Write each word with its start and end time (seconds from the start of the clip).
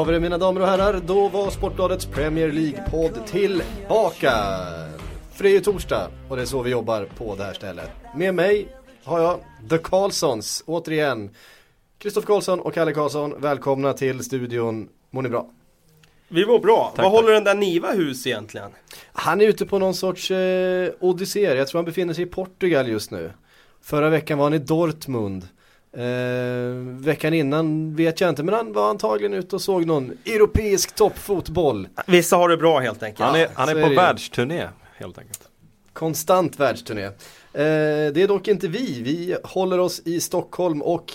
har 0.00 0.04
vi 0.06 0.12
det 0.12 0.20
mina 0.20 0.38
damer 0.38 0.60
och 0.60 0.66
herrar. 0.66 1.00
Då 1.06 1.28
var 1.28 1.50
Sportbladets 1.50 2.06
Premier 2.06 2.52
League-podd 2.52 3.26
tillbaka. 3.26 4.32
För 5.32 5.42
det 5.42 5.48
är 5.50 5.52
ju 5.52 5.60
torsdag 5.60 6.10
och 6.28 6.36
det 6.36 6.42
är 6.42 6.46
så 6.46 6.62
vi 6.62 6.70
jobbar 6.70 7.08
på 7.16 7.34
det 7.36 7.44
här 7.44 7.52
stället. 7.52 7.90
Med 8.16 8.34
mig 8.34 8.68
har 9.04 9.20
jag 9.20 9.40
The 9.70 9.78
Karlssons 9.78 10.62
återigen. 10.66 11.30
Kristoffer 11.98 12.26
Karlsson 12.26 12.60
och 12.60 12.74
Kalle 12.74 12.92
Karlsson, 12.92 13.34
välkomna 13.40 13.92
till 13.92 14.24
studion. 14.24 14.88
Mår 15.10 15.22
ni 15.22 15.28
bra? 15.28 15.50
Vi 16.28 16.46
mår 16.46 16.58
bra. 16.58 16.92
Tack, 16.96 17.04
Vad 17.04 17.12
tack. 17.12 17.20
håller 17.22 17.32
den 17.34 17.44
där 17.44 17.54
Niva 17.54 17.92
hus 17.92 18.26
egentligen? 18.26 18.70
Han 19.12 19.40
är 19.40 19.44
ute 19.44 19.66
på 19.66 19.78
någon 19.78 19.94
sorts 19.94 20.30
eh, 20.30 20.90
odyssé. 21.00 21.40
Jag 21.40 21.68
tror 21.68 21.78
han 21.78 21.84
befinner 21.84 22.14
sig 22.14 22.24
i 22.24 22.26
Portugal 22.26 22.88
just 22.88 23.10
nu. 23.10 23.32
Förra 23.82 24.10
veckan 24.10 24.38
var 24.38 24.44
han 24.44 24.54
i 24.54 24.58
Dortmund. 24.58 25.48
Eh, 25.96 26.74
veckan 27.04 27.34
innan 27.34 27.96
vet 27.96 28.20
jag 28.20 28.28
inte, 28.30 28.42
men 28.42 28.54
han 28.54 28.72
var 28.72 28.90
antagligen 28.90 29.34
ute 29.34 29.56
och 29.56 29.62
såg 29.62 29.86
någon 29.86 30.10
europeisk 30.26 30.94
toppfotboll. 30.94 31.88
Vissa 32.06 32.36
har 32.36 32.48
det 32.48 32.56
bra 32.56 32.78
helt 32.78 33.02
enkelt. 33.02 33.24
Han 33.26 33.40
är, 33.40 33.48
han 33.54 33.68
är 33.68 33.76
är 33.76 33.82
på 33.82 33.88
ju. 33.88 33.96
världsturné 33.96 34.68
helt 34.96 35.18
enkelt. 35.18 35.40
Konstant 35.92 36.60
världsturné. 36.60 37.02
Eh, 37.04 37.12
det 37.52 38.16
är 38.22 38.28
dock 38.28 38.48
inte 38.48 38.68
vi, 38.68 39.02
vi 39.02 39.36
håller 39.44 39.78
oss 39.78 40.02
i 40.04 40.20
Stockholm 40.20 40.82
och 40.82 41.12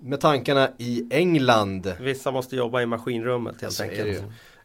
med 0.00 0.20
tankarna 0.20 0.68
i 0.78 1.06
England. 1.10 1.92
Vissa 2.00 2.30
måste 2.30 2.56
jobba 2.56 2.82
i 2.82 2.86
maskinrummet 2.86 3.60
helt 3.62 3.72
Så 3.72 3.82
är 3.82 3.86
det 3.88 3.92
enkelt. 4.02 4.18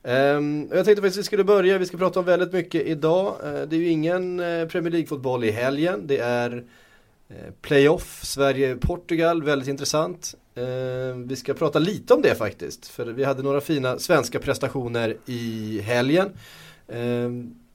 ju. 0.04 0.12
Ehm, 0.12 0.68
jag 0.72 0.86
tänkte 0.86 1.02
faktiskt 1.02 1.16
att 1.18 1.20
vi 1.20 1.24
skulle 1.24 1.44
börja, 1.44 1.78
vi 1.78 1.86
ska 1.86 1.98
prata 1.98 2.20
om 2.20 2.26
väldigt 2.26 2.54
mycket 2.54 2.82
idag. 2.88 3.36
Eh, 3.44 3.52
det 3.62 3.76
är 3.76 3.80
ju 3.80 3.88
ingen 3.90 4.40
eh, 4.40 4.68
Premier 4.68 4.92
League-fotboll 4.92 5.44
i 5.44 5.52
helgen. 5.52 6.08
Det 6.08 6.18
är 6.18 6.64
Eh, 7.34 7.52
playoff, 7.62 8.20
Sverige-Portugal, 8.24 9.44
väldigt 9.44 9.68
intressant. 9.68 10.36
Eh, 10.56 11.16
vi 11.26 11.36
ska 11.36 11.54
prata 11.54 11.80
lite 11.80 12.14
om 12.14 12.22
det 12.22 12.36
faktiskt. 12.36 12.88
För 12.88 13.06
vi 13.06 13.24
hade 13.24 13.44
några 13.44 13.62
fina 13.62 14.00
svenska 14.00 14.40
prestationer 14.40 15.18
i 15.26 15.80
helgen. 15.84 16.30
Eh, 16.88 17.30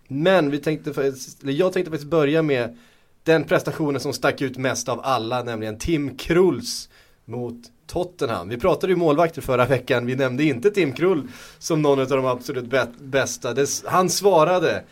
men 0.08 0.50
vi 0.50 0.58
tänkte, 0.58 0.90
eller 0.90 1.52
jag 1.52 1.72
tänkte 1.72 1.90
faktiskt 1.90 2.10
börja 2.10 2.42
med 2.42 2.76
den 3.22 3.44
prestationen 3.44 4.00
som 4.00 4.12
stack 4.12 4.42
ut 4.42 4.56
mest 4.56 4.88
av 4.88 5.00
alla, 5.02 5.42
nämligen 5.42 5.78
Tim 5.78 6.16
Krulls 6.16 6.88
mot 7.24 7.56
Tottenham. 7.86 8.48
Vi 8.48 8.56
pratade 8.56 8.92
ju 8.92 8.96
målvakter 8.96 9.42
förra 9.42 9.66
veckan, 9.66 10.06
vi 10.06 10.16
nämnde 10.16 10.44
inte 10.44 10.70
Tim 10.70 10.92
Krull 10.92 11.28
som 11.58 11.82
någon 11.82 12.00
av 12.00 12.08
de 12.08 12.26
absolut 12.26 12.64
bästa. 12.98 13.54
Det, 13.54 13.82
han 13.84 14.10
svarade. 14.10 14.84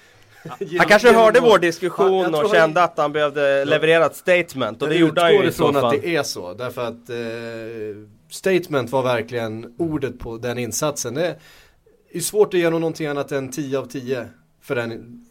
Han 0.78 0.88
kanske 0.88 1.12
hörde 1.12 1.40
vår 1.40 1.58
diskussion 1.58 2.34
och 2.34 2.50
kände 2.50 2.82
att 2.82 2.98
han 2.98 3.12
behövde 3.12 3.64
leverera 3.64 4.06
ett 4.06 4.16
statement 4.16 4.82
och 4.82 4.88
det 4.88 4.96
gjorde 4.96 5.20
han 5.20 5.32
ju 5.32 5.38
i 5.38 5.42
så 5.42 5.48
ifrån 5.48 5.76
att 5.76 5.82
fall. 5.82 5.98
det 6.00 6.16
är 6.16 6.22
så, 6.22 6.54
därför 6.54 6.82
att 6.82 7.10
eh, 7.10 7.16
statement 8.30 8.90
var 8.90 9.02
verkligen 9.02 9.74
ordet 9.78 10.18
på 10.18 10.36
den 10.36 10.58
insatsen. 10.58 11.14
Det 11.14 11.36
är 12.12 12.20
svårt 12.20 12.54
att 12.54 12.60
ge 12.60 12.64
honom 12.64 12.80
någonting 12.80 13.06
annat 13.06 13.32
än 13.32 13.50
10 13.50 13.78
av 13.78 13.86
10 13.86 14.28
för 14.62 14.74
den, 14.74 15.24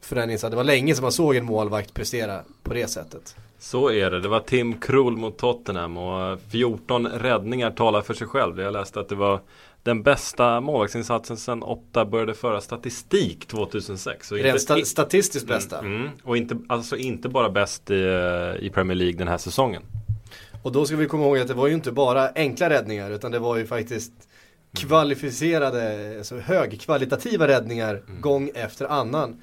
för 0.00 0.16
den 0.16 0.30
insatsen. 0.30 0.50
Det 0.50 0.56
var 0.56 0.64
länge 0.64 0.94
som 0.94 1.02
man 1.02 1.12
såg 1.12 1.36
en 1.36 1.44
målvakt 1.44 1.94
prestera 1.94 2.40
på 2.62 2.74
det 2.74 2.86
sättet. 2.86 3.36
Så 3.58 3.90
är 3.90 4.10
det. 4.10 4.20
Det 4.20 4.28
var 4.28 4.40
Tim 4.40 4.80
Krul 4.80 5.16
mot 5.16 5.38
Tottenham 5.38 5.96
och 5.96 6.40
14 6.50 7.06
räddningar 7.06 7.70
talar 7.70 8.00
för 8.02 8.14
sig 8.14 8.26
själv. 8.26 8.60
Jag 8.60 8.72
läste 8.72 9.00
att 9.00 9.08
det 9.08 9.14
var 9.14 9.40
den 9.82 10.02
bästa 10.02 10.60
målvaktsinsatsen 10.60 11.36
sedan 11.36 11.62
Otta 11.62 12.04
började 12.04 12.34
föra 12.34 12.60
statistik 12.60 13.46
2006. 13.46 14.32
Och 14.32 14.38
Rent 14.38 14.58
sta- 14.60 14.84
statistiskt 14.84 15.48
bästa. 15.48 15.78
Mm, 15.78 15.96
mm. 15.96 16.10
och 16.24 16.36
inte, 16.36 16.58
alltså 16.68 16.96
inte 16.96 17.28
bara 17.28 17.50
bäst 17.50 17.90
i, 17.90 17.94
i 18.60 18.70
Premier 18.70 18.96
League 18.96 19.18
den 19.18 19.28
här 19.28 19.38
säsongen. 19.38 19.82
Och 20.62 20.72
då 20.72 20.84
ska 20.84 20.96
vi 20.96 21.06
komma 21.06 21.24
ihåg 21.24 21.38
att 21.38 21.48
det 21.48 21.54
var 21.54 21.66
ju 21.66 21.74
inte 21.74 21.92
bara 21.92 22.28
enkla 22.34 22.70
räddningar 22.70 23.10
utan 23.10 23.30
det 23.30 23.38
var 23.38 23.56
ju 23.56 23.66
faktiskt 23.66 24.12
kvalificerade, 24.76 26.14
alltså 26.18 26.38
högkvalitativa 26.38 27.48
räddningar 27.48 28.02
gång 28.20 28.50
efter 28.54 28.86
annan. 28.86 29.42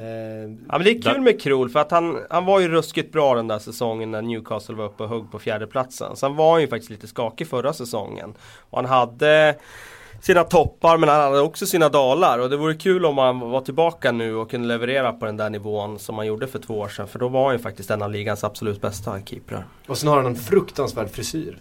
Eh, 0.00 0.50
Ja 0.68 0.78
men 0.78 0.84
det 0.84 0.90
är 0.90 1.02
kul 1.02 1.20
med 1.20 1.40
Krul 1.40 1.68
för 1.68 1.80
att 1.80 1.90
han, 1.90 2.18
han 2.30 2.44
var 2.44 2.60
ju 2.60 2.68
ruskigt 2.68 3.12
bra 3.12 3.34
den 3.34 3.48
där 3.48 3.58
säsongen 3.58 4.10
när 4.10 4.22
Newcastle 4.22 4.74
var 4.74 4.84
uppe 4.84 5.02
och 5.02 5.08
högg 5.08 5.30
på 5.30 5.38
fjärdeplatsen. 5.38 6.16
Sen 6.16 6.36
var 6.36 6.52
han 6.52 6.60
ju 6.60 6.68
faktiskt 6.68 6.90
lite 6.90 7.06
skakig 7.06 7.46
förra 7.48 7.72
säsongen. 7.72 8.34
Och 8.70 8.78
han 8.78 8.86
hade 8.86 9.54
sina 10.20 10.44
toppar 10.44 10.98
men 10.98 11.08
han 11.08 11.20
hade 11.20 11.40
också 11.40 11.66
sina 11.66 11.88
dalar. 11.88 12.38
Och 12.38 12.50
det 12.50 12.56
vore 12.56 12.74
kul 12.74 13.04
om 13.06 13.18
han 13.18 13.40
var 13.40 13.60
tillbaka 13.60 14.12
nu 14.12 14.34
och 14.36 14.50
kunde 14.50 14.68
leverera 14.68 15.12
på 15.12 15.26
den 15.26 15.36
där 15.36 15.50
nivån 15.50 15.98
som 15.98 16.18
han 16.18 16.26
gjorde 16.26 16.46
för 16.46 16.58
två 16.58 16.78
år 16.78 16.88
sedan. 16.88 17.08
För 17.08 17.18
då 17.18 17.28
var 17.28 17.44
han 17.44 17.52
ju 17.52 17.58
faktiskt 17.58 17.90
en 17.90 18.02
av 18.02 18.10
ligans 18.10 18.44
absolut 18.44 18.80
bästa 18.80 19.20
keeprar. 19.20 19.66
och 19.86 19.98
sen 19.98 20.08
har 20.08 20.16
han 20.16 20.26
en 20.26 20.36
fruktansvärd 20.36 21.10
frisyr. 21.10 21.58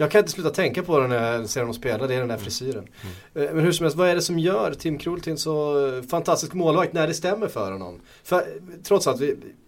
Jag 0.00 0.10
kan 0.10 0.18
inte 0.18 0.30
sluta 0.30 0.50
tänka 0.50 0.82
på 0.82 1.00
den 1.00 1.10
när 1.10 1.32
jag 1.32 1.48
ser 1.48 1.60
honom 1.60 1.74
spela, 1.74 2.06
det 2.06 2.14
är 2.14 2.18
den 2.18 2.28
där 2.28 2.36
frisyren. 2.36 2.88
Eh, 3.34 3.42
Men 3.52 3.58
hur 3.58 3.72
som 3.72 3.84
helst, 3.84 3.96
vad 3.96 4.08
är 4.08 4.14
det 4.14 4.22
som 4.22 4.38
gör 4.38 4.72
Tim 4.78 4.98
Krul 4.98 5.20
till 5.20 5.32
en 5.32 5.38
så 5.38 5.86
eh, 5.96 6.02
fantastisk 6.02 6.54
målvakt 6.54 6.92
när 6.92 7.06
det 7.06 7.14
stämmer 7.14 7.46
för 7.48 7.72
honom? 7.72 8.00
För 8.24 8.36
eh, 8.36 8.42
trots 8.82 9.06
allt, 9.06 9.20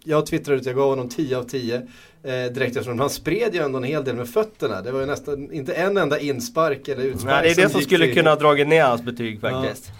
jag 0.03 0.25
twittrade 0.25 0.59
ut, 0.59 0.65
jag 0.65 0.75
gav 0.75 0.89
honom 0.89 1.09
10 1.09 1.37
av 1.37 1.43
10 1.43 1.75
eh, 1.75 1.81
direkt 2.53 2.75
eftersom 2.77 2.99
han 2.99 3.09
spred 3.09 3.55
ju 3.55 3.61
ändå 3.63 3.77
en 3.77 3.83
hel 3.83 4.03
del 4.03 4.15
med 4.15 4.29
fötterna. 4.29 4.81
Det 4.81 4.91
var 4.91 4.99
ju 4.99 5.05
nästan 5.05 5.51
inte 5.51 5.73
en 5.73 5.97
enda 5.97 6.19
inspark 6.19 6.87
eller 6.87 7.03
utspark 7.03 7.31
Nej, 7.43 7.53
det 7.55 7.61
är 7.61 7.65
det 7.65 7.69
som 7.71 7.81
skulle 7.81 8.05
till- 8.05 8.13
kunna 8.15 8.29
ha 8.29 8.35
dragit 8.37 8.67
ner 8.67 8.83
hans 8.83 9.01
betyg 9.03 9.41
faktiskt. 9.41 9.91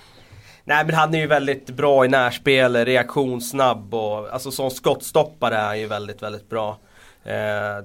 Nej 0.64 0.86
men 0.86 0.96
han 0.96 1.14
är 1.16 1.20
ju 1.20 1.28
väldigt 1.28 1.70
bra 1.70 2.06
i 2.06 2.08
närspel, 2.08 2.76
reaktionssnabb 2.76 3.94
och 3.94 4.34
alltså 4.34 4.52
som 4.52 4.72
skottstoppare 4.72 5.56
är 5.56 5.66
han 5.66 5.80
ju 5.80 5.88
väldigt, 5.88 6.24
väldigt 6.24 6.50
bra. 6.50 6.78
Eh, 7.24 7.34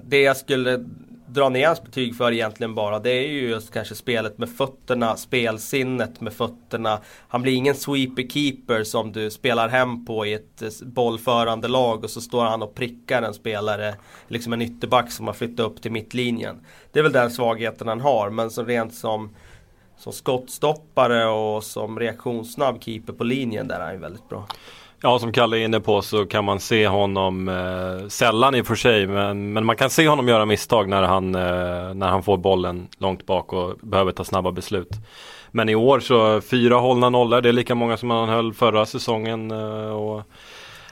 det 0.03 0.21
jag 0.21 0.37
skulle 0.37 0.85
dra 1.27 1.49
ner 1.49 1.67
hans 1.67 1.83
betyg 1.83 2.15
för 2.15 2.31
egentligen 2.31 2.75
bara 2.75 2.99
det 2.99 3.11
är 3.11 3.27
ju 3.27 3.49
just 3.49 3.73
kanske 3.73 3.95
spelet 3.95 4.37
med 4.37 4.49
fötterna, 4.49 5.17
spelsinnet 5.17 6.21
med 6.21 6.33
fötterna. 6.33 6.99
Han 7.27 7.41
blir 7.41 7.53
ingen 7.53 7.75
sweeper 7.75 8.23
keeper 8.27 8.83
som 8.83 9.11
du 9.11 9.29
spelar 9.29 9.69
hem 9.69 10.05
på 10.05 10.25
i 10.25 10.33
ett 10.33 10.61
eh, 10.61 10.69
bollförande 10.81 11.67
lag 11.67 12.03
och 12.03 12.09
så 12.09 12.21
står 12.21 12.45
han 12.45 12.63
och 12.63 12.75
prickar 12.75 13.21
en 13.21 13.33
spelare, 13.33 13.95
liksom 14.27 14.53
en 14.53 14.61
ytterback 14.61 15.11
som 15.11 15.27
har 15.27 15.33
flyttat 15.33 15.65
upp 15.65 15.81
till 15.81 15.91
mittlinjen. 15.91 16.65
Det 16.91 16.99
är 16.99 17.03
väl 17.03 17.11
den 17.11 17.31
svagheten 17.31 17.87
han 17.87 18.01
har 18.01 18.29
men 18.29 18.51
som 18.51 18.65
rent 18.65 18.93
som 18.93 19.29
som 19.97 20.13
skottstoppare 20.13 21.25
och 21.25 21.63
som 21.63 21.99
reaktionssnabb 21.99 22.83
keeper 22.83 23.13
på 23.13 23.23
linjen 23.23 23.67
där 23.67 23.79
är 23.79 23.83
han 23.83 23.93
ju 23.93 23.99
väldigt 23.99 24.29
bra. 24.29 24.47
Ja, 25.01 25.19
som 25.19 25.31
Kalle 25.31 25.57
är 25.57 25.65
inne 25.65 25.79
på 25.79 26.01
så 26.01 26.25
kan 26.25 26.45
man 26.45 26.59
se 26.59 26.87
honom 26.87 27.49
eh, 27.49 28.07
sällan 28.07 28.55
i 28.55 28.61
och 28.61 28.67
för 28.67 28.75
sig. 28.75 29.07
Men, 29.07 29.53
men 29.53 29.65
man 29.65 29.75
kan 29.75 29.89
se 29.89 30.07
honom 30.07 30.27
göra 30.27 30.45
misstag 30.45 30.89
när 30.89 31.03
han, 31.03 31.35
eh, 31.35 31.93
när 31.93 32.07
han 32.07 32.23
får 32.23 32.37
bollen 32.37 32.87
långt 32.97 33.25
bak 33.25 33.53
och 33.53 33.77
behöver 33.81 34.11
ta 34.11 34.23
snabba 34.23 34.51
beslut. 34.51 34.89
Men 35.51 35.69
i 35.69 35.75
år 35.75 35.99
så 35.99 36.41
fyra 36.41 36.75
hållna 36.75 37.09
nollor, 37.09 37.41
det 37.41 37.49
är 37.49 37.53
lika 37.53 37.75
många 37.75 37.97
som 37.97 38.09
han 38.09 38.29
höll 38.29 38.53
förra 38.53 38.85
säsongen. 38.85 39.51
Eh, 39.51 39.89
och, 39.89 40.23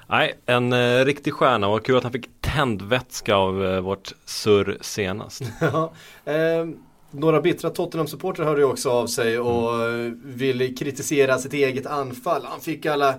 nej, 0.08 0.34
en 0.46 0.74
eh, 0.74 1.06
riktig 1.06 1.34
stjärna 1.34 1.68
och 1.68 1.86
kul 1.86 1.98
att 1.98 2.04
han 2.04 2.12
fick 2.12 2.30
tändvätska 2.42 3.36
av 3.36 3.66
eh, 3.66 3.80
vårt 3.80 4.12
surr 4.26 4.78
senast. 4.82 5.42
Ja, 5.62 5.94
eh, 6.26 6.66
några 7.12 7.42
bittra 7.42 7.70
Tottenham-supportrar 7.70 8.46
hörde 8.46 8.62
ju 8.62 8.68
också 8.68 8.90
av 8.92 9.08
sig 9.08 9.40
och 9.40 9.76
mm. 9.76 10.22
ville 10.24 10.68
kritisera 10.68 11.38
sitt 11.38 11.54
eget 11.54 11.86
anfall. 11.86 12.42
Han 12.46 12.60
fick 12.60 12.86
alla 12.86 13.16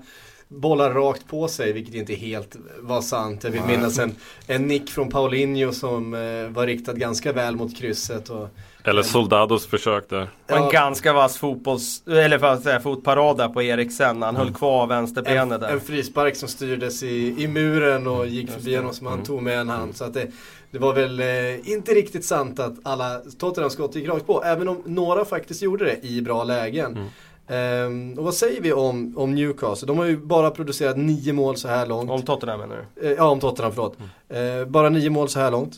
bollar 0.49 0.91
rakt 0.91 1.29
på 1.29 1.49
sig, 1.49 1.73
vilket 1.73 1.95
inte 1.95 2.15
helt 2.15 2.57
var 2.81 3.01
sant. 3.01 3.45
Jag 3.45 3.51
vill 3.51 3.63
minnas 3.63 3.99
en, 3.99 4.15
en 4.47 4.67
nick 4.69 4.91
från 4.91 5.09
Paulinho 5.11 5.73
som 5.73 6.15
eh, 6.15 6.49
var 6.55 6.67
riktad 6.67 6.93
ganska 6.93 7.33
väl 7.33 7.57
mot 7.57 7.77
krysset. 7.77 8.31
Och, 8.31 8.49
Eller 8.85 9.03
Soldados 9.03 9.67
försök 9.67 10.09
där. 10.09 10.29
Och 10.51 10.57
en 10.57 10.63
Ja. 10.63 10.71
ganska 10.71 11.13
vass 11.13 11.37
fotbolls, 11.39 12.03
eller 12.07 12.39
vad 12.39 12.63
säga, 12.63 12.81
fotparad 12.81 13.37
där 13.37 13.49
på 13.49 13.63
Eriksen. 13.63 14.23
Han 14.23 14.37
höll 14.37 14.55
kvar 14.55 14.87
vänsterbenet 14.87 15.53
en, 15.55 15.61
där. 15.61 15.69
en 15.69 15.81
frispark 15.81 16.37
som 16.37 16.49
styrdes 16.49 17.03
i, 17.03 17.35
i 17.39 17.49
muren 17.49 18.07
och 18.07 18.27
gick 18.27 18.51
förbi 18.51 18.77
honom 18.77 18.93
som 18.95 19.07
han 19.07 19.23
tog 19.23 19.43
med 19.43 19.59
en 19.59 19.69
hand. 19.69 19.97
Så 19.97 20.05
att 20.05 20.15
det, 20.15 20.27
det 20.71 20.79
var 20.79 20.95
väl 20.95 21.21
eh, 21.21 21.71
inte 21.73 21.93
riktigt 21.95 22.25
sant 22.25 22.61
att 22.61 22.75
alla 22.83 23.21
Tottenham-skott 23.39 23.95
gick 23.97 24.09
rakt 24.09 24.27
på. 24.27 24.45
Även 24.45 24.69
om 24.69 24.83
några 24.87 25.25
faktiskt 25.25 25.63
gjorde 25.63 25.85
det 25.85 26.07
i 26.07 26.23
bra 26.23 26.45
lägen. 26.45 27.11
Ehm, 27.49 28.19
och 28.19 28.25
vad 28.25 28.35
säger 28.35 28.61
vi 28.61 28.73
om, 28.73 29.19
om 29.19 29.35
Newcastle? 29.35 29.87
De 29.87 29.99
har 29.99 30.05
ju 30.05 30.17
bara 30.17 30.51
producerat 30.51 30.97
nio 30.97 31.33
mål 31.33 31.57
så 31.57 31.69
här 31.69 31.87
långt. 31.87 32.11
Om 32.11 32.23
Tottenham 32.23 32.61
menar 32.61 32.87
du? 32.95 33.07
Eh, 33.07 33.13
ja, 33.13 33.29
om 33.29 33.41
Tottenham, 33.41 33.73
förlåt. 33.73 33.97
Eh, 34.29 34.69
bara 34.69 34.89
nio 34.89 35.11
mål 35.11 35.29
så 35.29 35.39
här 35.39 35.51
långt. 35.51 35.75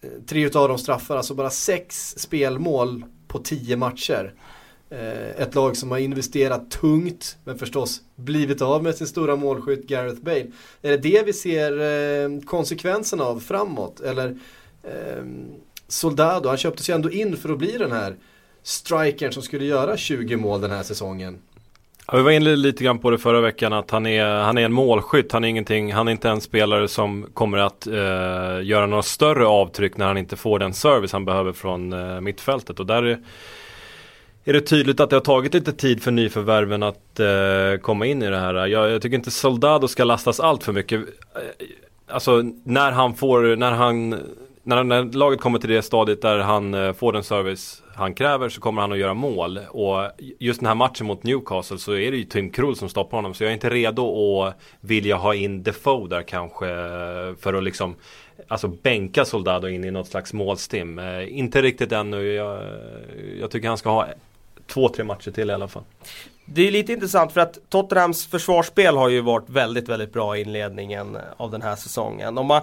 Eh, 0.00 0.10
tre 0.26 0.46
utav 0.46 0.68
dem 0.68 0.78
straffar, 0.78 1.16
alltså 1.16 1.34
bara 1.34 1.50
sex 1.50 2.14
spelmål 2.18 3.04
på 3.28 3.38
tio 3.38 3.76
matcher. 3.76 4.34
Ett 5.36 5.54
lag 5.54 5.76
som 5.76 5.90
har 5.90 5.98
investerat 5.98 6.70
tungt, 6.70 7.36
men 7.44 7.58
förstås 7.58 8.02
blivit 8.16 8.62
av 8.62 8.82
med 8.82 8.94
sin 8.94 9.06
stora 9.06 9.36
målskytt 9.36 9.86
Gareth 9.86 10.20
Bale. 10.20 10.46
Är 10.82 10.90
det 10.90 10.96
det 10.96 11.22
vi 11.26 11.32
ser 11.32 12.46
konsekvenserna 12.46 13.24
av 13.24 13.40
framåt? 13.40 14.00
Eller 14.00 14.38
eh, 14.82 15.24
Soldado, 15.88 16.48
han 16.48 16.58
köptes 16.58 16.90
ju 16.90 16.94
ändå 16.94 17.10
in 17.10 17.36
för 17.36 17.48
att 17.48 17.58
bli 17.58 17.78
den 17.78 17.92
här 17.92 18.16
strikern 18.62 19.32
som 19.32 19.42
skulle 19.42 19.64
göra 19.64 19.96
20 19.96 20.36
mål 20.36 20.60
den 20.60 20.70
här 20.70 20.82
säsongen. 20.82 21.38
Ja, 22.12 22.16
vi 22.16 22.22
var 22.22 22.30
inne 22.30 22.56
lite 22.56 22.84
grann 22.84 22.98
på 22.98 23.10
det 23.10 23.18
förra 23.18 23.40
veckan 23.40 23.72
att 23.72 23.90
han 23.90 24.06
är, 24.06 24.24
han 24.24 24.58
är 24.58 24.64
en 24.64 24.72
målskytt. 24.72 25.32
Han 25.32 25.44
är, 25.44 25.48
ingenting, 25.48 25.92
han 25.92 26.08
är 26.08 26.12
inte 26.12 26.28
en 26.28 26.40
spelare 26.40 26.88
som 26.88 27.26
kommer 27.34 27.58
att 27.58 27.86
eh, 27.86 27.94
göra 28.62 28.86
några 28.86 29.02
större 29.02 29.46
avtryck 29.46 29.96
när 29.96 30.06
han 30.06 30.18
inte 30.18 30.36
får 30.36 30.58
den 30.58 30.74
service 30.74 31.12
han 31.12 31.24
behöver 31.24 31.52
från 31.52 31.92
eh, 31.92 32.20
mittfältet. 32.20 32.80
Och 32.80 32.86
där 32.86 33.02
är, 33.02 33.18
är 34.44 34.52
det 34.52 34.60
tydligt 34.60 35.00
att 35.00 35.10
det 35.10 35.16
har 35.16 35.20
tagit 35.20 35.54
lite 35.54 35.72
tid 35.72 36.02
för 36.02 36.10
nyförvärven 36.10 36.82
att 36.82 37.20
eh, 37.20 37.80
komma 37.80 38.06
in 38.06 38.22
i 38.22 38.30
det 38.30 38.38
här. 38.38 38.54
Jag, 38.66 38.90
jag 38.90 39.02
tycker 39.02 39.16
inte 39.16 39.30
Soldado 39.30 39.88
ska 39.88 40.04
lastas 40.04 40.40
allt 40.40 40.64
för 40.64 40.72
mycket. 40.72 41.00
Eh, 41.00 41.06
alltså 42.08 42.42
när 42.64 42.92
han 42.92 43.14
får, 43.14 43.56
när 43.56 43.72
han 43.72 44.10
när, 44.62 44.84
när 44.84 45.02
laget 45.04 45.40
kommer 45.40 45.58
till 45.58 45.70
det 45.70 45.82
stadiet 45.82 46.22
där 46.22 46.38
han 46.38 46.74
eh, 46.74 46.92
får 46.92 47.12
den 47.12 47.22
service 47.22 47.82
han 47.98 48.14
kräver 48.14 48.48
så 48.48 48.60
kommer 48.60 48.82
han 48.82 48.92
att 48.92 48.98
göra 48.98 49.14
mål. 49.14 49.60
Och 49.70 50.10
just 50.38 50.60
den 50.60 50.66
här 50.66 50.74
matchen 50.74 51.06
mot 51.06 51.22
Newcastle 51.22 51.78
så 51.78 51.92
är 51.92 52.10
det 52.10 52.16
ju 52.16 52.24
Tim 52.24 52.50
Krul 52.50 52.76
som 52.76 52.88
stoppar 52.88 53.18
honom. 53.18 53.34
Så 53.34 53.44
jag 53.44 53.50
är 53.50 53.54
inte 53.54 53.70
redo 53.70 54.42
att 54.42 54.54
vilja 54.80 55.16
ha 55.16 55.34
in 55.34 55.62
Defoe 55.62 56.08
där 56.08 56.22
kanske 56.22 56.66
för 57.40 57.54
att 57.54 57.64
liksom 57.64 57.96
Alltså 58.48 58.68
bänka 58.68 59.24
Soldado 59.24 59.68
in 59.68 59.84
i 59.84 59.90
något 59.90 60.08
slags 60.08 60.32
målstim. 60.32 60.98
Eh, 60.98 61.38
inte 61.38 61.62
riktigt 61.62 61.92
ännu. 61.92 62.32
Jag, 62.32 62.62
jag 63.40 63.50
tycker 63.50 63.68
han 63.68 63.78
ska 63.78 63.90
ha 63.90 64.06
två, 64.66 64.88
tre 64.88 65.04
matcher 65.04 65.30
till 65.30 65.50
i 65.50 65.52
alla 65.52 65.68
fall. 65.68 65.82
Det 66.44 66.68
är 66.68 66.70
lite 66.70 66.92
intressant 66.92 67.32
för 67.32 67.40
att 67.40 67.58
Tottenhams 67.68 68.26
försvarsspel 68.26 68.96
har 68.96 69.08
ju 69.08 69.20
varit 69.20 69.50
väldigt, 69.50 69.88
väldigt 69.88 70.12
bra 70.12 70.36
i 70.36 70.40
inledningen 70.40 71.18
av 71.36 71.50
den 71.50 71.62
här 71.62 71.76
säsongen. 71.76 72.38
Om 72.38 72.46
man 72.46 72.62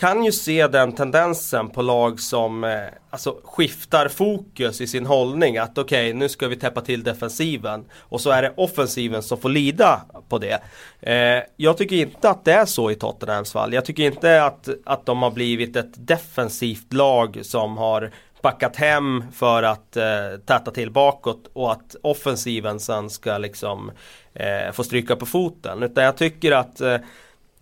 kan 0.00 0.24
ju 0.24 0.32
se 0.32 0.66
den 0.66 0.92
tendensen 0.92 1.68
på 1.68 1.82
lag 1.82 2.20
som 2.20 2.64
eh, 2.64 2.70
alltså, 3.10 3.36
skiftar 3.44 4.08
fokus 4.08 4.80
i 4.80 4.86
sin 4.86 5.06
hållning. 5.06 5.58
Att 5.58 5.78
okej, 5.78 6.08
okay, 6.08 6.18
nu 6.18 6.28
ska 6.28 6.48
vi 6.48 6.56
täppa 6.56 6.80
till 6.80 7.02
defensiven. 7.02 7.84
Och 7.98 8.20
så 8.20 8.30
är 8.30 8.42
det 8.42 8.52
offensiven 8.56 9.22
som 9.22 9.38
får 9.38 9.48
lida 9.48 10.00
på 10.28 10.38
det. 10.38 10.62
Eh, 11.00 11.42
jag 11.56 11.76
tycker 11.76 11.96
inte 11.96 12.30
att 12.30 12.44
det 12.44 12.52
är 12.52 12.64
så 12.64 12.90
i 12.90 12.94
Tottenhams 12.94 13.52
fall. 13.52 13.72
Jag 13.72 13.84
tycker 13.84 14.02
inte 14.02 14.44
att, 14.44 14.68
att 14.84 15.06
de 15.06 15.22
har 15.22 15.30
blivit 15.30 15.76
ett 15.76 16.06
defensivt 16.06 16.92
lag 16.92 17.38
som 17.42 17.78
har 17.78 18.10
backat 18.42 18.76
hem 18.76 19.24
för 19.32 19.62
att 19.62 19.96
eh, 19.96 20.04
täta 20.46 20.70
till 20.70 20.90
bakåt 20.90 21.50
och 21.52 21.72
att 21.72 21.96
offensiven 22.02 22.80
sen 22.80 23.10
ska 23.10 23.38
liksom 23.38 23.92
eh, 24.34 24.72
få 24.72 24.84
stryka 24.84 25.16
på 25.16 25.26
foten. 25.26 25.82
Utan 25.82 26.04
jag 26.04 26.16
tycker 26.16 26.52
att 26.52 26.80
eh, 26.80 26.96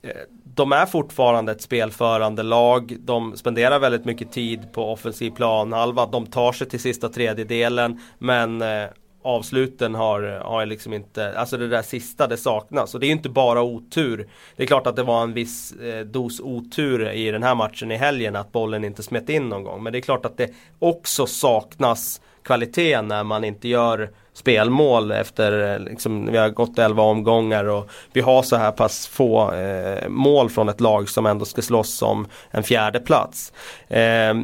Eh, 0.03 0.11
de 0.55 0.73
är 0.73 0.87
fortfarande 0.87 1.53
ett 1.53 1.63
spelförande 1.63 2.43
lag. 2.43 2.97
De 3.01 3.37
spenderar 3.37 3.79
väldigt 3.79 4.05
mycket 4.05 4.33
tid 4.33 4.73
på 4.73 4.93
offensiv 4.93 5.31
planhalva. 5.31 6.07
De 6.07 6.27
tar 6.27 6.53
sig 6.53 6.69
till 6.69 6.81
sista 6.81 7.09
tredjedelen. 7.09 8.01
Men 8.19 8.63
eh, 8.63 8.89
avsluten 9.23 9.95
har, 9.95 10.23
har 10.23 10.67
liksom 10.67 10.93
inte, 10.93 11.39
alltså 11.39 11.57
det 11.57 11.69
där 11.69 11.83
sista 11.83 12.27
det 12.27 12.37
saknas. 12.37 12.95
Och 12.95 13.01
det 13.01 13.07
är 13.07 13.11
inte 13.11 13.29
bara 13.29 13.63
otur. 13.63 14.29
Det 14.57 14.63
är 14.63 14.67
klart 14.67 14.87
att 14.87 14.97
det 14.97 15.03
var 15.03 15.23
en 15.23 15.33
viss 15.33 15.73
eh, 15.73 16.05
dos 16.05 16.41
otur 16.41 17.11
i 17.11 17.31
den 17.31 17.43
här 17.43 17.55
matchen 17.55 17.91
i 17.91 17.97
helgen 17.97 18.37
att 18.37 18.53
bollen 18.53 18.85
inte 18.85 19.03
smet 19.03 19.29
in 19.29 19.49
någon 19.49 19.65
gång. 19.65 19.83
Men 19.83 19.93
det 19.93 19.99
är 19.99 20.01
klart 20.01 20.27
att 20.27 20.37
det 20.37 20.51
också 20.79 21.27
saknas 21.27 22.21
kvalitet 22.43 23.03
när 23.03 23.25
man 23.25 23.45
inte 23.45 23.69
gör 23.69 24.11
spelmål 24.39 25.13
efter, 25.13 25.73
eh, 25.73 25.79
liksom, 25.79 26.27
vi 26.33 26.39
har 26.39 26.51
gått 26.51 26.79
11 26.79 27.03
omgångar 27.03 27.65
och 27.65 27.91
vi 28.13 28.21
har 28.21 28.43
så 28.43 28.57
här 28.57 28.71
pass 28.71 29.07
få 29.07 29.53
eh, 29.53 30.09
mål 30.09 30.51
från 30.51 30.69
ett 30.69 30.81
lag 30.81 31.09
som 31.09 31.27
ändå 31.27 31.45
ska 31.45 31.63
slåss 31.63 32.03
om 32.03 32.27
en 32.51 32.63
fjärde 32.63 33.01
plats. 33.01 33.53
Eh, 33.89 34.35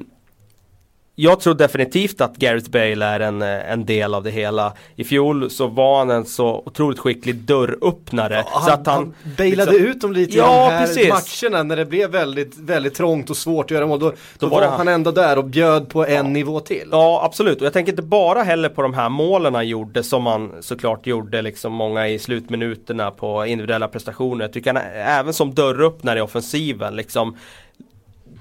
jag 1.17 1.41
tror 1.41 1.55
definitivt 1.55 2.21
att 2.21 2.37
Gareth 2.37 2.71
Bale 2.71 3.07
är 3.07 3.21
en, 3.21 3.43
en 3.43 3.85
del 3.85 4.15
av 4.15 4.23
det 4.23 4.31
hela. 4.31 4.73
I 4.97 5.05
fjol 5.05 5.51
så 5.51 5.67
var 5.67 5.99
han 5.99 6.11
en 6.11 6.25
så 6.25 6.63
otroligt 6.67 6.99
skicklig 6.99 7.35
dörröppnare. 7.35 8.45
Ja, 8.53 8.61
så 8.61 8.71
att 8.71 8.87
han, 8.87 8.97
han 8.97 9.15
bailade 9.37 9.71
liksom, 9.73 9.89
ut 9.89 10.01
dem 10.01 10.13
lite 10.13 10.37
ja, 10.37 10.67
i 10.67 10.71
de 10.71 10.77
här 10.77 10.87
precis. 10.87 11.09
matcherna 11.43 11.63
när 11.63 11.77
det 11.77 11.85
blev 11.85 12.11
väldigt, 12.11 12.59
väldigt 12.59 12.95
trångt 12.95 13.31
och 13.31 13.37
svårt 13.37 13.65
att 13.65 13.71
göra 13.71 13.87
mål. 13.87 13.99
Då, 13.99 14.11
då, 14.11 14.15
då 14.39 14.49
var, 14.49 14.63
han 14.63 14.89
ändå 14.89 15.11
där 15.11 15.39
och 15.39 15.45
bjöd 15.45 15.89
på 15.89 16.07
en 16.07 16.33
nivå 16.33 16.61
till. 16.61 16.89
Ja 16.91 17.21
absolut 17.25 17.61
och 17.61 17.67
jag 17.67 17.73
tänker 17.73 17.93
inte 17.93 18.03
bara 18.03 18.43
heller 18.43 18.69
på 18.69 18.83
de 18.83 18.95
här 18.95 19.09
målen 19.09 19.55
han 19.55 19.69
gjorde 19.69 20.03
som 20.03 20.23
man 20.23 20.53
såklart 20.61 21.07
gjorde 21.07 21.43
liksom 21.43 21.73
många 21.73 22.09
i 22.09 22.19
slutminuterna 22.19 23.11
på 23.11 23.47
individuella 23.47 23.89
prestationer. 23.89 24.45
Jag 24.45 24.53
tycker 24.53 24.75
han 24.75 24.83
även 24.95 25.35
som 25.35 25.55
dörröppnare 25.55 26.19
i 26.19 26.23
offensiven 26.23 26.97
liksom 26.97 27.37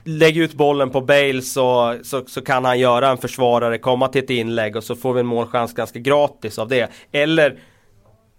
lägg 0.04 0.38
ut 0.38 0.54
bollen 0.54 0.90
på 0.90 1.02
Bale 1.02 1.42
så, 1.42 1.98
så, 2.04 2.24
så, 2.28 2.42
kan 2.42 2.66
han 2.66 2.80
göra 2.80 3.10
en 3.10 3.18
försvarare 3.18 3.78
komma 3.78 4.08
till 4.08 4.24
ett 4.24 4.30
inlägg 4.30 4.76
och 4.76 4.84
så 4.84 4.96
får 4.96 5.14
vi 5.14 5.20
en 5.20 5.26
målchans 5.26 5.74
ganska 5.74 6.00
gratis 6.00 6.60
av 6.60 6.68
det. 6.68 6.92
Eller 7.12 7.60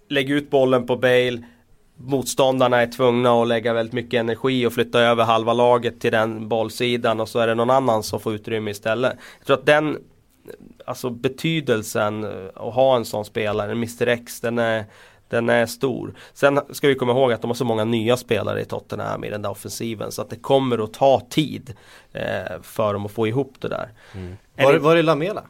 lägg 0.09 0.31
ut 0.31 0.51
bollen 0.51 0.87
på 0.87 0.97
Bale 0.97 1.43
Motståndarna 1.97 2.83
är 2.83 2.87
tvungna 2.87 3.43
att 3.43 3.49
lägga 3.49 3.73
väldigt 3.73 3.93
mycket 3.93 4.21
energi 4.21 4.67
och 4.67 4.73
flytta 4.73 5.01
över 5.01 5.25
halva 5.25 5.53
laget 5.53 6.01
till 6.01 6.13
den 6.13 6.49
bollsidan 6.49 7.21
och 7.21 7.29
så 7.29 7.39
är 7.39 7.47
det 7.47 7.55
någon 7.55 7.71
annan 7.71 8.03
som 8.03 8.21
får 8.21 8.35
utrymme 8.35 8.71
istället. 8.71 9.13
Jag 9.39 9.47
tror 9.47 9.57
att 9.57 9.67
den 9.67 9.99
Alltså 10.87 11.11
betydelsen 11.11 12.25
att 12.55 12.75
ha 12.75 12.97
en 12.97 13.05
sån 13.05 13.25
spelare, 13.25 13.73
Mr 13.73 14.09
X, 14.09 14.41
den 14.41 14.59
är 14.59 14.85
den 15.29 15.49
är 15.49 15.67
stor. 15.67 16.15
Sen 16.33 16.61
ska 16.71 16.89
vi 16.89 16.95
komma 16.95 17.13
ihåg 17.13 17.33
att 17.33 17.41
de 17.41 17.51
har 17.51 17.55
så 17.55 17.65
många 17.65 17.85
nya 17.85 18.17
spelare 18.17 18.61
i 18.61 18.65
Tottenham 18.65 19.25
i 19.25 19.31
den 19.31 19.43
där 19.43 19.51
offensiven 19.51 20.13
så 20.13 20.23
att 20.23 20.31
det 20.31 20.37
kommer 20.37 20.85
att 20.85 20.93
ta 20.93 21.21
tid 21.31 21.75
eh, 22.13 22.63
för 22.63 22.93
dem 22.93 23.07
att 23.07 23.13
få 23.13 23.27
ihop 23.27 23.55
det 23.59 23.69
där. 23.69 23.93
Mm. 24.15 24.37
Var, 24.57 24.75
var 24.75 24.97
är 24.97 25.03
Lamela? 25.03 25.43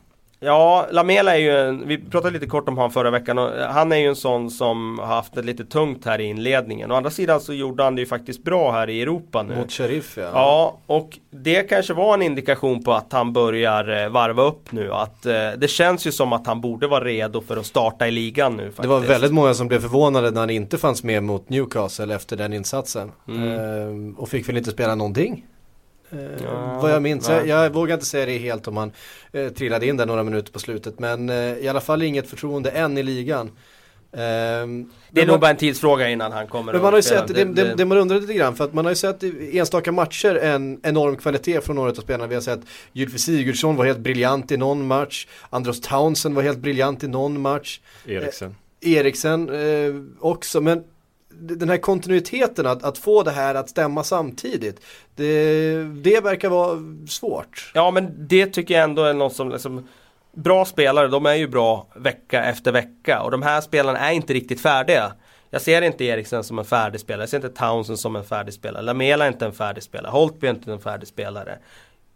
Ja, 0.45 0.87
Lamela 0.91 1.37
är 1.37 1.41
ju 1.41 1.51
en, 1.51 1.89
vi 1.89 1.99
pratade 1.99 2.33
lite 2.33 2.47
kort 2.47 2.69
om 2.69 2.77
honom 2.77 2.91
förra 2.91 3.11
veckan 3.11 3.39
och 3.39 3.51
han 3.51 3.93
är 3.93 3.97
ju 3.97 4.07
en 4.07 4.17
sån 4.17 4.51
som 4.51 4.99
har 4.99 5.07
haft 5.07 5.35
det 5.35 5.43
lite 5.43 5.65
tungt 5.65 6.05
här 6.05 6.21
i 6.21 6.25
inledningen. 6.25 6.93
Å 6.93 6.95
andra 6.95 7.11
sidan 7.11 7.41
så 7.41 7.53
gjorde 7.53 7.83
han 7.83 7.95
det 7.95 8.01
ju 8.01 8.07
faktiskt 8.07 8.45
bra 8.45 8.73
här 8.73 8.91
i 8.91 9.03
Europa 9.03 9.43
nu. 9.43 9.57
Mot 9.57 9.73
Sheriff 9.73 10.17
ja. 10.17 10.31
Ja, 10.35 10.79
och 10.87 11.19
det 11.31 11.63
kanske 11.63 11.95
var 11.95 12.15
en 12.15 12.23
indikation 12.23 12.85
på 12.85 12.93
att 12.93 13.13
han 13.13 13.33
börjar 13.33 14.05
eh, 14.05 14.09
varva 14.09 14.43
upp 14.43 14.73
nu. 14.73 14.93
Att 14.93 15.27
eh, 15.27 15.33
det 15.57 15.69
känns 15.69 16.07
ju 16.07 16.13
som 16.13 16.33
att 16.33 16.47
han 16.47 16.61
borde 16.61 16.87
vara 16.87 17.05
redo 17.05 17.41
för 17.41 17.57
att 17.57 17.67
starta 17.67 18.09
i 18.09 18.11
ligan 18.11 18.57
nu 18.57 18.63
faktiskt. 18.63 18.83
Det 18.83 18.89
var 18.89 19.01
väldigt 19.01 19.33
många 19.33 19.55
som 19.55 19.69
blev 19.69 19.81
förvånade 19.81 20.31
när 20.31 20.41
han 20.41 20.51
inte 20.51 20.79
fanns 20.79 21.03
med 21.05 21.23
mot 21.23 21.49
Newcastle 21.49 22.15
efter 22.15 22.37
den 22.37 22.53
insatsen. 22.53 23.13
Mm. 23.29 23.59
Ehm, 23.59 24.15
och 24.15 24.29
fick 24.29 24.49
väl 24.49 24.57
inte 24.57 24.71
spela 24.71 24.95
någonting. 24.95 25.45
Eh, 26.15 26.45
ja, 26.45 26.79
vad 26.83 26.93
jag 26.93 27.03
minns. 27.03 27.29
Jag, 27.29 27.47
jag, 27.47 27.71
vågar 27.71 27.95
inte 27.95 28.07
säga 28.07 28.27
det 28.27 28.39
helt 28.39 28.69
om 28.69 28.77
han 28.77 28.93
eh, 29.33 29.49
trillade 29.49 29.87
in 29.87 29.97
där 29.97 30.07
några 30.07 30.23
minuter 30.23 30.53
på 30.53 30.59
slutet. 30.59 30.99
Men 30.99 31.29
eh, 31.29 31.37
i 31.37 31.69
alla 31.69 31.81
fall 31.81 32.03
inget 32.03 32.29
förtroende 32.29 32.71
än 32.71 32.99
i 32.99 33.03
ligan. 33.03 33.51
Eh, 34.13 34.21
det 35.11 35.21
är 35.21 35.27
nog 35.27 35.41
bara 35.41 35.51
en 35.51 35.57
tidsfråga 35.57 36.11
innan 36.11 36.33
han 36.33 36.47
kommer 36.47 36.73
Men 36.73 36.83
man 36.83 36.93
har 36.93 36.99
ju 36.99 37.03
sett, 37.03 37.29
det, 37.29 37.45
det, 37.45 37.75
det, 37.75 37.85
man 37.85 37.99
undrar 37.99 38.21
lite 38.21 38.35
grann 38.35 38.57
för 38.57 38.65
att 38.65 38.75
man 38.75 38.85
har 38.85 38.93
ju 38.93 38.97
sett 38.97 39.23
i 39.23 39.59
enstaka 39.59 39.93
matcher 39.93 40.35
en 40.35 40.81
enorm 40.83 41.17
kvalitet 41.17 41.61
från 41.61 41.77
några 41.77 41.91
av 41.91 41.95
spelarna. 41.95 42.27
Vi 42.27 42.35
har 42.35 42.43
sett 42.43 42.61
Gylfi 42.93 43.19
Sigurdsson 43.19 43.77
var 43.77 43.85
helt 43.85 43.99
briljant 43.99 44.53
i 44.53 44.57
någon 44.57 44.87
match. 44.87 45.27
Andros 45.51 45.81
Townsend 45.81 46.35
var 46.35 46.43
helt 46.43 46.59
briljant 46.59 47.05
i 47.05 47.09
någon 47.09 47.41
match. 47.41 47.81
Eriksen. 48.07 48.55
Eh, 48.81 48.93
Eriksen 48.93 49.49
eh, 49.49 49.95
också, 50.21 50.61
men 50.61 50.85
den 51.41 51.69
här 51.69 51.79
kontinuiteten 51.79 52.67
att, 52.67 52.83
att 52.83 52.99
få 52.99 53.23
det 53.23 53.31
här 53.31 53.55
att 53.55 53.71
stämma 53.71 54.05
samtidigt. 54.05 54.81
Det, 55.15 55.85
det 55.85 56.21
verkar 56.21 56.49
vara 56.49 56.79
svårt. 57.09 57.73
Ja 57.75 57.91
men 57.91 58.29
det 58.29 58.47
tycker 58.47 58.75
jag 58.75 58.85
ändå 58.85 59.05
är 59.05 59.15
något 59.15 59.37
som 59.37 59.51
liksom 59.51 59.89
Bra 60.37 60.65
spelare, 60.65 61.09
de 61.09 61.27
är 61.27 61.35
ju 61.35 61.49
bra 61.49 61.87
vecka 61.95 62.45
efter 62.45 62.73
vecka 62.73 63.23
och 63.23 63.31
de 63.31 63.43
här 63.43 63.61
spelarna 63.61 63.99
är 63.99 64.13
inte 64.13 64.33
riktigt 64.33 64.61
färdiga. 64.61 65.13
Jag 65.51 65.63
ser 65.63 65.83
inte 65.83 66.05
Eriksen 66.05 66.45
som 66.45 66.59
en 66.59 66.65
färdig 66.65 67.01
spelare, 67.01 67.23
jag 67.23 67.29
ser 67.29 67.37
inte 67.37 67.49
Townsend 67.49 67.99
som 67.99 68.17
en 68.17 68.25
färdig 68.25 68.55
spelare. 68.55 68.83
Lamela 68.83 69.25
är 69.25 69.29
inte 69.29 69.47
en 69.47 69.53
färdig 69.53 69.83
spelare, 69.83 70.11
Holtby 70.11 70.47
är 70.47 70.51
inte 70.51 70.73
en 70.73 70.81
färdig 70.81 71.09
spelare. 71.09 71.59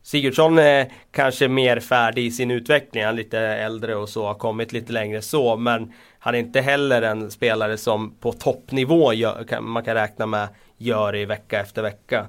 Sigurdsson 0.02 0.58
är 0.58 0.92
kanske 1.10 1.48
mer 1.48 1.80
färdig 1.80 2.26
i 2.26 2.30
sin 2.30 2.50
utveckling, 2.50 3.04
han 3.04 3.14
är 3.14 3.16
lite 3.16 3.38
äldre 3.38 3.96
och 3.96 4.08
så, 4.08 4.26
har 4.26 4.34
kommit 4.34 4.72
lite 4.72 4.92
längre 4.92 5.22
så 5.22 5.56
men 5.56 5.92
han 6.18 6.34
är 6.34 6.38
inte 6.38 6.60
heller 6.60 7.02
en 7.02 7.30
spelare 7.30 7.76
som 7.76 8.14
på 8.20 8.32
toppnivå 8.32 9.12
gör, 9.12 9.60
man 9.60 9.84
kan 9.84 9.94
räkna 9.94 10.26
med 10.26 10.48
gör 10.76 11.16
i 11.16 11.24
vecka 11.24 11.60
efter 11.60 11.82
vecka. 11.82 12.26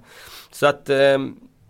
Så 0.51 0.67
att 0.67 0.89
eh, 0.89 1.17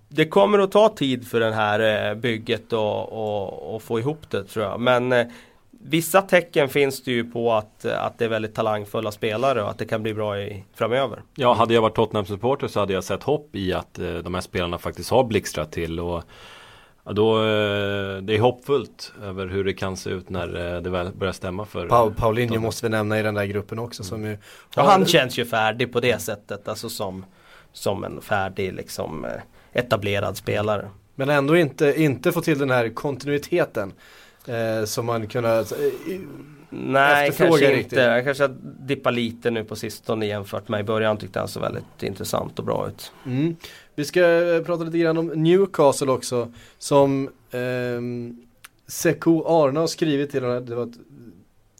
det 0.09 0.25
kommer 0.25 0.59
att 0.59 0.71
ta 0.71 0.89
tid 0.89 1.27
för 1.27 1.39
det 1.39 1.53
här 1.53 2.09
eh, 2.09 2.15
bygget 2.15 2.73
och, 2.73 3.11
och, 3.11 3.75
och, 3.75 3.83
få 3.83 3.99
ihop 3.99 4.29
det 4.29 4.43
tror 4.43 4.65
jag. 4.65 4.79
Men 4.79 5.11
eh, 5.11 5.27
vissa 5.71 6.21
tecken 6.21 6.69
finns 6.69 7.03
det 7.03 7.11
ju 7.11 7.31
på 7.31 7.53
att, 7.53 7.85
att 7.85 8.17
det 8.17 8.25
är 8.25 8.29
väldigt 8.29 8.55
talangfulla 8.55 9.11
spelare 9.11 9.63
och 9.63 9.69
att 9.69 9.77
det 9.77 9.85
kan 9.85 10.03
bli 10.03 10.13
bra 10.13 10.39
i, 10.39 10.63
framöver. 10.73 11.21
Ja, 11.35 11.53
hade 11.53 11.73
jag 11.73 11.81
varit 11.81 11.95
Tottenham-supporter 11.95 12.67
så 12.67 12.79
hade 12.79 12.93
jag 12.93 13.03
sett 13.03 13.23
hopp 13.23 13.55
i 13.55 13.73
att 13.73 13.99
eh, 13.99 14.13
de 14.13 14.33
här 14.33 14.41
spelarna 14.41 14.77
faktiskt 14.77 15.09
har 15.09 15.23
blixtrat 15.23 15.71
till. 15.71 15.99
Och 15.99 16.23
Ja, 17.03 17.13
då, 17.13 17.37
eh, 17.37 18.17
det 18.21 18.35
är 18.35 18.39
hoppfullt 18.39 19.13
över 19.23 19.47
hur 19.47 19.63
det 19.63 19.73
kan 19.73 19.97
se 19.97 20.09
ut 20.09 20.29
när 20.29 20.75
eh, 20.75 20.81
det 20.81 20.89
väl 20.89 21.11
börjar 21.13 21.33
stämma 21.33 21.65
för 21.65 21.87
Paul, 21.87 22.13
Paulinho 22.13 22.59
måste 22.59 22.85
vi 22.85 22.89
nämna 22.89 23.19
i 23.19 23.23
den 23.23 23.33
där 23.33 23.45
gruppen 23.45 23.79
också 23.79 24.03
som 24.03 24.25
ju 24.25 24.37
Ja 24.75 24.83
han 24.83 25.05
känns 25.05 25.39
ju 25.39 25.45
färdig 25.45 25.93
på 25.93 25.99
det 25.99 26.21
sättet 26.21 26.67
alltså 26.67 26.89
som 26.89 27.25
Som 27.73 28.03
en 28.03 28.21
färdig 28.21 28.73
liksom 28.73 29.25
eh, 29.25 29.31
etablerad 29.73 30.37
spelare 30.37 30.89
Men 31.15 31.29
ändå 31.29 31.57
inte, 31.57 32.01
inte 32.01 32.31
få 32.31 32.41
till 32.41 32.59
den 32.59 32.71
här 32.71 32.89
kontinuiteten 32.89 33.93
eh, 34.47 34.85
Som 34.85 35.05
man 35.05 35.27
kunnat 35.27 35.71
eh, 35.71 35.77
Nej, 36.69 37.31
kanske 37.37 37.69
riktigt. 37.69 37.91
inte. 37.91 38.01
Jag 38.01 38.23
kanske 38.23 38.47
dippar 38.61 39.11
lite 39.11 39.51
nu 39.51 39.63
på 39.63 39.75
sistone 39.75 40.25
jämfört 40.25 40.67
med 40.67 40.79
i 40.79 40.83
början 40.83 41.17
tyckte 41.17 41.39
han 41.39 41.47
så 41.47 41.59
väldigt 41.59 42.03
intressant 42.03 42.59
och 42.59 42.65
bra 42.65 42.87
ut. 42.87 43.11
Mm. 43.25 43.55
Vi 43.99 44.05
ska 44.05 44.53
eh, 44.55 44.63
prata 44.63 44.83
lite 44.83 44.97
grann 44.97 45.17
om 45.17 45.27
Newcastle 45.27 46.11
också 46.11 46.51
som 46.77 47.29
eh, 47.51 48.01
Sekou 48.87 49.43
Arna 49.45 49.79
har 49.79 49.87
skrivit 49.87 50.31
till 50.31 50.43
honom, 50.43 50.65
det 50.65 50.75
var 50.75 50.83
ett 50.83 50.97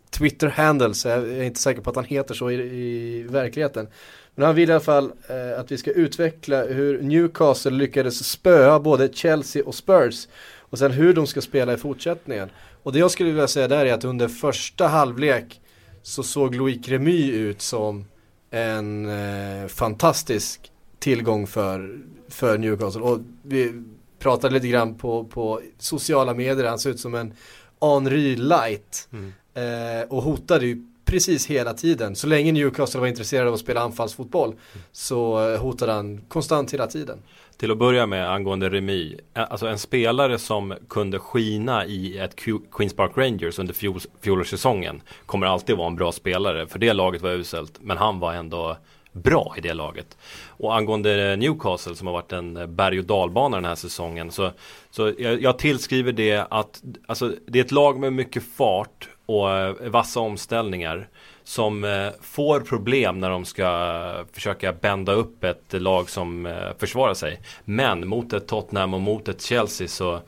Twitter-handle 0.09 0.93
så 0.93 1.07
jag 1.07 1.19
är 1.19 1.43
inte 1.43 1.59
säker 1.59 1.81
på 1.81 1.89
att 1.89 1.95
han 1.95 2.05
heter 2.05 2.33
så 2.33 2.51
i, 2.51 2.55
i 2.55 3.23
verkligheten. 3.29 3.87
Men 4.35 4.45
han 4.45 4.55
vill 4.55 4.69
i 4.69 4.71
alla 4.71 4.79
fall 4.79 5.11
eh, 5.27 5.59
att 5.59 5.71
vi 5.71 5.77
ska 5.77 5.91
utveckla 5.91 6.63
hur 6.63 7.01
Newcastle 7.01 7.71
lyckades 7.71 8.25
spöa 8.25 8.79
både 8.79 9.13
Chelsea 9.13 9.63
och 9.65 9.75
Spurs. 9.75 10.27
Och 10.59 10.79
sen 10.79 10.91
hur 10.91 11.13
de 11.13 11.27
ska 11.27 11.41
spela 11.41 11.73
i 11.73 11.77
fortsättningen. 11.77 12.49
Och 12.83 12.93
det 12.93 12.99
jag 12.99 13.11
skulle 13.11 13.29
vilja 13.29 13.47
säga 13.47 13.67
där 13.67 13.85
är 13.85 13.93
att 13.93 14.03
under 14.03 14.27
första 14.27 14.87
halvlek 14.87 15.61
så 16.03 16.23
såg 16.23 16.55
Louis 16.55 16.87
Remy 16.87 17.31
ut 17.31 17.61
som 17.61 18.05
en 18.51 19.09
eh, 19.09 19.67
fantastisk 19.67 20.71
tillgång 20.99 21.47
för, 21.47 21.99
för 22.29 22.57
Newcastle. 22.57 23.01
Och 23.01 23.19
vi 23.43 23.83
pratade 24.19 24.53
lite 24.53 24.67
grann 24.67 24.95
på, 24.95 25.23
på 25.23 25.61
sociala 25.77 26.33
medier, 26.33 26.65
han 26.65 26.79
ser 26.79 26.89
ut 26.89 26.99
som 26.99 27.15
en 27.15 27.33
Henry 27.81 28.35
light. 28.35 29.09
Mm. 29.11 29.33
Eh, 29.53 30.07
och 30.09 30.23
hotade 30.23 30.65
ju 30.65 30.83
precis 31.05 31.47
hela 31.47 31.73
tiden. 31.73 32.15
Så 32.15 32.27
länge 32.27 32.51
Newcastle 32.51 32.99
var 32.99 33.07
intresserade 33.07 33.47
av 33.47 33.53
att 33.53 33.59
spela 33.59 33.81
anfallsfotboll 33.81 34.55
så 34.91 35.49
eh, 35.49 35.61
hotade 35.61 35.91
han 35.91 36.21
konstant 36.27 36.73
hela 36.73 36.87
tiden. 36.87 37.19
Till 37.57 37.71
att 37.71 37.77
börja 37.77 38.05
med 38.05 38.31
angående 38.31 38.69
Remi, 38.69 39.19
alltså 39.33 39.67
en 39.67 39.79
spelare 39.79 40.39
som 40.39 40.73
kunde 40.89 41.19
skina 41.19 41.85
i 41.85 42.17
ett 42.17 42.35
Queens 42.71 42.93
Park 42.95 43.11
Rangers 43.15 43.59
under 43.59 43.73
fjol, 43.73 43.99
fjolårssäsongen 44.21 45.01
kommer 45.25 45.47
alltid 45.47 45.77
vara 45.77 45.87
en 45.87 45.95
bra 45.95 46.11
spelare, 46.11 46.67
för 46.67 46.79
det 46.79 46.93
laget 46.93 47.21
var 47.21 47.29
uselt, 47.29 47.73
men 47.81 47.97
han 47.97 48.19
var 48.19 48.33
ändå 48.33 48.77
bra 49.11 49.53
i 49.57 49.61
det 49.61 49.73
laget. 49.73 50.17
Och 50.47 50.75
angående 50.75 51.35
Newcastle 51.35 51.95
som 51.95 52.07
har 52.07 52.13
varit 52.13 52.31
en 52.31 52.75
berg 52.75 52.99
och 52.99 53.05
dalbana 53.05 53.57
den 53.57 53.65
här 53.65 53.75
säsongen 53.75 54.31
så, 54.31 54.51
så 54.91 55.13
jag, 55.17 55.41
jag 55.41 55.59
tillskriver 55.59 56.11
det 56.11 56.47
att 56.49 56.83
alltså, 57.07 57.33
det 57.47 57.59
är 57.59 57.63
ett 57.63 57.71
lag 57.71 57.99
med 57.99 58.13
mycket 58.13 58.43
fart 58.43 59.09
och 59.29 59.51
eh, 59.51 59.75
vassa 59.89 60.19
omställningar 60.19 61.07
som 61.43 61.83
eh, 61.83 62.09
får 62.21 62.59
problem 62.59 63.19
när 63.19 63.29
de 63.29 63.45
ska 63.45 63.63
eh, 63.63 64.25
försöka 64.33 64.73
bända 64.73 65.11
upp 65.11 65.43
ett 65.43 65.73
lag 65.73 66.09
som 66.09 66.55
försvarar 66.77 67.13
sig. 67.13 67.41
Men 67.65 68.07
mot 68.07 68.33
ett 68.33 68.47
Tottenham 68.47 68.93
och 68.93 69.01
mot 69.01 69.27
ett 69.27 69.41
Chelsea 69.41 69.87
så 69.87 70.19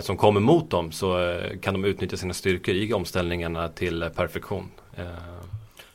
som 0.00 0.16
kommer 0.16 0.40
mot 0.40 0.70
dem 0.70 0.92
så 0.92 1.40
kan 1.62 1.74
de 1.74 1.84
utnyttja 1.84 2.16
sina 2.16 2.34
styrkor 2.34 2.74
i 2.74 2.92
omställningarna 2.92 3.68
till 3.68 4.10
perfektion. 4.16 4.70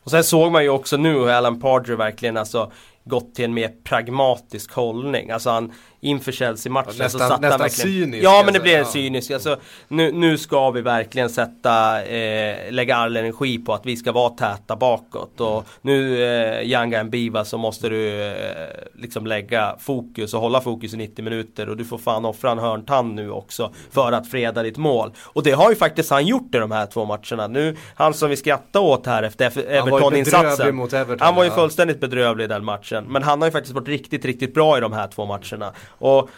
Och 0.06 0.12
sen 0.12 0.24
såg 0.24 0.52
man 0.52 0.64
ju 0.64 0.70
också 0.70 0.98
nu 0.98 1.14
hur 1.14 1.30
Alan 1.30 1.60
Pardew 1.60 1.96
verkligen 2.04 2.38
alltså 2.38 2.72
gått 3.04 3.36
till 3.36 3.46
en 3.46 3.54
mer 3.54 3.72
pragmatisk 3.84 4.74
hållning. 4.74 5.30
Alltså 5.30 5.50
han 5.50 5.72
inför 6.02 6.32
Chelsea-matchen 6.32 6.94
ja, 7.00 7.10
så 7.10 7.20
satt 7.20 7.42
nästan 7.42 7.52
han 7.52 7.60
verkligen... 7.60 7.92
cynisk. 7.92 8.24
Ja 8.24 8.42
men 8.46 8.54
det 8.54 8.60
blev 8.60 8.80
en 8.80 8.86
cynisk. 8.86 9.32
Alltså, 9.32 9.58
nu, 9.88 10.12
nu 10.12 10.38
ska 10.38 10.72
vi 10.72 10.82
verkligen 10.82 11.30
sätta, 11.30 12.04
eh, 12.04 12.72
lägga 12.72 12.96
all 12.96 13.18
energi 13.18 13.58
på 13.58 13.74
att 13.74 13.86
vi 13.86 13.96
ska 13.96 14.12
vara 14.12 14.30
täta 14.30 14.76
bakåt. 14.76 15.42
Och 15.42 15.66
nu 15.82 16.24
eh, 16.24 16.68
Yanga 16.68 17.04
Biva 17.04 17.46
så 17.46 17.58
måste 17.58 17.90
du 17.90 18.32
eh, 18.32 18.36
liksom 18.96 19.28
lägga 19.28 19.76
fokus 19.80 20.34
och 20.34 20.42
hålla 20.42 20.62
fokus 20.62 20.94
i 20.94 20.98
90 20.98 21.24
minuter. 21.24 21.70
Och 21.70 21.78
du 21.78 21.86
får 21.86 21.98
fan 21.98 22.26
offra 22.26 22.52
en 22.52 22.60
hörntand 22.60 23.16
nu 23.16 23.32
också 23.32 23.74
för 23.92 24.12
att 24.12 24.32
freda 24.32 24.64
ditt 24.64 24.78
mål. 24.78 25.14
Och 25.24 25.44
det 25.44 25.52
har 25.52 25.70
ju 25.70 25.76
faktiskt 25.76 26.10
han 26.10 26.26
gjort 26.26 26.56
i 26.56 26.58
de 26.58 26.72
här 26.72 26.86
två 26.86 27.06
matcherna. 27.06 27.48
Nu, 27.48 27.76
han 27.96 28.14
som 28.14 28.30
vi 28.30 28.36
skrattar 28.38 28.80
åt 28.80 29.06
här 29.06 29.24
efter 29.24 29.46
Everton-insatsen. 29.46 30.80
Everton, 30.94 31.18
han 31.20 31.36
var 31.36 31.44
ju 31.44 31.52
fullständigt 31.52 32.00
bedrövlig 32.00 32.46
i 32.46 32.48
den 32.48 32.66
matchen. 32.66 33.06
Men 33.08 33.24
han 33.24 33.42
har 33.42 33.48
ju 33.48 33.52
faktiskt 33.52 33.76
varit 33.76 33.88
riktigt, 33.88 34.26
riktigt 34.26 34.54
bra 34.54 34.78
i 34.78 34.82
de 34.82 34.94
här 34.94 35.08
två 35.08 35.26
matcherna. 35.26 35.74
Och 35.88 36.30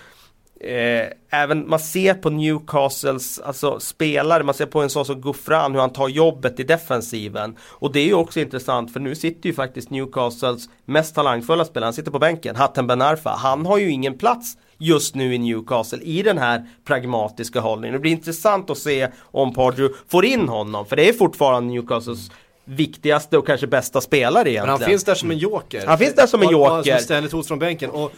eh, 0.60 1.08
även 1.30 1.70
man 1.70 1.80
ser 1.80 2.14
på 2.14 2.30
Newcastles 2.30 3.40
alltså, 3.40 3.80
spelare, 3.80 4.44
man 4.44 4.56
ser 4.56 4.66
på 4.66 4.82
en 4.82 4.90
sån 4.90 5.06
som 5.06 5.22
Guffran 5.22 5.74
hur 5.74 5.80
han 5.80 5.94
tar 5.94 6.08
jobbet 6.08 6.60
i 6.60 6.64
defensiven. 6.64 7.56
Och 7.62 7.92
det 7.92 8.00
är 8.00 8.06
ju 8.06 8.14
också 8.14 8.40
intressant 8.40 8.94
för 8.94 9.00
nu 9.00 9.16
sitter 9.16 9.50
ju 9.50 9.54
faktiskt 9.54 9.90
Newcastles 9.90 10.70
mest 10.86 11.16
talangfulla 11.16 11.66
spelare, 11.66 11.88
han 11.88 11.94
sitter 11.94 12.12
på 12.12 12.20
bänken, 12.20 12.56
Hatem 12.56 12.88
Ben 12.88 13.02
Arfa. 13.02 13.30
Han 13.30 13.66
har 13.66 13.78
ju 13.78 13.90
ingen 13.90 14.18
plats 14.18 14.58
just 14.78 15.16
nu 15.16 15.36
i 15.36 15.38
Newcastle 15.38 16.00
i 16.02 16.22
den 16.22 16.38
här 16.38 16.66
pragmatiska 16.86 17.60
hållningen. 17.60 17.94
Det 17.94 18.00
blir 18.00 18.12
intressant 18.12 18.70
att 18.70 18.78
se 18.78 19.08
om 19.22 19.54
Pardew 19.54 19.98
får 20.08 20.26
in 20.26 20.50
honom, 20.50 20.86
för 20.86 20.96
det 20.96 21.10
är 21.10 21.14
fortfarande 21.14 21.74
Newcastles 21.74 22.32
viktigaste 22.70 23.38
och 23.38 23.48
kanske 23.48 23.68
bästa 23.68 24.02
spelare 24.02 24.50
egentligen. 24.50 24.64
Men 24.64 24.82
han 24.82 24.90
finns 24.90 25.04
där 25.04 25.16
som 25.16 25.32
en 25.32 25.38
joker. 25.38 25.88
Han 25.88 25.98
finns 25.98 26.16
där 26.16 26.28
som 26.28 26.42
en 26.42 26.50
joker. 26.50 26.98
Som 26.98 27.04
ständigt 27.04 27.32
hot 27.32 27.48
från 27.48 27.60
bänken. 27.60 27.90
Och 27.90 28.12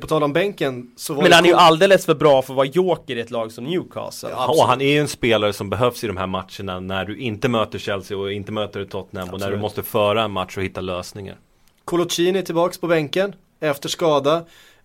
på 0.00 0.06
tal 0.06 0.22
om 0.22 0.32
bänken 0.32 0.90
så 0.96 1.14
var 1.14 1.22
Men 1.22 1.32
han 1.32 1.44
är 1.44 1.48
ju 1.48 1.54
alldeles 1.54 2.06
för 2.06 2.14
bra 2.14 2.42
för 2.42 2.52
att 2.52 2.56
vara 2.56 2.66
joker 2.66 3.16
i 3.16 3.20
ett 3.20 3.30
lag 3.30 3.52
som 3.52 3.64
Newcastle. 3.64 4.28
Ja, 4.32 4.48
och 4.48 4.68
han 4.68 4.80
är 4.80 4.92
ju 4.92 4.98
en 4.98 5.08
spelare 5.08 5.52
som 5.52 5.70
behövs 5.70 6.04
i 6.04 6.06
de 6.06 6.16
här 6.16 6.26
matcherna 6.26 6.80
när 6.80 7.04
du 7.04 7.18
inte 7.18 7.48
möter 7.48 7.78
Chelsea 7.78 8.18
och 8.18 8.32
inte 8.32 8.52
möter 8.52 8.84
Tottenham 8.84 9.28
absolut. 9.28 9.32
och 9.32 9.40
när 9.40 9.56
du 9.56 9.62
måste 9.62 9.82
föra 9.82 10.22
en 10.22 10.30
match 10.30 10.56
och 10.56 10.62
hitta 10.62 10.80
lösningar. 10.80 11.36
Coloccini 11.84 12.42
tillbaks 12.42 12.78
på 12.78 12.86
bänken 12.86 13.34
efter 13.60 13.88
skada. 13.88 14.36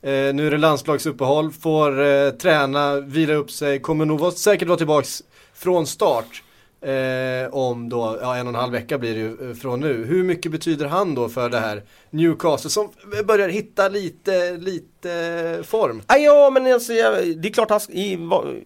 Eh, 0.01 0.33
nu 0.33 0.47
är 0.47 0.51
det 0.51 0.57
landslagsuppehåll, 0.57 1.51
får 1.51 2.05
eh, 2.05 2.29
träna, 2.29 2.99
vila 2.99 3.33
upp 3.33 3.51
sig, 3.51 3.79
kommer 3.79 4.05
nog 4.05 4.33
säkert 4.33 4.67
vara 4.67 4.77
tillbaks 4.77 5.23
från 5.53 5.87
start. 5.87 6.43
Eh, 6.81 7.53
om 7.53 7.89
då, 7.89 8.17
ja 8.21 8.35
en 8.35 8.47
och 8.47 8.53
en 8.53 8.59
halv 8.59 8.71
vecka 8.71 8.97
blir 8.97 9.13
det 9.13 9.19
ju 9.19 9.49
eh, 9.49 9.55
från 9.55 9.79
nu. 9.79 10.05
Hur 10.05 10.23
mycket 10.23 10.51
betyder 10.51 10.85
han 10.85 11.15
då 11.15 11.29
för 11.29 11.49
det 11.49 11.59
här 11.59 11.83
Newcastle 12.09 12.69
som 12.69 12.89
börjar 13.25 13.49
hitta 13.49 13.89
lite, 13.89 14.57
lite 14.57 14.94
form? 15.63 16.01
Ah, 16.07 16.15
ja 16.15 16.49
men 16.49 16.73
alltså, 16.73 16.93
det 16.93 17.47
är 17.47 17.53
klart 17.53 17.71
att 17.71 17.89
i, 17.89 18.11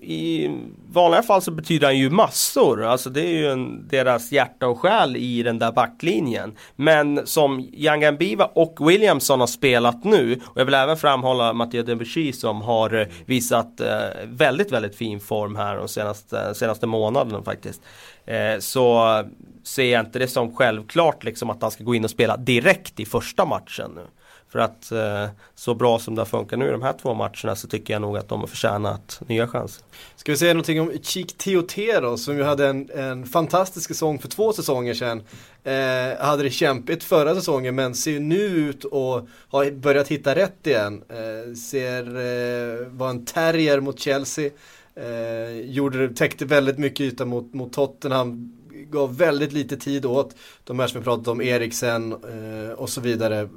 i 0.02 0.50
vanliga 0.92 1.24
fall 1.24 1.42
så 1.42 1.52
betyder 1.52 1.88
han 1.88 1.98
ju 1.98 2.10
massor. 2.10 2.84
Alltså 2.84 3.10
det 3.10 3.22
är 3.22 3.38
ju 3.38 3.52
en, 3.52 3.88
deras 3.88 4.32
hjärta 4.32 4.68
och 4.68 4.80
själ 4.80 5.16
i 5.16 5.44
den 5.44 5.60
där 5.60 5.72
backlinjen. 5.72 6.56
Men 6.76 7.28
som 7.28 7.60
Young 7.60 8.18
Biva 8.18 8.46
och 8.46 8.90
Williamson 8.90 9.40
har 9.40 9.48
spelat 9.48 10.04
nu 10.04 10.40
och 10.46 10.60
jag 10.60 10.66
vill 10.66 10.74
även 10.74 10.98
framhålla 10.98 11.54
Mattias 11.54 11.86
Debussy 11.86 12.34
som 12.34 12.62
har 12.62 12.94
eh, 13.02 13.08
visat 13.26 13.82
eh, 13.82 13.88
väldigt, 14.26 14.72
väldigt 14.72 14.96
fin 14.96 15.20
form 15.20 15.56
här 15.56 15.78
de 15.78 15.88
senaste, 15.88 16.56
senaste 16.56 16.88
månaderna 16.88 17.44
faktiskt. 17.44 17.82
Eh, 18.26 18.60
så 18.60 19.24
ser 19.64 19.92
jag 19.92 20.06
inte 20.06 20.20
det 20.20 20.28
som 20.28 20.56
självklart 20.56 21.24
liksom 21.24 21.50
att 21.50 21.62
han 21.62 21.72
ska 21.72 21.84
gå 21.84 21.96
in 21.96 22.04
och 22.04 22.10
spela 22.10 22.38
direkt 22.38 23.00
i 23.00 23.06
första 23.06 23.46
matchen 23.46 23.92
nu. 23.96 24.06
För 24.52 24.60
att 24.60 24.92
eh, 24.92 25.26
så 25.56 25.74
bra 25.76 26.00
som 26.00 26.16
det 26.16 26.22
har 26.22 26.26
funkat 26.26 26.60
nu 26.60 26.68
i 26.68 26.72
de 26.72 26.82
här 26.82 26.94
två 27.02 27.14
matcherna 27.14 27.56
så 27.56 27.68
tycker 27.68 27.94
jag 27.94 28.02
nog 28.02 28.18
att 28.18 28.30
de 28.30 28.40
har 28.40 28.48
förtjänat 28.48 29.22
nya 29.28 29.48
chanser. 29.48 29.84
Ska 30.16 30.32
vi 30.32 30.38
säga 30.38 30.54
någonting 30.54 30.82
om 30.82 30.92
Chik 31.02 31.38
Teotero 31.38 32.18
som 32.18 32.38
ju 32.38 32.44
hade 32.44 32.68
en, 32.68 32.90
en 32.96 33.26
fantastisk 33.26 33.88
säsong 33.88 34.20
för 34.20 34.28
två 34.28 34.54
säsonger 34.54 34.94
sedan. 34.94 35.24
Eh, 35.64 36.26
hade 36.26 36.44
det 36.44 36.50
kämpigt 36.50 37.04
förra 37.04 37.36
säsongen 37.36 37.76
men 37.76 37.96
ser 37.96 38.20
nu 38.20 38.42
ut 38.42 38.86
att 38.86 39.26
ha 39.50 39.72
börjat 39.72 40.08
hitta 40.08 40.36
rätt 40.36 40.68
igen. 40.68 41.04
Eh, 41.10 41.54
ser, 41.54 42.04
eh, 42.08 42.88
var 42.88 43.10
en 43.10 43.26
terrier 43.26 43.80
mot 43.80 44.00
Chelsea. 44.00 44.50
Eh, 44.96 45.62
gjorde, 45.62 46.10
täckte 46.10 46.46
väldigt 46.46 46.78
mycket 46.78 47.02
yta 47.02 47.26
mot, 47.26 47.54
mot 47.54 47.74
Tottenham. 47.74 48.56
Gav 48.92 49.18
väldigt 49.18 49.54
lite 49.54 49.78
tid 49.78 50.06
åt 50.06 50.36
de 50.64 50.80
här 50.80 50.88
som 50.88 51.00
vi 51.00 51.04
pratat 51.04 51.28
om, 51.28 51.42
Eriksen 51.42 52.12
eh, 52.12 52.72
och 52.72 52.90
så 52.90 53.02
vidare 53.02 53.50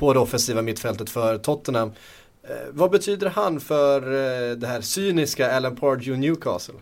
på 0.00 0.12
det 0.12 0.20
offensiva 0.20 0.62
mittfältet 0.62 1.10
för 1.10 1.38
Tottenham. 1.38 1.92
Eh, 2.42 2.54
vad 2.70 2.90
betyder 2.90 3.30
han 3.30 3.60
för 3.60 4.02
eh, 4.02 4.56
det 4.56 4.66
här 4.66 4.80
cyniska 4.80 5.56
Alan 5.56 5.76
Pardew 5.76 6.16
Newcastle? 6.16 6.74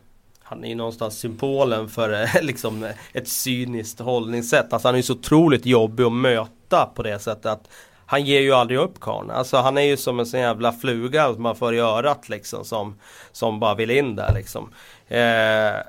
Han 0.43 0.65
är 0.65 0.69
ju 0.69 0.75
någonstans 0.75 1.19
symbolen 1.19 1.89
för 1.89 2.23
eh, 2.23 2.43
liksom 2.43 2.87
ett 3.13 3.29
cyniskt 3.29 4.01
hållningssätt. 4.01 4.73
Alltså 4.73 4.89
han 4.89 4.95
är 4.95 4.99
ju 4.99 5.03
så 5.03 5.13
otroligt 5.13 5.67
jobbig 5.67 6.05
att 6.05 6.13
möta 6.13 6.87
på 6.95 7.03
det 7.03 7.19
sättet 7.19 7.47
att 7.47 7.69
han 8.07 8.25
ger 8.25 8.41
ju 8.41 8.53
aldrig 8.53 8.79
upp 8.79 9.01
karln. 9.01 9.31
Alltså 9.31 9.57
han 9.57 9.79
är 9.79 9.83
ju 9.83 9.97
som 9.97 10.21
en 10.21 10.27
sån 10.27 10.41
jävla 10.41 10.73
fluga 10.73 11.33
som 11.33 11.43
man 11.43 11.57
får 11.57 11.75
i 11.75 11.79
örat 11.79 12.29
liksom 12.29 12.65
som, 12.65 12.99
som 13.33 13.61
bara 13.61 13.75
vill 13.75 13.91
in 13.91 14.17
där 14.17 14.35
liksom. 14.35 14.73
Eh, 15.09 15.83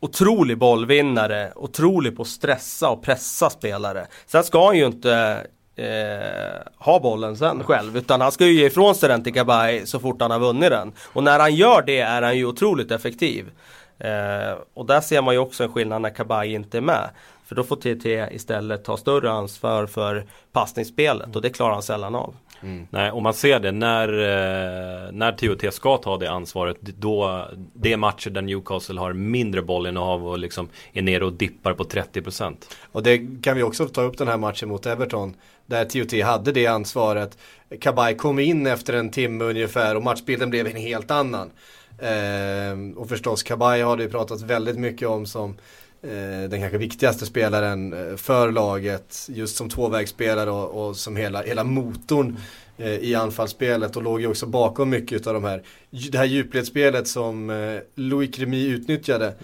otrolig 0.00 0.58
bollvinnare, 0.58 1.52
otrolig 1.56 2.16
på 2.16 2.22
att 2.22 2.28
stressa 2.28 2.90
och 2.90 3.02
pressa 3.02 3.50
spelare. 3.50 4.06
Sen 4.26 4.44
ska 4.44 4.66
han 4.66 4.78
ju 4.78 4.86
inte 4.86 5.46
eh, 5.76 6.62
ha 6.78 7.00
bollen 7.00 7.36
sen 7.36 7.64
själv. 7.64 7.96
Utan 7.96 8.20
han 8.20 8.32
ska 8.32 8.46
ju 8.46 8.52
ge 8.52 8.66
ifrån 8.66 8.94
sig 8.94 9.08
den 9.08 9.22
till 9.22 9.34
Kabay 9.34 9.86
så 9.86 10.00
fort 10.00 10.20
han 10.20 10.30
har 10.30 10.38
vunnit 10.38 10.70
den. 10.70 10.92
Och 11.12 11.24
när 11.24 11.38
han 11.38 11.54
gör 11.54 11.82
det 11.82 11.98
är 11.98 12.22
han 12.22 12.36
ju 12.36 12.46
otroligt 12.46 12.90
effektiv. 12.90 13.50
Eh, 13.98 14.58
och 14.74 14.86
där 14.86 15.00
ser 15.00 15.22
man 15.22 15.34
ju 15.34 15.40
också 15.40 15.64
en 15.64 15.72
skillnad 15.72 16.02
när 16.02 16.10
Kabay 16.10 16.54
inte 16.54 16.76
är 16.76 16.82
med. 16.82 17.10
För 17.46 17.54
då 17.54 17.64
får 17.64 17.76
TT 17.76 18.34
istället 18.34 18.84
ta 18.84 18.96
större 18.96 19.30
ansvar 19.30 19.86
för 19.86 20.24
passningsspelet 20.52 21.36
och 21.36 21.42
det 21.42 21.50
klarar 21.50 21.72
han 21.72 21.82
sällan 21.82 22.14
av. 22.14 22.34
Mm. 22.64 22.86
Nej, 22.90 23.10
och 23.10 23.22
man 23.22 23.34
ser 23.34 23.60
det 23.60 23.72
när, 23.72 24.08
eh, 24.08 25.12
när 25.12 25.32
TOT 25.32 25.74
ska 25.74 25.96
ta 25.96 26.16
det 26.16 26.30
ansvaret. 26.30 26.76
Då, 26.80 27.44
det 27.74 27.92
är 27.92 27.96
matcher 27.96 28.30
där 28.30 28.42
Newcastle 28.42 29.00
har 29.00 29.12
mindre 29.12 29.62
bollinnehav 29.62 30.28
och 30.28 30.38
liksom 30.38 30.68
är 30.92 31.02
nere 31.02 31.24
och 31.24 31.32
dippar 31.32 31.74
på 31.74 31.84
30%. 31.84 32.56
Och 32.92 33.02
det 33.02 33.42
kan 33.42 33.56
vi 33.56 33.62
också 33.62 33.88
ta 33.88 34.02
upp 34.02 34.18
den 34.18 34.28
här 34.28 34.36
matchen 34.36 34.68
mot 34.68 34.86
Everton. 34.86 35.34
Där 35.66 35.84
TOT 35.84 36.24
hade 36.24 36.52
det 36.52 36.66
ansvaret. 36.66 37.38
Kabay 37.80 38.14
kom 38.14 38.38
in 38.38 38.66
efter 38.66 38.92
en 38.92 39.10
timme 39.10 39.44
ungefär 39.44 39.96
och 39.96 40.02
matchbilden 40.02 40.50
blev 40.50 40.66
en 40.66 40.76
helt 40.76 41.10
annan. 41.10 41.50
Eh, 41.98 42.96
och 42.96 43.08
förstås 43.08 43.42
Kabay 43.42 43.82
har 43.82 43.96
det 43.96 44.02
ju 44.02 44.10
pratat 44.10 44.42
väldigt 44.42 44.78
mycket 44.78 45.08
om 45.08 45.26
som 45.26 45.56
eh, 46.02 46.50
den 46.50 46.60
kanske 46.60 46.78
viktigaste 46.78 47.26
spelaren 47.26 47.92
eh, 47.92 48.16
för 48.16 48.52
laget. 48.52 49.26
Just 49.28 49.56
som 49.56 49.68
tvåvägsspelare 49.68 50.50
och, 50.50 50.86
och 50.88 50.96
som 50.96 51.16
hela, 51.16 51.42
hela 51.42 51.64
motorn 51.64 52.36
eh, 52.76 52.94
i 52.94 53.14
anfallsspelet 53.14 53.96
och 53.96 54.02
låg 54.02 54.20
ju 54.20 54.26
också 54.26 54.46
bakom 54.46 54.90
mycket 54.90 55.26
av 55.26 55.34
de 55.34 55.44
här, 55.44 55.62
det 56.10 56.18
här 56.18 56.24
djupledsspelet 56.24 57.08
som 57.08 57.50
eh, 57.50 57.78
Louis 57.94 58.36
Cremy 58.36 58.66
utnyttjade 58.66 59.34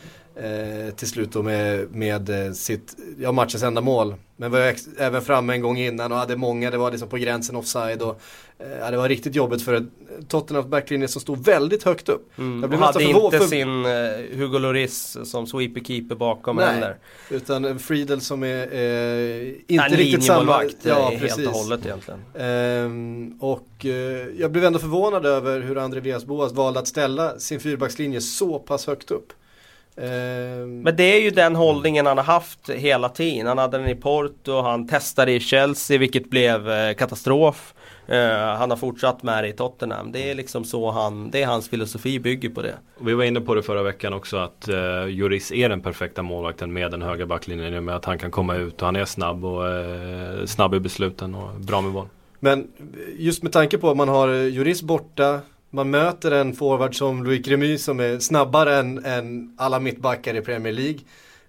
eh, 0.41 0.95
till 0.95 1.09
slut 1.09 1.33
då 1.33 1.43
med, 1.43 1.91
med 1.91 2.47
eh, 2.47 2.53
sitt, 2.53 2.97
ja 3.19 3.33
matchens 3.33 3.63
enda 3.63 3.81
mål. 3.81 4.15
Men 4.37 4.51
var 4.51 4.75
även 4.99 5.23
framme 5.23 5.53
en 5.53 5.61
gång 5.61 5.79
innan 5.79 6.13
och 6.13 6.19
hade 6.19 6.37
många, 6.37 6.71
det 6.71 6.79
var 6.79 6.91
liksom 6.91 7.09
på 7.09 7.17
gränsen 7.17 7.57
offside 7.57 8.03
och 8.03 8.21
eh, 8.59 8.91
det 8.91 8.97
var 8.97 9.09
riktigt 9.09 9.35
jobbigt 9.35 9.63
för 9.63 9.87
Tottenhams 10.29 10.67
backlinje 10.67 11.09
som 11.09 11.21
stod 11.21 11.45
väldigt 11.45 11.83
högt 11.83 12.09
upp. 12.09 12.39
Mm, 12.39 12.61
jag 12.61 12.71
blev 12.71 12.81
och 12.81 12.87
hade 12.87 13.05
inte 13.05 13.39
för... 13.39 13.47
sin 13.47 13.69
uh, 13.69 14.39
Hugo 14.39 14.59
Lloris 14.59 15.17
som 15.25 15.47
sweeper 15.47 15.81
keeper 15.81 16.15
bakom 16.15 16.57
Nej, 16.57 16.67
heller. 16.67 16.97
utan 17.31 17.79
Friedel 17.79 18.21
som 18.21 18.43
är 18.43 18.63
eh, 18.63 19.49
inte 19.67 19.85
en 19.85 19.97
riktigt 19.97 20.25
samma. 20.25 20.65
Ja, 20.83 21.13
precis. 21.19 21.37
helt 21.37 21.49
och 21.49 21.55
hållet 21.55 21.87
egentligen. 21.87 22.21
Um, 22.35 23.39
och 23.41 23.85
jag 24.37 24.53
blev 24.53 24.65
ändå 24.65 24.79
förvånad 24.79 25.27
över 25.27 25.61
hur 25.61 25.79
André 25.79 26.01
Villas 26.01 26.25
Boas 26.25 26.53
valde 26.53 26.81
att 26.81 26.89
ställa 26.89 27.39
sin 27.39 27.61
fyrbackslinje 27.61 28.21
så 28.21 28.59
pass 28.59 28.87
högt 28.87 29.11
upp. 29.11 29.33
Ehm. 30.01 30.81
Men 30.83 30.97
det 30.97 31.05
är 31.05 31.21
ju 31.21 31.31
den 31.31 31.57
hållningen 31.57 32.07
han 32.07 32.17
har 32.17 32.25
haft 32.25 32.71
hela 32.71 33.09
tiden. 33.09 33.47
Han 33.47 33.59
hade 33.59 33.79
den 33.79 33.89
i 33.89 33.95
Porto, 33.95 34.63
han 34.63 34.89
testade 34.89 35.33
i 35.33 35.41
Chelsea 35.41 35.99
vilket 35.99 36.31
blev 36.31 36.71
eh, 36.71 36.95
katastrof. 36.95 37.75
Uh, 38.13 38.17
han 38.59 38.71
har 38.71 38.77
fortsatt 38.77 39.23
med 39.23 39.45
det 39.45 39.49
i 39.49 39.53
Tottenham. 39.53 40.13
Det 40.13 40.31
är 40.31 40.35
liksom 40.35 40.65
så 40.65 40.91
han, 40.91 41.31
det 41.31 41.43
är 41.43 41.47
hans 41.47 41.69
filosofi 41.69 42.21
bygger 42.21 42.49
på 42.49 42.63
det. 42.63 42.75
Vi 43.01 43.15
var 43.15 43.25
inne 43.25 43.41
på 43.41 43.55
det 43.55 43.63
förra 43.63 43.83
veckan 43.83 44.13
också 44.13 44.37
att 44.37 44.69
uh, 44.69 45.09
Juris 45.09 45.53
är 45.53 45.69
den 45.69 45.81
perfekta 45.81 46.23
målvakten 46.23 46.73
med 46.73 46.91
den 46.91 47.03
höga 47.03 47.27
backlinjen. 47.27 47.75
I 47.75 47.79
och 47.79 47.83
med 47.83 47.97
att 47.97 48.05
han 48.05 48.19
kan 48.19 48.31
komma 48.31 48.57
ut 48.57 48.83
och 48.83 48.87
han 48.87 48.97
är 48.97 49.05
snabb 49.05 49.45
och 49.45 49.63
uh, 49.63 50.47
snabb 50.47 50.75
i 50.75 50.81
besluten 50.81 51.35
och 51.35 51.61
bra 51.61 51.81
med 51.81 51.93
boll. 51.93 52.07
Men 52.41 52.69
just 53.19 53.43
med 53.43 53.53
tanke 53.53 53.79
på 53.79 53.91
att 53.91 53.97
man 53.97 54.09
har 54.09 54.29
Juris 54.29 54.83
borta, 54.83 55.41
man 55.71 55.91
möter 55.91 56.31
en 56.31 56.53
forward 56.53 56.99
som 56.99 57.25
Louis 57.25 57.47
Remy 57.47 57.79
som 57.79 58.01
är 58.01 58.19
snabbare 58.19 58.77
än, 58.77 59.05
än 59.05 59.55
alla 59.57 59.81
mittbackar 59.81 60.37
i 60.37 60.41
Premier 60.41 60.73
League. 60.73 61.01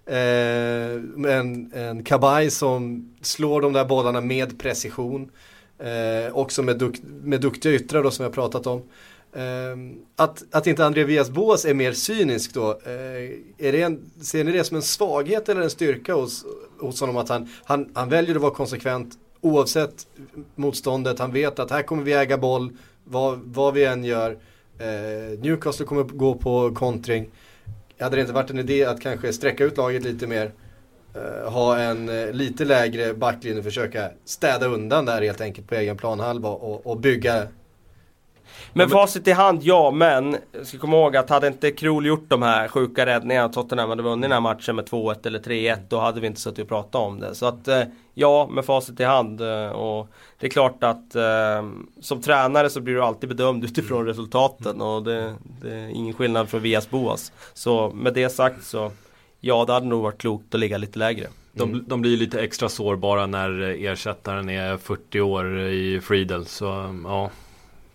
Eh, 0.06 0.92
en, 1.38 1.72
en 1.74 2.04
Kabay 2.04 2.50
som 2.50 3.10
slår 3.22 3.60
de 3.60 3.72
där 3.72 3.84
bollarna 3.84 4.20
med 4.20 4.58
precision. 4.58 5.30
Eh, 5.78 6.36
också 6.36 6.62
med, 6.62 6.78
duk 6.78 6.96
med 7.02 7.40
duktiga 7.40 7.72
yttrar 7.72 8.02
då 8.02 8.10
som 8.10 8.22
jag 8.22 8.32
pratat 8.32 8.66
om. 8.66 8.82
Eh, 9.32 9.76
att, 10.16 10.44
att 10.50 10.66
inte 10.66 10.86
André 10.86 11.04
Vias 11.04 11.30
Boas 11.30 11.64
är 11.64 11.74
mer 11.74 11.92
cynisk 11.92 12.54
då, 12.54 12.70
eh, 12.70 13.66
är 13.66 13.72
det 13.72 13.82
en, 13.82 14.10
ser 14.20 14.44
ni 14.44 14.52
det 14.52 14.64
som 14.64 14.76
en 14.76 14.82
svaghet 14.82 15.48
eller 15.48 15.60
en 15.60 15.70
styrka 15.70 16.14
hos, 16.14 16.44
hos 16.80 17.00
honom? 17.00 17.16
Att 17.16 17.28
han, 17.28 17.48
han, 17.64 17.90
han 17.94 18.08
väljer 18.08 18.34
att 18.34 18.42
vara 18.42 18.54
konsekvent 18.54 19.18
oavsett 19.40 20.06
motståndet. 20.54 21.18
Han 21.18 21.32
vet 21.32 21.58
att 21.58 21.70
här 21.70 21.82
kommer 21.82 22.02
vi 22.02 22.12
äga 22.12 22.38
boll, 22.38 22.72
vad, 23.04 23.40
vad 23.44 23.74
vi 23.74 23.84
än 23.84 24.04
gör. 24.04 24.38
Eh, 24.78 25.38
Newcastle 25.38 25.86
kommer 25.86 26.02
gå 26.02 26.34
på 26.34 26.74
kontring. 26.74 27.30
Hade 27.98 28.16
det 28.16 28.20
inte 28.20 28.32
varit 28.32 28.50
en 28.50 28.58
idé 28.58 28.84
att 28.84 29.00
kanske 29.00 29.32
sträcka 29.32 29.64
ut 29.64 29.76
laget 29.76 30.04
lite 30.04 30.26
mer? 30.26 30.52
Eh, 31.14 31.52
ha 31.52 31.78
en 31.78 32.08
eh, 32.08 32.32
lite 32.32 32.64
lägre 32.64 33.14
backlinje 33.14 33.58
och 33.58 33.64
försöka 33.64 34.10
städa 34.24 34.66
undan 34.66 35.06
där 35.06 35.22
helt 35.22 35.40
enkelt 35.40 35.68
på 35.68 35.74
egen 35.74 35.96
planhalva 35.96 36.48
och, 36.48 36.86
och 36.86 37.00
bygga 37.00 37.46
men 38.72 38.88
facit 38.88 39.28
i 39.28 39.32
hand, 39.32 39.62
ja 39.62 39.90
men 39.90 40.36
jag 40.52 40.66
ska 40.66 40.78
komma 40.78 40.96
ihåg 40.96 41.16
att 41.16 41.30
hade 41.30 41.46
inte 41.46 41.70
Krol 41.70 42.06
gjort 42.06 42.24
de 42.28 42.42
här 42.42 42.68
sjuka 42.68 43.06
räddningarna 43.06 43.48
Tottenham 43.48 43.90
hade 43.90 44.02
vunnit 44.02 44.22
den 44.22 44.32
här 44.32 44.40
matchen 44.40 44.76
med 44.76 44.88
2-1 44.88 45.26
eller 45.26 45.38
3-1 45.38 45.76
då 45.88 46.00
hade 46.00 46.20
vi 46.20 46.26
inte 46.26 46.40
suttit 46.40 46.62
och 46.62 46.68
pratat 46.68 46.94
om 46.94 47.20
det. 47.20 47.34
Så 47.34 47.46
att 47.46 47.68
eh, 47.68 47.82
ja, 48.14 48.48
med 48.52 48.64
facit 48.64 49.00
i 49.00 49.04
hand 49.04 49.40
och 49.72 50.08
det 50.40 50.46
är 50.46 50.50
klart 50.50 50.84
att 50.84 51.14
eh, 51.14 51.68
som 52.00 52.20
tränare 52.20 52.70
så 52.70 52.80
blir 52.80 52.94
du 52.94 53.02
alltid 53.02 53.28
bedömd 53.28 53.64
utifrån 53.64 54.06
resultaten 54.06 54.80
och 54.80 55.02
det, 55.02 55.34
det 55.62 55.74
är 55.74 55.88
ingen 55.88 56.14
skillnad 56.14 56.48
från 56.48 56.62
Vias 56.62 56.90
Boas. 56.90 57.32
Så 57.54 57.90
med 57.94 58.14
det 58.14 58.28
sagt 58.28 58.64
så 58.64 58.90
Ja, 59.44 59.64
det 59.64 59.72
hade 59.72 59.86
nog 59.86 60.02
varit 60.02 60.20
klokt 60.20 60.54
att 60.54 60.60
ligga 60.60 60.78
lite 60.78 60.98
lägre. 60.98 61.26
De, 61.52 61.84
de 61.86 62.00
blir 62.00 62.16
lite 62.16 62.40
extra 62.40 62.68
sårbara 62.68 63.26
när 63.26 63.60
ersättaren 63.60 64.48
är 64.48 64.76
40 64.76 65.20
år 65.20 65.60
i 65.60 66.00
Friedel. 66.00 66.46
Så 66.46 66.64
ja, 67.04 67.30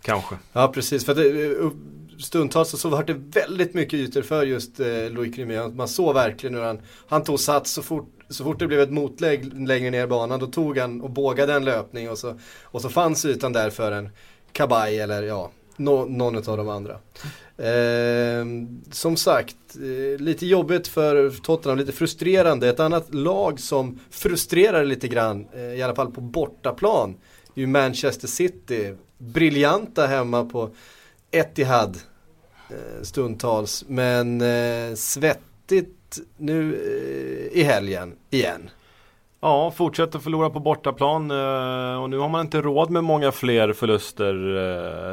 kanske. 0.01 0.35
Ja, 0.53 0.67
precis. 0.67 1.05
För 1.05 1.15
det, 1.15 1.45
eh, 1.45 1.71
stundtals 2.19 2.81
så, 2.81 2.89
var 2.89 3.03
det 3.03 3.13
väldigt 3.13 3.73
mycket 3.73 3.93
ytor 3.93 4.21
för 4.21 4.45
just 4.45 4.79
eh, 4.79 5.09
Louis 5.09 5.35
Crimé. 5.35 5.67
Man 5.67 5.87
såg 5.87 6.13
verkligen 6.13 6.55
hur 6.55 6.63
han, 6.63 6.79
han 7.07 7.23
tog 7.23 7.39
sats 7.39 7.71
så 7.71 7.81
fort, 7.81 8.09
så 8.29 8.43
fort 8.43 8.59
det 8.59 8.67
blev 8.67 8.79
ett 8.79 8.91
motlägg 8.91 9.67
längre 9.67 9.89
ner 9.89 10.03
i 10.03 10.07
banan. 10.07 10.39
Då 10.39 10.47
tog 10.47 10.77
han 10.77 11.01
och 11.01 11.09
bågade 11.09 11.53
en 11.53 11.65
löpning 11.65 12.09
och 12.09 12.17
så, 12.17 12.39
och 12.63 12.81
så 12.81 12.89
fanns 12.89 13.25
ytan 13.25 13.53
där 13.53 13.69
för 13.69 13.91
en 13.91 14.09
kabaj 14.51 14.99
eller 14.99 15.23
ja, 15.23 15.51
no, 15.77 16.05
någon 16.05 16.37
av 16.37 16.57
de 16.57 16.69
andra. 16.69 16.99
Eh, 17.57 18.45
som 18.91 19.17
sagt, 19.17 19.57
eh, 19.75 20.21
lite 20.21 20.45
jobbigt 20.45 20.87
för 20.87 21.29
Tottenham, 21.29 21.77
lite 21.77 21.91
frustrerande. 21.91 22.69
Ett 22.69 22.79
annat 22.79 23.13
lag 23.13 23.59
som 23.59 23.99
frustrerar 24.09 24.85
lite 24.85 25.07
grann, 25.07 25.47
eh, 25.53 25.61
i 25.61 25.81
alla 25.81 25.95
fall 25.95 26.11
på 26.11 26.21
bortaplan, 26.21 27.15
är 27.55 27.61
ju 27.61 27.67
Manchester 27.67 28.27
City. 28.27 28.95
Briljanta 29.17 30.07
hemma 30.07 30.45
på 30.45 30.69
Etihad 31.31 31.97
eh, 32.69 33.01
stundtals, 33.01 33.85
men 33.87 34.41
eh, 34.41 34.95
svettigt 34.95 36.19
nu 36.37 36.73
eh, 36.75 37.59
i 37.59 37.63
helgen 37.63 38.15
igen. 38.29 38.69
Ja, 39.41 39.71
fortsätter 39.71 40.19
förlora 40.19 40.49
på 40.49 40.59
bortaplan 40.59 41.31
och 42.01 42.09
nu 42.09 42.17
har 42.17 42.29
man 42.29 42.41
inte 42.41 42.61
råd 42.61 42.89
med 42.89 43.03
många 43.03 43.31
fler 43.31 43.73
förluster. 43.73 44.33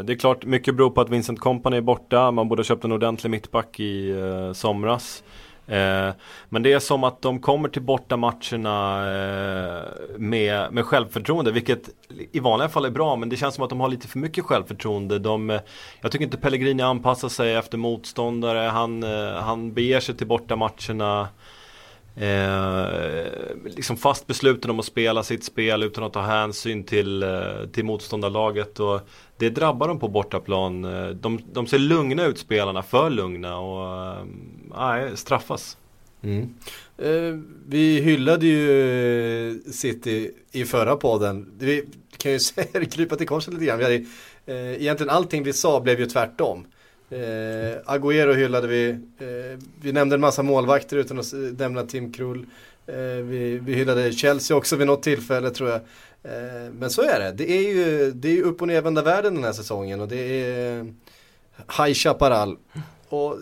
Det 0.02 0.12
är 0.12 0.16
klart, 0.16 0.44
mycket 0.44 0.76
beror 0.76 0.90
på 0.90 1.00
att 1.00 1.10
Vincent 1.10 1.40
Company 1.40 1.76
är 1.76 1.80
borta. 1.80 2.30
Man 2.30 2.48
borde 2.48 2.60
ha 2.60 2.64
köpt 2.64 2.84
en 2.84 2.92
ordentlig 2.92 3.30
mittback 3.30 3.80
i 3.80 4.14
somras 4.54 5.22
eh. 5.66 6.11
Men 6.48 6.62
det 6.62 6.72
är 6.72 6.79
som 6.79 7.05
att 7.05 7.22
de 7.22 7.40
kommer 7.40 7.68
till 7.68 7.83
bortamatcherna 7.83 8.98
eh, 9.12 9.83
med, 10.16 10.72
med 10.72 10.85
självförtroende, 10.85 11.53
vilket 11.53 11.90
i 12.33 12.40
vanliga 12.40 12.68
fall 12.68 12.85
är 12.85 12.90
bra, 12.90 13.16
men 13.16 13.29
det 13.29 13.37
känns 13.37 13.55
som 13.55 13.64
att 13.64 13.70
de 13.70 13.81
har 13.81 13.88
lite 13.88 14.09
för 14.09 14.18
mycket 14.18 14.44
självförtroende. 14.44 15.18
De, 15.18 15.50
eh, 15.50 15.61
jag 16.00 16.12
tycker 16.12 16.24
inte 16.24 16.37
Pellegrini 16.37 16.83
anpassar 16.83 17.29
sig 17.29 17.55
efter 17.55 17.79
motståndare, 17.79 18.68
han, 18.68 19.03
eh, 19.03 19.35
han 19.35 19.72
beger 19.72 20.00
sig 20.00 20.16
till 20.16 20.27
bortamatcherna 20.27 21.29
Eh, 22.16 22.87
liksom 23.64 23.96
fast 23.96 24.27
besluten 24.27 24.70
om 24.70 24.79
att 24.79 24.85
spela 24.87 25.22
sitt 25.22 25.44
spel 25.44 25.83
utan 25.83 26.05
att 26.05 26.12
ta 26.12 26.20
hänsyn 26.20 26.85
till, 26.85 27.24
till 27.72 27.85
motståndarlaget. 27.85 28.81
Och 28.81 29.00
det 29.38 29.50
drabbar 29.50 29.88
dem 29.88 29.98
på 29.98 30.08
bortaplan. 30.08 30.84
Eh, 30.84 31.08
de, 31.08 31.40
de 31.52 31.66
ser 31.66 31.78
lugna 31.78 32.24
ut 32.24 32.38
spelarna, 32.38 32.82
för 32.82 33.10
lugna 33.10 33.58
och 33.58 34.16
eh, 34.18 34.24
nej, 34.76 35.16
straffas. 35.16 35.76
Mm. 36.22 36.54
Eh, 36.98 37.38
vi 37.66 38.00
hyllade 38.00 38.46
ju 38.46 39.50
eh, 39.50 39.56
City 39.70 40.30
i 40.52 40.64
förra 40.64 40.96
podden. 40.96 41.52
Vi 41.58 41.84
kan 42.16 42.32
ju 42.32 42.38
säga, 42.40 42.84
krypa 42.84 43.16
till 43.16 43.26
korset 43.26 43.54
lite 43.54 43.66
grann. 43.66 43.78
Vi 43.78 43.84
hade, 43.84 43.94
eh, 44.46 44.82
egentligen 44.82 45.10
allting 45.10 45.42
vi 45.42 45.52
sa 45.52 45.80
blev 45.80 46.00
ju 46.00 46.06
tvärtom. 46.06 46.66
Eh, 47.10 47.94
Agüero 47.94 48.34
hyllade 48.34 48.66
vi. 48.66 48.90
Eh, 48.90 49.58
vi 49.80 49.92
nämnde 49.92 50.14
en 50.14 50.20
massa 50.20 50.42
målvakter 50.42 50.96
utan 50.96 51.18
att 51.18 51.32
nämna 51.58 51.82
Tim 51.82 52.12
Krull. 52.12 52.46
Eh, 52.86 53.24
vi, 53.24 53.58
vi 53.58 53.74
hyllade 53.74 54.12
Chelsea 54.12 54.56
också 54.56 54.76
vid 54.76 54.86
något 54.86 55.02
tillfälle 55.02 55.50
tror 55.50 55.70
jag. 55.70 55.80
Eh, 56.22 56.72
men 56.72 56.90
så 56.90 57.02
är 57.02 57.20
det. 57.20 57.32
Det 57.32 57.52
är 57.52 57.68
ju 57.74 58.10
det 58.10 58.38
är 58.38 58.42
upp 58.42 58.62
och 58.62 58.68
nervända 58.68 59.02
världen 59.02 59.34
den 59.34 59.44
här 59.44 59.52
säsongen 59.52 60.00
och 60.00 60.08
det 60.08 60.16
är 60.16 60.78
eh, 60.78 60.84
High 61.78 61.94
Chaparral. 61.94 62.56
Och 63.08 63.38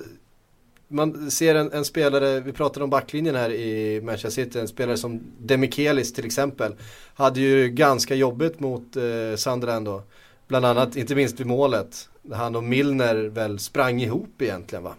man 0.88 1.31
ser 1.31 1.55
en, 1.55 1.72
en, 1.72 1.85
spelare, 1.85 2.40
vi 2.40 2.52
pratade 2.52 2.85
om 2.85 2.90
backlinjen 2.90 3.35
här 3.35 3.52
i 3.52 4.00
Manchester 4.00 4.44
City, 4.44 4.59
en 4.59 4.68
spelare 4.68 4.96
som 4.96 5.20
Demikelis 5.38 6.12
till 6.12 6.26
exempel. 6.26 6.74
Hade 7.14 7.40
ju 7.40 7.68
ganska 7.68 8.14
jobbigt 8.14 8.61
mot 8.61 8.96
eh, 8.96 9.37
Sunderland 9.37 9.87
då. 9.87 10.02
Bland 10.48 10.66
annat, 10.66 10.96
inte 10.96 11.14
minst 11.14 11.40
vid 11.40 11.46
målet 11.46 12.09
han 12.33 12.57
och 12.57 12.64
Milner 12.64 13.14
väl 13.14 13.59
sprang 13.59 14.00
ihop 14.00 14.42
egentligen 14.42 14.85
va. 14.85 14.94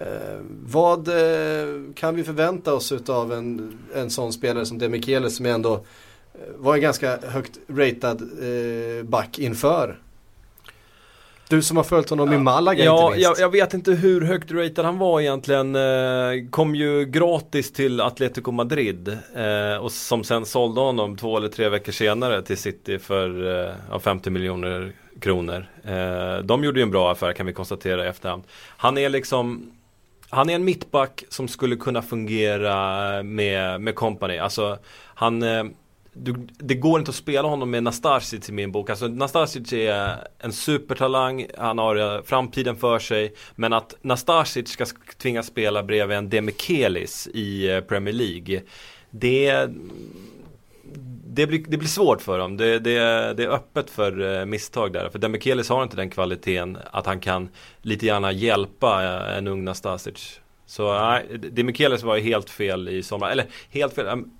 Eh, 0.00 0.40
vad 0.62 1.08
eh, 1.08 1.68
kan 1.94 2.16
vi 2.16 2.24
förvänta 2.24 2.74
oss 2.74 2.92
av 3.08 3.32
en, 3.32 3.78
en 3.94 4.10
sån 4.10 4.32
spelare 4.32 4.66
som 4.66 4.78
Demichelis 4.78 5.36
som 5.36 5.46
ändå 5.46 5.84
var 6.56 6.74
en 6.74 6.80
ganska 6.80 7.18
högt 7.22 7.58
ratad 7.68 8.22
eh, 8.22 9.04
back 9.04 9.38
inför. 9.38 9.98
Du 11.48 11.62
som 11.62 11.76
har 11.76 11.84
följt 11.84 12.10
honom 12.10 12.32
ja. 12.32 12.34
i 12.34 12.38
Malaga 12.38 12.84
ja, 12.84 13.04
inte 13.04 13.16
minst. 13.16 13.38
Jag, 13.38 13.46
jag 13.46 13.52
vet 13.52 13.74
inte 13.74 13.92
hur 13.92 14.20
högt 14.20 14.52
ratad 14.52 14.84
han 14.84 14.98
var 14.98 15.20
egentligen. 15.20 15.76
Eh, 15.76 16.50
kom 16.50 16.74
ju 16.74 17.04
gratis 17.04 17.72
till 17.72 18.00
Atletico 18.00 18.52
Madrid. 18.52 19.18
Eh, 19.34 19.76
och 19.82 19.92
som 19.92 20.24
sen 20.24 20.46
sålde 20.46 20.80
honom 20.80 21.16
två 21.16 21.36
eller 21.36 21.48
tre 21.48 21.68
veckor 21.68 21.92
senare 21.92 22.42
till 22.42 22.56
City 22.56 22.98
för 22.98 23.58
eh, 23.92 23.98
50 23.98 24.30
miljoner 24.30 24.92
kronor. 25.20 25.66
Eh, 25.84 26.44
de 26.44 26.64
gjorde 26.64 26.80
ju 26.80 26.82
en 26.82 26.90
bra 26.90 27.12
affär 27.12 27.32
kan 27.32 27.46
vi 27.46 27.52
konstatera 27.52 28.04
i 28.04 28.08
efterhand. 28.08 28.42
Han 28.76 28.98
är 28.98 29.08
liksom 29.08 29.70
han 30.30 30.50
är 30.50 30.54
en 30.54 30.64
mittback 30.64 31.24
som 31.28 31.48
skulle 31.48 31.76
kunna 31.76 32.02
fungera 32.02 33.22
med, 33.22 33.80
med 33.80 33.94
company. 33.94 34.38
Alltså 34.38 34.78
han 35.14 35.42
eh, 35.42 35.64
du, 36.12 36.34
det 36.58 36.74
går 36.74 36.98
inte 36.98 37.08
att 37.08 37.14
spela 37.14 37.48
honom 37.48 37.70
med 37.70 37.82
Nastasic 37.82 38.48
i 38.48 38.52
min 38.52 38.72
bok. 38.72 38.90
Alltså 38.90 39.08
Nastasic 39.08 39.72
är 39.72 40.28
en 40.38 40.52
supertalang, 40.52 41.46
han 41.58 41.78
har 41.78 41.96
eh, 41.96 42.22
framtiden 42.22 42.76
för 42.76 42.98
sig. 42.98 43.34
Men 43.54 43.72
att 43.72 43.94
Nastasic 44.02 44.68
ska 44.68 44.86
tvingas 45.18 45.46
spela 45.46 45.82
bredvid 45.82 46.16
en 46.16 46.28
Demikelis 46.28 47.28
i 47.34 47.70
eh, 47.70 47.80
Premier 47.80 48.14
League. 48.14 48.62
Det, 49.10 49.70
det, 51.32 51.46
blir, 51.46 51.64
det 51.68 51.76
blir 51.76 51.88
svårt 51.88 52.22
för 52.22 52.38
dem. 52.38 52.56
Det, 52.56 52.78
det, 52.78 52.98
det 53.34 53.44
är 53.44 53.48
öppet 53.48 53.90
för 53.90 54.38
eh, 54.40 54.44
misstag 54.44 54.92
där. 54.92 55.08
För 55.08 55.18
Demichelis 55.18 55.68
har 55.68 55.82
inte 55.82 55.96
den 55.96 56.10
kvaliteten 56.10 56.78
att 56.90 57.06
han 57.06 57.20
kan 57.20 57.48
lite 57.82 58.06
gärna 58.06 58.32
hjälpa 58.32 59.04
eh, 59.04 59.38
en 59.38 59.46
ung 59.46 59.64
Nastasic. 59.64 60.40
Så 60.66 60.98
nej, 60.98 61.26
Demichelis 61.38 62.02
var 62.02 62.16
ju 62.16 62.22
helt 62.22 62.50
fel 62.50 62.88
i 62.88 63.02
sommar. 63.02 63.30
Eller 63.30 63.46
helt 63.70 63.94
fel 63.94 64.06
ehm, 64.06 64.30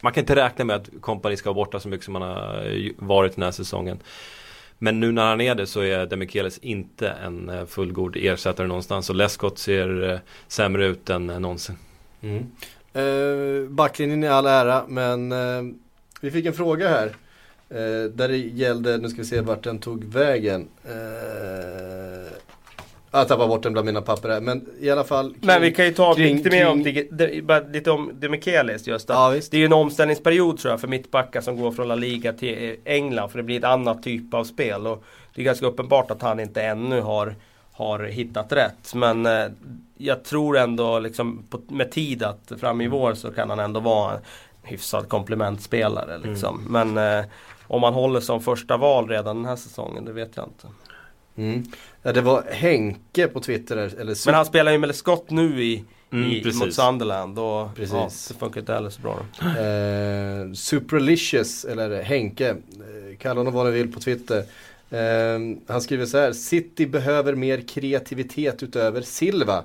man 0.00 0.12
kan 0.12 0.22
inte 0.22 0.36
räkna 0.36 0.64
med 0.64 0.76
att 0.76 0.88
kompani 1.00 1.36
ska 1.36 1.48
vara 1.48 1.64
borta 1.64 1.80
så 1.80 1.88
mycket 1.88 2.04
som 2.04 2.14
han 2.14 2.22
har 2.22 2.66
eh, 2.66 2.90
varit 2.96 3.34
den 3.34 3.44
här 3.44 3.50
säsongen. 3.50 3.98
Men 4.78 5.00
nu 5.00 5.12
när 5.12 5.28
han 5.28 5.40
är 5.40 5.54
det 5.54 5.66
så 5.66 5.80
är 5.80 6.06
Demichelis 6.06 6.58
inte 6.58 7.08
en 7.10 7.66
fullgod 7.66 8.16
ersättare 8.16 8.66
någonstans. 8.66 9.10
Och 9.10 9.16
Lescott 9.16 9.58
ser 9.58 10.20
sämre 10.48 10.86
ut 10.86 11.10
än 11.10 11.26
någonsin. 11.26 11.76
Mm. 12.20 12.46
Eh, 12.92 13.68
backlinjen 13.68 14.24
i 14.24 14.28
all 14.28 14.46
ära 14.46 14.84
men 14.88 15.32
eh, 15.32 15.62
vi 16.20 16.30
fick 16.30 16.46
en 16.46 16.52
fråga 16.52 16.88
här. 16.88 17.06
Eh, 17.70 18.10
där 18.10 18.28
det 18.28 18.36
gällde, 18.36 18.98
nu 18.98 19.08
ska 19.08 19.18
vi 19.18 19.24
se 19.24 19.40
vart 19.40 19.64
den 19.64 19.78
tog 19.78 20.04
vägen. 20.04 20.68
Eh, 20.84 22.32
jag 23.12 23.28
tappar 23.28 23.48
bort 23.48 23.62
den 23.62 23.72
bland 23.72 23.86
mina 23.86 24.02
papper 24.02 24.28
här. 24.28 24.40
Men 24.40 24.66
i 24.80 24.90
alla 24.90 25.04
fall. 25.04 25.30
Kring, 25.30 25.46
men 25.46 25.62
vi 25.62 25.72
kan 25.72 25.84
ju 25.84 25.92
ta 25.92 26.14
kring, 26.14 26.36
lite 26.36 26.50
mer 26.50 26.68
om, 26.68 26.82
de, 26.82 27.42
lite 27.72 27.90
om 27.90 28.10
Demichelis 28.14 28.86
just. 28.86 29.08
Ja, 29.08 29.30
det 29.30 29.56
är 29.56 29.58
ju 29.58 29.64
en 29.64 29.72
omställningsperiod 29.72 30.58
tror 30.58 30.72
jag 30.72 30.80
för 30.80 30.88
mittbackar 30.88 31.40
som 31.40 31.56
går 31.56 31.72
från 31.72 31.88
La 31.88 31.94
Liga 31.94 32.32
till 32.32 32.76
England. 32.84 33.28
För 33.28 33.38
det 33.38 33.42
blir 33.42 33.58
ett 33.58 33.64
annat 33.64 34.02
typ 34.02 34.34
av 34.34 34.44
spel. 34.44 34.86
Och 34.86 35.04
det 35.34 35.40
är 35.40 35.44
ganska 35.44 35.66
uppenbart 35.66 36.10
att 36.10 36.22
han 36.22 36.40
inte 36.40 36.62
ännu 36.62 37.00
har, 37.00 37.34
har 37.72 38.04
hittat 38.04 38.52
rätt. 38.52 38.94
Men 38.94 39.26
eh, 39.26 39.46
jag 39.96 40.24
tror 40.24 40.58
ändå 40.58 40.98
liksom 40.98 41.42
på, 41.50 41.60
med 41.68 41.90
tid 41.92 42.22
att 42.22 42.52
fram 42.60 42.80
i 42.80 42.88
vår 42.88 43.14
så 43.14 43.32
kan 43.32 43.50
han 43.50 43.60
ändå 43.60 43.80
vara 43.80 44.18
hyfsad 44.62 45.08
komplementspelare. 45.08 46.18
Liksom. 46.18 46.66
Mm. 46.66 46.94
Men 46.94 47.18
eh, 47.18 47.24
om 47.66 47.80
man 47.80 47.94
håller 47.94 48.20
som 48.20 48.40
första 48.40 48.76
val 48.76 49.08
redan 49.08 49.36
den 49.36 49.44
här 49.44 49.56
säsongen, 49.56 50.04
det 50.04 50.12
vet 50.12 50.36
jag 50.36 50.46
inte. 50.46 50.66
Mm. 51.36 51.64
Ja, 52.02 52.12
det 52.12 52.20
var 52.20 52.42
Henke 52.50 53.28
på 53.28 53.40
Twitter. 53.40 53.76
Eller 53.76 54.26
Men 54.26 54.34
han 54.34 54.46
spelar 54.46 54.72
ju 54.72 54.78
med 54.78 54.94
skott 54.94 55.30
nu 55.30 55.62
i, 55.64 55.84
mm, 56.12 56.30
i 56.30 56.52
mot 56.54 56.74
Sunderland 56.74 57.38
och 57.38 57.74
precis. 57.74 57.92
Ja, 57.94 58.10
det 58.28 58.38
funkar 58.38 58.60
inte 58.60 58.72
heller 58.72 58.90
så 58.90 59.00
bra. 59.00 59.18
Eh, 59.40 60.52
Superlicious, 60.52 61.64
eller 61.64 62.02
Henke, 62.02 62.48
eh, 62.50 63.18
kalla 63.18 63.40
honom 63.40 63.54
vad 63.54 63.66
ni 63.66 63.72
vill 63.72 63.92
på 63.92 64.00
Twitter. 64.00 64.44
Eh, 64.90 65.38
han 65.66 65.80
skriver 65.80 66.06
så 66.06 66.18
här, 66.18 66.32
City 66.32 66.86
behöver 66.86 67.34
mer 67.34 67.60
kreativitet 67.68 68.62
utöver 68.62 69.02
Silva. 69.02 69.64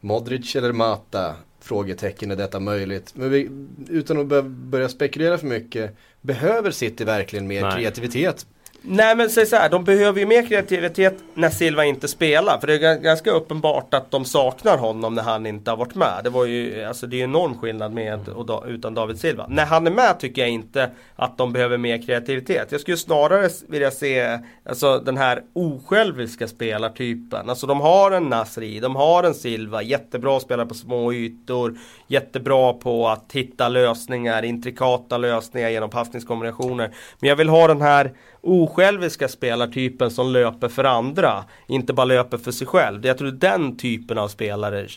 Modric 0.00 0.56
eller 0.56 0.72
Mata? 0.72 1.34
Frågetecken, 1.62 2.30
är 2.30 2.36
detta 2.36 2.60
möjligt? 2.60 3.12
Men 3.14 3.30
vi, 3.30 3.48
utan 3.88 4.32
att 4.32 4.44
börja 4.44 4.88
spekulera 4.88 5.38
för 5.38 5.46
mycket, 5.46 5.96
behöver 6.20 6.70
City 6.70 7.04
verkligen 7.04 7.46
mer 7.46 7.62
Nej. 7.62 7.72
kreativitet 7.76 8.46
Nej 8.84 9.16
men 9.16 9.30
säg 9.30 9.46
så 9.46 9.56
här, 9.56 9.68
de 9.68 9.84
behöver 9.84 10.20
ju 10.20 10.26
mer 10.26 10.46
kreativitet 10.46 11.14
när 11.34 11.50
Silva 11.50 11.84
inte 11.84 12.08
spelar. 12.08 12.58
För 12.58 12.66
det 12.66 12.74
är 12.74 12.98
ganska 12.98 13.30
uppenbart 13.30 13.94
att 13.94 14.10
de 14.10 14.24
saknar 14.24 14.78
honom 14.78 15.14
när 15.14 15.22
han 15.22 15.46
inte 15.46 15.70
har 15.70 15.76
varit 15.76 15.94
med. 15.94 16.20
Det 16.24 16.30
var 16.30 16.44
ju, 16.44 16.84
alltså 16.84 17.06
det 17.06 17.20
är 17.20 17.24
enorm 17.24 17.58
skillnad 17.58 17.92
med 17.92 18.28
och 18.28 18.64
utan 18.66 18.94
David 18.94 19.20
Silva. 19.20 19.46
När 19.48 19.64
han 19.64 19.86
är 19.86 19.90
med 19.90 20.20
tycker 20.20 20.42
jag 20.42 20.50
inte 20.50 20.90
att 21.16 21.38
de 21.38 21.52
behöver 21.52 21.78
mer 21.78 22.02
kreativitet. 22.02 22.72
Jag 22.72 22.80
skulle 22.80 22.96
snarare 22.96 23.48
vilja 23.68 23.90
se 23.90 24.38
alltså, 24.64 24.98
den 24.98 25.16
här 25.16 25.42
osjälviska 25.52 26.48
spelartypen. 26.48 27.50
Alltså 27.50 27.66
de 27.66 27.80
har 27.80 28.10
en 28.10 28.24
Nasri, 28.24 28.80
de 28.80 28.96
har 28.96 29.24
en 29.24 29.34
Silva, 29.34 29.82
jättebra 29.82 30.40
spelare 30.40 30.66
på 30.66 30.74
små 30.74 31.12
ytor. 31.12 31.78
Jättebra 32.06 32.72
på 32.72 33.08
att 33.08 33.32
hitta 33.32 33.68
lösningar, 33.68 34.42
intrikata 34.42 35.18
lösningar 35.18 35.68
genom 35.68 35.90
passningskombinationer. 35.90 36.90
Men 37.20 37.28
jag 37.28 37.36
vill 37.36 37.48
ha 37.48 37.66
den 37.68 37.82
här 37.82 38.12
osjälviska 38.42 39.28
spelartypen 39.28 40.10
som 40.10 40.32
löper 40.32 40.68
för 40.68 40.84
andra. 40.84 41.44
Inte 41.66 41.92
bara 41.92 42.04
löper 42.04 42.38
för 42.38 42.52
sig 42.52 42.66
själv. 42.66 43.06
Jag 43.06 43.18
tror 43.18 43.30
den 43.30 43.76
typen 43.76 44.18
av 44.18 44.28
spelare 44.28 44.88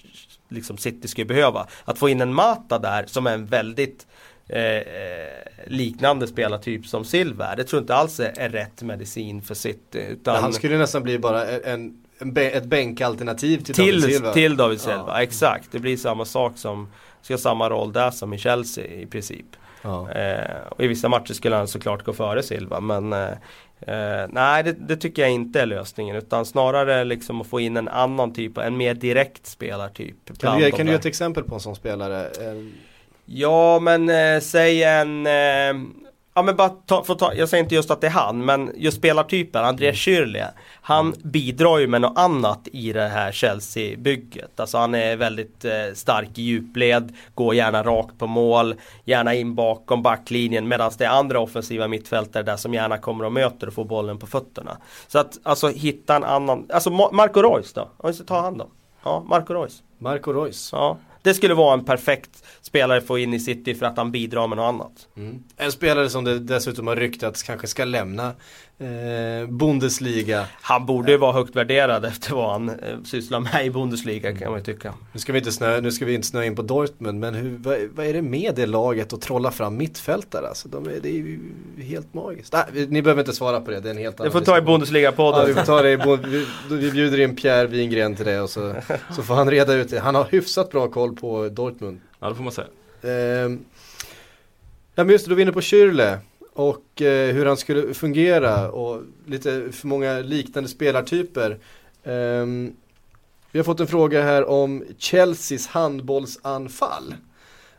liksom 0.50 0.78
City 0.78 1.08
skulle 1.08 1.26
behöva. 1.26 1.68
Att 1.86 1.98
få 1.98 2.10
in 2.10 2.22
en 2.22 2.34
Mata 2.34 2.80
där 2.80 3.06
som 3.08 3.28
är 3.28 3.34
en 3.34 3.46
väldigt 3.46 4.08
eh, 4.48 4.62
eh 4.62 4.84
liknande 5.68 6.28
spelartyp 6.28 6.86
som 6.86 7.06
Silver. 7.06 7.56
Det 7.56 7.64
tror 7.64 7.78
jag 7.78 7.84
inte 7.84 7.96
alls 7.96 8.20
är, 8.20 8.34
är 8.40 8.50
rätt 8.50 8.82
medicin 8.82 9.42
för 9.42 9.56
City. 9.56 10.06
Utan 10.10 10.44
han 10.44 10.54
skulle 10.54 10.78
nästan 10.78 11.04
bli 11.04 11.20
bara 11.20 11.46
en, 11.46 11.98
en, 12.20 12.38
ett 12.38 12.66
bänkalternativ 12.66 13.58
till, 13.58 13.76
till 13.76 14.02
David 14.02 14.16
Silva. 14.16 14.34
Till 14.34 14.58
David 14.58 14.82
Silva, 14.82 15.06
ja. 15.08 15.22
exakt. 15.22 15.72
Det 15.72 15.80
blir 15.80 15.98
samma 15.98 16.26
sak 16.26 16.58
som, 16.58 16.92
ska 17.22 17.34
ha 17.34 17.40
samma 17.40 17.70
roll 17.70 17.94
där 17.94 18.12
som 18.12 18.34
i 18.34 18.38
Chelsea 18.38 18.86
i 18.86 19.06
princip. 19.06 19.46
Ja. 19.86 20.12
Eh, 20.12 20.68
och 20.70 20.84
I 20.84 20.88
vissa 20.88 21.10
matcher 21.10 21.34
skulle 21.34 21.56
han 21.56 21.68
såklart 21.68 22.04
gå 22.04 22.14
före 22.14 22.44
Silva 22.44 22.80
men 22.80 23.14
eh, 23.14 23.30
eh, 23.82 24.28
Nej 24.30 24.64
det, 24.64 24.72
det, 24.72 24.96
tycker 24.96 25.22
jag 25.22 25.32
inte 25.32 25.62
är 25.62 25.66
lösningen 25.66 26.16
utan 26.16 26.46
snarare 26.46 27.04
liksom 27.04 27.42
att 27.42 27.48
få 27.48 27.60
in 27.60 27.78
en 27.78 27.88
annan 27.88 28.34
typ, 28.34 28.58
en 28.58 28.78
mer 28.78 28.94
direkt 28.94 29.46
spelartyp. 29.46 30.16
Kan 30.40 30.60
du, 30.60 30.72
kan 30.72 30.86
du 30.86 30.92
ge 30.92 30.98
ett 30.98 31.06
exempel 31.06 31.44
på 31.44 31.56
en 31.56 31.62
sån 31.62 31.76
spelare? 31.76 32.30
Ja 33.26 33.80
men 33.80 34.10
eh, 34.10 34.40
säg 34.42 34.84
en 34.84 35.28
eh, 35.28 35.74
Ja 36.38 36.42
men 36.42 36.56
bara 36.56 36.70
ta, 36.70 37.04
ta, 37.04 37.34
jag 37.34 37.50
säger 37.50 37.64
inte 37.64 37.76
just 37.76 37.92
att 37.92 38.02
det 38.02 38.08
är 38.08 38.12
han, 38.12 38.46
men 38.46 38.72
just 38.76 38.98
spelartypen, 38.98 39.66
Andreas 39.66 40.08
mm. 40.08 40.20
Schürrle. 40.20 40.48
Han 40.82 41.06
mm. 41.06 41.20
bidrar 41.24 41.78
ju 41.78 41.88
med 41.88 42.02
något 42.02 42.18
annat 42.18 42.68
i 42.72 42.94
det 42.94 43.08
här 43.08 43.32
Chelsea-bygget. 43.32 44.60
Alltså 44.60 44.78
han 44.78 44.96
är 44.96 45.16
väldigt 45.16 45.66
eh, 45.66 45.72
stark 45.94 46.38
i 46.38 46.42
djupled, 46.42 47.14
går 47.36 47.56
gärna 47.56 47.84
rakt 47.84 48.18
på 48.18 48.28
mål, 48.28 48.76
gärna 49.06 49.34
in 49.34 49.56
bakom 49.56 50.04
backlinjen 50.04 50.68
medan 50.68 50.92
det 50.98 51.06
är 51.06 51.10
andra 51.10 51.40
offensiva 51.40 51.88
mittfältare 51.88 52.44
där 52.44 52.58
som 52.58 52.74
gärna 52.74 52.98
kommer 52.98 53.26
och 53.26 53.34
möter 53.34 53.68
och 53.68 53.74
får 53.74 53.86
bollen 53.86 54.18
på 54.18 54.28
fötterna. 54.28 54.78
Så 55.08 55.20
att 55.20 55.40
alltså 55.44 55.68
hitta 55.68 56.16
en 56.16 56.24
annan, 56.24 56.66
alltså 56.74 56.90
Marco 56.90 57.42
Reus 57.42 57.74
då, 57.74 57.90
om 57.98 58.08
vi 58.08 58.14
ska 58.14 58.24
ta 58.24 58.42
han 58.42 58.58
då. 58.58 58.68
Ja, 59.04 59.24
Marco 59.28 59.54
Reus. 59.54 59.84
Marco 59.98 60.34
Reus. 60.34 60.70
Ja. 60.72 60.98
Det 61.26 61.34
skulle 61.34 61.54
vara 61.54 61.74
en 61.74 61.86
perfekt 61.86 62.44
spelare 62.62 62.98
att 62.98 63.08
få 63.08 63.20
in 63.20 63.34
i 63.34 63.40
City 63.40 63.76
för 63.76 63.86
att 63.86 63.98
han 63.98 64.12
bidrar 64.12 64.48
med 64.48 64.58
något 64.58 64.74
annat. 64.74 65.08
Mm. 65.18 65.44
En 65.58 65.72
spelare 65.72 66.10
som 66.10 66.24
det 66.24 66.40
dessutom 66.40 66.88
har 66.88 66.96
ryktats 66.96 67.44
kanske 67.44 67.68
ska 67.68 67.86
lämna 67.86 68.34
eh, 68.80 69.50
Bundesliga. 69.50 70.46
Han 70.62 70.86
borde 70.86 71.12
ju 71.12 71.18
vara 71.18 71.32
högt 71.32 71.56
värderad 71.56 72.06
efter 72.06 72.36
vad 72.36 72.52
han 72.52 72.70
eh, 72.70 72.76
sysslar 73.04 73.40
med 73.40 73.66
i 73.66 73.70
Bundesliga 73.70 74.36
kan 74.36 74.52
man 74.52 74.60
ju 74.60 74.66
tycka. 74.66 74.94
Nu 75.14 75.20
ska 75.20 75.34
vi 75.34 75.40
inte 75.40 75.52
snöa, 75.52 75.80
nu 75.82 75.92
ska 75.92 76.06
vi 76.06 76.14
inte 76.14 76.28
snöa 76.28 76.46
in 76.46 76.56
på 76.56 76.62
Dortmund 76.62 77.20
men 77.20 77.34
hur, 77.34 77.58
vad, 77.58 77.78
vad, 77.96 78.06
är 78.06 78.14
det 78.14 78.22
med 78.22 78.56
det 78.56 78.66
laget 78.66 79.14
att 79.14 79.22
trolla 79.22 79.52
fram 79.52 79.78
mittfältare? 79.78 80.48
Alltså, 80.48 80.68
de 80.70 80.86
är, 80.88 81.00
det 81.02 81.10
är 81.10 81.14
ju 81.14 81.40
helt 81.78 82.14
magiskt. 82.14 82.54
Nej, 82.54 82.88
ni 82.90 83.02
behöver 83.02 83.22
inte 83.22 83.34
svara 83.34 83.62
på 83.62 83.72
det, 83.72 83.80
det 83.80 83.90
är 83.90 83.92
en 83.92 83.98
helt 83.98 84.20
annan 84.20 84.28
Det 84.28 84.40
får 84.40 84.46
ta 84.46 84.58
i 84.58 84.62
Bundesliga-podden. 84.62 85.40
Ja, 85.40 85.46
vi 85.46 85.54
får 85.54 85.62
ta 85.62 85.82
det 85.82 85.92
i, 85.92 85.96
vi, 86.70 86.78
vi 86.78 86.92
bjuder 86.92 87.20
in 87.20 87.36
Pierre 87.36 87.68
Wingren 87.68 88.16
till 88.16 88.26
det 88.26 88.42
och 88.42 88.50
så, 88.50 88.76
så 89.16 89.24
får 89.24 89.36
han 89.36 89.52
reda 89.52 89.74
ut 89.74 89.90
det. 89.90 90.00
Han 90.00 90.16
har 90.16 90.26
hyfsat 90.32 90.72
bra 90.72 90.88
koll 90.88 91.16
på 91.16 91.50
Dortmund. 91.50 92.00
Ja 92.20 92.30
det 92.30 92.36
får 92.36 92.44
man 92.44 92.54
säga. 92.54 92.68
Eh, 93.02 93.52
ja 94.96 95.04
men 95.04 95.10
just 95.10 95.26
det, 95.26 95.30
då 95.30 95.34
är 95.34 95.36
vi 95.36 95.42
inne 95.42 95.52
på 95.52 95.62
Schürrle 95.62 96.18
och 96.56 97.02
eh, 97.02 97.34
hur 97.34 97.46
han 97.46 97.58
skulle 97.58 97.94
fungera 97.94 98.72
och 98.72 99.02
lite 99.26 99.72
för 99.72 99.88
många 99.88 100.20
liknande 100.20 100.70
spelartyper. 100.70 101.52
Eh, 102.04 102.46
vi 103.52 103.60
har 103.60 103.64
fått 103.64 103.80
en 103.80 103.88
fråga 103.88 104.24
här 104.24 104.50
om 104.50 104.84
Chelseas 104.98 105.68
handbollsanfall. 105.68 107.16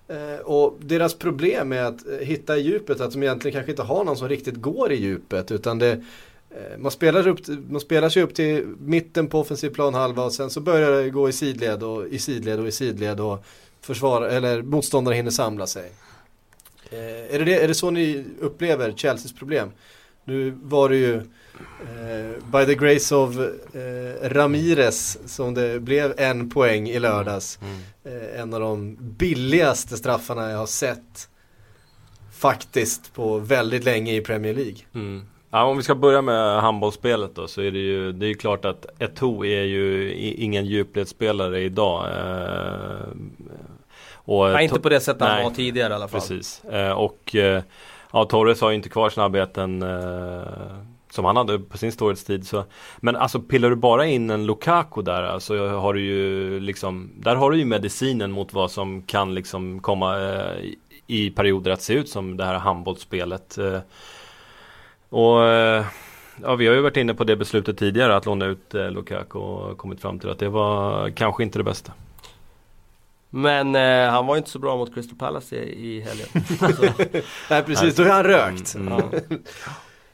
Eh, 0.08 0.40
och 0.40 0.78
deras 0.80 1.14
problem 1.14 1.72
är 1.72 1.82
att 1.82 2.06
eh, 2.06 2.18
hitta 2.18 2.56
i 2.56 2.60
djupet, 2.60 3.00
att 3.00 3.12
de 3.12 3.22
egentligen 3.22 3.52
kanske 3.52 3.72
inte 3.72 3.82
har 3.82 4.04
någon 4.04 4.16
som 4.16 4.28
riktigt 4.28 4.54
går 4.54 4.92
i 4.92 4.96
djupet 4.96 5.52
utan 5.52 5.78
det 5.78 5.92
eh, 6.50 6.78
man 6.78 6.90
spelar, 6.90 7.28
upp, 7.28 7.40
man 7.68 7.80
spelar 7.80 8.08
sig 8.08 8.22
upp 8.22 8.34
till 8.34 8.66
mitten 8.78 9.26
på 9.26 9.40
offensiv 9.40 9.70
planhalva 9.70 10.24
och 10.24 10.32
sen 10.32 10.50
så 10.50 10.60
börjar 10.60 10.90
det 10.90 11.10
gå 11.10 11.28
i 11.28 11.32
sidled 11.32 11.82
och 11.82 12.06
i 12.06 12.18
sidled 12.18 12.60
och 12.60 12.68
i 12.68 12.72
sidled 12.72 13.20
och 13.20 13.44
försvar, 13.80 14.22
eller 14.22 14.62
motståndare 14.62 15.14
hinner 15.14 15.30
samla 15.30 15.66
sig. 15.66 15.90
Eh, 16.90 17.34
är, 17.34 17.38
det 17.38 17.44
det, 17.44 17.62
är 17.62 17.68
det 17.68 17.74
så 17.74 17.90
ni 17.90 18.24
upplever 18.40 18.92
Chelseas 18.92 19.32
problem? 19.32 19.70
Nu 20.24 20.54
var 20.62 20.88
det 20.88 20.96
ju 20.96 21.14
eh, 21.14 22.44
by 22.52 22.66
the 22.66 22.74
grace 22.74 23.14
of 23.14 23.38
eh, 23.38 24.28
Ramirez 24.28 25.18
som 25.26 25.54
det 25.54 25.80
blev 25.80 26.14
en 26.16 26.50
poäng 26.50 26.88
i 26.88 26.98
lördags. 26.98 27.58
Mm. 27.62 27.76
Eh, 28.04 28.40
en 28.40 28.54
av 28.54 28.60
de 28.60 28.96
billigaste 29.00 29.96
straffarna 29.96 30.50
jag 30.50 30.58
har 30.58 30.66
sett 30.66 31.28
faktiskt 32.32 33.14
på 33.14 33.38
väldigt 33.38 33.84
länge 33.84 34.14
i 34.14 34.20
Premier 34.20 34.54
League. 34.54 34.78
Mm. 34.94 35.22
Ja, 35.50 35.64
om 35.64 35.76
vi 35.76 35.82
ska 35.82 35.94
börja 35.94 36.22
med 36.22 36.60
handbollsspelet 36.60 37.34
då 37.34 37.48
så 37.48 37.62
är 37.62 37.70
det 37.70 37.78
ju 37.78 38.12
Det 38.12 38.26
är 38.26 38.34
klart 38.34 38.64
att 38.64 38.86
Eto'o 38.98 39.46
är 39.46 39.62
ju 39.62 40.14
ingen 40.14 40.66
djupledsspelare 40.66 41.60
idag. 41.60 42.08
Eh, 44.26 44.34
och 44.34 44.50
ja, 44.50 44.60
inte 44.60 44.80
på 44.80 44.88
det 44.88 45.00
sättet 45.00 45.22
han 45.28 45.42
var 45.42 45.50
tidigare 45.50 45.92
i 45.92 45.96
alla 45.96 46.08
fall. 46.08 46.20
Precis. 46.20 46.64
Eh, 46.64 46.92
och 46.92 47.36
eh, 47.36 47.62
ja, 48.12 48.24
Torres 48.24 48.60
har 48.60 48.70
ju 48.70 48.76
inte 48.76 48.88
kvar 48.88 49.10
snabbheten 49.10 49.84
som 51.16 51.24
han 51.24 51.36
hade 51.36 51.58
på 51.58 51.78
sin 51.78 51.92
storhetstid. 51.92 52.46
Så. 52.46 52.64
Men 52.96 53.16
alltså 53.16 53.40
pillar 53.40 53.70
du 53.70 53.76
bara 53.76 54.06
in 54.06 54.30
en 54.30 54.46
Lukaku 54.46 55.02
där, 55.02 55.22
alltså 55.22 55.68
har 55.68 55.94
du 55.94 56.00
ju 56.00 56.60
liksom, 56.60 57.10
där 57.16 57.36
har 57.36 57.50
du 57.50 57.58
ju 57.58 57.64
medicinen 57.64 58.32
mot 58.32 58.52
vad 58.52 58.70
som 58.70 59.02
kan 59.02 59.34
liksom 59.34 59.80
komma 59.80 60.20
eh, 60.20 60.64
i 61.06 61.30
perioder 61.30 61.70
att 61.70 61.82
se 61.82 61.94
ut 61.94 62.08
som 62.08 62.36
det 62.36 62.44
här 62.44 62.54
handbollsspelet. 62.54 63.58
Eh, 63.58 63.80
och 65.08 65.44
eh, 65.44 65.84
ja, 66.42 66.54
vi 66.54 66.66
har 66.66 66.74
ju 66.74 66.80
varit 66.80 66.96
inne 66.96 67.14
på 67.14 67.24
det 67.24 67.36
beslutet 67.36 67.78
tidigare 67.78 68.16
att 68.16 68.26
låna 68.26 68.46
ut 68.46 68.74
eh, 68.74 68.90
Lukaku 68.90 69.38
och 69.38 69.78
kommit 69.78 70.00
fram 70.00 70.18
till 70.18 70.30
att 70.30 70.38
det 70.38 70.48
var 70.48 71.10
kanske 71.10 71.42
inte 71.42 71.58
det 71.58 71.64
bästa. 71.64 71.92
Men 73.36 73.74
eh, 73.74 74.10
han 74.10 74.26
var 74.26 74.36
inte 74.36 74.50
så 74.50 74.58
bra 74.58 74.76
mot 74.76 74.94
Crystal 74.94 75.18
Palace 75.18 75.56
i, 75.56 75.96
i 75.96 76.00
helgen. 76.00 76.28
Nej 77.50 77.62
precis, 77.62 77.96
då 77.96 78.02
är 78.02 78.08
han 78.08 78.24
rökt. 78.24 78.74
Mm, 78.74 78.92
mm. 78.92 79.08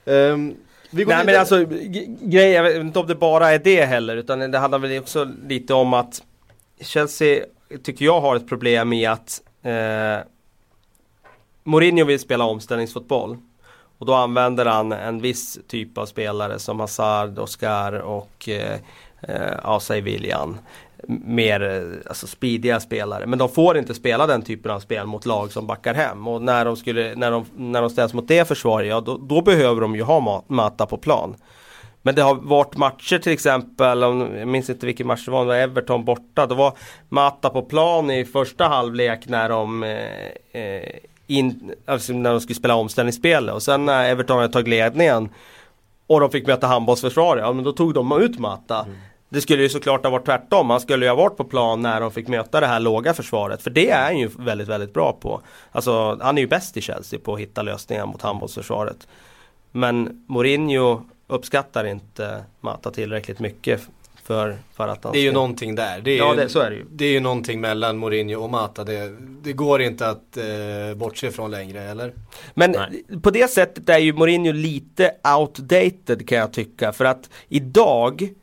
um, 0.05 0.47
Nej 0.47 1.05
lite. 1.05 1.25
men 1.25 1.41
alltså 1.41 1.65
grejen, 2.21 2.53
jag 2.53 2.63
vet 2.63 2.77
inte 2.77 2.99
om 2.99 3.07
det 3.07 3.15
bara 3.15 3.51
är 3.51 3.59
det 3.59 3.85
heller 3.85 4.17
utan 4.17 4.51
det 4.51 4.59
handlar 4.59 4.79
väl 4.79 4.99
också 4.99 5.29
lite 5.49 5.75
om 5.75 5.95
att 5.95 6.23
Chelsea 6.81 7.45
tycker 7.83 8.05
jag 8.05 8.21
har 8.21 8.37
ett 8.37 8.49
problem 8.49 8.93
i 8.93 9.07
att 9.07 9.43
eh, 9.63 10.19
Mourinho 11.65 12.05
vill 12.05 12.21
spela 12.21 12.45
omställningsfotboll. 12.45 13.37
Och 13.99 14.07
då 14.07 14.15
använder 14.15 14.67
han 14.67 14.93
en 14.93 15.21
viss 15.21 15.59
typ 15.69 15.99
av 15.99 16.07
spelare 16.07 16.59
som 16.59 16.81
Hazard, 16.81 17.39
Oscar 17.39 17.93
och 17.93 18.49
eh, 18.49 18.79
eh, 19.21 19.59
ja, 19.63 19.81
säg 19.81 20.01
William. 20.01 20.59
Mer 21.09 21.63
eh, 21.63 22.09
alltså 22.09 22.27
speediga 22.27 22.81
spelare. 22.81 23.27
Men 23.27 23.39
de 23.39 23.49
får 23.49 23.79
inte 23.79 23.95
spela 23.95 24.27
den 24.27 24.43
typen 24.43 24.71
av 24.71 24.81
spel 24.81 25.07
mot 25.07 25.27
lag 25.27 25.53
som 25.53 25.67
backar 25.67 25.95
hem. 25.95 26.29
Och 26.29 26.43
när 26.43 26.65
de, 26.65 26.77
skulle, 26.77 27.15
när 27.15 27.31
de, 27.31 27.45
när 27.57 27.81
de 27.81 27.91
ställs 27.91 28.15
mot 28.15 28.29
det 28.29 28.49
försvaret, 28.49 28.89
ja 28.89 29.01
då, 29.01 29.17
då 29.17 29.43
behöver 29.43 29.81
de 29.81 29.97
ju 29.97 30.03
ha 30.03 30.45
Mata 30.47 30.87
på 30.87 30.97
plan. 30.97 31.37
Men 32.03 32.15
det 32.15 32.23
har 32.23 32.35
varit 32.35 32.77
matcher 32.77 33.19
till 33.19 33.33
exempel, 33.33 34.01
jag 34.01 34.49
minns 34.49 34.71
inte 34.71 34.87
vilken 34.87 35.07
match 35.07 35.25
det 35.25 35.31
var, 35.31 35.41
det 35.41 35.47
var 35.47 35.57
Everton 35.57 36.05
borta. 36.05 36.47
Då 36.47 36.55
var 36.55 36.73
Mata 37.09 37.51
på 37.51 37.63
plan 37.63 38.11
i 38.11 38.25
första 38.25 38.65
halvlek 38.65 39.29
när 39.29 39.49
de 39.49 39.83
eh, 39.83 40.63
eh 40.63 40.89
in, 41.27 41.75
alltså 41.87 42.13
när 42.13 42.31
de 42.31 42.41
skulle 42.41 42.57
spela 42.57 42.75
omställningsspelet 42.75 43.55
och 43.55 43.63
sen 43.63 43.85
när 43.85 44.11
Everton 44.11 44.37
hade 44.37 44.53
tagit 44.53 44.69
ledningen 44.69 45.29
och 46.07 46.21
de 46.21 46.31
fick 46.31 46.47
möta 46.47 46.67
handbollsförsvaret. 46.67 47.43
ja 47.43 47.53
men 47.53 47.65
då 47.65 47.73
tog 47.73 47.95
de 47.95 48.23
ut 48.23 48.39
Mata. 48.39 48.79
Mm. 48.79 48.97
Det 49.33 49.41
skulle 49.41 49.63
ju 49.63 49.69
såklart 49.69 50.05
ha 50.05 50.11
varit 50.11 50.25
tvärtom. 50.25 50.71
Han 50.71 50.81
skulle 50.81 51.05
ju 51.05 51.11
ha 51.11 51.17
varit 51.17 51.37
på 51.37 51.45
plan 51.45 51.83
när 51.83 52.01
de 52.01 52.11
fick 52.11 52.29
möta 52.29 52.61
det 52.61 52.67
här 52.67 52.81
låga 52.81 53.15
försvaret. 53.15 53.63
För 53.63 53.71
det 53.71 53.91
är 53.91 54.05
han 54.05 54.19
ju 54.19 54.31
väldigt, 54.39 54.69
väldigt 54.69 54.95
bra 54.95 55.19
på. 55.21 55.41
Alltså 55.73 56.19
han 56.21 56.39
är 56.39 56.43
ju 56.43 56.49
bäst 56.49 56.77
i 56.77 56.81
Chelsea 56.81 57.21
på 57.25 57.35
att 57.35 57.41
hitta 57.41 57.63
lösningar 57.63 58.07
mot 58.07 58.23
handbollsförsvaret. 58.23 59.09
Men 59.71 60.25
Mourinho 60.29 61.03
uppskattar 61.27 61.85
inte 61.85 62.45
Mata 62.61 62.91
tillräckligt 62.91 63.39
mycket 63.39 63.81
för, 64.25 64.57
för 64.77 64.89
att 64.89 65.05
han 65.05 65.13
Det 65.13 65.19
är 65.19 65.23
ju 65.23 65.33
någonting 65.33 65.75
där. 65.75 66.01
Det 66.01 66.11
är 66.11 66.19
ja, 66.19 66.35
det, 66.35 66.49
så 66.49 66.61
är 66.61 66.71
det 66.71 66.77
ju. 66.77 66.85
Det 66.91 67.05
är 67.05 67.13
ju 67.13 67.21
någonting 67.21 67.61
mellan 67.61 67.99
Mourinho 67.99 68.41
och 68.43 68.51
Mata. 68.51 68.85
Det, 68.85 69.17
det 69.43 69.53
går 69.53 69.83
inte 69.83 70.09
att 70.09 70.37
eh, 70.37 70.95
bortse 70.97 71.31
från 71.31 71.51
längre, 71.51 71.83
eller? 71.83 72.13
Men 72.55 72.71
Nej. 72.71 73.21
på 73.23 73.31
det 73.31 73.51
sättet 73.51 73.89
är 73.89 73.99
ju 73.99 74.13
Mourinho 74.13 74.53
lite 74.53 75.13
outdated 75.39 76.29
kan 76.29 76.39
jag 76.39 76.53
tycka. 76.53 76.93
För 76.93 77.05
att 77.05 77.31
idag 77.49 78.35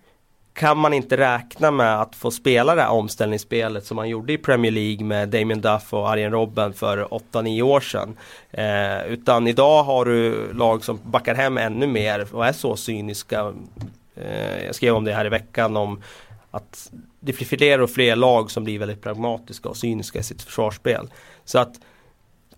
kan 0.59 0.77
man 0.77 0.93
inte 0.93 1.17
räkna 1.17 1.71
med 1.71 2.01
att 2.01 2.15
få 2.15 2.31
spela 2.31 2.75
det 2.75 2.81
här 2.81 2.89
omställningsspelet 2.89 3.85
som 3.85 3.95
man 3.95 4.09
gjorde 4.09 4.33
i 4.33 4.37
Premier 4.37 4.71
League 4.71 5.05
med 5.05 5.29
Damien 5.29 5.61
Duff 5.61 5.93
och 5.93 6.09
Arjen 6.09 6.31
Robben 6.31 6.73
för 6.73 7.03
8-9 7.03 7.61
år 7.61 7.79
sedan. 7.79 8.17
Eh, 8.51 9.13
utan 9.13 9.47
idag 9.47 9.83
har 9.83 10.05
du 10.05 10.53
lag 10.53 10.83
som 10.83 10.99
backar 11.03 11.35
hem 11.35 11.57
ännu 11.57 11.87
mer 11.87 12.27
och 12.35 12.45
är 12.45 12.53
så 12.53 12.75
cyniska 12.75 13.53
Eh, 14.19 14.65
jag 14.65 14.75
skrev 14.75 14.95
om 14.95 15.05
det 15.05 15.13
här 15.13 15.25
i 15.25 15.29
veckan 15.29 15.77
om 15.77 16.01
att 16.51 16.91
det 17.19 17.33
blir 17.33 17.45
fler 17.45 17.81
och 17.81 17.89
fler 17.89 18.15
lag 18.15 18.51
som 18.51 18.63
blir 18.63 18.79
väldigt 18.79 19.01
pragmatiska 19.01 19.69
och 19.69 19.77
cyniska 19.77 20.19
i 20.19 20.23
sitt 20.23 20.41
försvarsspel. 20.41 21.07
Så 21.45 21.59
att 21.59 21.79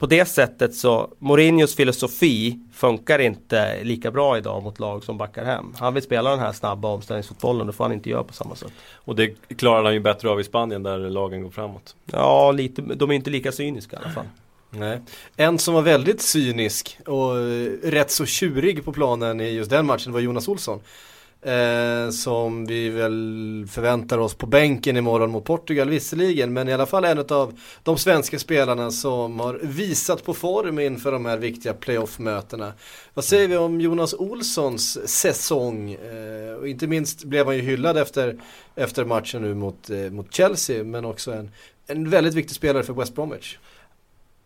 på 0.01 0.07
det 0.07 0.25
sättet 0.25 0.75
så, 0.75 1.13
Mourinhos 1.19 1.75
filosofi 1.75 2.59
funkar 2.73 3.19
inte 3.19 3.83
lika 3.83 4.11
bra 4.11 4.37
idag 4.37 4.63
mot 4.63 4.79
lag 4.79 5.03
som 5.03 5.17
backar 5.17 5.45
hem. 5.45 5.73
Han 5.77 5.93
vill 5.93 6.03
spela 6.03 6.29
den 6.29 6.39
här 6.39 6.51
snabba 6.51 6.87
omställningsfotbollen, 6.87 7.67
det 7.67 7.73
får 7.73 7.83
han 7.83 7.93
inte 7.93 8.09
göra 8.09 8.23
på 8.23 8.33
samma 8.33 8.55
sätt. 8.55 8.71
Och 8.95 9.15
det 9.15 9.35
klarar 9.57 9.83
han 9.83 9.93
ju 9.93 9.99
bättre 9.99 10.29
av 10.29 10.39
i 10.39 10.43
Spanien 10.43 10.83
där 10.83 10.97
lagen 10.97 11.43
går 11.43 11.49
framåt. 11.49 11.95
Ja, 12.05 12.51
lite, 12.51 12.81
de 12.81 13.11
är 13.11 13.15
inte 13.15 13.29
lika 13.29 13.51
cyniska 13.51 13.95
i 13.95 13.99
alla 14.03 14.13
fall. 14.13 14.25
Nej. 14.69 15.01
En 15.35 15.59
som 15.59 15.73
var 15.73 15.81
väldigt 15.81 16.21
cynisk 16.21 16.97
och 17.05 17.35
rätt 17.83 18.11
så 18.11 18.25
tjurig 18.25 18.85
på 18.85 18.93
planen 18.93 19.41
i 19.41 19.49
just 19.49 19.69
den 19.69 19.85
matchen 19.85 20.13
var 20.13 20.19
Jonas 20.19 20.47
Olsson. 20.47 20.79
Eh, 21.43 22.09
som 22.09 22.65
vi 22.65 22.89
väl 22.89 23.65
förväntar 23.71 24.17
oss 24.17 24.33
på 24.33 24.45
bänken 24.45 24.97
imorgon 24.97 25.31
mot 25.31 25.45
Portugal 25.45 25.89
visserligen. 25.89 26.53
Men 26.53 26.69
i 26.69 26.73
alla 26.73 26.85
fall 26.85 27.05
en 27.05 27.19
av 27.19 27.59
de 27.83 27.97
svenska 27.97 28.39
spelarna 28.39 28.91
som 28.91 29.39
har 29.39 29.59
visat 29.63 30.23
på 30.23 30.33
form 30.33 30.79
inför 30.79 31.11
de 31.11 31.25
här 31.25 31.37
viktiga 31.37 31.73
playoff-mötena. 31.73 32.73
Vad 33.13 33.25
säger 33.25 33.47
vi 33.47 33.57
om 33.57 33.81
Jonas 33.81 34.13
Olssons 34.13 35.09
säsong? 35.09 35.91
Eh, 35.91 36.53
och 36.53 36.67
inte 36.67 36.87
minst 36.87 37.23
blev 37.23 37.45
han 37.45 37.55
ju 37.55 37.61
hyllad 37.61 37.97
efter, 37.97 38.41
efter 38.75 39.05
matchen 39.05 39.41
nu 39.41 39.53
mot, 39.53 39.89
eh, 39.89 39.97
mot 39.97 40.33
Chelsea. 40.33 40.83
Men 40.83 41.05
också 41.05 41.33
en, 41.33 41.51
en 41.87 42.09
väldigt 42.09 42.33
viktig 42.33 42.55
spelare 42.55 42.83
för 42.83 42.93
West 42.93 43.15
Bromwich. 43.15 43.57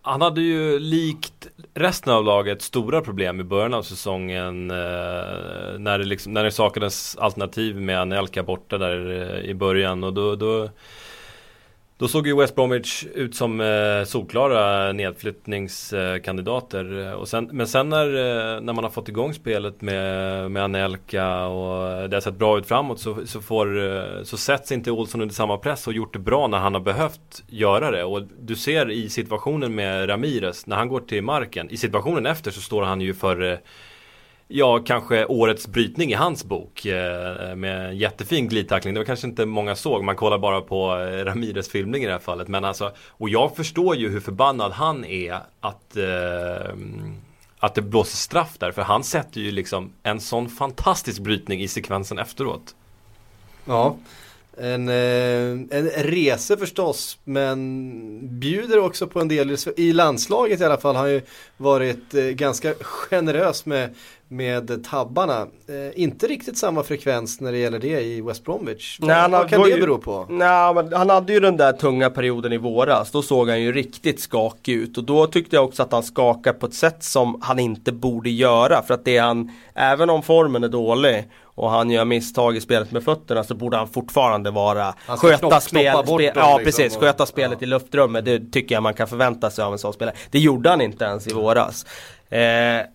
Han 0.05 0.21
hade 0.21 0.41
ju 0.41 0.79
likt 0.79 1.47
resten 1.73 2.13
av 2.13 2.23
laget 2.23 2.61
stora 2.61 3.01
problem 3.01 3.39
i 3.39 3.43
början 3.43 3.73
av 3.73 3.83
säsongen 3.83 4.71
eh, 4.71 4.77
när, 5.77 5.99
det 5.99 6.05
liksom, 6.05 6.33
när 6.33 6.43
det 6.43 6.51
saknades 6.51 7.17
alternativ 7.17 7.75
med 7.75 8.01
Anelka 8.01 8.43
borta 8.43 8.77
där 8.77 9.11
eh, 9.11 9.49
i 9.49 9.53
början. 9.53 10.03
Och 10.03 10.13
då, 10.13 10.35
då 10.35 10.69
då 11.97 12.07
såg 12.07 12.27
ju 12.27 12.35
West 12.35 12.55
Bromwich 12.55 13.05
ut 13.13 13.35
som 13.35 13.61
eh, 13.61 14.03
solklara 14.05 14.91
nedflyttningskandidater. 14.91 17.15
Och 17.15 17.27
sen, 17.27 17.49
men 17.51 17.67
sen 17.67 17.89
när, 17.89 18.05
eh, 18.05 18.61
när 18.61 18.73
man 18.73 18.83
har 18.83 18.91
fått 18.91 19.09
igång 19.09 19.33
spelet 19.33 19.81
med, 19.81 20.51
med 20.51 20.63
Anelka 20.63 21.45
och 21.45 22.09
det 22.09 22.15
har 22.15 22.21
sett 22.21 22.37
bra 22.37 22.57
ut 22.57 22.65
framåt 22.65 22.99
så, 22.99 23.17
så, 23.25 23.41
får, 23.41 23.83
eh, 23.83 24.23
så 24.23 24.37
sätts 24.37 24.71
inte 24.71 24.91
Olsson 24.91 25.21
under 25.21 25.35
samma 25.35 25.57
press 25.57 25.87
och 25.87 25.93
gjort 25.93 26.13
det 26.13 26.19
bra 26.19 26.47
när 26.47 26.57
han 26.57 26.73
har 26.73 26.81
behövt 26.81 27.43
göra 27.47 27.91
det. 27.91 28.03
Och 28.03 28.21
du 28.39 28.55
ser 28.55 28.91
i 28.91 29.09
situationen 29.09 29.75
med 29.75 30.09
Ramirez 30.09 30.67
när 30.67 30.75
han 30.75 30.87
går 30.87 30.99
till 30.99 31.23
marken. 31.23 31.69
I 31.69 31.77
situationen 31.77 32.25
efter 32.25 32.51
så 32.51 32.61
står 32.61 32.83
han 32.83 33.01
ju 33.01 33.13
för 33.13 33.51
eh, 33.51 33.57
Ja, 34.47 34.79
kanske 34.85 35.25
årets 35.25 35.67
brytning 35.67 36.11
i 36.11 36.13
hans 36.13 36.45
bok 36.45 36.85
eh, 36.85 37.55
med 37.55 37.89
en 37.89 37.97
jättefin 37.97 38.47
glidtackling. 38.47 38.93
Det 38.93 38.99
var 38.99 39.05
kanske 39.05 39.27
inte 39.27 39.45
många 39.45 39.75
såg, 39.75 40.03
man 40.03 40.15
kollar 40.15 40.37
bara 40.37 40.61
på 40.61 40.97
eh, 40.97 41.25
Ramirez 41.25 41.69
filmning 41.69 42.03
i 42.03 42.05
det 42.05 42.11
här 42.11 42.19
fallet. 42.19 42.47
Men 42.47 42.65
alltså, 42.65 42.91
och 43.09 43.29
jag 43.29 43.55
förstår 43.55 43.95
ju 43.95 44.09
hur 44.09 44.19
förbannad 44.19 44.71
han 44.71 45.05
är 45.05 45.39
att 45.59 45.97
eh, 45.97 46.75
att 47.59 47.75
det 47.75 47.81
blåser 47.81 48.17
straff 48.17 48.57
där, 48.57 48.71
för 48.71 48.81
han 48.81 49.03
sätter 49.03 49.41
ju 49.41 49.51
liksom 49.51 49.91
en 50.03 50.19
sån 50.19 50.49
fantastisk 50.49 51.21
brytning 51.21 51.61
i 51.61 51.67
sekvensen 51.67 52.19
efteråt. 52.19 52.75
Ja, 53.65 53.97
en, 54.57 54.89
eh, 54.89 55.77
en 55.77 55.89
resa 55.89 56.57
förstås, 56.57 57.17
men 57.23 58.39
bjuder 58.39 58.79
också 58.79 59.07
på 59.07 59.21
en 59.21 59.27
del 59.27 59.57
i 59.77 59.93
landslaget 59.93 60.61
i 60.61 60.63
alla 60.63 60.77
fall. 60.77 60.95
Han 60.95 61.05
har 61.05 61.11
ju 61.11 61.21
varit 61.57 62.11
ganska 62.11 62.73
generös 62.81 63.65
med 63.65 63.95
med 64.27 64.83
tabbarna. 64.83 65.41
Eh, 65.41 66.01
inte 66.01 66.27
riktigt 66.27 66.57
samma 66.57 66.83
frekvens 66.83 67.41
när 67.41 67.51
det 67.51 67.57
gäller 67.57 67.79
det 67.79 68.01
i 68.01 68.21
West 68.21 68.43
Bromwich. 68.43 68.97
Nej, 69.01 69.21
vad, 69.21 69.31
vad 69.31 69.49
kan 69.49 69.61
det 69.61 69.69
ju, 69.69 69.79
bero 69.79 69.97
på? 69.97 70.25
Nej, 70.29 70.73
men 70.73 70.93
han 70.93 71.09
hade 71.09 71.33
ju 71.33 71.39
den 71.39 71.57
där 71.57 71.73
tunga 71.73 72.09
perioden 72.09 72.53
i 72.53 72.57
våras. 72.57 73.11
Då 73.11 73.21
såg 73.21 73.49
han 73.49 73.61
ju 73.61 73.71
riktigt 73.71 74.19
skakig 74.19 74.73
ut 74.73 74.97
och 74.97 75.03
då 75.03 75.27
tyckte 75.27 75.55
jag 75.55 75.65
också 75.65 75.83
att 75.83 75.91
han 75.91 76.03
skakar 76.03 76.53
på 76.53 76.65
ett 76.65 76.73
sätt 76.73 77.03
som 77.03 77.41
han 77.41 77.59
inte 77.59 77.91
borde 77.91 78.29
göra. 78.29 78.81
För 78.81 78.93
att 78.93 79.05
det 79.05 79.17
han, 79.17 79.51
även 79.73 80.09
om 80.09 80.23
formen 80.23 80.63
är 80.63 80.69
dålig 80.69 81.29
och 81.43 81.69
han 81.69 81.89
gör 81.89 82.05
misstag 82.05 82.57
i 82.57 82.61
spelet 82.61 82.91
med 82.91 83.03
fötterna 83.03 83.43
så 83.43 83.55
borde 83.55 83.77
han 83.77 83.87
fortfarande 83.87 84.51
vara 84.51 84.93
sköta, 85.07 85.59
spel, 85.59 86.05
spel, 86.05 86.31
ja, 86.35 86.57
liksom 86.57 86.63
precis, 86.63 86.97
sköta 86.97 87.25
spelet 87.25 87.57
ja. 87.61 87.65
i 87.65 87.69
luftrummet. 87.69 88.25
Det 88.25 88.51
tycker 88.51 88.75
jag 88.75 88.83
man 88.83 88.93
kan 88.93 89.07
förvänta 89.07 89.49
sig 89.49 89.63
av 89.63 89.73
en 89.73 89.79
sån 89.79 89.93
spelare. 89.93 90.15
Det 90.31 90.39
gjorde 90.39 90.69
han 90.69 90.81
inte 90.81 91.05
ens 91.05 91.27
i 91.27 91.33
våras. 91.33 91.85
Eh, 92.29 92.39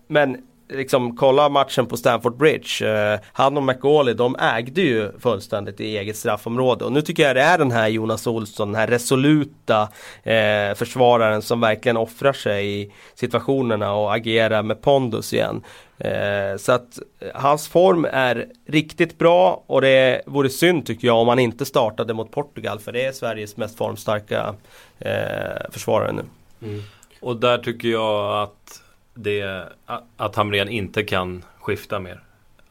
men 0.07 0.37
liksom 0.71 1.15
kolla 1.15 1.49
matchen 1.49 1.85
på 1.85 1.97
Stamford 1.97 2.37
Bridge. 2.37 2.89
Eh, 2.89 3.19
han 3.33 3.57
och 3.57 3.63
McAuley 3.63 4.13
de 4.13 4.35
ägde 4.35 4.81
ju 4.81 5.11
fullständigt 5.19 5.79
i 5.79 5.97
eget 5.97 6.17
straffområde. 6.17 6.85
Och 6.85 6.91
nu 6.91 7.01
tycker 7.01 7.23
jag 7.23 7.35
det 7.35 7.41
är 7.41 7.57
den 7.57 7.71
här 7.71 7.87
Jonas 7.87 8.27
Olsson, 8.27 8.67
den 8.67 8.75
här 8.75 8.87
resoluta 8.87 9.89
eh, 10.23 10.75
försvararen 10.75 11.41
som 11.41 11.61
verkligen 11.61 11.97
offrar 11.97 12.33
sig 12.33 12.81
i 12.81 12.91
situationerna 13.15 13.93
och 13.93 14.15
agerar 14.15 14.63
med 14.63 14.81
pondus 14.81 15.33
igen. 15.33 15.63
Eh, 15.97 16.57
så 16.57 16.71
att 16.71 16.99
eh, 17.19 17.29
hans 17.33 17.67
form 17.67 18.05
är 18.11 18.47
riktigt 18.67 19.17
bra 19.17 19.63
och 19.67 19.81
det 19.81 20.21
vore 20.25 20.49
synd 20.49 20.85
tycker 20.85 21.07
jag 21.07 21.17
om 21.17 21.27
han 21.27 21.39
inte 21.39 21.65
startade 21.65 22.13
mot 22.13 22.31
Portugal 22.31 22.79
för 22.79 22.91
det 22.91 23.05
är 23.05 23.11
Sveriges 23.11 23.57
mest 23.57 23.77
formstarka 23.77 24.55
eh, 24.99 25.71
försvarare 25.71 26.11
nu. 26.11 26.23
Mm. 26.61 26.81
Och 27.21 27.37
där 27.37 27.57
tycker 27.57 27.87
jag 27.87 28.43
att 28.43 28.81
det, 29.13 29.69
att 30.17 30.35
Hamrén 30.35 30.69
inte 30.69 31.03
kan 31.03 31.43
skifta 31.59 31.99
mer. 31.99 32.23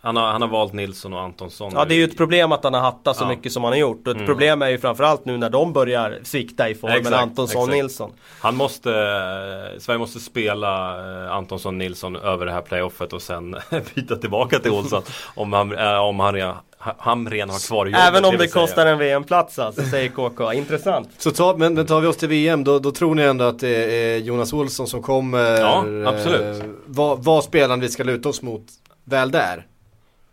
Han 0.02 0.16
har, 0.16 0.26
han 0.26 0.42
har 0.42 0.48
valt 0.48 0.72
Nilsson 0.72 1.12
och 1.12 1.20
Antonsson. 1.20 1.72
Ja 1.74 1.84
det 1.84 1.94
är 1.94 1.96
ju 1.96 2.04
ett 2.04 2.16
problem 2.16 2.52
att 2.52 2.64
han 2.64 2.74
har 2.74 2.80
hattat 2.80 3.16
så 3.16 3.24
ja. 3.24 3.28
mycket 3.28 3.52
som 3.52 3.64
han 3.64 3.72
har 3.72 3.78
gjort. 3.78 4.06
Och 4.06 4.10
ett 4.10 4.16
mm. 4.16 4.26
problem 4.26 4.62
är 4.62 4.68
ju 4.68 4.78
framförallt 4.78 5.24
nu 5.24 5.36
när 5.36 5.50
de 5.50 5.72
börjar 5.72 6.18
svikta 6.22 6.68
i 6.68 6.74
formen, 6.74 6.98
exakt, 6.98 7.16
Antonsson 7.16 7.62
och 7.62 7.68
Nilsson. 7.68 8.12
Han 8.40 8.56
måste, 8.56 8.90
Sverige 9.78 9.98
måste 9.98 10.20
spela 10.20 10.98
eh, 11.24 11.32
Antonsson 11.32 11.78
Nilsson 11.78 12.16
över 12.16 12.46
det 12.46 12.52
här 12.52 12.62
playoffet 12.62 13.12
och 13.12 13.22
sen 13.22 13.56
byta 13.94 14.16
tillbaka 14.16 14.58
till 14.58 14.70
Olsson. 14.70 15.02
om 15.34 15.52
han, 15.52 15.78
äh, 15.78 15.98
om 15.98 16.20
han 16.20 16.54
Hamren 16.78 17.50
har 17.50 17.66
kvar 17.66 17.86
jobbet. 17.86 18.00
Även 18.00 18.24
om 18.24 18.36
det 18.36 18.48
kostar 18.48 18.86
en 18.86 18.98
VM-plats 18.98 19.58
alltså, 19.58 19.82
säger 19.82 20.08
KK. 20.08 20.52
Intressant. 20.52 21.08
Så 21.18 21.30
ta, 21.30 21.56
men, 21.56 21.74
men 21.74 21.86
tar 21.86 22.00
vi 22.00 22.06
oss 22.06 22.16
till 22.16 22.28
VM, 22.28 22.64
då, 22.64 22.78
då, 22.78 22.90
tror 22.90 23.14
ni 23.14 23.22
ändå 23.22 23.44
att 23.44 23.58
det 23.58 24.02
är 24.02 24.18
Jonas 24.18 24.52
Olsson 24.52 24.86
som 24.86 25.02
kommer 25.02 25.60
Ja, 25.60 25.84
absolut. 26.06 26.62
Eh, 26.62 26.68
vad, 26.86 27.24
vad 27.24 27.44
spelaren 27.44 27.80
vi 27.80 27.88
ska 27.88 28.04
luta 28.04 28.28
oss 28.28 28.42
mot 28.42 28.62
väl 29.04 29.30
där? 29.30 29.66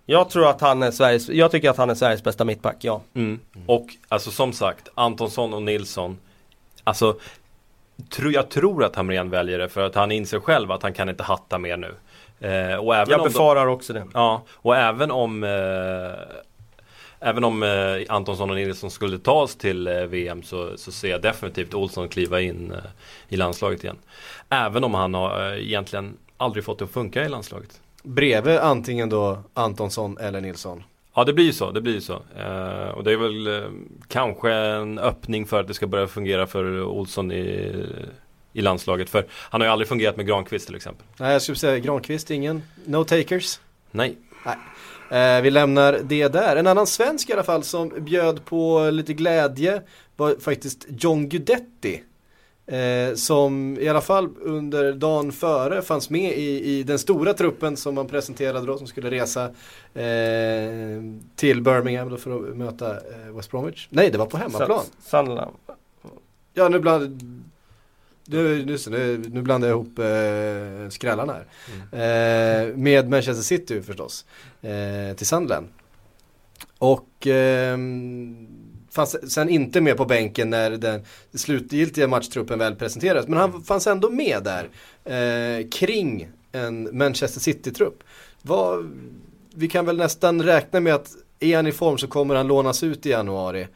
Jag 0.10 0.30
tror 0.30 0.50
att 0.50 0.62
han 0.62 0.84
är 0.84 0.92
Sveriges, 0.92 1.30
jag 1.30 1.52
tycker 1.52 1.70
att 1.70 1.78
han 1.78 1.90
är 1.90 1.96
Sveriges 1.96 2.24
bästa 2.24 2.46
mittback, 2.46 2.76
ja. 2.80 3.02
Mm. 3.14 3.40
Och 3.66 3.88
alltså 4.08 4.32
som 4.32 4.54
sagt, 4.54 4.90
Antonsson 4.96 5.54
och 5.54 5.64
Nilsson. 5.64 6.18
Alltså, 6.84 7.20
tro, 8.10 8.32
jag 8.32 8.50
tror 8.50 8.84
att 8.84 8.96
Hamrén 8.96 9.30
väljer 9.30 9.58
det 9.58 9.70
för 9.70 9.82
att 9.86 9.96
han 9.96 10.12
inser 10.12 10.40
själv 10.40 10.72
att 10.72 10.84
han 10.84 10.94
kan 10.94 11.10
inte 11.10 11.24
hatta 11.24 11.58
mer 11.58 11.78
nu. 11.78 11.96
Eh, 12.40 12.76
och 12.76 12.96
även 12.96 13.12
jag 13.12 13.24
befarar 13.24 13.66
de, 13.66 13.74
också 13.74 13.94
det. 13.94 14.04
Ja, 14.14 14.44
och 14.50 14.76
även 14.76 15.12
om 15.12 15.44
eh, 15.44 15.50
Även 17.20 17.44
om 17.44 17.64
eh, 17.64 18.16
Antonsson 18.16 18.50
och 18.50 18.56
Nilsson 18.56 18.92
skulle 18.92 19.20
ta 19.20 19.32
oss 19.32 19.56
till 19.56 19.88
eh, 19.88 19.94
VM 19.94 20.44
så, 20.44 20.78
så 20.78 20.92
ser 20.92 21.10
jag 21.10 21.22
definitivt 21.22 21.74
Olsson 21.74 22.10
kliva 22.10 22.42
in 22.42 22.72
eh, 22.72 22.78
i 23.30 23.38
landslaget 23.38 23.84
igen. 23.84 23.98
Även 24.50 24.84
om 24.84 24.94
han 24.94 25.14
har 25.14 25.52
eh, 25.52 25.68
egentligen 25.68 26.18
aldrig 26.38 26.66
fått 26.66 26.80
det 26.80 26.86
att 26.86 26.92
funka 26.92 27.26
i 27.26 27.30
landslaget. 27.30 27.82
Bredvid 28.04 28.58
antingen 28.58 29.10
då 29.10 29.44
Antonsson 29.54 30.18
eller 30.18 30.42
Nilsson? 30.42 30.84
Ja 31.16 31.24
det 31.24 31.34
blir 31.34 31.46
ju 31.46 31.54
så, 31.54 31.72
det 31.72 31.82
blir 31.82 31.94
ju 31.94 32.02
så. 32.02 32.14
Eh, 32.14 32.90
och 32.90 33.04
det 33.04 33.12
är 33.12 33.18
väl 33.18 33.48
eh, 33.48 33.70
kanske 34.08 34.52
en 34.52 35.00
öppning 35.00 35.46
för 35.46 35.60
att 35.60 35.68
det 35.68 35.74
ska 35.74 35.88
börja 35.88 36.08
fungera 36.08 36.48
för 36.48 36.84
Olsson 36.84 37.32
i 37.32 37.86
i 38.58 38.62
landslaget. 38.62 39.10
För 39.10 39.26
han 39.32 39.62
har 39.62 39.66
ju 39.66 39.72
aldrig 39.72 39.88
fungerat 39.88 40.18
med 40.18 40.28
Granqvist 40.28 40.66
till 40.66 40.76
exempel. 40.76 41.06
Nej, 41.18 41.32
jag 41.32 41.42
skulle 41.42 41.56
säga 41.56 41.80
Granqvist, 41.80 42.32
ingen 42.32 42.64
no 42.86 43.04
takers. 43.04 43.60
Nej. 43.92 44.18
Nej. 44.46 44.58
Eh, 45.38 45.42
vi 45.42 45.52
lämnar 45.52 46.00
det 46.04 46.28
där. 46.28 46.56
En 46.56 46.68
annan 46.68 46.88
svensk 46.88 47.30
i 47.30 47.34
alla 47.34 47.44
fall 47.44 47.64
som 47.64 47.94
bjöd 47.98 48.46
på 48.46 48.90
lite 48.90 49.14
glädje 49.14 49.82
var 50.16 50.36
faktiskt 50.42 50.86
John 50.90 51.30
Guidetti. 51.30 52.04
Eh, 52.68 53.14
som 53.16 53.78
i 53.80 53.90
alla 53.90 54.02
fall 54.02 54.30
under 54.42 54.94
dagen 54.94 55.32
före 55.32 55.82
fanns 55.82 56.10
med 56.10 56.38
i, 56.38 56.64
i 56.64 56.84
den 56.84 57.00
stora 57.00 57.34
truppen 57.34 57.78
som 57.78 57.96
man 57.96 58.08
presenterade 58.08 58.68
då 58.68 58.78
som 58.78 58.88
skulle 58.88 59.12
resa 59.12 59.46
eh, 59.94 61.02
till 61.36 61.62
Birmingham 61.62 62.10
då 62.10 62.18
för 62.18 62.50
att 62.50 62.58
möta 62.58 62.92
eh, 62.92 63.36
West 63.36 63.52
Bromwich. 63.52 63.88
Nej, 63.90 64.12
det 64.12 64.18
var 64.18 64.26
på 64.26 64.38
hemmaplan. 64.38 64.86
Sunderland. 65.00 65.56
Ja, 66.54 66.70
nu 66.70 66.80
bland 66.80 67.22
nu, 68.30 68.66
nu, 68.66 68.78
nu, 68.90 69.24
nu 69.30 69.42
blandar 69.42 69.68
jag 69.68 69.76
ihop 69.76 70.00
eh, 70.00 70.90
skrällarna 70.90 71.34
här. 71.34 71.46
Mm. 71.92 72.70
Eh, 72.70 72.78
med 72.78 73.10
Manchester 73.10 73.44
City 73.44 73.82
förstås. 73.82 74.26
Eh, 74.62 75.16
till 75.16 75.28
Sunderland. 75.28 75.68
Och 76.78 77.28
eh, 77.28 77.78
fanns 78.98 79.34
sen 79.34 79.50
inte 79.50 79.82
med 79.82 79.98
på 79.98 80.06
bänken 80.06 80.50
när 80.50 80.72
den 80.72 81.02
slutgiltiga 81.34 82.08
matchtruppen 82.08 82.60
väl 82.60 82.76
presenterades. 82.76 83.28
Men 83.28 83.40
han 83.40 83.64
fanns 83.64 83.88
ändå 83.88 84.10
med 84.10 84.44
där. 84.44 84.70
Eh, 85.04 85.68
kring 85.70 86.30
en 86.52 86.98
Manchester 86.98 87.40
City-trupp. 87.40 88.04
Vi 89.56 89.68
kan 89.68 89.86
väl 89.86 89.98
nästan 89.98 90.44
räkna 90.44 90.80
med 90.80 90.96
att 90.96 91.10
är 91.40 91.56
han 91.56 91.68
i 91.68 91.72
form 91.72 91.98
så 91.98 92.08
kommer 92.08 92.36
han 92.36 92.48
lånas 92.48 92.84
ut 92.84 93.06
i 93.06 93.10
januari. 93.10 93.68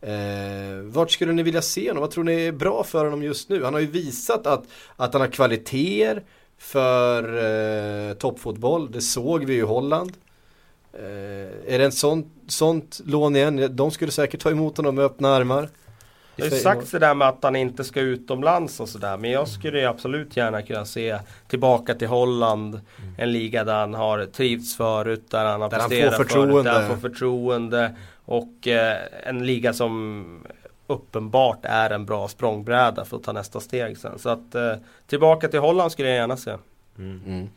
Eh, 0.00 0.82
vart 0.82 1.10
skulle 1.10 1.32
ni 1.32 1.42
vilja 1.42 1.62
se 1.62 1.88
honom? 1.88 2.00
Vad 2.00 2.10
tror 2.10 2.24
ni 2.24 2.46
är 2.46 2.52
bra 2.52 2.84
för 2.84 3.04
honom 3.04 3.22
just 3.22 3.48
nu? 3.48 3.64
Han 3.64 3.74
har 3.74 3.80
ju 3.80 3.86
visat 3.86 4.46
att, 4.46 4.64
att 4.96 5.12
han 5.12 5.20
har 5.20 5.28
kvaliteter 5.28 6.22
för 6.58 7.22
eh, 8.08 8.14
toppfotboll. 8.14 8.92
Det 8.92 9.00
såg 9.00 9.44
vi 9.44 9.54
i 9.54 9.60
Holland. 9.60 10.12
Eh, 10.92 11.74
är 11.74 11.78
det 11.78 11.84
en 11.84 11.92
sån, 11.92 12.30
sånt 12.46 13.00
lån 13.04 13.36
igen? 13.36 13.76
De 13.76 13.90
skulle 13.90 14.12
säkert 14.12 14.40
ta 14.40 14.50
emot 14.50 14.76
honom 14.76 14.94
med 14.94 15.04
öppna 15.04 15.28
armar. 15.28 15.68
Det 16.36 16.42
har 16.42 16.50
ju 16.50 16.62
sagts 16.62 16.90
det 16.90 16.98
där 16.98 17.14
med 17.14 17.28
att 17.28 17.38
han 17.42 17.56
inte 17.56 17.84
ska 17.84 18.00
utomlands 18.00 18.80
och 18.80 18.88
sådär. 18.88 19.16
Men 19.16 19.30
jag 19.30 19.48
skulle 19.48 19.88
absolut 19.88 20.36
gärna 20.36 20.62
kunna 20.62 20.84
se 20.84 21.18
tillbaka 21.48 21.94
till 21.94 22.08
Holland. 22.08 22.74
Mm. 22.74 23.14
En 23.18 23.32
liga 23.32 23.64
där 23.64 23.74
han 23.74 23.94
har 23.94 24.24
trivts 24.26 24.76
förut. 24.76 25.30
Där 25.30 25.44
han 25.44 25.60
har 25.60 25.70
där 25.70 25.78
presterat 25.78 26.14
han 26.14 26.16
får 26.16 26.24
förtroende. 26.24 26.52
Förut, 26.52 26.64
där 26.64 26.80
han 26.80 26.90
får 26.90 27.08
förtroende. 27.08 27.94
Och 28.24 28.68
eh, 28.68 28.96
en 29.22 29.46
liga 29.46 29.72
som 29.72 30.46
uppenbart 30.86 31.58
är 31.62 31.90
en 31.90 32.06
bra 32.06 32.28
språngbräda 32.28 33.04
för 33.04 33.16
att 33.16 33.22
ta 33.22 33.32
nästa 33.32 33.60
steg 33.60 33.98
sen. 33.98 34.18
Så 34.18 34.28
att 34.28 34.54
eh, 34.54 34.74
tillbaka 35.06 35.48
till 35.48 35.60
Holland 35.60 35.92
skulle 35.92 36.08
jag 36.08 36.16
gärna 36.16 36.36
se. 36.36 36.50
Mm. 36.98 37.20
Mm. 37.26 37.48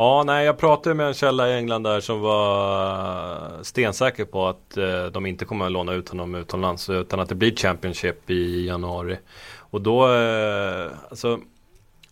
Ja, 0.00 0.22
nej, 0.26 0.46
jag 0.46 0.58
pratade 0.58 0.94
med 0.94 1.06
en 1.06 1.14
källa 1.14 1.48
i 1.50 1.56
England 1.56 1.82
där 1.82 2.00
som 2.00 2.20
var 2.20 3.44
eh, 3.44 3.62
stensäker 3.62 4.24
på 4.24 4.46
att 4.46 4.76
eh, 4.76 5.04
de 5.04 5.26
inte 5.26 5.44
kommer 5.44 5.66
att 5.66 5.72
låna 5.72 5.92
ut 5.92 6.08
honom 6.08 6.34
utomlands 6.34 6.90
utan 6.90 7.20
att 7.20 7.28
det 7.28 7.34
blir 7.34 7.56
Championship 7.56 8.30
i 8.30 8.66
januari. 8.66 9.18
Och 9.58 9.80
då, 9.80 10.14
eh, 10.14 10.90
alltså 11.10 11.40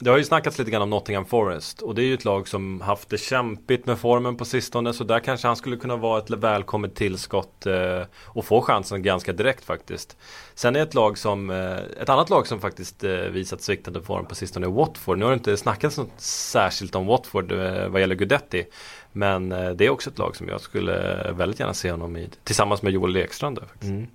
det 0.00 0.11
har 0.11 0.18
ju 0.18 0.24
snackats 0.24 0.58
lite 0.58 0.70
grann 0.70 0.82
om 0.82 0.90
Nottingham 0.90 1.24
Forest 1.24 1.82
och 1.82 1.94
det 1.94 2.02
är 2.02 2.06
ju 2.06 2.14
ett 2.14 2.24
lag 2.24 2.48
som 2.48 2.80
haft 2.80 3.08
det 3.08 3.18
kämpigt 3.18 3.87
med 3.87 3.98
formen 3.98 4.37
på 4.37 4.44
sistone 4.44 4.92
så 4.92 5.04
där 5.04 5.20
kanske 5.20 5.46
han 5.46 5.56
skulle 5.56 5.76
kunna 5.76 5.96
vara 5.96 6.18
ett 6.18 6.30
välkommet 6.30 6.94
tillskott 6.94 7.66
eh, 7.66 8.02
och 8.24 8.44
få 8.44 8.61
chansen 8.61 9.02
ganska 9.02 9.32
direkt 9.32 9.64
faktiskt. 9.64 10.16
Sen 10.54 10.76
är 10.76 10.82
ett 10.82 10.94
lag 10.94 11.18
som, 11.18 11.50
eh, 11.50 11.76
ett 12.02 12.08
annat 12.08 12.30
lag 12.30 12.46
som 12.46 12.61
faktiskt 12.61 13.04
eh, 13.04 13.11
visat 13.12 13.62
sviktande 13.62 14.02
form 14.02 14.26
på 14.26 14.34
sistone 14.34 14.66
är 14.66 14.70
Watford. 14.70 15.18
Nu 15.18 15.24
har 15.24 15.32
det 15.32 15.37
inte 15.37 15.56
snackats 15.56 15.98
något 15.98 16.20
särskilt 16.20 16.94
om 16.94 17.06
Watford 17.06 17.52
eh, 17.52 17.88
vad 17.88 18.00
gäller 18.00 18.14
Gudetti. 18.14 18.66
Men 19.12 19.52
eh, 19.52 19.70
det 19.70 19.87
är 19.87 19.90
också 19.90 20.11
ett 20.11 20.18
lag 20.18 20.37
som 20.37 20.48
jag 20.48 20.61
skulle 20.61 20.92
väldigt 21.32 21.61
gärna 21.61 21.74
se 21.74 21.90
honom 21.90 22.16
i 22.16 22.28
tillsammans 22.44 22.82
med 22.82 22.92
Joel 22.92 23.16
Ekstrand. 23.16 23.58
Mm. 23.82 24.06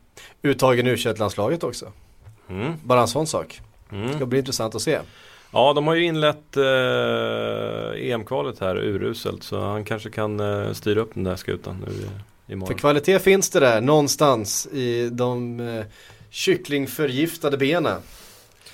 Uttagen 0.42 0.88
ur 0.88 1.18
landslaget 1.18 1.64
också. 1.64 1.92
Mm. 2.50 2.74
Bara 2.84 3.02
en 3.02 3.08
sån 3.08 3.28
sak. 3.28 3.62
Mm. 3.92 4.08
Det 4.08 4.14
ska 4.14 4.26
bli 4.26 4.40
intressant 4.40 4.76
att 4.76 4.82
se. 4.82 5.00
Ja, 5.54 5.74
de 5.74 5.88
har 5.88 5.96
ju 5.96 6.04
inlett 6.04 6.58
eh, 6.58 8.12
EM-kvalet 8.12 8.60
här 8.60 8.78
uruselt 8.78 9.44
så 9.44 9.60
han 9.60 9.86
kanske 9.86 10.10
kan 10.10 10.40
eh, 10.40 10.74
styra 10.74 11.00
upp 11.00 11.14
den 11.14 11.24
där 11.24 11.36
skutan 11.36 11.86
nu 11.88 11.94
i, 11.94 12.08
imorgon. 12.54 12.68
För 12.68 12.80
kvalitet 12.80 13.20
finns 13.20 13.50
det 13.50 13.60
där 13.60 13.82
någonstans 13.82 14.68
i 14.68 15.10
de 15.10 15.60
eh, 15.60 15.86
kycklingförgiftade 16.30 17.58
benen. 17.58 18.02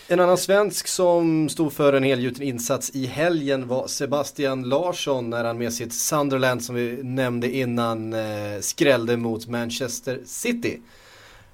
En 0.08 0.20
annan 0.20 0.38
svensk 0.38 0.88
som 0.88 1.50
stod 1.50 1.74
för 1.74 1.94
en 1.94 2.04
helgjuten 2.04 2.44
insats 2.44 2.90
i 2.90 3.06
helgen 3.06 3.68
var 3.68 3.88
Sebastian 3.88 4.64
Larsson 4.64 5.30
när 5.30 5.44
han 5.44 5.58
med 5.58 5.74
sitt 5.74 5.94
Sunderland 5.94 6.64
som 6.64 6.76
vi 6.76 7.04
nämnde 7.04 7.52
innan 7.56 8.14
eh, 8.14 8.60
skrällde 8.62 9.18
mot 9.18 9.48
Manchester 9.48 10.20
City. 10.26 10.80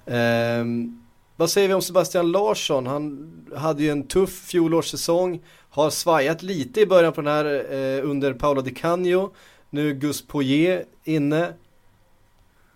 Ehm, 0.06 1.05
vad 1.36 1.50
säger 1.50 1.68
vi 1.68 1.74
om 1.74 1.82
Sebastian 1.82 2.32
Larsson? 2.32 2.86
Han 2.86 3.32
hade 3.56 3.82
ju 3.82 3.90
en 3.90 4.06
tuff 4.06 4.44
fjolårssäsong. 4.44 5.42
Har 5.70 5.90
svajat 5.90 6.42
lite 6.42 6.80
i 6.80 6.86
början 6.86 7.12
på 7.12 7.20
den 7.20 7.32
här 7.32 7.72
eh, 7.72 8.10
under 8.10 8.32
Paolo 8.32 8.60
Di 8.60 8.70
Canio. 8.70 9.34
Nu 9.70 9.94
Gus 9.94 10.26
Poirier 10.26 10.84
inne. 11.04 11.52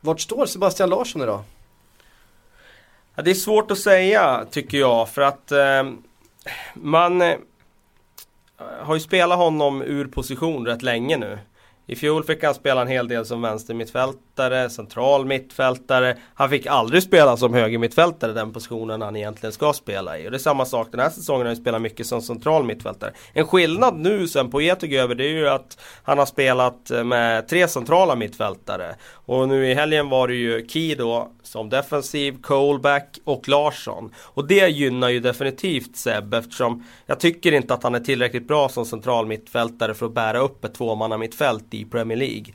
Vart 0.01 0.21
står 0.21 0.47
Sebastian 0.47 0.91
Larsson 0.91 1.23
idag? 1.23 1.43
Ja, 3.15 3.23
det 3.23 3.31
är 3.31 3.35
svårt 3.35 3.71
att 3.71 3.79
säga 3.79 4.47
tycker 4.51 4.79
jag 4.79 5.09
för 5.09 5.23
att 5.23 5.53
eh, 5.53 5.91
man 6.75 7.23
eh, 7.23 7.37
har 8.59 8.95
ju 8.95 9.01
spelat 9.01 9.39
honom 9.39 9.83
ur 9.83 10.07
position 10.07 10.67
rätt 10.67 10.83
länge 10.83 11.17
nu 11.17 11.39
I 11.87 11.97
fjol 11.97 12.25
fick 12.25 12.45
han 12.45 12.55
spela 12.55 12.83
en 12.83 12.89
hel 12.89 13.09
del 13.09 13.27
som 13.27 13.41
mittfältare, 14.41 14.71
central 14.71 15.27
mittfältare. 15.27 16.17
Han 16.35 16.51
fick 16.51 16.67
aldrig 16.67 17.03
spela 17.03 17.37
som 17.37 17.55
högermittfältare, 17.55 18.33
den 18.33 18.53
positionen 18.53 19.03
han 19.03 19.17
egentligen 19.17 19.53
ska 19.53 19.73
spela 19.73 20.19
i. 20.19 20.27
Och 20.27 20.31
det 20.31 20.37
är 20.37 20.39
samma 20.39 20.65
sak 20.65 20.89
den 20.91 21.01
här 21.01 21.11
säsongen, 21.11 21.47
han 21.47 21.57
spelar 21.57 21.79
mycket 21.79 22.07
som 22.07 22.23
central 22.23 22.65
mittfältare. 22.65 23.13
En 23.33 23.47
skillnad 23.47 23.97
nu 23.99 24.29
sen 24.29 24.51
på 24.51 24.61
tog 24.81 24.93
över, 24.93 25.15
det 25.15 25.25
är 25.25 25.29
ju 25.29 25.49
att 25.49 25.79
han 26.03 26.19
har 26.19 26.27
spelat 26.27 26.91
eh, 26.91 27.05
med 27.05 27.49
tre 27.49 27.69
centrala 27.69 28.15
mittfältare. 28.15 28.95
Och 29.27 29.49
nu 29.49 29.71
i 29.71 29.75
helgen 29.75 30.09
var 30.09 30.29
det 30.29 30.35
ju 30.35 30.69
Key 30.69 30.95
då 30.95 31.31
som 31.43 31.69
defensiv, 31.69 32.41
Colback 32.43 33.19
och 33.25 33.49
Larsson. 33.49 34.13
Och 34.19 34.47
det 34.49 34.69
gynnar 34.69 35.09
ju 35.09 35.21
definitivt 35.21 35.97
Seb 35.97 36.35
eftersom 36.35 36.85
jag 37.07 37.21
tycker 37.21 37.53
inte 37.53 37.75
att 37.75 37.83
han 37.83 37.95
är 37.95 38.01
tillräckligt 38.01 38.49
bra 38.49 38.69
som 38.69 38.85
central 38.85 39.27
mittfältare 39.27 39.95
för 39.95 40.07
att 40.07 40.15
bära 40.15 40.39
upp 40.39 40.65
ett 40.65 40.75
tvåmannamittfält 40.75 41.75
i 41.75 41.85
Premier 41.85 42.19
League. 42.19 42.55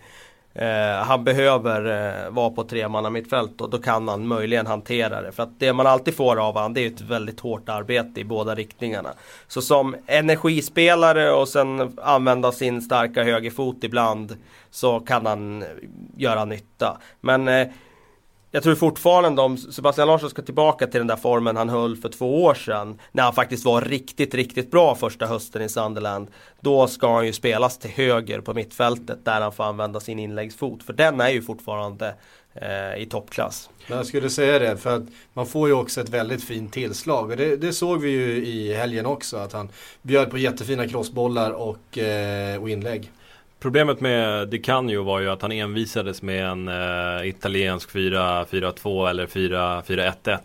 Eh, 0.55 1.05
han 1.05 1.23
behöver 1.23 1.85
eh, 1.85 2.29
vara 2.29 2.49
på 2.49 2.63
tremanna 2.63 3.09
mittfält 3.09 3.61
och 3.61 3.69
då 3.69 3.77
kan 3.77 4.07
han 4.07 4.27
möjligen 4.27 4.67
hantera 4.67 5.21
det. 5.21 5.31
För 5.31 5.43
att 5.43 5.59
det 5.59 5.73
man 5.73 5.87
alltid 5.87 6.15
får 6.15 6.47
av 6.47 6.53
honom 6.53 6.73
det 6.73 6.81
är 6.81 6.87
ett 6.87 7.01
väldigt 7.01 7.39
hårt 7.39 7.69
arbete 7.69 8.19
i 8.19 8.23
båda 8.23 8.55
riktningarna. 8.55 9.09
Så 9.47 9.61
som 9.61 9.95
energispelare 10.07 11.31
och 11.31 11.47
sen 11.47 11.97
använda 12.01 12.51
sin 12.51 12.81
starka 12.81 13.23
högerfot 13.23 13.83
ibland 13.83 14.37
så 14.69 14.99
kan 14.99 15.25
han 15.25 15.61
eh, 15.61 15.67
göra 16.17 16.45
nytta. 16.45 16.97
Men 17.21 17.47
eh, 17.47 17.67
jag 18.55 18.63
tror 18.63 18.75
fortfarande 18.75 19.41
om 19.41 19.57
Sebastian 19.57 20.07
Larsson 20.07 20.29
ska 20.29 20.41
tillbaka 20.41 20.87
till 20.87 20.99
den 20.99 21.07
där 21.07 21.15
formen 21.15 21.57
han 21.57 21.69
höll 21.69 21.97
för 21.97 22.09
två 22.09 22.43
år 22.43 22.53
sedan. 22.53 22.99
När 23.11 23.23
han 23.23 23.33
faktiskt 23.33 23.65
var 23.65 23.81
riktigt, 23.81 24.33
riktigt 24.33 24.71
bra 24.71 24.95
första 24.95 25.25
hösten 25.25 25.61
i 25.61 25.69
Sunderland. 25.69 26.27
Då 26.59 26.87
ska 26.87 27.13
han 27.15 27.25
ju 27.25 27.33
spelas 27.33 27.77
till 27.77 27.89
höger 27.89 28.41
på 28.41 28.53
mittfältet 28.53 29.25
där 29.25 29.41
han 29.41 29.51
får 29.51 29.63
använda 29.63 29.99
sin 29.99 30.19
inläggsfot. 30.19 30.83
För 30.83 30.93
den 30.93 31.21
är 31.21 31.29
ju 31.29 31.41
fortfarande 31.41 32.15
eh, 32.53 33.01
i 33.01 33.07
toppklass. 33.09 33.69
jag 33.87 34.05
skulle 34.05 34.29
säga 34.29 34.59
det, 34.59 34.77
för 34.77 34.95
att 34.95 35.03
man 35.33 35.45
får 35.45 35.67
ju 35.67 35.73
också 35.73 36.01
ett 36.01 36.09
väldigt 36.09 36.43
fint 36.43 36.73
tillslag. 36.73 37.31
Och 37.31 37.37
det, 37.37 37.55
det 37.55 37.73
såg 37.73 38.01
vi 38.01 38.09
ju 38.09 38.45
i 38.45 38.73
helgen 38.73 39.05
också, 39.05 39.37
att 39.37 39.53
han 39.53 39.69
bjöd 40.01 40.31
på 40.31 40.37
jättefina 40.37 40.87
crossbollar 40.87 41.51
och, 41.51 41.97
eh, 41.97 42.61
och 42.61 42.69
inlägg. 42.69 43.11
Problemet 43.65 43.99
med 43.99 44.47
Di 44.47 44.57
Canio 44.57 45.03
var 45.03 45.19
ju 45.19 45.29
att 45.29 45.41
han 45.41 45.51
envisades 45.51 46.21
med 46.21 46.45
en 46.45 46.67
eh, 46.67 47.27
italiensk 47.27 47.89
4-4-2 47.89 49.09
eller 49.09 49.27
4-4-1-1. 49.27 50.39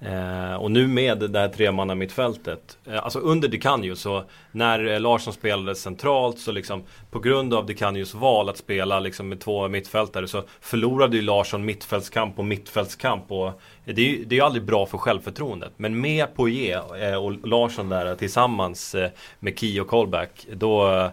Eh, 0.00 0.54
och 0.54 0.70
nu 0.70 0.86
med 0.86 1.18
det 1.30 1.38
här 1.38 1.48
tremanna 1.48 1.94
mittfältet. 1.94 2.78
Eh, 2.86 3.04
alltså 3.04 3.18
under 3.18 3.48
Di 3.48 3.58
Canio 3.58 3.94
så 3.94 4.24
när 4.52 4.98
Larsson 4.98 5.32
spelade 5.32 5.74
centralt 5.74 6.38
så 6.38 6.52
liksom 6.52 6.82
på 7.10 7.18
grund 7.18 7.54
av 7.54 7.66
Di 7.66 7.74
Canios 7.74 8.14
val 8.14 8.48
att 8.48 8.56
spela 8.56 9.00
liksom 9.00 9.28
med 9.28 9.40
två 9.40 9.68
mittfältare 9.68 10.28
så 10.28 10.42
förlorade 10.60 11.16
ju 11.16 11.22
Larsson 11.22 11.64
mittfältskamp 11.64 12.38
och 12.38 12.44
mittfältskamp. 12.44 13.32
Och 13.32 13.60
det 13.84 14.02
är 14.02 14.06
ju 14.06 14.24
det 14.24 14.38
är 14.38 14.42
aldrig 14.42 14.64
bra 14.64 14.86
för 14.86 14.98
självförtroendet. 14.98 15.72
Men 15.76 16.00
med 16.00 16.34
Poirier 16.34 17.10
eh, 17.10 17.24
och 17.24 17.48
Larsson 17.48 17.88
där 17.88 18.14
tillsammans 18.14 18.94
eh, 18.94 19.10
med 19.38 19.58
Key 19.58 19.80
och 19.80 19.88
Colback 19.88 20.46
då 20.52 21.10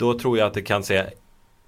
då 0.00 0.18
tror 0.18 0.38
jag 0.38 0.46
att 0.46 0.54
det 0.54 0.62
kan 0.62 0.82
se 0.82 1.04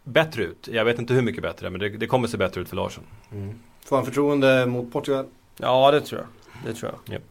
bättre 0.05 0.43
ut. 0.43 0.69
Jag 0.73 0.85
vet 0.85 0.99
inte 0.99 1.15
hur 1.15 1.23
mycket 1.23 1.43
bättre, 1.43 1.71
men 1.71 1.81
det, 1.81 1.89
det 1.89 2.07
kommer 2.07 2.29
se 2.29 2.37
bättre 2.37 2.61
ut 2.61 2.69
för 2.69 2.77
Larsson. 2.77 3.05
Mm. 3.33 3.59
Får 3.85 3.97
han 3.97 4.05
förtroende 4.05 4.67
mot 4.67 4.93
Portugal? 4.93 5.27
Ja, 5.57 5.91
det 5.91 6.01
tror 6.01 6.21
jag. 6.21 6.29
Det 6.67 6.79
tror 6.79 6.93
jag. 6.93 7.15
Yep. 7.15 7.23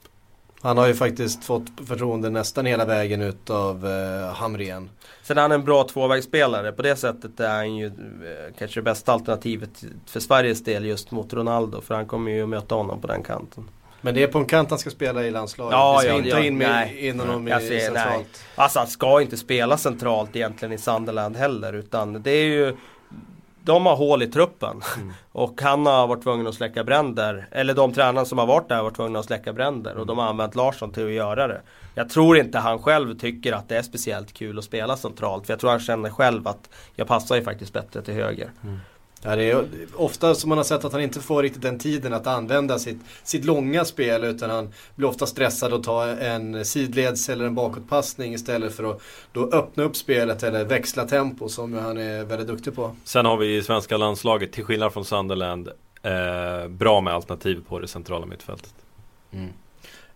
Han 0.61 0.77
har 0.77 0.87
ju 0.87 0.93
faktiskt 0.93 1.43
fått 1.43 1.69
förtroende 1.87 2.29
nästan 2.29 2.65
hela 2.65 2.85
vägen 2.85 3.21
utav 3.21 3.87
eh, 3.87 4.33
Hamren. 4.33 4.89
Sen 5.23 5.37
är 5.37 5.41
han 5.41 5.51
en 5.51 5.65
bra 5.65 5.83
tvåvägsspelare. 5.83 6.71
På 6.71 6.81
det 6.81 6.95
sättet 6.95 7.39
är 7.39 7.55
han 7.55 7.75
ju 7.75 7.85
eh, 7.85 8.53
kanske 8.57 8.79
det 8.79 8.83
bästa 8.83 9.13
alternativet 9.13 9.83
för 10.05 10.19
Sveriges 10.19 10.63
del 10.63 10.85
just 10.85 11.11
mot 11.11 11.33
Ronaldo. 11.33 11.81
För 11.81 11.95
han 11.95 12.05
kommer 12.05 12.31
ju 12.31 12.43
att 12.43 12.49
möta 12.49 12.75
honom 12.75 13.01
på 13.01 13.07
den 13.07 13.23
kanten. 13.23 13.63
Men 14.01 14.13
det 14.13 14.23
är 14.23 14.27
på 14.27 14.39
en 14.39 14.45
kant 14.45 14.69
han 14.69 14.79
ska 14.79 14.89
spela 14.89 15.23
i 15.23 15.31
landslaget. 15.31 15.71
Ja, 15.71 15.97
Vi 15.97 15.99
ska 15.99 16.09
ja, 16.09 16.17
inte 16.17 16.29
ja, 16.29 16.39
in 16.39 16.57
med, 16.57 16.69
nej. 16.69 17.07
in 17.07 17.19
honom 17.19 17.47
i 17.47 17.51
ser, 17.51 17.79
centralt. 17.79 18.15
nej. 18.15 18.25
Alltså 18.55 18.79
han 18.79 18.87
ska 18.87 19.21
inte 19.21 19.37
spela 19.37 19.77
centralt 19.77 20.35
egentligen 20.35 20.73
i 20.73 20.77
Sunderland 20.77 21.37
heller. 21.37 21.73
Utan 21.73 22.21
det 22.21 22.31
är 22.31 22.45
ju 22.45 22.77
de 23.63 23.85
har 23.85 23.95
hål 23.95 24.23
i 24.23 24.27
truppen. 24.27 24.81
Mm. 24.97 25.13
Och 25.31 25.61
han 25.61 25.85
har 25.85 26.07
varit 26.07 26.23
tvungen 26.23 26.47
att 26.47 26.55
släcka 26.55 26.83
bränder. 26.83 27.47
Eller 27.51 27.73
de 27.73 27.93
tränare 27.93 28.25
som 28.25 28.37
har 28.37 28.45
varit 28.45 28.69
där 28.69 28.75
har 28.75 28.83
varit 28.83 28.95
tvungna 28.95 29.19
att 29.19 29.25
släcka 29.25 29.53
bränder. 29.53 29.97
Och 29.97 30.05
de 30.05 30.17
har 30.17 30.25
använt 30.25 30.55
Larsson 30.55 30.91
till 30.91 31.05
att 31.05 31.11
göra 31.11 31.47
det. 31.47 31.61
Jag 31.95 32.09
tror 32.09 32.37
inte 32.37 32.59
han 32.59 32.79
själv 32.79 33.19
tycker 33.19 33.53
att 33.53 33.69
det 33.69 33.77
är 33.77 33.81
speciellt 33.81 34.33
kul 34.33 34.57
att 34.57 34.63
spela 34.63 34.97
centralt. 34.97 35.45
För 35.45 35.53
jag 35.53 35.59
tror 35.59 35.69
han 35.69 35.79
känner 35.79 36.09
själv 36.09 36.47
att 36.47 36.69
jag 36.95 37.07
passar 37.07 37.35
ju 37.35 37.43
faktiskt 37.43 37.73
bättre 37.73 38.01
till 38.01 38.13
höger. 38.13 38.51
Ja, 39.23 39.35
det 39.35 39.51
är 39.51 39.65
ofta 39.95 40.35
som 40.35 40.49
man 40.49 40.57
har 40.57 40.65
sett 40.65 40.85
att 40.85 40.91
han 40.91 41.01
inte 41.01 41.19
får 41.19 41.43
riktigt 41.43 41.61
den 41.61 41.79
tiden 41.79 42.13
att 42.13 42.27
använda 42.27 42.79
sitt, 42.79 42.97
sitt 43.23 43.45
långa 43.45 43.85
spel 43.85 44.23
utan 44.23 44.49
han 44.49 44.73
blir 44.95 45.07
ofta 45.07 45.25
stressad 45.25 45.73
och 45.73 45.83
tar 45.83 46.07
en 46.07 46.65
sidleds 46.65 47.29
eller 47.29 47.45
en 47.45 47.55
bakåtpassning 47.55 48.33
istället 48.33 48.75
för 48.75 48.91
att 48.91 49.01
då 49.31 49.49
öppna 49.51 49.83
upp 49.83 49.95
spelet 49.95 50.43
eller 50.43 50.65
växla 50.65 51.05
tempo 51.05 51.49
som 51.49 51.73
han 51.73 51.97
är 51.97 52.23
väldigt 52.23 52.47
duktig 52.47 52.75
på. 52.75 52.95
Sen 53.03 53.25
har 53.25 53.37
vi 53.37 53.55
i 53.57 53.61
svenska 53.61 53.97
landslaget, 53.97 54.51
till 54.51 54.63
skillnad 54.63 54.93
från 54.93 55.05
Sunderland, 55.05 55.69
eh, 56.03 56.67
bra 56.67 57.01
med 57.01 57.13
alternativ 57.13 57.63
på 57.67 57.79
det 57.79 57.87
centrala 57.87 58.25
mittfältet. 58.25 58.73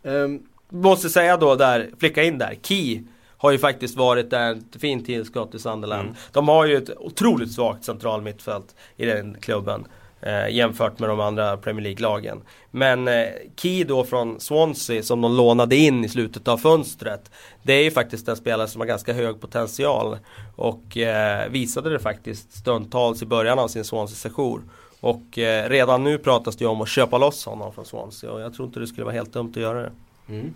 Um, 0.04 0.44
Måste 0.70 1.10
säga 1.10 1.38
då 1.38 1.56
där, 1.56 1.90
flicka 2.00 2.24
in 2.24 2.38
där, 2.38 2.58
Key 2.62 3.04
har 3.38 3.52
ju 3.52 3.58
faktiskt 3.58 3.98
varit 3.98 4.34
ett 4.34 4.82
fint 4.82 5.06
tillskott 5.06 5.56
i 5.56 5.60
Sunderland. 5.60 6.08
Mm. 6.08 6.16
De 6.32 6.48
har 6.48 6.66
ju 6.66 6.78
ett 6.78 6.98
otroligt 6.98 7.52
svagt 7.52 7.84
central 7.84 8.22
mittfält 8.22 8.76
i 8.98 9.06
den 9.06 9.38
klubben. 9.42 9.88
Eh, 10.22 10.50
jämfört 10.50 11.00
med 11.00 11.10
de 11.10 11.20
andra 11.20 11.58
Premier 11.58 11.84
League-lagen. 11.84 12.42
Men 12.72 13.08
eh, 13.08 13.26
Key 13.56 13.84
då 13.84 14.04
från 14.04 14.40
Swansea 14.40 15.04
som 15.04 15.22
de 15.22 15.38
lånade 15.38 15.76
in 15.76 16.06
i 16.06 16.10
slutet 16.10 16.48
av 16.48 16.58
fönstret. 16.58 17.32
Det 17.64 17.74
är 17.74 17.84
ju 17.84 17.92
faktiskt 17.92 18.28
en 18.28 18.36
spelare 18.36 18.68
som 18.68 18.82
har 18.82 18.88
ganska 18.88 19.14
hög 19.14 19.42
potential. 19.42 20.18
Och 20.56 20.98
eh, 20.98 21.50
visade 21.50 21.90
det 21.90 22.00
faktiskt 22.00 22.54
stundtals 22.54 23.22
i 23.22 23.26
början 23.26 23.60
av 23.60 23.68
sin 23.68 23.84
Swansea-sejour. 23.84 24.62
Och 25.00 25.38
eh, 25.38 25.70
redan 25.70 26.04
nu 26.04 26.18
pratas 26.18 26.56
det 26.56 26.64
ju 26.64 26.70
om 26.70 26.82
att 26.82 26.90
köpa 26.90 27.18
loss 27.18 27.46
honom 27.46 27.74
från 27.74 27.86
Swansea. 27.86 28.32
Och 28.32 28.42
jag 28.42 28.54
tror 28.54 28.68
inte 28.68 28.80
det 28.80 28.88
skulle 28.88 29.06
vara 29.06 29.16
helt 29.16 29.34
dumt 29.34 29.52
att 29.56 29.62
göra 29.62 29.82
det. 29.82 29.92
Mm. 30.30 30.54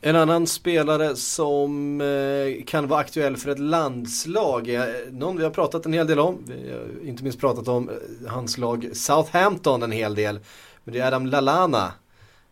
En 0.00 0.16
annan 0.16 0.46
spelare 0.46 1.16
som 1.16 2.00
eh, 2.00 2.64
kan 2.64 2.88
vara 2.88 3.00
aktuell 3.00 3.36
för 3.36 3.50
ett 3.50 3.58
landslag, 3.58 4.68
är 4.68 5.10
någon 5.10 5.36
vi 5.36 5.44
har 5.44 5.50
pratat 5.50 5.86
en 5.86 5.92
hel 5.92 6.06
del 6.06 6.18
om. 6.18 6.44
Vi 6.46 6.72
har 6.72 7.08
inte 7.08 7.22
minst 7.22 7.40
pratat 7.40 7.68
om 7.68 7.88
eh, 7.88 8.30
hans 8.30 8.58
lag 8.58 8.90
Southampton 8.92 9.82
en 9.82 9.92
hel 9.92 10.14
del. 10.14 10.40
Men 10.84 10.94
det 10.94 11.00
är 11.00 11.06
Adam 11.06 11.26
Lallana. 11.26 11.92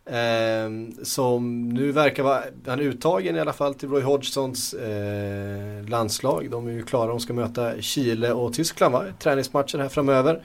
Eh, 0.05 0.69
som 1.03 1.69
nu 1.69 1.91
verkar 1.91 2.23
vara, 2.23 2.43
han 2.65 2.79
är 2.79 2.83
uttagen 2.83 3.35
i 3.35 3.39
alla 3.39 3.53
fall 3.53 3.73
till 3.73 3.89
Roy 3.89 4.01
Hodgsons 4.01 4.73
eh, 4.73 5.89
landslag. 5.89 6.47
De 6.51 6.67
är 6.67 6.71
ju 6.71 6.83
klara, 6.83 7.07
de 7.07 7.19
ska 7.19 7.33
möta 7.33 7.81
Chile 7.81 8.31
och 8.31 8.53
Tyskland 8.53 8.93
va? 8.93 9.03
Träningsmatcher 9.19 9.77
här 9.77 9.89
framöver. 9.89 10.43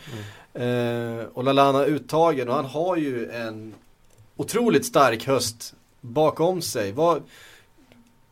Eh, 0.55 1.27
och 1.33 1.45
Lallana 1.45 1.83
är 1.83 1.87
uttagen 1.87 2.49
och 2.49 2.55
han 2.55 2.65
har 2.65 2.97
ju 2.97 3.31
en 3.31 3.75
otroligt 4.37 4.87
stark 4.87 5.27
höst 5.27 5.75
bakom 6.03 6.63
sig. 6.63 6.93
Vad, 6.93 7.23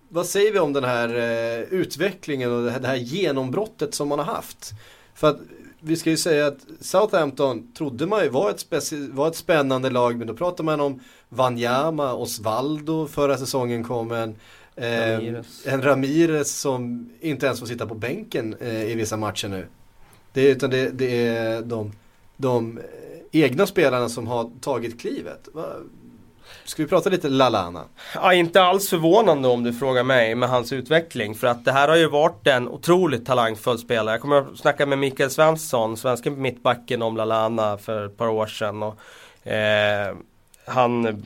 vad 0.08 0.26
säger 0.26 0.52
vi 0.52 0.58
om 0.58 0.72
den 0.72 0.84
här 0.84 1.08
eh, 1.08 1.60
utvecklingen 1.60 2.52
och 2.52 2.64
det 2.64 2.70
här, 2.70 2.80
det 2.80 2.88
här 2.88 2.96
genombrottet 2.96 3.94
som 3.94 4.08
man 4.08 4.18
har 4.18 4.26
haft? 4.26 4.70
För 5.14 5.28
att 5.30 5.38
vi 5.80 5.96
ska 5.96 6.10
ju 6.10 6.16
säga 6.16 6.46
att 6.46 6.58
Southampton 6.80 7.72
trodde 7.72 8.06
man 8.06 8.22
ju 8.22 8.28
var 8.28 8.50
ett, 8.50 8.92
var 9.12 9.28
ett 9.28 9.36
spännande 9.36 9.90
lag 9.90 10.16
men 10.18 10.26
då 10.26 10.34
pratar 10.36 10.64
man 10.64 10.80
om 10.80 11.00
Wanyama, 11.28 12.14
Osvaldo 12.14 13.06
förra 13.06 13.36
säsongen 13.38 13.84
kom 13.84 14.10
en 14.12 14.34
eh, 14.76 15.12
Ramirez. 15.12 15.66
en 15.66 15.82
Ramirez 15.82 16.60
som 16.60 17.10
inte 17.20 17.46
ens 17.46 17.60
får 17.60 17.66
sitta 17.66 17.86
på 17.86 17.94
bänken 17.94 18.56
eh, 18.60 18.84
i 18.90 18.94
vissa 18.94 19.16
matcher 19.16 19.48
nu. 19.48 19.66
Det, 20.32 20.40
är- 20.40 20.50
utan 20.52 20.70
det, 20.70 20.90
det 20.90 21.26
är 21.26 21.62
de, 21.62 21.92
de 22.36 22.78
eh, 22.78 22.84
egna 23.40 23.66
spelarna 23.66 24.08
som 24.08 24.26
har 24.26 24.50
tagit 24.60 25.00
klivet. 25.00 25.48
Va? 25.52 25.66
Ska 26.70 26.82
vi 26.82 26.88
prata 26.88 27.10
lite 27.10 27.28
Lalana? 27.28 27.84
Ja, 28.14 28.34
inte 28.34 28.62
alls 28.62 28.90
förvånande 28.90 29.48
om 29.48 29.62
du 29.62 29.72
frågar 29.72 30.04
mig 30.04 30.34
med 30.34 30.48
hans 30.48 30.72
utveckling. 30.72 31.34
För 31.34 31.46
att 31.46 31.64
det 31.64 31.72
här 31.72 31.88
har 31.88 31.96
ju 31.96 32.08
varit 32.08 32.46
en 32.46 32.68
otroligt 32.68 33.26
talangfull 33.26 33.78
spelare. 33.78 34.14
Jag 34.14 34.20
kommer 34.20 34.36
att 34.36 34.58
snacka 34.58 34.86
med 34.86 34.98
Mikael 34.98 35.30
Svensson, 35.30 35.96
svenska 35.96 36.30
mittbacken 36.30 37.02
om 37.02 37.16
Lalana 37.16 37.78
för 37.78 38.06
ett 38.06 38.16
par 38.16 38.28
år 38.28 38.46
sedan. 38.46 38.82
Och, 38.82 39.46
eh, 39.46 40.14
han, 40.66 41.22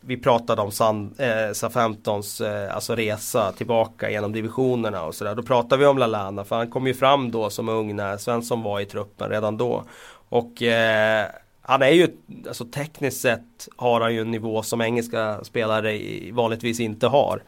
vi 0.00 0.16
pratade 0.16 0.62
om 0.62 0.72
San, 0.72 1.14
eh, 1.18 1.52
Southamptons 1.52 2.40
eh, 2.40 2.74
alltså 2.74 2.94
resa 2.94 3.52
tillbaka 3.52 4.10
genom 4.10 4.32
divisionerna 4.32 5.04
och 5.04 5.14
sådär. 5.14 5.34
Då 5.34 5.42
pratade 5.42 5.80
vi 5.80 5.86
om 5.86 5.98
Lalana 5.98 6.44
för 6.44 6.56
han 6.56 6.70
kom 6.70 6.86
ju 6.86 6.94
fram 6.94 7.30
då 7.30 7.50
som 7.50 7.68
ung 7.68 7.96
när 7.96 8.16
Svensson 8.16 8.62
var 8.62 8.80
i 8.80 8.86
truppen 8.86 9.30
redan 9.30 9.56
då. 9.56 9.84
Och 10.28 10.62
eh, 10.62 11.26
han 11.68 11.82
är 11.82 11.90
ju, 11.90 12.08
alltså 12.48 12.64
tekniskt 12.64 13.20
sett 13.20 13.68
har 13.76 14.00
han 14.00 14.14
ju 14.14 14.20
en 14.20 14.30
nivå 14.30 14.62
som 14.62 14.80
engelska 14.80 15.44
spelare 15.44 16.00
vanligtvis 16.32 16.80
inte 16.80 17.06
har. 17.06 17.42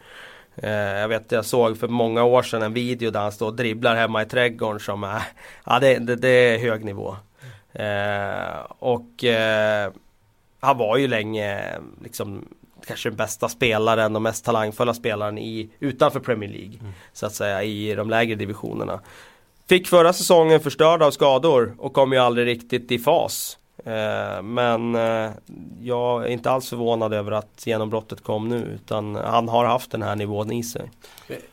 Eh, 0.56 0.70
jag 0.70 1.08
vet 1.08 1.32
jag 1.32 1.44
såg 1.44 1.78
för 1.78 1.88
många 1.88 2.24
år 2.24 2.42
sedan 2.42 2.62
en 2.62 2.72
video 2.72 3.10
där 3.10 3.20
han 3.20 3.32
står 3.32 3.46
och 3.46 3.54
dribblar 3.54 3.96
hemma 3.96 4.22
i 4.22 4.26
trädgården 4.26 4.80
som 4.80 5.04
är, 5.04 5.22
ja 5.64 5.78
det, 5.78 5.98
det, 5.98 6.16
det 6.16 6.28
är 6.28 6.58
hög 6.58 6.84
nivå. 6.84 7.16
Eh, 7.72 8.60
och 8.78 9.24
eh, 9.24 9.92
han 10.60 10.78
var 10.78 10.96
ju 10.96 11.08
länge 11.08 11.78
liksom 12.02 12.48
kanske 12.86 13.08
den 13.08 13.16
bästa 13.16 13.48
spelaren 13.48 14.16
och 14.16 14.22
mest 14.22 14.44
talangfulla 14.44 14.94
spelaren 14.94 15.38
i, 15.38 15.70
utanför 15.78 16.20
Premier 16.20 16.50
League. 16.50 16.78
Mm. 16.80 16.92
Så 17.12 17.26
att 17.26 17.34
säga 17.34 17.62
i 17.62 17.94
de 17.94 18.10
lägre 18.10 18.34
divisionerna. 18.34 19.00
Fick 19.68 19.88
förra 19.88 20.12
säsongen 20.12 20.60
förstörd 20.60 21.02
av 21.02 21.10
skador 21.10 21.74
och 21.78 21.92
kom 21.92 22.12
ju 22.12 22.18
aldrig 22.18 22.46
riktigt 22.46 22.92
i 22.92 22.98
fas. 22.98 23.56
Eh, 23.84 24.42
men 24.42 24.94
eh, 24.94 25.30
jag 25.80 26.24
är 26.24 26.28
inte 26.28 26.50
alls 26.50 26.68
förvånad 26.68 27.14
över 27.14 27.32
att 27.32 27.66
genombrottet 27.66 28.24
kom 28.24 28.48
nu 28.48 28.56
utan 28.56 29.14
han 29.14 29.48
har 29.48 29.64
haft 29.64 29.90
den 29.90 30.02
här 30.02 30.16
nivån 30.16 30.52
i 30.52 30.62
sig. 30.62 30.90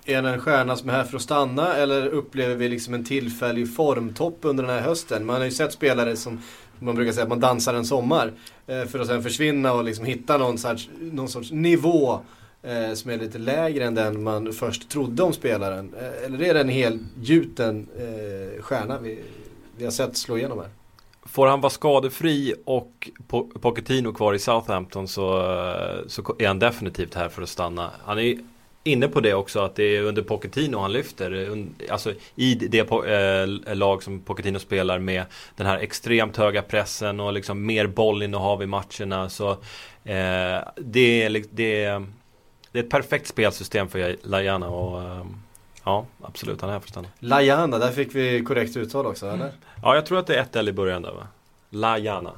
Är 0.05 0.21
det 0.21 0.30
en 0.30 0.39
stjärna 0.39 0.75
som 0.75 0.89
är 0.89 0.93
här 0.93 1.03
för 1.03 1.15
att 1.15 1.21
stanna 1.21 1.75
eller 1.75 2.07
upplever 2.07 2.55
vi 2.55 2.69
liksom 2.69 2.93
en 2.93 3.05
tillfällig 3.05 3.75
formtopp 3.75 4.38
under 4.41 4.63
den 4.63 4.73
här 4.73 4.82
hösten? 4.82 5.25
Man 5.25 5.36
har 5.36 5.45
ju 5.45 5.51
sett 5.51 5.73
spelare 5.73 6.15
som 6.15 6.41
man 6.80 6.95
brukar 6.95 7.11
säga 7.11 7.23
att 7.23 7.30
man 7.30 7.39
dansar 7.39 7.73
en 7.73 7.86
sommar 7.86 8.34
eh, 8.67 8.84
för 8.84 8.99
att 8.99 9.07
sen 9.07 9.23
försvinna 9.23 9.73
och 9.73 9.84
liksom 9.84 10.05
hitta 10.05 10.38
någon 10.38 10.57
sorts, 10.57 10.89
någon 10.99 11.30
sorts 11.30 11.51
nivå 11.51 12.19
som 12.93 13.11
är 13.11 13.17
lite 13.17 13.38
lägre 13.38 13.86
än 13.86 13.95
den 13.95 14.23
man 14.23 14.53
först 14.53 14.89
trodde 14.89 15.23
om 15.23 15.34
spelaren. 15.34 15.95
Eller 16.25 16.41
är 16.41 16.53
det 16.53 16.59
en 16.59 16.69
helgjuten 16.69 17.88
stjärna 18.59 18.97
vi, 18.97 19.19
vi 19.78 19.84
har 19.84 19.91
sett 19.91 20.17
slå 20.17 20.38
igenom 20.38 20.59
här? 20.59 20.67
Får 21.28 21.47
han 21.47 21.61
vara 21.61 21.69
skadefri 21.69 22.55
och 22.65 23.09
Pochettino 23.61 24.13
kvar 24.13 24.34
i 24.34 24.39
Southampton 24.39 25.07
så, 25.07 25.23
så 26.07 26.36
är 26.39 26.47
han 26.47 26.59
definitivt 26.59 27.13
här 27.13 27.30
för 27.30 27.41
att 27.41 27.49
stanna. 27.49 27.91
Han 28.05 28.19
är 28.19 28.38
inne 28.88 29.07
på 29.07 29.19
det 29.19 29.34
också 29.34 29.59
att 29.59 29.75
det 29.75 29.84
är 29.84 30.01
under 30.01 30.21
Pochettino 30.21 30.78
han 30.78 30.91
lyfter. 30.91 31.57
Alltså 31.89 32.13
i 32.36 32.55
det 32.55 32.91
eh, 32.91 33.75
lag 33.75 34.03
som 34.03 34.19
Pochettino 34.21 34.59
spelar 34.59 34.99
med 34.99 35.25
den 35.55 35.67
här 35.67 35.78
extremt 35.78 36.38
höga 36.38 36.61
pressen 36.61 37.19
och 37.19 37.34
liksom 37.34 37.65
mer 37.65 37.88
bollinnehav 37.88 38.63
i 38.63 38.65
matcherna. 38.65 39.30
Så 39.30 39.49
eh, 40.03 40.59
det, 40.75 41.23
är, 41.23 41.43
det, 41.51 41.84
är, 41.84 42.05
det 42.71 42.80
är 42.80 42.84
ett 42.84 42.89
perfekt 42.89 43.28
spelsystem 43.28 43.88
för 43.88 44.15
Lajana. 44.23 44.69
Och, 44.69 45.01
eh, 45.01 45.25
Ja, 45.88 46.06
absolut. 46.22 46.62
Han 46.62 46.70
är 46.70 46.74
här 46.74 46.80
för 46.80 46.88
att 46.88 46.90
stanna. 46.90 47.08
Lajana, 47.20 47.80
där 47.80 47.92
fick 47.92 48.16
vi 48.16 48.44
korrekt 48.44 48.78
uttal 48.78 49.06
också, 49.06 49.26
mm. 49.26 49.42
eller? 49.42 49.54
Ja, 49.82 49.96
jag 49.96 50.06
tror 50.06 50.20
att 50.20 50.28
det 50.28 50.36
är 50.36 50.42
ett 50.42 50.56
L 50.56 50.70
i 50.70 50.74
början 50.74 51.02
där 51.02 51.12
va? 51.12 51.28
Lajana. 51.70 52.32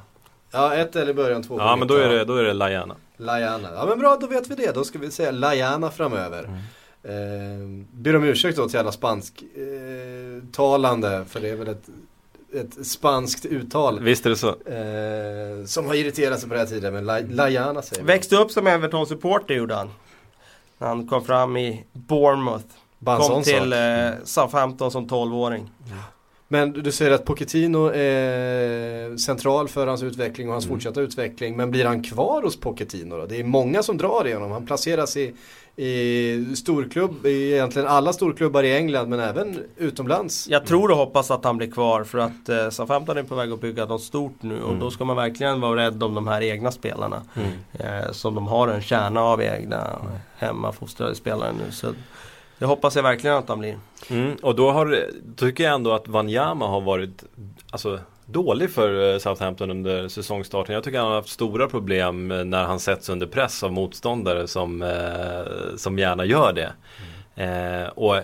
Ja, 0.50 0.74
ett 0.74 0.96
L 0.96 1.08
i 1.08 1.14
början, 1.14 1.42
två 1.42 1.58
Ja, 1.58 1.76
men 1.76 1.88
då 1.88 1.94
är 1.94 2.08
det, 2.08 2.24
då 2.24 2.36
är 2.36 2.44
det 2.44 2.52
Lajana. 2.52 2.96
Lajana. 3.16 3.68
Ja, 3.74 3.86
men 3.88 3.98
bra, 3.98 4.18
då 4.20 4.26
vet 4.26 4.50
vi 4.50 4.54
det. 4.54 4.74
Då 4.74 4.84
ska 4.84 4.98
vi 4.98 5.10
säga 5.10 5.30
Lajana 5.30 5.90
framöver. 5.90 6.44
Mm. 6.44 6.58
Eh, 7.02 7.60
ber 7.92 8.16
om 8.16 8.24
ursäkt 8.24 8.56
då 8.56 8.68
till 8.68 8.78
alla 8.78 8.92
spansktalande, 8.92 11.16
eh, 11.16 11.24
för 11.24 11.40
det 11.40 11.48
är 11.48 11.56
väl 11.56 11.68
ett 11.68 11.88
ett 12.54 12.86
spanskt 12.86 13.46
uttal. 13.46 14.00
Visst 14.00 14.26
är 14.26 14.30
det 14.30 14.36
så. 14.36 14.48
Eh, 14.48 15.64
som 15.66 15.86
har 15.86 15.94
irriterat 15.94 16.40
sig 16.40 16.48
på 16.48 16.54
den 16.54 16.66
här 16.66 16.74
tiden, 16.74 16.94
men 16.94 17.04
Lajana 17.36 17.82
säger 17.82 18.04
Växte 18.04 18.36
upp 18.36 18.50
som 18.50 18.66
Everton-supporter 18.66 19.54
gjorde 19.54 19.74
han. 19.74 19.90
När 20.78 20.88
han 20.88 21.08
kom 21.08 21.24
fram 21.24 21.56
i 21.56 21.84
Bournemouth. 21.92 22.64
Kom 23.04 23.42
till 23.42 23.72
eh, 23.72 23.78
Southampton 24.24 24.90
som 24.90 25.08
12-åring. 25.08 25.70
Ja. 25.90 25.94
Men 26.52 26.72
du 26.72 26.92
säger 26.92 27.10
att 27.10 27.24
Pochettino 27.24 27.86
är 27.86 29.16
central 29.16 29.68
för 29.68 29.86
hans 29.86 30.02
utveckling 30.02 30.48
och 30.48 30.52
hans 30.52 30.64
mm. 30.64 30.76
fortsatta 30.76 31.00
utveckling. 31.00 31.56
Men 31.56 31.70
blir 31.70 31.84
han 31.84 32.02
kvar 32.02 32.42
hos 32.42 32.60
Pochettino 32.60 33.16
då? 33.16 33.26
Det 33.26 33.40
är 33.40 33.44
många 33.44 33.82
som 33.82 33.96
drar 33.96 34.26
igenom. 34.26 34.50
Han 34.50 34.66
placeras 34.66 35.16
i, 35.16 35.34
i 35.76 36.56
storklubb, 36.56 37.26
i 37.26 37.52
egentligen 37.52 37.88
alla 37.88 38.12
storklubbar 38.12 38.62
i 38.62 38.76
England 38.76 39.08
men 39.08 39.20
även 39.20 39.62
utomlands. 39.76 40.48
Jag 40.48 40.66
tror 40.66 40.90
och 40.90 40.96
hoppas 40.96 41.30
att 41.30 41.44
han 41.44 41.56
blir 41.56 41.70
kvar 41.70 42.04
för 42.04 42.18
att 42.18 42.48
eh, 42.48 42.70
Southampton 42.70 43.18
är 43.18 43.22
på 43.22 43.34
väg 43.34 43.52
att 43.52 43.60
bygga 43.60 43.86
något 43.86 44.02
stort 44.02 44.42
nu 44.42 44.62
och 44.62 44.68
mm. 44.68 44.80
då 44.80 44.90
ska 44.90 45.04
man 45.04 45.16
verkligen 45.16 45.60
vara 45.60 45.80
rädd 45.80 46.02
om 46.02 46.14
de 46.14 46.28
här 46.28 46.42
egna 46.42 46.72
spelarna. 46.72 47.22
Mm. 47.34 47.50
Eh, 47.72 48.12
som 48.12 48.34
de 48.34 48.46
har 48.46 48.68
en 48.68 48.82
kärna 48.82 49.20
av 49.20 49.42
egna 49.42 49.98
hemmafostrade 50.36 51.14
spelare 51.14 51.52
nu. 51.52 51.72
Så 51.72 51.92
det 52.60 52.66
hoppas 52.66 52.96
jag 52.96 53.02
verkligen 53.02 53.36
att 53.36 53.48
han 53.48 53.58
blir. 53.58 53.78
Mm, 54.10 54.36
och 54.42 54.54
då 54.54 54.70
har, 54.70 55.06
tycker 55.36 55.64
jag 55.64 55.74
ändå 55.74 55.92
att 55.92 56.08
Wanyama 56.08 56.66
har 56.66 56.80
varit 56.80 57.24
alltså, 57.70 58.00
dålig 58.26 58.70
för 58.70 59.12
eh, 59.12 59.18
Southampton 59.18 59.70
under 59.70 60.08
säsongstarten. 60.08 60.74
Jag 60.74 60.84
tycker 60.84 60.98
han 60.98 61.08
har 61.08 61.14
haft 61.14 61.28
stora 61.28 61.68
problem 61.68 62.28
när 62.28 62.64
han 62.64 62.80
sätts 62.80 63.08
under 63.08 63.26
press 63.26 63.62
av 63.62 63.72
motståndare 63.72 64.48
som, 64.48 64.82
eh, 64.82 65.76
som 65.76 65.98
gärna 65.98 66.24
gör 66.24 66.52
det. 66.52 66.72
Mm. 67.36 67.82
Eh, 67.82 67.88
och 67.88 68.16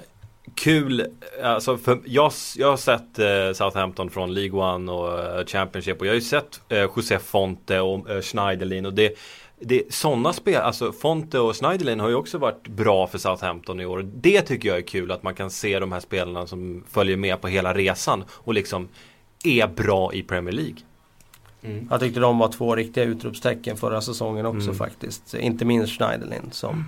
kul, 0.55 1.07
alltså 1.43 1.77
för 1.77 1.99
jag, 2.05 2.33
jag 2.57 2.71
har 2.71 2.77
sett 2.77 3.19
eh, 3.19 3.53
Southampton 3.55 4.11
från 4.11 4.35
League 4.35 4.61
One 4.61 4.93
och 4.93 5.39
eh, 5.39 5.45
Championship 5.47 6.01
och 6.01 6.07
jag 6.07 6.11
har 6.11 6.15
ju 6.15 6.21
sett 6.21 6.61
eh, 6.69 6.79
José 6.97 7.19
Fonte 7.19 7.81
och 7.81 8.11
eh, 8.11 8.21
Schneiderlin 8.21 8.87
och 8.87 8.93
det 8.93 9.19
det, 9.61 9.95
sådana 9.95 10.33
spel, 10.33 10.63
alltså 10.63 10.93
Fonte 10.93 11.39
och 11.39 11.57
Schneiderlin 11.57 12.01
har 12.01 12.09
ju 12.09 12.15
också 12.15 12.39
varit 12.39 12.69
bra 12.69 13.07
för 13.07 13.19
Southampton 13.19 13.81
i 13.81 13.87
år. 13.87 14.11
Det 14.15 14.43
tycker 14.43 14.69
jag 14.69 14.79
är 14.79 14.83
kul 14.83 15.11
att 15.11 15.23
man 15.23 15.35
kan 15.35 15.51
se 15.51 15.79
de 15.79 15.93
här 15.93 16.01
spelarna 16.01 16.47
som 16.47 16.85
följer 16.91 17.17
med 17.17 17.41
på 17.41 17.49
hela 17.49 17.75
resan 17.75 18.25
och 18.31 18.55
liksom 18.55 18.89
är 19.45 19.67
bra 19.67 20.13
i 20.13 20.23
Premier 20.23 20.55
League. 20.55 20.77
Mm. 21.63 21.89
Jag 21.91 22.01
tyckte 22.01 22.21
de 22.21 22.39
var 22.39 22.49
två 22.49 22.77
riktiga 22.77 23.05
utropstecken 23.05 23.77
förra 23.77 24.01
säsongen 24.01 24.47
också 24.47 24.69
mm. 24.69 24.75
faktiskt. 24.75 25.35
Inte 25.35 25.65
minst 25.65 25.93
Schneiderlin 25.93 26.49
som 26.51 26.75
mm. 26.75 26.85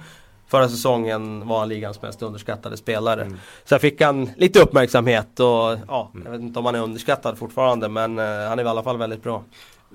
Förra 0.49 0.69
säsongen 0.69 1.49
var 1.49 1.67
ligans 1.67 2.03
mest 2.03 2.23
underskattade 2.23 2.77
spelare. 2.77 3.23
Mm. 3.23 3.39
Sen 3.65 3.81
fick 3.81 4.03
han 4.03 4.31
lite 4.37 4.61
uppmärksamhet 4.61 5.41
och 5.41 5.79
ja, 5.89 6.11
jag 6.25 6.31
vet 6.31 6.41
inte 6.41 6.59
om 6.59 6.65
han 6.65 6.75
är 6.75 6.83
underskattad 6.83 7.39
fortfarande 7.39 7.89
men 7.89 8.19
uh, 8.19 8.25
han 8.25 8.59
är 8.59 8.65
i 8.65 8.69
alla 8.69 8.83
fall 8.83 8.99
väldigt 8.99 9.23
bra. 9.23 9.45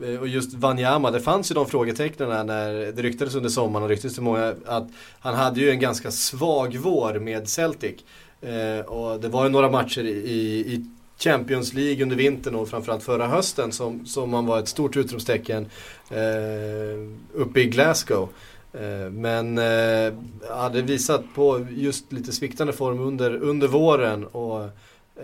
Eh, 0.01 0.19
och 0.19 0.27
just 0.27 0.53
Wanyama, 0.53 1.11
det 1.11 1.19
fanns 1.19 1.51
ju 1.51 1.55
de 1.55 1.65
frågetecknen 1.65 2.47
när 2.47 2.73
det 2.73 3.01
ryktades 3.01 3.35
under 3.35 3.49
sommaren 3.49 3.83
och 3.83 3.89
ryktades 3.89 4.13
till 4.13 4.23
många 4.23 4.55
att 4.65 4.87
han 5.19 5.35
hade 5.35 5.59
ju 5.59 5.69
en 5.69 5.79
ganska 5.79 6.11
svag 6.11 6.77
vår 6.77 7.19
med 7.19 7.49
Celtic. 7.49 7.95
Eh, 8.41 8.85
och 8.85 9.19
det 9.19 9.29
var 9.29 9.43
ju 9.43 9.49
några 9.49 9.69
matcher 9.69 10.03
i, 10.03 10.39
i 10.73 10.85
Champions 11.17 11.73
League 11.73 12.03
under 12.03 12.15
vintern 12.15 12.55
och 12.55 12.69
framförallt 12.69 13.03
förra 13.03 13.27
hösten 13.27 13.71
som, 13.71 14.05
som 14.05 14.29
man 14.29 14.45
var 14.45 14.59
ett 14.59 14.67
stort 14.67 14.97
utropstecken 14.97 15.65
eh, 16.09 17.09
uppe 17.33 17.61
i 17.61 17.65
Glasgow. 17.65 18.29
Eh, 18.73 19.11
men 19.11 19.57
eh, 19.57 20.13
hade 20.49 20.81
visat 20.81 21.23
på 21.35 21.67
just 21.71 22.11
lite 22.11 22.31
sviktande 22.31 22.73
form 22.73 22.99
under, 22.99 23.35
under 23.35 23.67
våren 23.67 24.25
och 24.25 24.69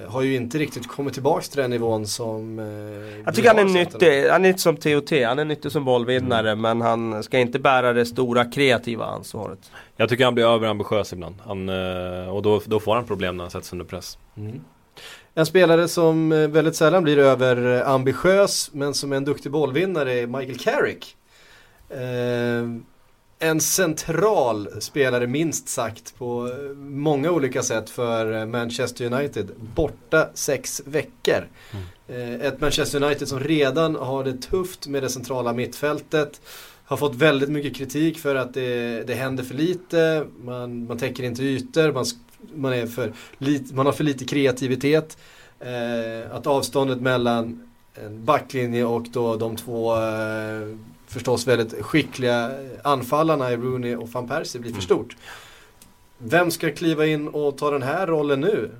har 0.08 0.22
ju 0.22 0.36
inte 0.36 0.58
riktigt 0.58 0.88
kommit 0.88 1.14
tillbaka 1.14 1.42
till 1.42 1.62
den 1.62 1.70
nivån 1.70 2.08
som 2.08 2.60
eh, 2.60 2.66
Jag 3.26 3.36
tycker 3.36 3.50
han 3.50 3.60
är 3.60 3.74
nyttig, 3.74 4.28
han 4.30 4.46
är 4.46 4.50
inte 4.50 4.62
som 4.62 4.78
TOT, 4.78 5.12
han 5.12 5.40
är 5.40 5.46
nyttig 5.46 5.72
som 5.72 5.86
bollvinnare 5.86 6.52
mm. 6.52 6.62
men 6.62 6.82
han 6.82 7.24
ska 7.24 7.40
inte 7.40 7.60
bära 7.60 7.94
det 7.94 8.06
stora 8.06 8.46
kreativa 8.46 9.06
ansvaret. 9.06 9.72
Jag 9.96 10.10
tycker 10.10 10.26
han 10.26 10.34
blir 10.34 10.46
överambitiös 10.46 11.14
ibland 11.14 11.36
han, 11.46 11.70
eh, 11.70 12.30
och 12.30 12.42
då, 12.42 12.62
då 12.66 12.80
får 12.80 12.96
han 12.96 13.06
problem 13.06 13.38
när 13.38 13.44
han 13.44 13.52
sätts 13.52 13.74
under 13.74 13.86
press. 13.86 14.18
Mm. 14.38 14.62
En 15.34 15.46
spelare 15.46 15.88
som 15.88 16.32
eh, 16.32 16.48
väldigt 16.48 16.76
sällan 16.76 17.04
blir 17.04 17.18
överambitiös 17.18 18.70
men 18.74 18.94
som 18.94 19.12
är 19.12 19.18
en 19.18 19.26
duktig 19.26 19.52
bollvinnare 19.52 20.14
är 20.14 20.28
Michael 20.28 20.60
Carrick. 20.60 21.16
Eh, 21.90 22.00
en 23.40 23.62
central 23.62 24.82
spelare 24.82 25.28
minst 25.28 25.70
sagt 25.70 26.18
på 26.18 26.50
många 26.76 27.32
olika 27.32 27.64
sätt 27.64 27.90
för 27.90 28.46
Manchester 28.46 29.14
United. 29.14 29.52
Borta 29.76 30.30
sex 30.34 30.82
veckor. 30.86 31.48
Mm. 32.08 32.42
Ett 32.42 32.62
Manchester 32.62 33.04
United 33.04 33.28
som 33.28 33.40
redan 33.40 33.96
har 33.96 34.24
det 34.24 34.34
tufft 34.34 34.88
med 34.88 35.04
det 35.04 35.10
centrala 35.10 35.54
mittfältet. 35.54 36.42
Har 36.86 36.98
fått 36.98 37.16
väldigt 37.16 37.50
mycket 37.50 37.76
kritik 37.76 38.20
för 38.20 38.36
att 38.36 38.54
det, 38.54 39.04
det 39.08 39.14
händer 39.14 39.44
för 39.44 39.56
lite, 39.56 40.26
man, 40.44 40.86
man 40.86 40.98
täcker 40.98 41.24
inte 41.24 41.44
ytor, 41.44 41.92
man, 41.92 42.06
man, 42.56 42.74
är 42.74 42.88
för 42.88 43.14
lit, 43.38 43.72
man 43.72 43.86
har 43.86 43.94
för 43.94 44.04
lite 44.04 44.26
kreativitet. 44.26 45.18
Eh, 45.60 46.36
att 46.36 46.48
avståndet 46.48 47.02
mellan 47.02 47.70
en 47.94 48.26
backlinje 48.26 48.86
och 48.86 49.08
då 49.12 49.36
de 49.36 49.56
två 49.56 49.96
eh, 49.96 50.76
förstås 51.10 51.48
väldigt 51.48 51.86
skickliga 51.86 52.52
anfallarna 52.84 53.52
i 53.52 53.58
Rooney 53.58 53.96
och 53.96 54.10
van 54.10 54.28
Persie 54.28 54.62
blir 54.62 54.74
för 54.74 54.82
stort. 54.82 55.16
Vem 56.18 56.52
ska 56.52 56.72
kliva 56.72 57.06
in 57.06 57.28
och 57.28 57.58
ta 57.58 57.72
den 57.72 57.84
här 57.84 58.08
rollen 58.08 58.42
nu? 58.42 58.72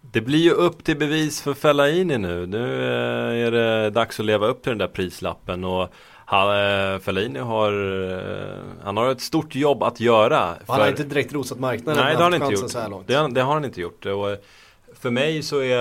Det 0.00 0.20
blir 0.20 0.38
ju 0.38 0.50
upp 0.50 0.84
till 0.84 0.98
bevis 0.98 1.42
för 1.42 1.54
Fellaini 1.54 2.18
nu. 2.18 2.46
Nu 2.46 2.84
eh, 2.84 3.46
är 3.46 3.50
det 3.50 3.90
dags 3.90 4.20
att 4.20 4.26
leva 4.26 4.46
upp 4.46 4.62
till 4.62 4.70
den 4.70 4.78
där 4.78 4.88
prislappen 4.88 5.64
och 5.64 5.88
han, 6.26 6.48
eh, 6.48 6.98
Fellaini 6.98 7.38
har, 7.38 7.72
eh, 8.12 8.84
han 8.84 8.96
har 8.96 9.10
ett 9.10 9.20
stort 9.20 9.54
jobb 9.54 9.82
att 9.82 10.00
göra. 10.00 10.54
För... 10.66 10.72
Han 10.72 10.80
har 10.80 10.88
inte 10.88 11.04
direkt 11.04 11.32
rosat 11.32 11.58
marknaden. 11.58 12.04
Nej, 12.04 12.16
det 12.16 12.22
har 12.22 12.30
han 12.30 12.42
inte 12.42 12.54
gjort. 12.54 13.06
Det, 13.06 13.28
det, 13.28 13.40
har 13.40 13.54
han 13.54 13.64
inte 13.64 13.80
gjort. 13.80 14.06
Och 14.06 14.36
för 15.04 15.10
mig 15.10 15.42
så 15.42 15.58
är, 15.58 15.76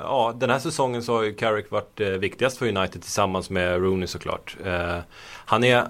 ja 0.00 0.34
den 0.38 0.50
här 0.50 0.58
säsongen 0.58 1.02
så 1.02 1.16
har 1.16 1.22
ju 1.22 1.34
Carrick 1.34 1.70
varit 1.70 2.00
eh, 2.00 2.08
viktigast 2.08 2.58
för 2.58 2.66
United 2.66 3.02
tillsammans 3.02 3.50
med 3.50 3.80
Rooney 3.82 4.06
såklart. 4.06 4.56
Eh, 4.64 4.98
han 5.44 5.64
är 5.64 5.88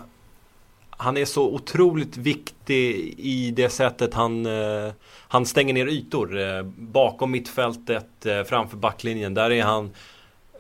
han 0.91 1.17
är 1.17 1.25
så 1.25 1.55
otroligt 1.55 2.17
viktig 2.17 3.15
i 3.19 3.51
det 3.51 3.69
sättet 3.69 4.15
han, 4.15 4.47
eh, 4.47 4.93
han 5.29 5.47
stänger 5.47 5.75
ner 5.75 5.87
ytor. 5.87 6.41
Eh, 6.41 6.63
bakom 6.77 7.31
mittfältet, 7.31 8.27
eh, 8.27 8.43
framför 8.43 8.77
backlinjen. 8.77 9.35
Där 9.35 9.51
är 9.51 9.63
han 9.63 9.91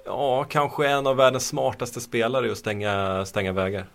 ja, 0.05 0.45
kanske 0.45 0.89
en 0.89 1.07
av 1.07 1.17
världens 1.17 1.47
smartaste 1.47 2.01
spelare 2.01 2.49
i 2.49 2.51
att 2.51 2.59
stänga, 2.59 3.25
stänga 3.27 3.53
vägar. 3.53 3.87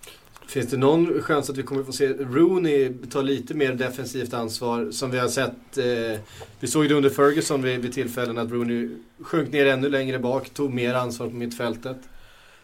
Finns 0.48 0.68
det 0.68 0.78
någon 0.78 1.22
chans 1.22 1.50
att 1.50 1.58
vi 1.58 1.64
kommer 1.64 1.84
få 1.84 1.92
se 1.92 2.08
Rooney 2.08 2.94
ta 3.10 3.22
lite 3.22 3.54
mer 3.54 3.74
defensivt 3.74 4.34
ansvar 4.34 4.92
som 4.92 5.12
vi 5.12 5.18
har 5.18 5.28
sett? 5.28 5.78
Eh, 5.78 6.20
vi 6.60 6.68
såg 6.68 6.90
det 6.90 6.96
under 6.96 7.10
Ferguson 7.10 7.62
vid, 7.62 7.80
vid 7.80 7.94
tillfällen 7.94 8.38
att 8.38 8.52
Rooney 8.52 8.90
sjönk 9.22 9.52
ner 9.52 9.66
ännu 9.66 9.90
längre 9.90 10.20
bak, 10.20 10.50
tog 10.50 10.74
mer 10.74 10.94
ansvar 10.94 11.28
på 11.28 11.36
mittfältet. 11.36 11.98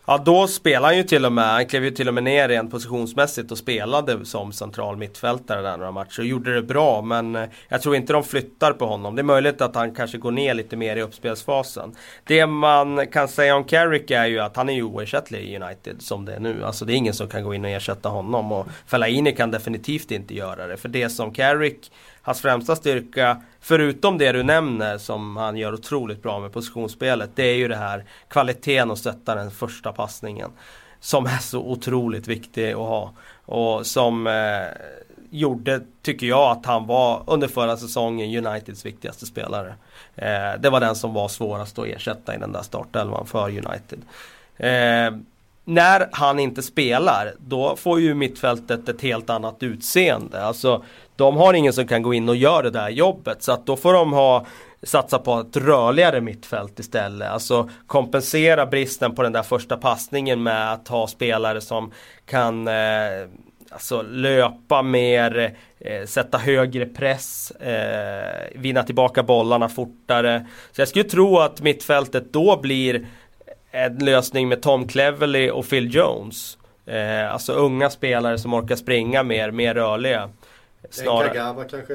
Ja 0.06 0.18
då 0.18 0.48
spelade 0.48 0.86
han 0.88 0.98
ju 0.98 1.04
till 1.04 1.26
och 1.26 1.32
med, 1.32 1.46
han 1.46 1.66
klev 1.66 1.84
ju 1.84 1.92
till 1.92 2.08
och 2.08 2.14
med 2.14 2.24
ner 2.24 2.48
rent 2.50 2.72
positionsmässigt 2.72 3.52
och 3.52 3.58
spelade 3.58 4.26
som 4.26 4.52
central 4.52 4.98
mittfältare 4.98 5.62
där 5.62 5.78
några 5.78 5.92
matcher 5.92 6.20
och 6.20 6.26
gjorde 6.26 6.54
det 6.54 6.62
bra 6.62 7.02
men 7.02 7.36
eh, 7.36 7.44
jag 7.70 7.82
tror 7.82 7.96
inte 7.96 8.14
de 8.14 8.24
flyttar 8.24 8.74
på 8.74 8.86
honom. 8.86 9.16
Det 9.16 9.22
är 9.22 9.24
möjligt 9.24 9.62
att 9.62 9.76
han 9.76 9.96
kanske 9.96 10.18
går 10.18 10.32
ner 10.32 10.54
lite 10.54 10.76
mer 10.76 10.96
i 10.96 11.02
uppspelsfasen. 11.02 11.96
Det 12.24 12.46
man 12.46 13.08
kan 13.08 13.28
säga 13.28 13.56
om 13.56 13.64
Carrick 13.64 14.12
är 14.12 14.26
ju 14.26 14.40
att 14.40 14.56
han 14.56 14.70
är 14.70 14.74
ju 14.74 14.84
oersättlig 14.84 15.44
i 15.44 15.56
United 15.58 16.02
som 16.02 16.26
det 16.26 16.34
är 16.34 16.40
nu. 16.40 16.64
Alltså 16.64 16.86
det 16.86 16.94
är 16.94 16.96
ingen 16.96 17.14
som 17.14 17.28
kan 17.28 17.44
gå 17.44 17.54
in 17.54 17.66
och 17.66 17.72
ersätta 17.72 18.10
honom 18.10 18.52
och 18.52 18.68
Fellaini 18.86 19.32
kan 19.32 19.52
definitivt 19.52 20.12
inte 20.12 20.36
göra 20.36 20.68
det. 20.68 20.78
För 20.78 20.90
det 20.90 21.10
som 21.10 21.34
Carrick 21.34 21.92
hans 22.24 22.42
främsta 22.42 22.76
styrka, 22.76 23.42
förutom 23.60 24.18
det 24.18 24.32
du 24.32 24.44
nämner 24.44 24.98
som 24.98 25.38
han 25.38 25.58
gör 25.58 25.74
otroligt 25.74 26.24
bra 26.24 26.40
med 26.40 26.54
positionsspelet, 26.54 27.30
det 27.36 27.44
är 27.44 27.56
ju 27.56 27.68
det 27.68 27.76
här 27.76 28.06
kvaliteten 28.28 28.92
och 28.92 28.98
stötta 28.98 29.36
den 29.36 29.52
första 29.52 29.92
passningen. 29.92 30.52
Som 31.00 31.26
är 31.26 31.38
så 31.38 31.60
otroligt 31.60 32.28
viktig 32.28 32.72
att 32.72 32.78
ha. 32.78 33.14
Och 33.46 33.86
som 33.86 34.28
eh, 34.28 34.34
gjorde, 35.30 35.82
tycker 36.02 36.28
jag, 36.28 36.52
att 36.52 36.66
han 36.66 36.88
var 36.88 37.24
under 37.28 37.48
förra 37.48 37.78
säsongen 37.78 38.46
Uniteds 38.46 38.86
viktigaste 38.86 39.26
spelare. 39.26 39.76
Eh, 40.16 40.60
det 40.60 40.70
var 40.70 40.80
den 40.80 40.96
som 40.96 41.14
var 41.14 41.28
svårast 41.28 41.80
att 41.80 41.88
ersätta 41.88 42.36
i 42.36 42.38
den 42.38 42.52
där 42.52 42.62
startelvan 42.62 43.26
för 43.26 43.50
United. 43.50 44.02
Eh, 44.58 45.20
när 45.66 46.10
han 46.12 46.40
inte 46.40 46.62
spelar, 46.62 47.34
då 47.40 47.76
får 47.76 48.00
ju 48.00 48.14
mittfältet 48.14 48.90
ett 48.90 49.02
helt 49.02 49.30
annat 49.30 49.64
utseende. 49.64 50.46
Alltså, 50.46 50.84
de 51.16 51.38
har 51.38 51.54
ingen 51.54 51.74
som 51.74 51.88
kan 51.88 52.02
gå 52.02 52.14
in 52.14 52.30
och 52.30 52.36
göra 52.36 52.62
det 52.62 52.70
där 52.70 52.90
jobbet. 52.90 53.44
Så 53.44 53.52
att 53.52 53.66
då 53.66 53.76
får 53.76 53.94
de 53.94 54.14
ha 54.14 54.46
satsa 54.84 55.20
på 55.20 55.40
ett 55.40 55.58
rörligare 55.58 56.22
mittfält 56.22 56.80
istället. 56.80 57.30
Alltså 57.30 57.70
kompensera 57.88 58.66
bristen 58.66 59.16
på 59.16 59.24
den 59.24 59.32
där 59.32 59.44
första 59.44 59.78
passningen 59.78 60.44
med 60.44 60.74
att 60.74 60.88
ha 60.88 61.08
spelare 61.08 61.62
som 61.62 61.92
kan 62.26 62.68
eh, 62.68 62.74
alltså 63.70 64.02
löpa 64.02 64.82
mer, 64.82 65.56
eh, 65.80 66.06
sätta 66.06 66.38
högre 66.38 66.86
press, 66.86 67.52
eh, 67.52 68.50
vinna 68.56 68.84
tillbaka 68.84 69.24
bollarna 69.24 69.70
fortare. 69.70 70.48
Så 70.72 70.82
jag 70.82 70.88
skulle 70.88 71.06
tro 71.06 71.40
att 71.40 71.62
mittfältet 71.62 72.34
då 72.34 72.60
blir 72.62 73.08
en 73.74 73.98
lösning 73.98 74.48
med 74.48 74.62
Tom 74.62 74.88
Cleverley 74.88 75.52
och 75.52 75.70
Phil 75.70 75.96
Jones. 75.96 76.58
Eh, 76.86 77.34
alltså 77.34 77.54
unga 77.54 77.90
spelare 77.90 78.38
som 78.38 78.54
orkar 78.54 78.76
springa 78.76 79.24
mer, 79.24 79.52
mer 79.52 79.74
rörliga. 79.74 80.30
Snarare. 80.90 81.28
Kagawa 81.28 81.64
kanske 81.64 81.94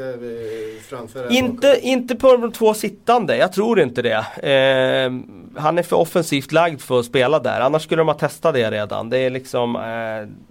framför 0.88 1.32
inte, 1.32 1.78
inte 1.82 2.16
på 2.16 2.36
de 2.36 2.52
två 2.52 2.74
sittande, 2.74 3.36
jag 3.36 3.52
tror 3.52 3.80
inte 3.80 4.02
det. 4.02 4.16
Eh, 4.52 5.12
han 5.60 5.78
är 5.78 5.82
för 5.82 5.96
offensivt 5.96 6.52
lagd 6.52 6.80
för 6.80 7.00
att 7.00 7.06
spela 7.06 7.38
där, 7.38 7.60
annars 7.60 7.82
skulle 7.82 8.00
de 8.00 8.08
ha 8.08 8.14
testat 8.14 8.54
det 8.54 8.70
redan. 8.70 9.10
Det 9.10 9.18
är 9.18 9.30
liksom 9.30 9.76
eh, 9.76 10.48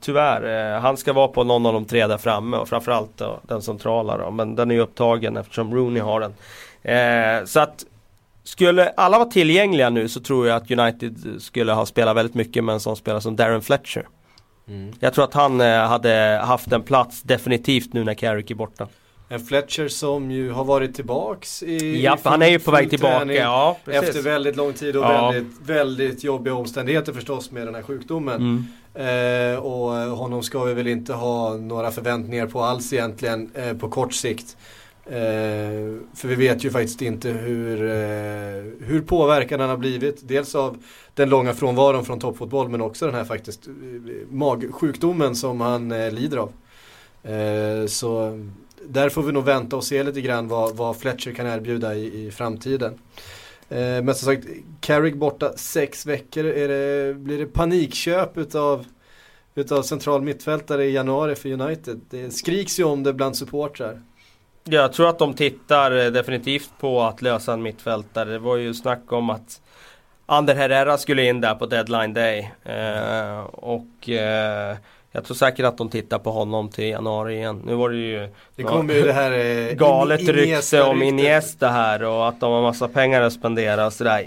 Tyvärr, 0.00 0.74
eh, 0.74 0.80
han 0.80 0.96
ska 0.96 1.12
vara 1.12 1.28
på 1.28 1.44
någon 1.44 1.66
av 1.66 1.72
de 1.72 1.84
tre 1.84 2.06
där 2.06 2.18
framme 2.18 2.56
och 2.56 2.68
framförallt 2.68 3.16
då, 3.16 3.40
den 3.42 3.62
centrala 3.62 4.18
då. 4.18 4.30
Men 4.30 4.54
den 4.54 4.70
är 4.70 4.74
ju 4.74 4.80
upptagen 4.80 5.36
eftersom 5.36 5.74
Rooney 5.74 6.02
har 6.02 6.20
den. 6.20 6.34
Eh, 6.82 7.44
så 7.44 7.60
att 7.60 7.84
skulle 8.44 8.88
alla 8.88 9.18
vara 9.18 9.28
tillgängliga 9.28 9.90
nu 9.90 10.08
så 10.08 10.20
tror 10.20 10.46
jag 10.46 10.56
att 10.56 10.70
United 10.70 11.36
skulle 11.38 11.72
ha 11.72 11.86
spelat 11.86 12.16
väldigt 12.16 12.34
mycket 12.34 12.64
med 12.64 12.72
en 12.72 12.80
sån 12.80 12.96
spelare 12.96 13.20
som 13.20 13.36
Darren 13.36 13.62
Fletcher. 13.62 14.08
Mm. 14.68 14.92
Jag 15.00 15.14
tror 15.14 15.24
att 15.24 15.34
han 15.34 15.60
eh, 15.60 15.78
hade 15.78 16.40
haft 16.44 16.72
en 16.72 16.82
plats 16.82 17.22
definitivt 17.22 17.92
nu 17.92 18.04
när 18.04 18.14
Carrick 18.14 18.50
är 18.50 18.54
borta. 18.54 18.88
En 19.28 19.40
Fletcher 19.40 19.88
som 19.88 20.30
ju 20.30 20.50
har 20.50 20.64
varit 20.64 20.94
tillbaks 20.94 21.62
i 21.62 22.02
Ja, 22.02 22.18
han 22.22 22.42
är 22.42 22.46
ju 22.46 22.58
på 22.58 22.70
väg 22.70 22.90
tillbaka. 22.90 23.32
Ja, 23.32 23.76
efter 23.86 24.22
väldigt 24.22 24.56
lång 24.56 24.72
tid 24.72 24.96
och 24.96 25.04
ja. 25.04 25.30
väldigt, 25.30 25.60
väldigt 25.66 26.24
jobbiga 26.24 26.54
omständigheter 26.54 27.12
förstås 27.12 27.50
med 27.50 27.66
den 27.66 27.74
här 27.74 27.82
sjukdomen. 27.82 28.36
Mm. 28.36 28.66
Eh, 28.94 29.58
och 29.58 29.90
honom 30.16 30.42
ska 30.42 30.64
vi 30.64 30.74
väl 30.74 30.86
inte 30.86 31.12
ha 31.12 31.56
några 31.56 31.90
förväntningar 31.90 32.46
på 32.46 32.62
alls 32.62 32.92
egentligen 32.92 33.50
eh, 33.54 33.72
på 33.72 33.88
kort 33.88 34.14
sikt. 34.14 34.56
Eh, 35.06 35.98
för 36.14 36.28
vi 36.28 36.34
vet 36.34 36.64
ju 36.64 36.70
faktiskt 36.70 37.02
inte 37.02 37.28
hur, 37.28 37.82
eh, 37.82 38.86
hur 38.86 39.00
påverkad 39.06 39.60
han 39.60 39.70
har 39.70 39.76
blivit. 39.76 40.28
Dels 40.28 40.54
av 40.54 40.76
den 41.14 41.30
långa 41.30 41.54
frånvaron 41.54 42.04
från 42.04 42.20
toppfotboll 42.20 42.68
men 42.68 42.80
också 42.80 43.06
den 43.06 43.14
här 43.14 43.24
faktiskt 43.24 43.66
eh, 43.66 43.72
magsjukdomen 44.30 45.36
som 45.36 45.60
han 45.60 45.92
eh, 45.92 46.10
lider 46.12 46.36
av. 46.36 46.52
Eh, 47.32 47.86
så 47.86 48.40
där 48.88 49.08
får 49.08 49.22
vi 49.22 49.32
nog 49.32 49.44
vänta 49.44 49.76
och 49.76 49.84
se 49.84 50.02
lite 50.02 50.20
grann 50.20 50.48
vad, 50.48 50.76
vad 50.76 50.96
Fletcher 50.96 51.32
kan 51.32 51.46
erbjuda 51.46 51.94
i, 51.94 52.26
i 52.26 52.30
framtiden. 52.30 52.98
Eh, 53.68 53.78
men 53.78 54.14
som 54.14 54.34
sagt, 54.34 54.46
Carrick 54.80 55.14
borta 55.14 55.52
sex 55.56 56.06
veckor. 56.06 56.44
Är 56.44 56.68
det, 56.68 57.14
blir 57.14 57.38
det 57.38 57.46
panikköp 57.46 58.38
utav, 58.38 58.84
utav 59.54 59.82
central 59.82 60.22
mittfältare 60.22 60.84
i 60.84 60.92
januari 60.92 61.34
för 61.34 61.52
United? 61.52 62.00
Det 62.10 62.30
skriks 62.30 62.80
ju 62.80 62.84
om 62.84 63.02
det 63.02 63.12
bland 63.12 63.36
supportrar. 63.36 64.00
Jag 64.68 64.92
tror 64.92 65.08
att 65.08 65.18
de 65.18 65.34
tittar 65.34 66.04
eh, 66.04 66.10
definitivt 66.10 66.70
på 66.80 67.02
att 67.02 67.22
lösa 67.22 67.52
en 67.52 67.62
mittfältare. 67.62 68.30
Det 68.30 68.38
var 68.38 68.56
ju 68.56 68.74
snack 68.74 69.12
om 69.12 69.30
att 69.30 69.60
Ander 70.26 70.54
Herrera 70.54 70.98
skulle 70.98 71.24
in 71.24 71.40
där 71.40 71.54
på 71.54 71.66
deadline 71.66 72.14
day. 72.14 72.52
Eh, 72.62 73.40
och 73.40 74.08
eh, 74.08 74.76
jag 75.16 75.24
tror 75.24 75.34
säkert 75.34 75.66
att 75.66 75.78
de 75.78 75.88
tittar 75.90 76.18
på 76.18 76.30
honom 76.30 76.68
till 76.68 76.84
januari 76.84 77.34
igen. 77.34 77.62
Nu 77.66 77.74
var 77.74 77.90
det 77.90 77.96
ju 77.96 78.28
Det 78.56 78.62
kommer 78.62 78.94
ju 78.94 79.02
det 79.02 79.12
här 79.12 79.32
eh, 79.32 79.74
galet 79.76 80.20
in, 80.20 80.26
rykte 80.26 80.82
om 80.82 81.02
Iniesta 81.02 81.68
här 81.68 82.02
och 82.02 82.28
att 82.28 82.40
de 82.40 82.52
har 82.52 82.62
massa 82.62 82.88
pengar 82.88 83.20
att 83.22 83.32
spendera 83.32 83.86
och 83.86 83.92
sådär. 83.92 84.26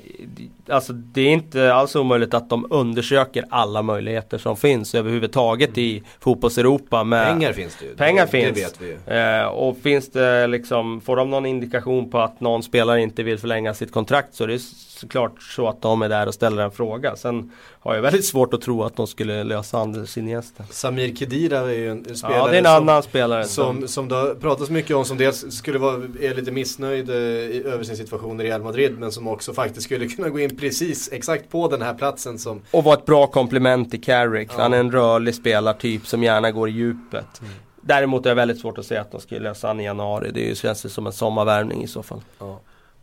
Alltså 0.70 0.94
det 0.94 1.22
är 1.22 1.30
inte 1.30 1.74
alls 1.74 1.96
omöjligt 1.96 2.34
att 2.34 2.50
de 2.50 2.68
undersöker 2.70 3.46
alla 3.50 3.82
möjligheter 3.82 4.38
som 4.38 4.58
finns 4.58 4.96
överhuvudtaget 4.96 5.78
i 5.78 6.04
fotbolls-Europa. 6.20 6.98
Pengar 6.98 7.54
finns 7.54 7.78
det 7.80 7.86
ju. 7.86 7.96
Pengar 7.96 8.26
det, 8.26 8.32
finns. 8.32 8.56
Det 8.56 8.62
vet 8.62 8.82
vi 8.82 9.14
ju. 9.14 9.18
Eh, 9.20 9.46
och 9.46 9.78
finns 9.78 10.12
det 10.12 10.48
liksom, 10.48 11.02
får 11.02 11.16
de 11.16 11.30
någon 11.30 11.46
indikation 11.46 12.12
på 12.12 12.20
att 12.20 12.40
någon 12.40 12.64
spelare 12.64 13.02
inte 13.02 13.24
vill 13.24 13.38
förlänga 13.38 13.74
sitt 13.74 13.92
kontrakt 13.92 14.36
så 14.36 14.44
är 14.44 14.48
det 14.48 14.60
såklart 14.98 15.42
så 15.42 15.68
att 15.68 15.82
de 15.82 16.02
är 16.02 16.10
där 16.10 16.28
och 16.28 16.34
ställer 16.34 16.64
en 16.64 16.72
fråga. 16.72 17.16
Sen 17.16 17.52
har 17.80 17.96
jag 17.96 18.02
väldigt 18.02 18.26
svårt 18.26 18.54
att 18.54 18.62
tro 18.62 18.84
att 18.84 18.96
de 18.96 19.08
skulle 19.08 19.44
lösa 19.44 19.78
Anders 19.78 20.18
Iniesta. 20.18 20.64
Samir 20.70 21.16
Khedira 21.16 21.60
är 21.60 21.74
ju 21.74 21.92
en 21.92 22.16
spelare 22.16 22.38
Ja 22.38 22.48
det 22.48 22.56
är 22.56 22.60
en 22.60 22.66
som, 22.66 22.90
annan 22.90 23.04
spelare. 23.04 23.46
Som, 23.46 23.88
som 23.88 24.08
det 24.08 24.16
har 24.16 24.36
pratats 24.36 24.70
mycket 24.70 24.96
om 24.96 25.06
som 25.06 25.18
dels 25.18 25.52
skulle 25.52 25.80
vara, 25.80 25.96
är 25.96 26.36
lite 26.36 26.52
missnöjd 26.52 27.10
eh, 27.10 27.74
över 27.74 27.84
sin 27.84 27.98
situation 27.98 28.42
i 28.42 28.44
Real 28.44 28.64
Madrid 28.64 29.00
men 29.00 29.12
som 29.12 29.28
också 29.28 29.54
faktiskt 29.54 29.86
skulle 29.86 30.08
kunna 30.16 30.30
gå 30.30 30.40
in 30.40 30.58
precis 30.58 31.10
exakt 31.12 31.50
på 31.50 31.68
den 31.68 31.82
här 31.82 31.94
platsen 31.94 32.40
som 32.40 32.62
Och 32.72 32.84
vara 32.84 32.98
ett 32.98 33.06
bra 33.06 33.28
komplement 33.28 33.92
till 33.92 34.04
Carrick. 34.04 34.50
Ja. 34.52 34.62
Han 34.62 34.74
är 34.74 34.80
en 34.80 34.92
rörlig 34.92 35.36
spelartyp 35.36 36.08
som 36.08 36.24
gärna 36.24 36.52
går 36.52 36.70
i 36.70 36.72
djupet. 36.72 37.42
Mm. 37.42 37.54
Däremot 37.82 38.26
är 38.26 38.30
det 38.30 38.36
väldigt 38.36 38.60
svårt 38.60 38.78
att 38.78 38.86
säga 38.86 39.02
att 39.02 39.12
de 39.12 39.22
skulle 39.22 39.40
lösa 39.40 39.68
han 39.68 39.80
i 39.80 39.84
januari. 39.84 40.32
Det 40.34 40.58
känns 40.58 40.94
som 40.94 41.08
en 41.08 41.14
sommarvärvning 41.14 41.84
i 41.84 41.88
så 41.88 42.04
fall. 42.04 42.22
Ja 42.40 42.60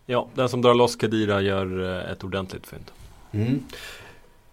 ja, 0.06 0.28
den 0.34 0.48
som 0.48 0.62
drar 0.62 0.74
loss 0.74 0.96
Kadira 0.96 1.40
gör 1.40 1.84
eh, 1.84 2.12
ett 2.12 2.24
ordentligt 2.24 2.66
fynd. 2.66 2.90
Mm. 3.32 3.62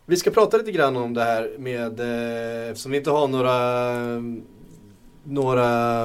Vi 0.05 0.17
ska 0.17 0.31
prata 0.31 0.57
lite 0.57 0.71
grann 0.71 0.97
om 0.97 1.13
det 1.13 1.23
här 1.23 1.51
med, 1.57 1.99
eh, 1.99 2.69
eftersom 2.69 2.91
vi 2.91 2.97
inte 2.97 3.11
har 3.11 3.27
några, 3.27 3.53
några 5.23 6.03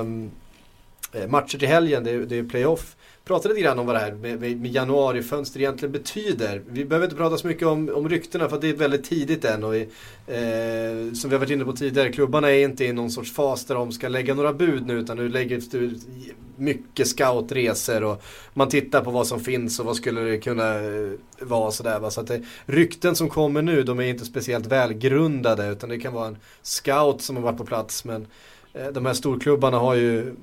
eh, 1.12 1.28
matcher 1.28 1.58
till 1.58 1.68
helgen, 1.68 2.04
det 2.04 2.10
är, 2.10 2.18
det 2.18 2.38
är 2.38 2.44
playoff. 2.44 2.95
Prata 3.26 3.48
lite 3.48 3.60
grann 3.60 3.78
om 3.78 3.86
vad 3.86 3.94
det 3.94 3.98
här 3.98 4.12
med, 4.12 4.40
med, 4.40 4.60
med 4.60 4.70
januarifönster 4.70 5.60
egentligen 5.60 5.92
betyder. 5.92 6.62
Vi 6.66 6.84
behöver 6.84 7.06
inte 7.06 7.16
prata 7.16 7.36
så 7.36 7.46
mycket 7.46 7.68
om, 7.68 7.88
om 7.94 8.08
ryktena 8.08 8.48
för 8.48 8.60
det 8.60 8.68
är 8.68 8.74
väldigt 8.74 9.04
tidigt 9.04 9.44
än. 9.44 9.64
Och 9.64 9.74
vi, 9.74 9.80
eh, 10.26 11.14
som 11.14 11.30
vi 11.30 11.36
har 11.36 11.38
varit 11.38 11.50
inne 11.50 11.64
på 11.64 11.72
tidigare, 11.72 12.12
klubbarna 12.12 12.50
är 12.50 12.64
inte 12.64 12.84
i 12.84 12.92
någon 12.92 13.10
sorts 13.10 13.32
fas 13.32 13.64
där 13.64 13.74
de 13.74 13.92
ska 13.92 14.08
lägga 14.08 14.34
några 14.34 14.52
bud 14.52 14.86
nu 14.86 14.98
utan 14.98 15.16
nu 15.16 15.28
lägger 15.28 15.62
du 15.70 15.98
mycket 16.56 17.08
scoutresor 17.08 18.04
och 18.04 18.22
man 18.54 18.68
tittar 18.68 19.04
på 19.04 19.10
vad 19.10 19.26
som 19.26 19.40
finns 19.40 19.80
och 19.80 19.86
vad 19.86 19.96
skulle 19.96 20.20
det 20.20 20.38
kunna 20.38 20.74
eh, 20.74 21.10
vara 21.40 21.70
sådär. 21.70 22.10
Så 22.10 22.20
att 22.20 22.26
det, 22.26 22.42
rykten 22.66 23.14
som 23.14 23.28
kommer 23.28 23.62
nu 23.62 23.82
de 23.82 24.00
är 24.00 24.04
inte 24.04 24.24
speciellt 24.24 24.66
välgrundade 24.66 25.66
utan 25.66 25.88
det 25.88 25.98
kan 25.98 26.12
vara 26.12 26.26
en 26.26 26.38
scout 26.62 27.22
som 27.22 27.36
har 27.36 27.42
varit 27.42 27.58
på 27.58 27.64
plats 27.64 28.04
men 28.04 28.26
eh, 28.74 28.86
de 28.86 29.06
här 29.06 29.14
storklubbarna 29.14 29.78
har 29.78 29.94
ju 29.94 30.34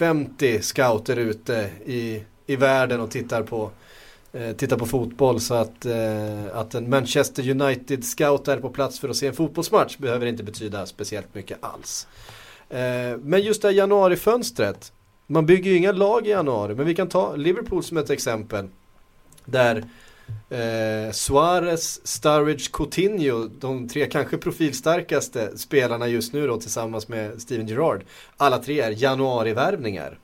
50 0.00 0.62
scouter 0.62 1.16
ute 1.16 1.70
i, 1.86 2.22
i 2.46 2.56
världen 2.56 3.00
och 3.00 3.10
tittar 3.10 3.42
på 3.42 3.70
eh, 4.32 4.52
tittar 4.52 4.76
på 4.76 4.86
fotboll 4.86 5.40
så 5.40 5.54
att, 5.54 5.86
eh, 5.86 6.44
att 6.54 6.74
en 6.74 6.90
Manchester 6.90 7.50
United 7.50 8.04
scout 8.04 8.48
är 8.48 8.56
på 8.56 8.70
plats 8.70 9.00
för 9.00 9.08
att 9.08 9.16
se 9.16 9.26
en 9.26 9.34
fotbollsmatch 9.34 9.98
behöver 9.98 10.26
inte 10.26 10.42
betyda 10.42 10.86
speciellt 10.86 11.34
mycket 11.34 11.64
alls. 11.64 12.06
Eh, 12.68 13.16
men 13.22 13.40
just 13.42 13.62
det 13.62 13.68
här 13.68 13.74
januarifönstret, 13.74 14.92
man 15.26 15.46
bygger 15.46 15.70
ju 15.70 15.76
inga 15.76 15.92
lag 15.92 16.26
i 16.26 16.30
januari 16.30 16.74
men 16.74 16.86
vi 16.86 16.94
kan 16.94 17.08
ta 17.08 17.36
Liverpool 17.36 17.82
som 17.82 17.96
ett 17.96 18.10
exempel. 18.10 18.68
Där 19.44 19.84
Eh, 20.50 21.12
Suarez, 21.12 22.06
Sturridge, 22.06 22.70
Coutinho, 22.72 23.48
de 23.60 23.88
tre 23.88 24.06
kanske 24.06 24.36
profilstarkaste 24.36 25.58
spelarna 25.58 26.08
just 26.08 26.32
nu 26.32 26.46
då 26.46 26.56
tillsammans 26.56 27.08
med 27.08 27.42
Steven 27.42 27.66
Gerrard. 27.66 28.04
Alla 28.36 28.58
tre 28.58 28.80
är 28.80 29.02
januarivärvningar. 29.02 30.18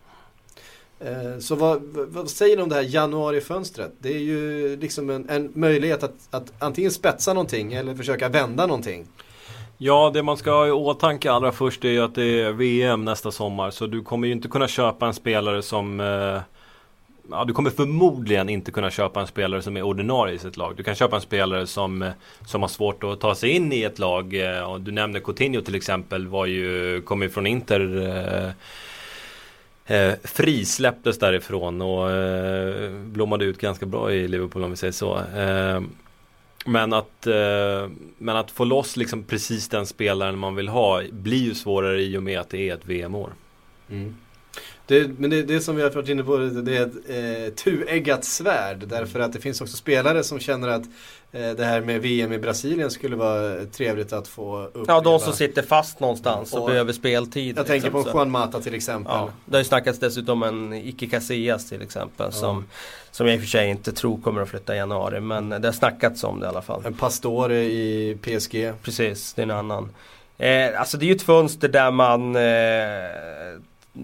Eh, 1.00 1.38
så 1.38 1.54
vad, 1.54 1.82
vad, 1.82 2.30
säger 2.30 2.56
ni 2.56 2.62
om 2.62 2.68
det 2.68 2.74
här 2.74 2.82
januarifönstret? 2.82 3.92
Det 3.98 4.14
är 4.14 4.18
ju 4.18 4.76
liksom 4.76 5.10
en, 5.10 5.28
en 5.28 5.50
möjlighet 5.54 6.02
att, 6.02 6.14
att 6.30 6.52
antingen 6.58 6.90
spetsa 6.90 7.32
någonting 7.32 7.72
eller 7.72 7.94
försöka 7.94 8.28
vända 8.28 8.66
någonting. 8.66 9.06
Ja, 9.78 10.10
det 10.14 10.22
man 10.22 10.36
ska 10.36 10.50
ha 10.50 10.66
i 10.66 10.70
åtanke 10.70 11.30
allra 11.30 11.52
först 11.52 11.84
är 11.84 11.88
ju 11.88 12.00
att 12.00 12.14
det 12.14 12.40
är 12.40 12.52
VM 12.52 13.04
nästa 13.04 13.30
sommar. 13.30 13.70
Så 13.70 13.86
du 13.86 14.02
kommer 14.02 14.26
ju 14.26 14.32
inte 14.32 14.48
kunna 14.48 14.68
köpa 14.68 15.06
en 15.06 15.14
spelare 15.14 15.62
som 15.62 16.00
eh, 16.00 16.40
ja, 17.30 17.44
du 17.44 17.52
kommer 17.52 17.70
förmodligen 17.70 18.48
inte 18.48 18.70
kunna 18.70 18.90
köpa 18.90 19.20
en 19.20 19.26
spelare 19.26 19.62
som 19.62 19.76
är 19.76 19.82
ordinarie 19.82 20.34
i 20.34 20.38
sitt 20.38 20.56
lag. 20.56 20.76
Du 20.76 20.82
kan 20.82 20.94
köpa 20.94 21.16
en 21.16 21.22
spelare 21.22 21.66
som, 21.66 22.02
eh, 22.02 22.12
som 22.46 22.60
har 22.62 22.68
svårt 22.68 23.04
att 23.04 23.20
ta 23.20 23.34
sig 23.34 23.50
in 23.50 23.72
i 23.72 23.82
ett 23.82 23.98
lag. 23.98 24.34
Eh, 24.34 24.72
och 24.72 24.80
du 24.80 24.92
nämnde 24.92 25.20
Coutinho 25.20 25.60
till 25.60 25.74
exempel, 25.74 26.26
var 26.26 26.46
ju, 26.46 27.02
kom 27.02 27.22
ju 27.22 27.28
från 27.28 27.46
Inter. 27.46 28.06
Eh, 29.86 29.96
eh, 29.96 30.14
frisläpptes 30.24 31.18
därifrån 31.18 31.82
och 31.82 32.10
eh, 32.10 32.90
blommade 32.90 33.44
ut 33.44 33.58
ganska 33.58 33.86
bra 33.86 34.12
i 34.12 34.28
Liverpool 34.28 34.64
om 34.64 34.70
vi 34.70 34.76
säger 34.76 34.92
så. 34.92 35.16
Eh, 35.16 35.80
men 36.66 36.92
att, 36.92 37.26
eh, 37.26 37.90
men 38.18 38.36
att 38.36 38.50
få 38.50 38.64
loss 38.64 38.96
liksom 38.96 39.22
precis 39.22 39.68
den 39.68 39.86
spelaren 39.86 40.38
man 40.38 40.54
vill 40.54 40.68
ha 40.68 41.02
blir 41.10 41.42
ju 41.42 41.54
svårare 41.54 42.02
i 42.02 42.18
och 42.18 42.22
med 42.22 42.40
att 42.40 42.50
det 42.50 42.68
är 42.68 42.74
ett 42.74 42.86
VM-år. 42.86 43.30
Mm. 43.90 44.16
Det, 44.86 45.18
men 45.18 45.30
det, 45.30 45.42
det 45.42 45.60
som 45.60 45.76
vi 45.76 45.82
har 45.82 45.90
varit 45.90 46.08
inne 46.08 46.24
på, 46.24 46.36
det 46.36 46.76
är 46.76 46.82
ett 46.82 47.48
eh, 47.48 47.54
tueggat 47.54 48.24
svärd. 48.24 48.88
Därför 48.88 49.20
att 49.20 49.32
det 49.32 49.40
finns 49.40 49.60
också 49.60 49.76
spelare 49.76 50.22
som 50.22 50.38
känner 50.38 50.68
att 50.68 50.82
eh, 51.32 51.50
det 51.50 51.64
här 51.64 51.80
med 51.80 52.02
VM 52.02 52.32
i 52.32 52.38
Brasilien 52.38 52.90
skulle 52.90 53.16
vara 53.16 53.64
trevligt 53.64 54.12
att 54.12 54.28
få 54.28 54.64
uppleva. 54.64 54.84
Ja, 54.88 55.00
de 55.00 55.20
som 55.20 55.32
sitter 55.32 55.62
fast 55.62 56.00
någonstans 56.00 56.52
och, 56.52 56.60
och 56.60 56.66
behöver 56.66 56.92
speltid. 56.92 57.58
Jag 57.58 57.66
tänker 57.66 57.86
liksom, 57.86 58.12
på 58.12 58.18
Juan 58.18 58.30
Mata 58.30 58.60
till 58.60 58.74
exempel. 58.74 59.12
Ja, 59.14 59.30
det 59.44 59.56
har 59.56 59.60
ju 59.60 59.64
snackats 59.64 59.98
dessutom 59.98 60.42
om 60.42 60.48
en 60.48 60.72
Ike 60.72 61.06
Casillas 61.06 61.68
till 61.68 61.82
exempel. 61.82 62.26
Ja. 62.26 62.32
Som, 62.32 62.64
som 63.10 63.26
jag 63.26 63.34
i 63.34 63.38
och 63.38 63.42
för 63.42 63.48
sig 63.48 63.70
inte 63.70 63.92
tror 63.92 64.20
kommer 64.20 64.42
att 64.42 64.48
flytta 64.48 64.74
i 64.74 64.78
januari. 64.78 65.20
Men 65.20 65.48
det 65.48 65.64
har 65.64 65.72
snackats 65.72 66.24
om 66.24 66.40
det 66.40 66.46
i 66.46 66.48
alla 66.48 66.62
fall. 66.62 66.82
En 66.86 66.94
Pastore 66.94 67.64
i 67.64 68.18
PSG. 68.22 68.72
Precis, 68.82 69.34
det 69.34 69.42
är 69.42 69.44
en 69.44 69.50
annan. 69.50 69.90
Eh, 70.38 70.80
alltså 70.80 70.96
det 70.96 71.04
är 71.04 71.08
ju 71.08 71.14
ett 71.14 71.22
fönster 71.22 71.68
där 71.68 71.90
man 71.90 72.36
eh, 72.36 72.42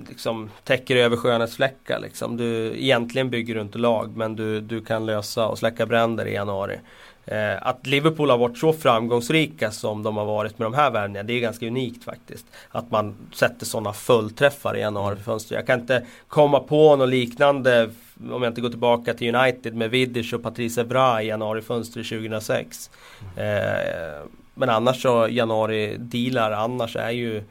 liksom 0.09 0.51
täcker 0.65 0.97
över 0.97 1.17
skönhetsfläckar. 1.17 1.99
Liksom. 1.99 2.37
Du, 2.37 2.73
egentligen 2.77 3.31
bygger 3.31 3.55
du 3.55 3.61
inte 3.61 3.79
lag 3.79 4.17
men 4.17 4.37
du, 4.37 4.61
du 4.61 4.85
kan 4.85 5.07
lösa 5.07 5.49
och 5.49 5.59
släcka 5.59 5.87
bränder 5.87 6.27
i 6.27 6.35
januari. 6.35 6.79
Eh, 7.25 7.67
att 7.67 7.87
Liverpool 7.87 8.31
har 8.31 8.39
varit 8.39 8.59
så 8.59 8.73
framgångsrika 8.73 9.71
som 9.71 10.03
de 10.03 10.17
har 10.17 10.25
varit 10.25 10.59
med 10.59 10.67
de 10.67 10.75
här 10.75 10.91
värvningarna, 10.91 11.27
det 11.27 11.33
är 11.33 11.41
ganska 11.41 11.67
unikt 11.67 12.05
faktiskt. 12.05 12.47
Att 12.71 12.91
man 12.91 13.15
sätter 13.35 13.67
sådana 13.67 13.93
fullträffar 13.93 14.77
i 14.77 14.81
januarifönstret. 14.81 15.57
Jag 15.57 15.67
kan 15.67 15.81
inte 15.81 16.07
komma 16.29 16.61
på 16.61 16.97
något 16.97 17.09
liknande 17.09 17.91
om 18.31 18.43
jag 18.43 18.51
inte 18.51 18.61
går 18.61 18.69
tillbaka 18.69 19.15
till 19.15 19.35
United 19.35 19.75
med 19.75 19.91
Vidic 19.91 20.33
och 20.33 20.43
Patrice 20.43 20.79
Evra 20.79 21.23
i 21.23 21.27
januarifönstret 21.27 22.09
2006. 22.09 22.91
Eh, 23.37 24.27
men 24.55 24.69
annars 24.69 25.03
så 25.03 25.29
januari-dealar 25.31 26.51
annars 26.51 26.97
är 26.97 27.11
ju 27.11 27.43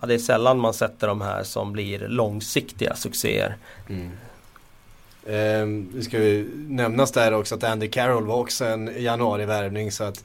ja, 0.00 0.06
det 0.06 0.14
är 0.14 0.18
sällan 0.18 0.58
man 0.58 0.74
sätter 0.74 1.06
de 1.06 1.20
här 1.20 1.42
som 1.42 1.72
blir 1.72 1.98
långsiktiga 1.98 2.94
succéer. 2.94 3.56
Mm. 3.88 4.10
Eh, 5.26 5.92
det 5.96 6.02
ska 6.02 6.18
ju 6.18 6.50
nämnas 6.68 7.12
där 7.12 7.34
också 7.34 7.54
att 7.54 7.64
Andy 7.64 7.88
Carroll 7.88 8.26
var 8.26 8.36
också 8.36 8.64
en 8.64 8.90
januarivärvning 8.96 9.92
så 9.92 10.04
att 10.04 10.24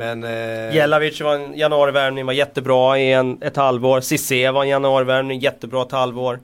men, 0.00 0.24
eh... 0.24 0.74
Jelavic 0.74 1.20
var 1.20 1.34
en 1.34 1.58
januarivärvning, 1.58 2.26
var 2.26 2.32
jättebra 2.32 2.98
i 2.98 3.12
en, 3.12 3.42
ett 3.42 3.56
halvår. 3.56 4.00
Cissé 4.00 4.50
var 4.50 4.62
en 4.62 4.68
januarivärvning, 4.68 5.40
jättebra 5.40 5.82
ett 5.82 5.92
halvår. 5.92 6.40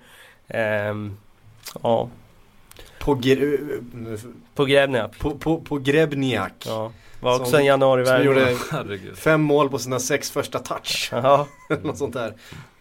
Eh, 0.49 0.95
ja. 1.83 2.09
På, 2.99 3.15
gre 3.15 3.59
på 4.55 4.65
Grebniak. 4.65 5.19
På, 5.19 5.31
på, 5.31 5.61
på 5.61 5.79
Grebniak. 5.79 6.53
Ja. 6.67 6.93
Var 7.27 7.35
också 7.35 7.51
som, 7.51 7.59
en 7.59 7.67
januarivärvning. 7.67 8.59
Som 8.59 8.79
gjorde 8.79 9.17
fem 9.17 9.43
mål 9.43 9.71
på 9.71 9.79
sina 9.79 9.99
sex 9.99 10.31
första 10.31 10.59
touch. 10.59 11.11
Något 11.83 11.99
sånt 11.99 12.15
där. 12.15 12.35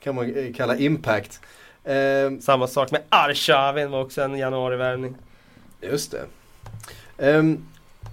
Kan 0.03 0.15
man 0.15 0.35
eh, 0.35 0.53
kalla 0.53 0.77
impact. 0.77 1.39
Eh, 1.83 2.39
Samma 2.41 2.67
sak 2.67 2.91
med 2.91 3.01
Arshavin 3.09 3.91
var 3.91 4.01
också 4.01 4.21
en 4.21 4.37
januarivärvning. 4.37 5.15
Just 5.81 6.11
det. 6.11 6.25
Eh, 7.17 7.43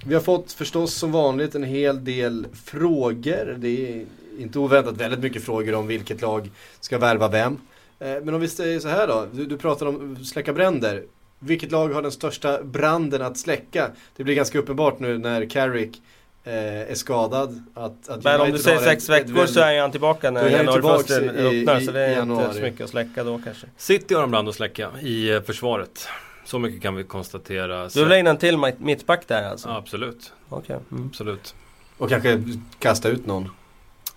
vi 0.07 0.15
har 0.15 0.21
fått 0.21 0.53
förstås 0.53 0.95
som 0.95 1.13
vanligt 1.13 1.55
en 1.55 1.65
hel 1.65 2.05
del 2.05 2.47
frågor. 2.65 3.57
Det 3.59 3.69
är 3.69 4.05
inte 4.39 4.59
oväntat 4.59 4.97
väldigt 4.97 5.21
mycket 5.21 5.45
frågor 5.45 5.75
om 5.75 5.87
vilket 5.87 6.23
lag 6.23 6.51
ska 6.81 6.99
värva 6.99 7.29
vem. 7.29 7.59
Eh, 7.99 8.17
men 8.23 8.35
om 8.35 8.41
vi 8.41 8.49
säger 8.49 8.81
så 8.81 8.89
här 8.89 9.07
då. 9.07 9.27
Du, 9.33 9.47
du 9.47 9.59
pratar 9.59 9.87
om 9.87 10.25
släcka 10.25 10.53
bränder. 10.53 11.03
Vilket 11.39 11.71
lag 11.71 11.89
har 11.89 12.03
den 12.03 12.13
största 12.13 12.63
branden 12.63 13.23
att 13.23 13.39
släcka? 13.39 13.91
Det 14.17 14.25
blir 14.25 14.35
ganska 14.35 14.59
uppenbart 14.59 14.99
nu 14.99 15.19
när 15.19 15.51
Carrick 15.51 16.03
är 16.45 16.95
skadad. 16.95 17.63
Att, 17.75 18.09
att 18.09 18.25
Men 18.25 18.41
om 18.41 18.51
du 18.51 18.59
säger 18.59 18.79
sex 18.79 19.09
veckor 19.09 19.47
så 19.47 19.61
är 19.61 19.81
han 19.81 19.91
tillbaka 19.91 20.31
när 20.31 20.49
januarifönstret 20.49 21.37
öppnar. 21.37 21.81
Så 21.81 21.93
det 21.93 22.01
är 22.01 22.11
januari. 22.11 22.45
inte 22.45 22.57
så 22.57 22.63
mycket 22.63 22.81
att 22.81 22.91
släcka 22.91 23.25
då 23.25 23.41
kanske. 23.45 23.67
City 23.77 24.15
har 24.15 24.23
en 24.23 24.31
brand 24.31 24.49
att 24.49 24.55
släcka 24.55 24.91
i 25.01 25.31
eh, 25.31 25.43
försvaret. 25.43 26.09
Så 26.45 26.59
mycket 26.59 26.83
kan 26.83 26.95
vi 26.95 27.05
konstatera. 27.05 27.89
Du 27.89 28.05
vill 28.05 28.13
in 28.13 28.27
en 28.27 28.37
till 28.37 28.59
mittback 28.79 29.29
där 29.29 29.51
alltså? 29.51 29.69
Ja, 29.69 29.77
absolut. 29.77 30.33
Okay. 30.49 30.77
Mm. 30.93 31.07
Absolut. 31.07 31.55
Och 31.99 32.09
kanske 32.09 32.43
kasta 32.79 33.09
ut 33.09 33.27
någon? 33.27 33.43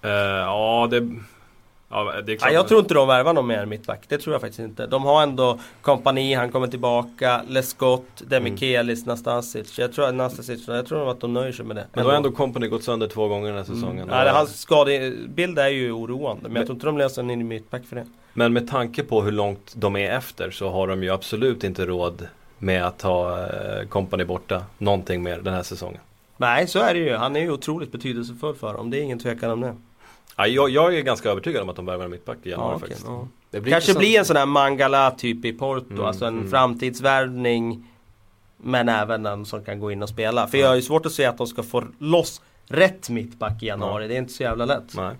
Uh, 0.05 0.11
ja, 0.11 0.87
det 0.91 1.09
Ja, 1.89 2.21
det 2.25 2.33
är 2.33 2.37
klart. 2.37 2.51
Ja, 2.51 2.53
jag 2.53 2.67
tror 2.67 2.79
inte 2.79 2.93
de 2.93 3.07
värvar 3.07 3.33
någon 3.33 3.47
mer 3.47 3.65
mittback. 3.65 4.05
Det 4.07 4.17
tror 4.17 4.33
jag 4.33 4.41
faktiskt 4.41 4.59
inte. 4.59 4.87
De 4.87 5.03
har 5.03 5.23
ändå 5.23 5.59
kompani, 5.81 6.33
han 6.33 6.51
kommer 6.51 6.67
tillbaka, 6.67 7.41
Lescott, 7.47 8.23
Demichelis, 8.27 8.99
mm. 8.99 9.11
Nastasic. 9.11 9.79
Jag 9.79 9.93
tror, 9.93 10.11
Nastasic, 10.11 10.67
jag 10.67 10.85
tror 10.85 11.11
att 11.11 11.19
de 11.19 11.33
nöjer 11.33 11.51
sig 11.51 11.65
med 11.65 11.75
det. 11.75 11.87
Men 11.93 12.03
då 12.03 12.09
har 12.09 12.17
ändå 12.17 12.31
kompani 12.31 12.67
gått 12.67 12.83
sönder 12.83 13.07
två 13.07 13.27
gånger 13.27 13.47
den 13.47 13.57
här 13.57 13.65
mm. 13.65 13.75
säsongen. 13.75 14.09
Mm. 14.09 14.27
Ja, 14.27 14.33
hans 14.33 14.59
skadebild 14.59 15.59
är 15.59 15.67
ju 15.67 15.91
oroande. 15.91 16.43
Men, 16.43 16.51
men 16.51 16.59
jag 16.59 16.65
tror 16.65 16.75
inte 16.75 16.85
de 16.85 16.97
löser 16.97 17.21
en 17.21 17.31
in 17.31 17.47
mittback 17.47 17.85
för 17.85 17.95
det. 17.95 18.05
Men 18.33 18.53
med 18.53 18.69
tanke 18.69 19.03
på 19.03 19.21
hur 19.21 19.31
långt 19.31 19.73
de 19.75 19.95
är 19.95 20.11
efter 20.11 20.51
så 20.51 20.69
har 20.69 20.87
de 20.87 21.03
ju 21.03 21.09
absolut 21.09 21.63
inte 21.63 21.85
råd 21.85 22.27
med 22.57 22.85
att 22.85 23.01
ha 23.01 23.47
kompani 23.89 24.23
eh, 24.23 24.27
borta 24.27 24.63
någonting 24.77 25.23
mer 25.23 25.39
den 25.39 25.53
här 25.53 25.63
säsongen. 25.63 25.99
Nej, 26.37 26.67
så 26.67 26.79
är 26.79 26.93
det 26.93 26.99
ju. 26.99 27.15
Han 27.15 27.35
är 27.35 27.39
ju 27.39 27.51
otroligt 27.51 27.91
betydelsefull 27.91 28.55
för 28.55 28.73
dem. 28.73 28.89
Det 28.89 28.99
är 28.99 29.01
ingen 29.01 29.19
tvekan 29.19 29.51
om 29.51 29.61
det. 29.61 29.75
Ja, 30.37 30.47
jag, 30.47 30.69
jag, 30.69 30.97
är 30.97 31.01
ganska 31.01 31.29
övertygad 31.29 31.61
om 31.61 31.69
att 31.69 31.75
de 31.75 31.85
värvar 31.85 32.07
mittback 32.07 32.37
i 32.43 32.49
januari 32.49 32.71
ja, 32.71 32.75
okay, 32.75 32.87
faktiskt. 32.89 33.07
Ja. 33.07 33.27
Det 33.51 33.61
blir 33.61 33.71
Kanske 33.71 33.93
blir 33.93 34.19
en 34.19 34.25
sån 34.25 34.35
här 34.35 34.45
Mangala 34.45 35.11
typ 35.11 35.45
i 35.45 35.53
Porto, 35.53 35.93
mm, 35.93 36.05
alltså 36.05 36.25
en 36.25 36.37
mm. 36.37 36.49
framtidsvärvning. 36.49 37.91
Men 38.57 38.89
även 38.89 39.25
en 39.25 39.45
som 39.45 39.63
kan 39.63 39.79
gå 39.79 39.91
in 39.91 40.03
och 40.03 40.09
spela. 40.09 40.47
För 40.47 40.57
ja. 40.57 40.61
jag 40.61 40.69
har 40.69 40.75
ju 40.75 40.81
svårt 40.81 41.05
att 41.05 41.11
se 41.11 41.25
att 41.25 41.37
de 41.37 41.47
ska 41.47 41.63
få 41.63 41.83
loss 41.99 42.41
rätt 42.67 43.09
mittback 43.09 43.63
i 43.63 43.65
januari. 43.65 44.03
Ja. 44.03 44.07
Det 44.07 44.15
är 44.15 44.17
inte 44.17 44.33
så 44.33 44.43
jävla 44.43 44.65
lätt. 44.65 44.95
Nej. 44.95 45.15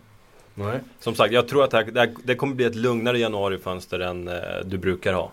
Nej. 0.56 0.80
Som 1.00 1.16
sagt, 1.16 1.34
jag 1.34 1.48
tror 1.48 1.64
att 1.64 1.72
det, 1.72 1.78
här, 1.78 1.86
det, 1.86 2.00
här, 2.00 2.14
det 2.24 2.36
kommer 2.36 2.56
bli 2.56 2.66
ett 2.66 2.76
lugnare 2.76 3.20
januarifönster 3.20 4.00
än 4.00 4.28
eh, 4.28 4.36
du 4.66 4.78
brukar 4.78 5.14
ha. 5.14 5.32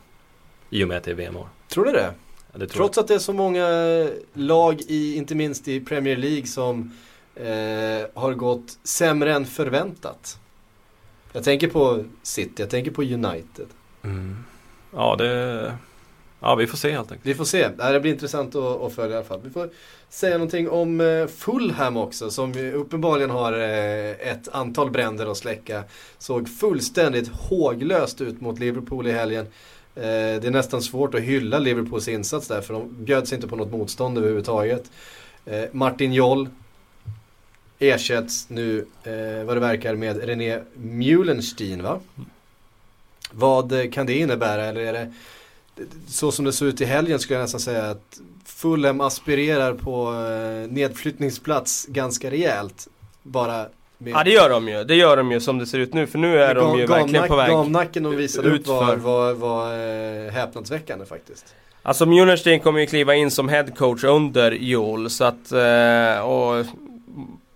I 0.71 0.85
och 0.85 0.89
med 0.89 0.97
att 0.97 1.05
det 1.05 1.11
är 1.11 1.15
VM-år. 1.15 1.49
Tror 1.69 1.85
du 1.85 1.93
det? 1.93 2.15
Ja, 2.53 2.59
det 2.59 2.67
Trots 2.67 2.97
jag. 2.97 3.03
att 3.03 3.09
det 3.09 3.15
är 3.15 3.19
så 3.19 3.33
många 3.33 3.67
lag, 4.33 4.81
i, 4.81 5.17
inte 5.17 5.35
minst 5.35 5.69
i 5.69 5.81
Premier 5.81 6.17
League, 6.17 6.47
som 6.47 6.93
eh, 7.35 8.07
har 8.15 8.35
gått 8.35 8.79
sämre 8.83 9.33
än 9.33 9.47
förväntat. 9.47 10.39
Jag 11.33 11.45
tänker 11.45 11.69
på 11.69 12.05
City, 12.23 12.63
jag 12.63 12.71
tänker 12.71 12.91
på 12.91 13.03
United. 13.03 13.67
Mm. 14.03 14.45
Ja, 14.93 15.17
det... 15.17 15.75
Ja, 16.45 16.55
vi 16.55 16.67
får 16.67 16.77
se 16.77 16.91
helt 16.91 17.13
enkelt. 17.13 17.27
Vi 17.27 17.35
får 17.35 17.45
se. 17.45 17.69
Det 17.69 18.01
blir 18.01 18.13
intressant 18.13 18.55
att, 18.55 18.83
att 18.83 18.95
följa 18.95 19.15
i 19.15 19.17
alla 19.17 19.27
fall. 19.27 19.41
Vi 19.45 19.51
får 19.51 19.71
säga 20.09 20.39
någonting 20.39 20.69
om 20.69 21.01
eh, 21.01 21.27
Fulham 21.27 21.97
också, 21.97 22.31
som 22.31 22.73
uppenbarligen 22.75 23.31
har 23.31 23.53
eh, 23.53 24.11
ett 24.11 24.49
antal 24.53 24.91
bränder 24.91 25.27
att 25.27 25.37
släcka. 25.37 25.85
Såg 26.19 26.49
fullständigt 26.49 27.29
håglöst 27.29 28.21
ut 28.21 28.41
mot 28.41 28.59
Liverpool 28.59 29.07
i 29.07 29.13
helgen. 29.13 29.47
Eh, 29.95 30.03
det 30.03 30.45
är 30.45 30.51
nästan 30.51 30.83
svårt 30.83 31.15
att 31.15 31.21
hylla 31.21 31.59
Liverpools 31.59 32.09
insats 32.09 32.49
där, 32.49 32.61
för 32.61 32.75
de 32.75 33.05
bjöds 33.05 33.33
inte 33.33 33.49
på 33.49 33.57
något 33.57 33.73
motstånd 33.73 34.19
överhuvudtaget. 34.19 34.91
Martin 35.73 36.13
Joll 36.13 36.49
ersätts 37.83 38.51
nu 38.51 38.87
eh, 39.05 39.45
vad 39.47 39.57
det 39.57 39.61
verkar 39.61 39.95
med 39.95 40.25
René 40.25 40.61
Mulenstein 40.75 41.83
va? 41.83 42.01
Vad 43.31 43.93
kan 43.93 44.07
det 44.07 44.19
innebära 44.19 44.65
eller 44.65 44.81
är 44.81 44.93
det 44.93 45.13
så 46.07 46.33
som 46.33 46.45
det 46.45 46.53
såg 46.53 46.69
ut 46.69 46.81
i 46.81 46.85
helgen 46.85 47.19
skulle 47.19 47.39
jag 47.39 47.45
nästan 47.45 47.61
säga 47.61 47.91
att 47.91 48.21
Fulham 48.45 49.01
aspirerar 49.01 49.75
på 49.75 50.13
eh, 50.13 50.73
nedflyttningsplats 50.73 51.87
ganska 51.89 52.31
rejält. 52.31 52.89
Bara 53.23 53.67
med 53.99 54.13
Ja 54.13 54.25
det 54.25 54.31
gör 54.31 54.51
de 54.51 54.69
ju, 54.69 54.85
det 54.85 54.95
gör 54.95 55.17
de 55.17 55.33
ju 55.33 55.41
som 55.41 55.59
det 55.59 55.67
ser 55.67 55.79
ut 55.79 55.95
nu 55.95 56.07
för 56.07 56.19
nu 56.19 56.43
är 56.43 56.55
de 56.55 56.79
ju 56.79 56.87
verkligen 56.87 57.29
på 57.29 57.37
väg 57.37 57.51
Gamnacken 57.51 58.03
de 58.03 58.17
visade 58.17 58.51
upp 58.51 58.67
var, 58.67 58.97
var, 58.97 59.33
var 59.33 59.73
eh, 60.27 60.33
häpnadsväckande 60.33 61.05
faktiskt. 61.05 61.55
Alltså 61.83 62.07
Mjölnerstein 62.07 62.61
kommer 62.61 62.81
ju 62.81 62.87
kliva 62.87 63.15
in 63.15 63.31
som 63.31 63.49
headcoach 63.49 64.05
under 64.05 64.53
Joel 64.53 65.11
så 65.11 65.25
att 65.25 65.53
eh, 65.53 66.21
och 66.21 66.67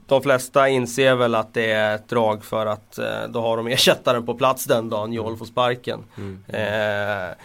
de 0.07 0.23
flesta 0.23 0.69
inser 0.69 1.15
väl 1.15 1.35
att 1.35 1.55
det 1.55 1.71
är 1.71 1.95
ett 1.95 2.09
drag 2.09 2.45
för 2.45 2.67
att 2.67 2.99
eh, 2.99 3.05
då 3.29 3.41
har 3.41 3.57
de 3.57 3.67
ersättaren 3.67 4.27
på 4.27 4.35
plats 4.35 4.65
den 4.65 4.89
dagen 4.89 5.13
Joel 5.13 5.37
får 5.37 5.47
sparken. 5.47 6.05
Mm. 6.17 6.43
Eh, 6.49 7.37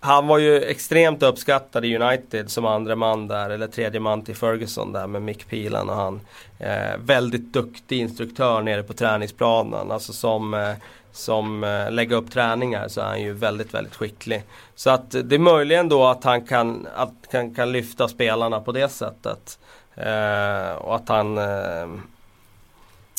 han 0.00 0.26
var 0.26 0.38
ju 0.38 0.62
extremt 0.62 1.22
uppskattad 1.22 1.84
i 1.84 1.96
United 1.96 2.50
som 2.50 2.66
andra 2.66 2.96
man 2.96 3.28
där, 3.28 3.50
eller 3.50 3.66
tredje 3.66 4.00
man 4.00 4.22
till 4.22 4.36
Ferguson 4.36 4.92
där 4.92 5.06
med 5.06 5.22
Mick 5.22 5.48
Peelan 5.48 5.90
och 5.90 5.96
han. 5.96 6.20
Eh, 6.58 6.96
väldigt 6.98 7.52
duktig 7.52 8.00
instruktör 8.00 8.62
nere 8.62 8.82
på 8.82 8.92
träningsplanen. 8.92 9.90
Alltså 9.90 10.12
som, 10.12 10.54
eh, 10.54 10.72
som 11.12 11.64
eh, 11.64 11.90
lägger 11.90 12.16
upp 12.16 12.30
träningar 12.30 12.88
så 12.88 13.00
är 13.00 13.04
han 13.04 13.22
ju 13.22 13.32
väldigt, 13.32 13.74
väldigt 13.74 13.96
skicklig. 13.96 14.42
Så 14.74 14.90
att 14.90 15.10
det 15.10 15.34
är 15.34 15.38
möjligen 15.38 15.88
då 15.88 16.06
att 16.06 16.24
han 16.24 16.46
kan, 16.46 16.86
att 16.94 17.12
kan, 17.30 17.54
kan 17.54 17.72
lyfta 17.72 18.08
spelarna 18.08 18.60
på 18.60 18.72
det 18.72 18.88
sättet. 18.88 19.58
Eh, 20.00 20.72
och 20.72 20.96
att 20.96 21.08
han 21.08 21.38
eh, 21.38 21.88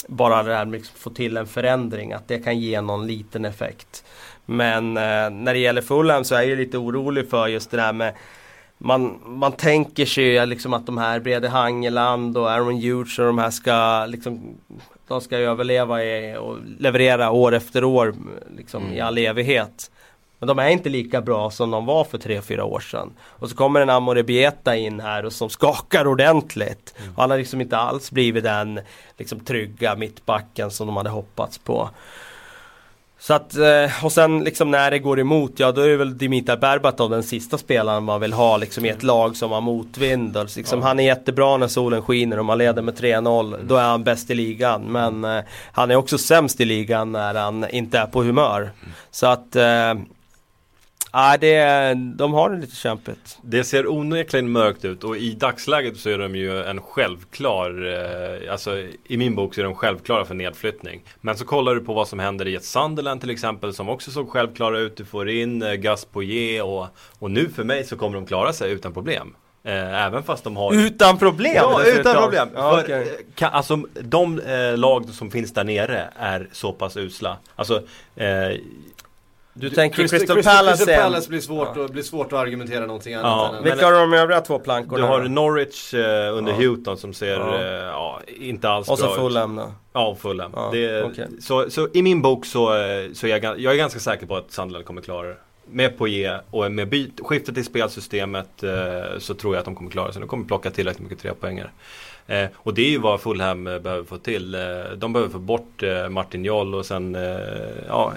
bara 0.08 0.44
det 0.44 0.56
här 0.56 0.66
med 0.66 0.80
att 0.80 0.88
få 0.88 1.10
till 1.10 1.38
en 1.38 1.48
förändring, 1.48 2.14
att 2.14 2.28
det 2.28 2.40
kan 2.40 2.60
ge 2.60 2.82
någon 2.82 3.08
liten 3.08 3.46
effekt. 3.46 4.04
Men 4.46 4.98
eh, 4.98 5.30
när 5.30 5.54
det 5.54 5.60
gäller 5.60 5.82
Fulham 5.82 6.24
så 6.24 6.36
är 6.36 6.42
jag 6.42 6.58
lite 6.58 6.78
orolig 6.78 7.30
för 7.30 7.48
just 7.48 7.72
det 7.72 7.78
där 7.78 7.94
med 7.94 8.14
man, 8.82 9.20
man 9.26 9.52
tänker 9.52 10.06
sig 10.06 10.48
liksom 10.48 10.74
att 10.74 10.86
de 10.86 10.98
här 10.98 11.20
Brede 11.20 11.50
Hangeland 11.50 12.38
och 12.38 12.52
Aaron 12.52 12.82
Hughes 12.82 13.20
och 13.20 13.26
de 13.26 13.38
här 13.38 13.50
ska 13.50 14.06
liksom 14.06 14.58
De 15.08 15.22
ska 15.22 15.38
överleva 15.38 16.04
i, 16.04 16.38
och 16.38 16.58
leverera 16.80 17.32
år 17.32 17.54
efter 17.54 17.84
år 17.84 18.16
liksom 18.58 18.84
mm. 18.84 18.96
i 18.96 19.00
all 19.02 19.18
evighet. 19.18 19.92
Men 20.40 20.48
de 20.48 20.60
är 20.60 20.70
inte 20.70 20.90
lika 20.90 21.22
bra 21.22 21.52
som 21.52 21.72
de 21.72 21.86
var 21.86 22.04
för 22.04 22.18
3-4 22.18 22.62
år 22.62 22.80
sedan. 22.80 23.12
Och 23.22 23.50
så 23.50 23.56
kommer 23.56 23.82
en 23.82 23.90
Amore 23.90 24.24
Bieta 24.24 24.76
in 24.76 25.00
här 25.00 25.26
och 25.26 25.34
som 25.34 25.50
skakar 25.50 26.08
ordentligt. 26.08 26.96
Mm. 26.98 27.16
Och 27.16 27.22
han 27.22 27.32
har 27.32 27.38
liksom 27.38 27.62
inte 27.62 27.78
alls 27.78 28.12
blivit 28.12 28.44
den 28.44 28.80
liksom, 29.18 29.40
trygga 29.40 29.96
mittbacken 29.96 30.72
som 30.72 30.88
de 30.88 30.98
hade 30.98 31.10
hoppats 31.10 31.58
på. 31.58 31.90
Så 33.22 33.34
att, 33.34 33.56
eh, 33.56 34.06
och 34.06 34.12
sen 34.12 34.44
liksom 34.44 34.72
när 34.72 34.92
det 34.92 35.00
går 35.00 35.20
emot, 35.20 35.52
ja 35.56 35.72
då 35.72 35.82
är 35.82 35.96
väl 35.98 36.18
Dimitar 36.18 36.58
Berbatov 36.58 37.10
den 37.10 37.24
sista 37.24 37.58
spelaren 37.58 38.04
man 38.04 38.22
vill 38.22 38.34
ha 38.34 38.58
liksom 38.58 38.86
i 38.86 38.90
ett 38.90 39.04
lag 39.04 39.36
som 39.36 39.52
har 39.52 39.62
motvind. 39.62 40.38
Liksom, 40.56 40.80
ja. 40.80 40.88
Han 40.88 41.00
är 41.00 41.04
jättebra 41.04 41.58
när 41.58 41.68
solen 41.68 42.02
skiner 42.02 42.40
och 42.40 42.46
man 42.46 42.58
leder 42.58 42.82
med 42.82 42.98
3-0. 42.98 43.58
Då 43.64 43.76
är 43.76 43.84
han 43.84 44.04
bäst 44.04 44.30
i 44.30 44.36
ligan. 44.36 44.82
Men 44.82 45.24
eh, 45.24 45.44
han 45.72 45.92
är 45.92 45.96
också 45.96 46.18
sämst 46.18 46.62
i 46.62 46.66
ligan 46.66 47.12
när 47.12 47.34
han 47.34 47.70
inte 47.70 48.00
är 48.00 48.06
på 48.06 48.24
humör. 48.24 48.62
Mm. 48.62 48.94
Så 49.12 49.28
att 49.28 49.56
eh, 49.56 49.94
Ja, 51.12 51.38
det, 51.40 51.94
de 52.16 52.34
har 52.34 52.50
det 52.50 52.58
lite 52.58 52.76
kämpigt. 52.76 53.38
Det 53.42 53.64
ser 53.64 53.92
onekligen 53.92 54.52
mörkt 54.52 54.86
ut 54.86 55.04
och 55.04 55.18
i 55.18 55.34
dagsläget 55.34 55.98
så 55.98 56.10
är 56.10 56.18
de 56.18 56.36
ju 56.36 56.64
en 56.64 56.82
självklar, 56.82 57.88
eh, 58.46 58.52
alltså 58.52 58.78
i 59.08 59.18
min 59.18 59.36
bok 59.36 59.56
så 59.56 59.62
är 59.62 59.66
de 59.66 59.76
självklara 59.76 60.26
för 60.26 60.36
nedflyttning. 60.36 61.02
Men 61.22 61.38
så 61.38 61.46
kollar 61.46 61.76
du 61.76 61.82
på 61.82 61.94
vad 61.94 62.08
som 62.08 62.20
händer 62.20 62.48
i 62.48 62.56
ett 62.56 62.66
Sunderland 62.66 63.22
till 63.22 63.30
exempel 63.30 63.74
som 63.74 63.90
också 63.90 64.12
såg 64.12 64.30
självklara 64.30 64.80
ut. 64.80 64.98
Du 64.98 65.06
får 65.06 65.30
in 65.30 65.62
eh, 65.62 65.74
Gus 65.74 66.06
Poirier 66.06 66.64
och, 66.64 66.88
och 67.20 67.32
nu 67.32 67.50
för 67.50 67.64
mig 67.64 67.84
så 67.84 67.98
kommer 67.98 68.16
de 68.16 68.26
klara 68.26 68.54
sig 68.54 68.72
utan 68.72 68.94
problem. 68.94 69.36
Eh, 69.64 70.06
även 70.06 70.24
fast 70.24 70.44
de 70.44 70.58
har 70.58 70.74
Utan 70.74 71.18
problem? 71.18 71.56
Ja, 71.56 71.84
utan 71.86 72.24
problem! 72.24 72.50
Ja, 72.56 72.76
För, 72.76 72.84
okay. 72.84 73.08
kan, 73.36 73.54
alltså 73.54 73.80
de 74.02 74.40
eh, 74.40 74.78
lag 74.78 75.10
som 75.10 75.32
finns 75.32 75.54
där 75.54 75.64
nere 75.64 76.10
är 76.16 76.48
så 76.52 76.74
pass 76.74 76.98
usla 76.98 77.38
Alltså 77.56 77.82
eh, 78.16 78.58
du, 79.60 79.70
tänker 79.70 79.96
Crystal, 79.98 80.20
Crystal 80.20 80.44
Palace 80.44 80.86
Crystal 80.86 81.04
Palace 81.04 81.30
blir 81.30 81.42
svårt, 81.42 81.70
ja. 81.76 81.88
blir 81.88 82.04
svårt 82.04 82.34
att 82.34 82.40
argumentera 82.40 82.86
någonting 82.86 83.14
annat 83.14 83.52
ja. 83.52 83.58
än 83.58 83.64
Vilka 83.64 83.88
av 83.88 83.94
de 83.94 84.14
övriga 84.14 84.42
två 84.42 84.60
plankorna? 84.60 84.98
Du 84.98 85.04
har 85.04 85.24
Norwich 85.24 85.94
eh, 85.94 86.38
under 86.38 86.52
ja. 86.52 86.58
Houghton 86.58 86.98
som 86.98 87.14
ser 87.14 87.40
ja. 87.40 87.56
Eh, 87.56 87.66
ja 87.66 88.20
inte 88.28 88.70
alls 88.70 88.90
och 88.90 88.98
bra 88.98 89.06
ut. 89.06 89.12
Och 89.12 89.16
så 89.16 89.22
Fulham 89.22 89.56
då? 89.56 89.72
Ja, 89.94 90.16
Fulham. 90.20 90.52
Ja, 90.56 90.70
det, 90.74 91.04
okay. 91.04 91.28
så, 91.42 91.70
så 91.70 91.88
i 91.94 92.02
min 92.02 92.22
bok 92.22 92.46
så, 92.46 92.76
eh, 92.76 93.14
så 93.14 93.28
är 93.28 93.44
jag, 93.44 93.60
jag 93.60 93.74
är 93.74 93.78
ganska 93.78 94.00
säker 94.00 94.26
på 94.26 94.36
att 94.36 94.52
Sunderland 94.52 94.86
kommer 94.86 95.02
klara 95.02 95.28
det. 95.28 95.36
Med 95.72 95.98
Poirier 95.98 96.42
och 96.52 96.72
med 96.72 96.90
byt, 96.90 97.20
skiftet 97.24 97.58
i 97.58 97.64
spelsystemet 97.64 98.64
eh, 98.64 99.20
så 99.20 99.34
tror 99.34 99.56
jag 99.56 99.60
att 99.60 99.66
de 99.66 99.76
kommer 99.76 99.92
klara 99.92 100.12
sig. 100.12 100.20
De 100.20 100.28
kommer 100.28 100.46
plocka 100.46 100.72
tillräckligt 100.72 101.04
mycket 101.04 101.20
trepoängare. 101.20 101.70
Eh, 102.30 102.48
och 102.56 102.74
det 102.74 102.82
är 102.82 102.90
ju 102.90 102.98
vad 102.98 103.22
Fulham 103.22 103.68
eh, 103.68 103.80
behöver 103.80 104.04
få 104.04 104.18
till. 104.18 104.56
Eh, 104.56 104.62
de 104.98 105.14
behöver 105.14 105.32
få 105.32 105.40
bort 105.40 105.84
eh, 105.84 106.10
Martin 106.10 106.46
Joll 106.46 106.76
och 106.76 106.86
sen 106.86 107.18
ja, 107.88 108.14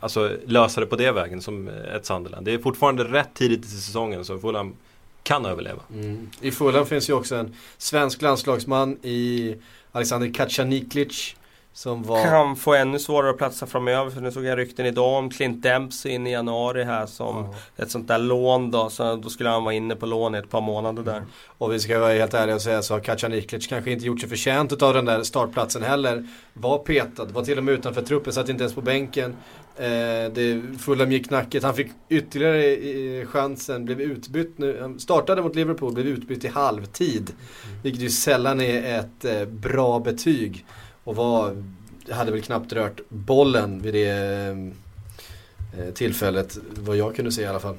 Alltså 0.00 0.36
lösa 0.46 0.80
det 0.80 0.86
på 0.86 0.96
det 0.96 1.12
vägen 1.12 1.42
som 1.42 1.68
ett 1.68 2.06
Sunderland. 2.06 2.44
Det 2.44 2.52
är 2.52 2.58
fortfarande 2.58 3.04
rätt 3.04 3.34
tidigt 3.34 3.64
i 3.64 3.68
säsongen 3.68 4.24
så 4.24 4.38
Fulham 4.38 4.74
kan 5.22 5.46
överleva. 5.46 5.82
Mm. 5.94 6.30
I 6.40 6.50
Fulham 6.50 6.86
finns 6.86 7.10
ju 7.10 7.12
också 7.12 7.34
en 7.34 7.54
svensk 7.78 8.22
landslagsman 8.22 8.98
i 9.02 9.54
Alexander 9.92 10.32
Kacaniklic. 10.34 11.36
Som 11.80 12.02
var... 12.02 12.24
Kan 12.24 12.56
få 12.56 12.74
ännu 12.74 12.98
svårare 12.98 13.30
att 13.30 13.38
platsa 13.38 13.66
framöver 13.66 14.10
för 14.10 14.20
nu 14.20 14.32
såg 14.32 14.44
jag 14.44 14.58
rykten 14.58 14.86
idag 14.86 15.18
om 15.18 15.30
Clint 15.30 15.62
Dempsey 15.62 16.12
in 16.12 16.26
i 16.26 16.32
januari 16.32 16.84
här 16.84 17.06
som 17.06 17.38
mm. 17.38 17.50
ett 17.76 17.90
sånt 17.90 18.08
där 18.08 18.18
lån 18.18 18.70
då. 18.70 18.90
Så 18.90 19.16
då 19.16 19.28
skulle 19.28 19.48
han 19.48 19.64
vara 19.64 19.74
inne 19.74 19.96
på 19.96 20.06
lån 20.06 20.34
i 20.34 20.38
ett 20.38 20.50
par 20.50 20.60
månader 20.60 21.02
där. 21.02 21.22
Och 21.46 21.72
vi 21.72 21.80
ska 21.80 21.98
vara 21.98 22.12
helt 22.12 22.34
ärliga 22.34 22.54
och 22.54 22.62
säga 22.62 22.82
så 22.82 22.94
har 22.94 23.00
Kacaniklic 23.00 23.66
kanske 23.66 23.90
inte 23.90 24.06
gjort 24.06 24.20
sig 24.20 24.28
förtjänt 24.28 24.82
av 24.82 24.94
den 24.94 25.04
där 25.04 25.22
startplatsen 25.22 25.82
heller. 25.82 26.28
Var 26.52 26.78
petad, 26.78 27.24
var 27.24 27.42
till 27.42 27.58
och 27.58 27.64
med 27.64 27.74
utanför 27.74 28.02
truppen, 28.02 28.32
satt 28.32 28.48
inte 28.48 28.62
ens 28.62 28.74
på 28.74 28.82
bänken. 28.82 29.36
Eh, 29.76 30.32
det 30.34 30.62
Fulham 30.78 31.12
gick 31.12 31.28
knackigt. 31.28 31.64
Han 31.64 31.74
fick 31.74 31.90
ytterligare 32.08 33.26
chansen, 33.26 33.84
blev 33.84 34.00
utbytt 34.00 34.58
nu. 34.58 34.78
Han 34.80 34.98
startade 34.98 35.42
mot 35.42 35.56
Liverpool, 35.56 35.94
blev 35.94 36.06
utbytt 36.06 36.44
i 36.44 36.48
halvtid. 36.48 37.30
Mm. 37.30 37.82
Vilket 37.82 38.02
ju 38.02 38.10
sällan 38.10 38.60
är 38.60 38.98
ett 38.98 39.24
eh, 39.24 39.44
bra 39.44 39.98
betyg. 39.98 40.64
Och 41.04 41.16
var, 41.16 41.62
hade 42.10 42.32
väl 42.32 42.42
knappt 42.42 42.72
rört 42.72 43.00
bollen 43.08 43.82
vid 43.82 43.94
det 43.94 44.08
eh, 45.78 45.94
tillfället. 45.94 46.58
Vad 46.74 46.96
jag 46.96 47.16
kunde 47.16 47.32
se 47.32 47.42
i 47.42 47.46
alla 47.46 47.60
fall. 47.60 47.76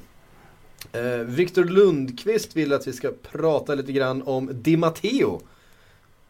Eh, 0.92 1.02
Viktor 1.24 1.64
Lundqvist 1.64 2.56
vill 2.56 2.72
att 2.72 2.86
vi 2.86 2.92
ska 2.92 3.12
prata 3.32 3.74
lite 3.74 3.92
grann 3.92 4.22
om 4.22 4.50
Di 4.52 4.76
Matteo. 4.76 5.40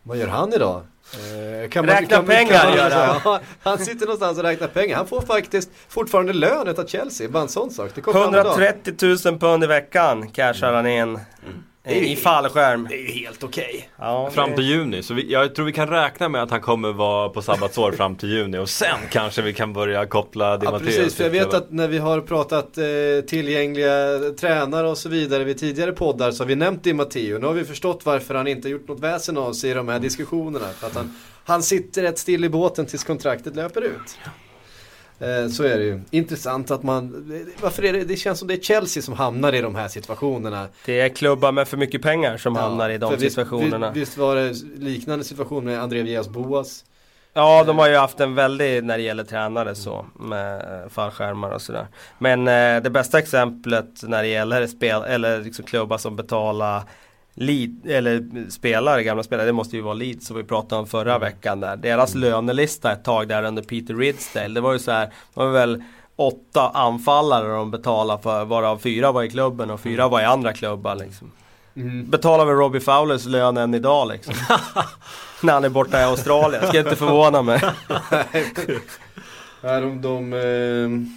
Vad 0.03 0.19
gör 0.19 0.29
han 0.29 0.53
idag? 0.53 0.83
Eh, 1.13 1.69
kan 1.71 1.87
man, 1.87 1.95
räkna 1.95 2.17
kan, 2.17 2.27
pengar 2.27 2.61
kan 2.61 2.77
gör 2.77 2.91
han. 2.91 3.41
han 3.63 3.79
sitter 3.79 4.07
någonstans 4.07 4.39
och 4.39 4.45
räknar 4.45 4.69
pengar. 4.69 4.97
Han 4.97 5.07
får 5.07 5.21
faktiskt 5.21 5.71
fortfarande 5.89 6.33
lön 6.33 6.69
av 6.69 6.87
Chelsea. 6.87 7.29
Bara 7.29 7.43
en 7.43 7.49
sån 7.49 7.71
sak. 7.71 7.91
Det 7.95 8.11
130 8.11 8.95
000 9.25 9.39
pund 9.39 9.65
i 9.65 9.67
veckan 9.67 10.29
cashar 10.29 10.73
han 10.73 10.87
in. 10.87 11.03
Mm. 11.03 11.19
I 11.85 12.17
fallskärm. 12.17 12.87
Det 12.91 12.95
är 12.95 12.99
ju 12.99 13.13
helt 13.13 13.45
okej. 13.45 13.65
Okay. 13.65 13.83
Ja, 13.97 14.31
fram 14.31 14.55
till 14.55 14.65
juni. 14.65 15.03
Så 15.03 15.15
vi, 15.15 15.33
jag 15.33 15.55
tror 15.55 15.67
vi 15.67 15.73
kan 15.73 15.89
räkna 15.89 16.29
med 16.29 16.43
att 16.43 16.51
han 16.51 16.61
kommer 16.61 16.93
vara 16.93 17.29
på 17.29 17.43
sabbatsår 17.43 17.93
fram 17.93 18.17
till 18.17 18.29
juni. 18.29 18.59
Och 18.59 18.69
sen 18.69 18.99
kanske 19.11 19.43
vi 19.43 19.53
kan 19.53 19.73
börja 19.73 20.07
koppla 20.07 20.57
Di 20.57 20.67
ja, 20.67 20.79
Precis, 20.79 21.15
för 21.15 21.25
jag 21.25 21.31
vet 21.31 21.55
att 21.55 21.71
när 21.71 21.89
vi 21.89 21.99
har 21.99 22.21
pratat 22.21 22.79
eh, 22.79 22.85
tillgängliga 23.27 24.19
tränare 24.41 24.89
och 24.89 24.99
så 24.99 25.09
vidare 25.09 25.45
vid 25.45 25.59
tidigare 25.59 25.93
poddar 25.93 26.31
så 26.31 26.43
har 26.43 26.49
vi 26.49 26.55
nämnt 26.55 26.85
Di 26.85 26.93
Matteo. 26.93 27.39
Nu 27.39 27.47
har 27.47 27.55
vi 27.55 27.65
förstått 27.65 28.07
varför 28.07 28.35
han 28.35 28.47
inte 28.47 28.69
gjort 28.69 28.89
något 28.89 29.01
väsen 29.01 29.39
av 29.39 29.53
sig 29.53 29.71
i 29.71 29.75
de 29.75 29.89
här 29.89 29.99
diskussionerna. 29.99 30.67
För 30.69 30.87
att 30.87 30.95
han, 30.95 31.17
han 31.45 31.63
sitter 31.63 32.03
rätt 32.03 32.19
still 32.19 32.45
i 32.45 32.49
båten 32.49 32.87
tills 32.87 33.05
kontraktet 33.05 33.57
löper 33.57 33.81
ut. 33.81 34.19
Eh, 35.23 35.49
så 35.49 35.65
är 35.65 35.79
det 35.79 35.85
ju. 35.85 36.01
Intressant 36.11 36.71
att 36.71 36.83
man, 36.83 37.25
varför 37.61 37.85
är 37.85 37.93
det, 37.93 38.05
det 38.05 38.17
känns 38.17 38.39
som 38.39 38.49
det 38.49 38.55
är 38.55 38.61
Chelsea 38.61 39.03
som 39.03 39.15
hamnar 39.15 39.53
i 39.53 39.61
de 39.61 39.75
här 39.75 39.89
situationerna. 39.89 40.69
Det 40.87 41.01
är 41.01 41.09
klubbar 41.09 41.53
med 41.53 41.69
för 41.69 41.77
mycket 41.77 42.03
pengar 42.03 42.37
som 42.37 42.55
ja, 42.55 42.61
hamnar 42.61 42.91
i 42.91 42.99
de 42.99 43.19
situationerna. 43.19 43.91
Visst, 43.91 44.09
visst, 44.09 44.19
var 44.19 44.37
det 44.37 44.55
liknande 44.77 45.25
situation 45.25 45.65
med 45.65 45.83
André 45.83 46.03
Villas 46.03 46.29
Boas? 46.29 46.85
Ja, 47.35 47.65
de 47.65 47.79
har 47.79 47.89
ju 47.89 47.97
haft 47.97 48.21
en 48.21 48.35
väldig, 48.35 48.85
när 48.85 48.99
det 48.99 49.05
gäller 49.05 49.25
tränare 49.25 49.75
så, 49.75 50.07
med 50.15 50.65
fallskärmar 50.91 51.51
och 51.51 51.63
sådär. 51.63 51.87
Men 52.19 52.49
eh, 52.49 52.83
det 52.83 52.91
bästa 52.91 53.19
exemplet 53.19 54.03
när 54.03 54.23
det 54.23 54.29
gäller 54.29 54.67
spel, 54.67 55.03
eller 55.03 55.41
liksom 55.41 55.65
klubbar 55.65 55.99
som 55.99 56.17
betalar 56.17 56.83
Lead, 57.35 57.87
eller 57.87 58.51
spelare, 58.51 59.03
gamla 59.03 59.23
spelare, 59.23 59.47
det 59.47 59.53
måste 59.53 59.77
ju 59.77 59.83
vara 59.83 59.95
Leeds 59.95 60.27
som 60.27 60.37
vi 60.37 60.45
pratade 60.45 60.81
om 60.81 60.87
förra 60.87 61.19
veckan 61.19 61.61
där. 61.61 61.77
Deras 61.77 62.15
lönelista 62.15 62.93
ett 62.93 63.05
tag 63.05 63.29
där 63.29 63.43
under 63.43 63.63
Peter 63.63 63.95
Ridsdale, 63.95 64.55
det 64.55 64.61
var 64.61 64.73
ju 64.73 64.79
så 64.79 64.91
här, 64.91 65.07
det 65.07 65.41
var 65.41 65.51
väl 65.51 65.83
åtta 66.17 66.71
anfallare 66.75 67.49
de 67.49 67.71
betalade 67.71 68.23
för, 68.23 68.45
varav 68.45 68.79
fyra 68.79 69.13
var 69.13 69.23
i 69.23 69.31
klubben 69.31 69.71
och 69.71 69.81
fyra 69.81 70.09
var 70.09 70.21
i 70.21 70.25
andra 70.25 70.53
klubbar 70.53 70.95
liksom. 70.95 71.33
Mm. 71.77 72.11
Betalar 72.11 72.45
väl 72.45 72.55
Robbie 72.55 72.81
Fowlers 72.81 73.27
lön 73.27 73.57
än 73.57 73.75
idag 73.75 74.09
liksom. 74.09 74.35
När 75.43 75.53
han 75.53 75.65
är 75.65 75.69
borta 75.69 76.01
i 76.01 76.05
Australien, 76.05 76.67
ska 76.69 76.79
inte 76.79 76.97
förvåna 76.97 77.43
mig. 77.43 77.61
Nej, 79.63 79.81
de, 79.81 80.01
de, 80.03 80.31
de 80.31 80.33
eh 80.33 81.09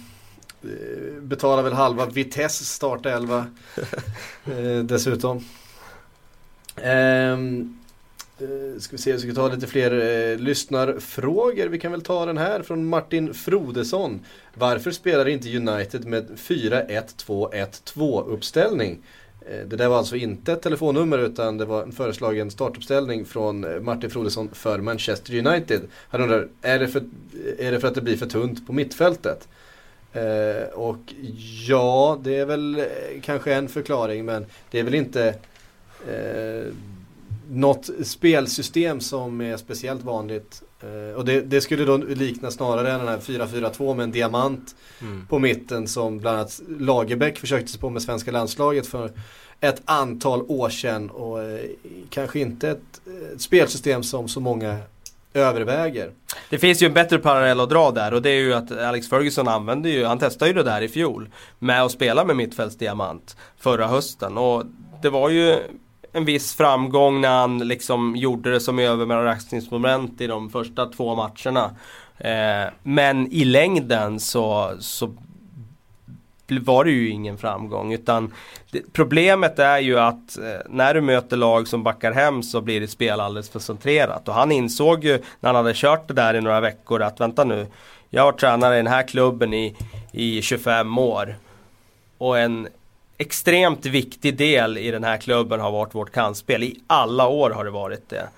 betalar 1.20 1.62
väl 1.62 1.72
halva 1.72 2.06
Vitesse 2.06 2.64
startelva 2.64 3.46
eh, 4.44 4.78
dessutom. 4.84 5.44
Ehm, 6.82 7.78
eh, 8.38 8.80
ska 8.80 8.96
vi 8.96 9.02
se, 9.02 9.12
vi 9.12 9.18
ska 9.18 9.32
ta 9.32 9.48
lite 9.48 9.66
fler 9.66 9.90
eh, 9.90 10.38
lyssnarfrågor. 10.38 11.66
Vi 11.66 11.78
kan 11.78 11.92
väl 11.92 12.02
ta 12.02 12.26
den 12.26 12.38
här 12.38 12.62
från 12.62 12.86
Martin 12.86 13.34
Frodesson. 13.34 14.20
Varför 14.54 14.90
spelar 14.90 15.28
inte 15.28 15.56
United 15.56 16.04
med 16.04 16.30
4-1-2-1-2 16.36 18.28
uppställning? 18.28 18.98
Eh, 19.40 19.66
det 19.66 19.76
där 19.76 19.88
var 19.88 19.98
alltså 19.98 20.16
inte 20.16 20.52
ett 20.52 20.62
telefonnummer 20.62 21.18
utan 21.18 21.58
det 21.58 21.64
var 21.64 21.82
en 21.82 21.92
föreslagen 21.92 22.50
startuppställning 22.50 23.24
från 23.24 23.64
eh, 23.64 23.80
Martin 23.80 24.10
Frodesson 24.10 24.50
för 24.52 24.78
Manchester 24.78 25.46
United. 25.46 25.80
Han 26.08 26.20
undrar, 26.20 26.48
är 26.62 26.78
det 26.78 26.88
för, 26.88 27.02
är 27.58 27.72
det 27.72 27.80
för 27.80 27.88
att 27.88 27.94
det 27.94 28.02
blir 28.02 28.16
för 28.16 28.26
tunt 28.26 28.66
på 28.66 28.72
mittfältet? 28.72 29.48
Eh, 30.12 30.68
och 30.74 31.14
ja, 31.68 32.20
det 32.24 32.36
är 32.36 32.46
väl 32.46 32.84
kanske 33.22 33.54
en 33.54 33.68
förklaring 33.68 34.24
men 34.24 34.46
det 34.70 34.78
är 34.78 34.84
väl 34.84 34.94
inte 34.94 35.34
eh, 36.08 36.72
något 37.50 37.90
spelsystem 38.04 39.00
som 39.00 39.40
är 39.40 39.56
speciellt 39.56 40.02
vanligt. 40.02 40.62
Eh, 40.80 41.16
och 41.16 41.24
det, 41.24 41.40
det, 41.40 41.60
skulle 41.60 41.84
då 41.84 41.96
likna 41.96 42.50
snarare 42.50 42.90
den 42.90 43.08
här 43.08 43.18
4-4-2 43.18 43.94
med 43.94 44.04
en 44.04 44.10
diamant 44.10 44.76
mm. 45.00 45.26
på 45.26 45.38
mitten 45.38 45.88
som 45.88 46.18
bland 46.18 46.36
annat 46.36 46.60
Lagerbäck 46.78 47.38
försökte 47.38 47.70
sig 47.72 47.80
på 47.80 47.90
med 47.90 48.02
svenska 48.02 48.30
landslaget 48.30 48.86
för 48.86 49.10
ett 49.60 49.82
antal 49.84 50.42
år 50.42 50.68
sedan 50.68 51.10
och 51.10 51.42
eh, 51.42 51.60
kanske 52.10 52.38
inte 52.38 52.70
ett, 52.70 53.00
ett 53.34 53.40
spelsystem 53.40 54.02
som 54.02 54.28
så 54.28 54.40
många 54.40 54.78
överväger. 55.34 56.10
Det 56.50 56.58
finns 56.58 56.82
ju 56.82 56.86
en 56.86 56.94
bättre 56.94 57.18
parallell 57.18 57.60
att 57.60 57.70
dra 57.70 57.90
där 57.90 58.14
och 58.14 58.22
det 58.22 58.30
är 58.30 58.40
ju 58.40 58.54
att 58.54 58.72
Alex 58.72 59.08
Ferguson 59.08 59.48
använde 59.48 59.90
ju, 59.90 60.04
han 60.04 60.18
testade 60.18 60.50
ju 60.50 60.54
det 60.54 60.62
där 60.62 60.82
i 60.82 60.88
fjol 60.88 61.28
med 61.58 61.82
att 61.82 61.92
spela 61.92 62.24
med 62.24 62.36
mittfältsdiamant 62.36 63.36
förra 63.58 63.86
hösten 63.86 64.38
och 64.38 64.64
det 65.02 65.10
var 65.10 65.30
ju 65.30 65.58
en 66.16 66.24
viss 66.24 66.54
framgång 66.54 67.20
när 67.20 67.38
han 67.38 67.58
liksom 67.58 68.16
gjorde 68.16 68.52
det 68.52 68.60
som 68.60 68.78
överraskningsmoment 68.78 70.20
i 70.20 70.26
de 70.26 70.50
första 70.50 70.86
två 70.86 71.14
matcherna. 71.14 71.70
Eh, 72.18 72.72
men 72.82 73.32
i 73.32 73.44
längden 73.44 74.20
så, 74.20 74.72
så 74.80 75.16
var 76.48 76.84
det 76.84 76.90
ju 76.90 77.08
ingen 77.08 77.38
framgång 77.38 77.92
utan 77.92 78.32
det, 78.70 78.92
problemet 78.92 79.58
är 79.58 79.78
ju 79.78 79.98
att 79.98 80.38
eh, 80.38 80.44
när 80.68 80.94
du 80.94 81.00
möter 81.00 81.36
lag 81.36 81.68
som 81.68 81.82
backar 81.82 82.12
hem 82.12 82.42
så 82.42 82.60
blir 82.60 82.80
det 82.80 82.88
spel 82.88 83.20
alldeles 83.20 83.50
för 83.50 83.58
centrerat 83.58 84.28
och 84.28 84.34
han 84.34 84.52
insåg 84.52 85.04
ju 85.04 85.18
när 85.40 85.48
han 85.48 85.56
hade 85.56 85.72
kört 85.74 86.08
det 86.08 86.14
där 86.14 86.34
i 86.34 86.40
några 86.40 86.60
veckor 86.60 87.02
att 87.02 87.20
vänta 87.20 87.44
nu 87.44 87.66
jag 88.10 88.22
har 88.22 88.32
tränare 88.32 88.74
i 88.74 88.76
den 88.76 88.86
här 88.86 89.08
klubben 89.08 89.54
i, 89.54 89.76
i 90.12 90.42
25 90.42 90.98
år 90.98 91.36
och 92.18 92.38
en 92.38 92.68
extremt 93.18 93.86
viktig 93.86 94.36
del 94.36 94.78
i 94.78 94.90
den 94.90 95.04
här 95.04 95.16
klubben 95.16 95.60
har 95.60 95.72
varit 95.72 95.94
vårt 95.94 96.10
kantspel. 96.10 96.62
I 96.62 96.80
alla 96.86 97.28
år 97.28 97.50
har 97.50 97.64
det 97.64 97.70
varit 97.70 98.08
det. 98.08 98.28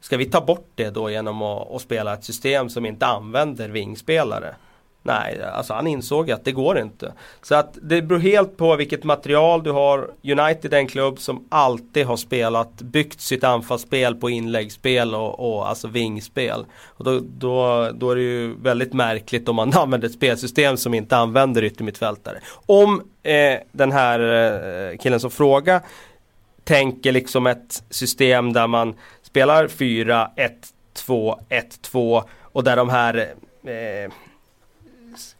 Ska 0.00 0.16
vi 0.16 0.26
ta 0.26 0.40
bort 0.40 0.70
det 0.74 0.90
då 0.90 1.10
genom 1.10 1.42
att, 1.42 1.70
att 1.70 1.82
spela 1.82 2.14
ett 2.14 2.24
system 2.24 2.68
som 2.68 2.86
inte 2.86 3.06
använder 3.06 3.68
vingspelare? 3.68 4.54
Nej, 5.02 5.42
alltså 5.42 5.74
han 5.74 5.86
insåg 5.86 6.30
att 6.30 6.44
det 6.44 6.52
går 6.52 6.78
inte. 6.78 7.12
Så 7.42 7.54
att 7.54 7.78
det 7.82 8.02
beror 8.02 8.18
helt 8.18 8.56
på 8.56 8.76
vilket 8.76 9.04
material 9.04 9.62
du 9.62 9.70
har. 9.70 10.10
United 10.22 10.74
är 10.74 10.78
en 10.78 10.86
klubb 10.86 11.18
som 11.18 11.46
alltid 11.48 12.06
har 12.06 12.16
spelat, 12.16 12.82
byggt 12.82 13.20
sitt 13.20 13.44
anfallsspel 13.44 14.14
på 14.14 14.30
inläggsspel 14.30 15.14
och, 15.14 15.56
och 15.56 15.68
alltså 15.68 15.88
vingspel. 15.88 16.66
Och 16.84 17.04
då, 17.04 17.20
då, 17.38 17.88
då 17.94 18.10
är 18.10 18.16
det 18.16 18.22
ju 18.22 18.54
väldigt 18.62 18.92
märkligt 18.92 19.48
om 19.48 19.56
man 19.56 19.72
använder 19.74 20.08
ett 20.08 20.14
spelsystem 20.14 20.76
som 20.76 20.94
inte 20.94 21.16
använder 21.16 21.64
yttermittfältare. 21.64 22.38
Om 22.66 23.02
eh, 23.22 23.58
den 23.72 23.92
här 23.92 24.20
eh, 24.20 24.98
killen 24.98 25.20
som 25.20 25.30
frågar 25.30 25.80
tänker 26.64 27.12
liksom 27.12 27.46
ett 27.46 27.82
system 27.90 28.52
där 28.52 28.66
man 28.66 28.94
spelar 29.22 29.68
4, 29.68 30.30
1, 30.36 30.52
2, 30.92 31.40
1, 31.48 31.82
2 31.82 32.22
och 32.42 32.64
där 32.64 32.76
de 32.76 32.88
här 32.88 33.34
eh, 33.64 34.12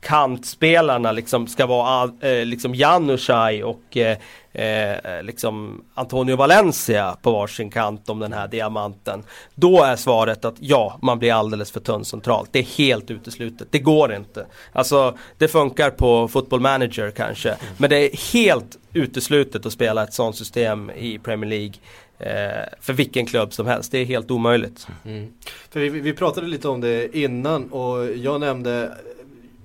kantspelarna 0.01 1.13
liksom 1.13 1.47
ska 1.47 1.67
vara 1.67 2.11
eh, 2.21 2.45
liksom 2.45 2.75
Janushaj 2.75 3.65
och 3.65 3.97
eh, 3.97 4.19
eh, 4.53 5.23
liksom 5.23 5.85
Antonio 5.95 6.37
Valencia 6.37 7.17
på 7.23 7.33
varsin 7.33 7.71
kant 7.71 8.09
om 8.09 8.19
den 8.19 8.33
här 8.33 8.49
diamanten. 8.49 9.23
Då 9.55 9.83
är 9.83 9.97
svaret 9.97 10.45
att 10.45 10.55
ja, 10.59 10.99
man 11.03 11.19
blir 11.19 11.33
alldeles 11.33 11.71
för 11.71 11.81
tunn 11.81 12.05
centralt. 12.05 12.49
Det 12.53 12.59
är 12.59 12.79
helt 12.79 13.11
uteslutet. 13.11 13.69
Det 13.71 13.79
går 13.79 14.15
inte. 14.15 14.47
Alltså 14.73 15.19
det 15.39 15.49
funkar 15.49 15.91
på 15.91 16.29
football 16.29 16.61
manager 16.61 17.11
kanske. 17.11 17.57
Men 17.77 17.91
det 17.91 17.97
är 17.97 18.33
helt 18.33 18.79
uteslutet 18.93 19.67
att 19.67 19.73
spela 19.73 20.03
ett 20.03 20.15
sånt 20.15 20.37
system 20.37 20.91
i 20.91 21.19
Premier 21.19 21.51
League. 21.51 21.75
Eh, 22.21 22.65
för 22.81 22.93
vilken 22.93 23.27
klubb 23.27 23.53
som 23.53 23.67
helst. 23.67 23.93
Det 23.93 23.99
är 23.99 24.05
helt 24.05 24.31
omöjligt. 24.31 24.87
Mm. 25.05 25.33
För 25.71 25.81
vi, 25.81 25.89
vi, 25.89 26.13
pratade 26.13 26.47
lite 26.47 26.69
om 26.69 26.81
det 26.81 27.17
innan 27.17 27.73
och 27.73 28.17
jag 28.17 28.41
nämnde 28.41 28.93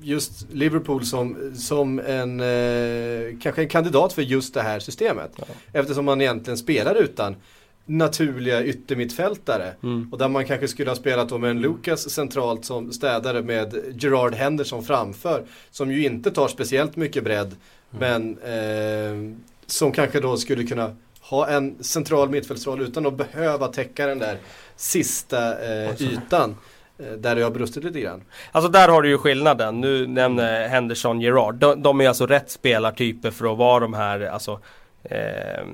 just 0.04 0.52
Liverpool 0.52 1.06
som, 1.06 1.52
som 1.56 2.00
en, 2.00 2.40
eh, 2.40 3.40
kanske 3.42 3.62
en 3.62 3.70
kandidat 3.70 4.14
för 4.14 4.22
just 4.22 4.54
det 4.54 4.62
här 4.62 4.80
systemet. 4.80 5.32
Ja. 5.36 5.46
Eftersom 5.74 6.06
man 6.06 6.22
egentligen 6.22 6.58
spelar 6.58 6.96
utan 6.96 7.36
naturliga 7.86 8.64
yttermittfältare. 8.64 9.74
Mm. 9.84 10.08
Och 10.12 10.18
där 10.18 10.28
man 10.28 10.46
kanske 10.46 10.68
skulle 10.68 10.90
ha 10.90 10.96
spelat 10.96 11.30
då 11.30 11.38
med 11.38 11.50
en 11.50 11.62
Lucas 11.62 12.10
centralt 12.10 12.66
som 12.66 12.92
städare 12.92 13.42
med 13.42 13.96
Gerard 14.00 14.34
Henderson 14.34 14.84
framför. 14.84 15.44
Som 15.72 15.92
ju 15.92 16.06
inte 16.06 16.32
tar 16.32 16.48
speciellt 16.48 16.96
mycket 16.96 17.24
bredd. 17.24 17.56
Mm. 17.94 18.00
Men 18.00 18.38
eh, 18.38 19.38
som 19.66 19.92
kanske 19.92 20.20
då 20.20 20.38
skulle 20.38 20.64
kunna 20.64 20.96
ha 21.22 21.48
en 21.48 21.84
central 21.84 22.30
mittfältsroll 22.30 22.82
utan 22.82 23.06
att 23.06 23.18
behöva 23.18 23.68
täcka 23.68 24.08
den 24.08 24.20
där 24.20 24.38
sista 24.76 25.66
eh, 25.66 26.02
ytan. 26.02 26.56
Eh, 27.04 27.18
där 27.18 27.36
det 27.36 27.42
har 27.42 27.52
brustit 27.52 27.84
lite 27.84 28.00
grann. 28.00 28.22
Alltså 28.52 28.72
där 28.72 28.88
har 28.88 29.02
du 29.02 29.10
ju 29.10 29.18
skillnaden. 29.18 29.82
Nu 29.82 30.08
nämner 30.08 30.68
Henderson 30.68 31.22
Gerard. 31.22 31.56
De, 31.56 31.82
de 31.82 32.02
är 32.02 32.08
alltså 32.08 32.26
rätt 32.26 32.52
spelartyper 32.52 33.32
för 33.32 33.52
att 33.52 33.58
vara 33.58 33.80
de 33.80 33.94
här 33.94 34.22
alltså, 34.22 34.60
eh, 35.04 35.66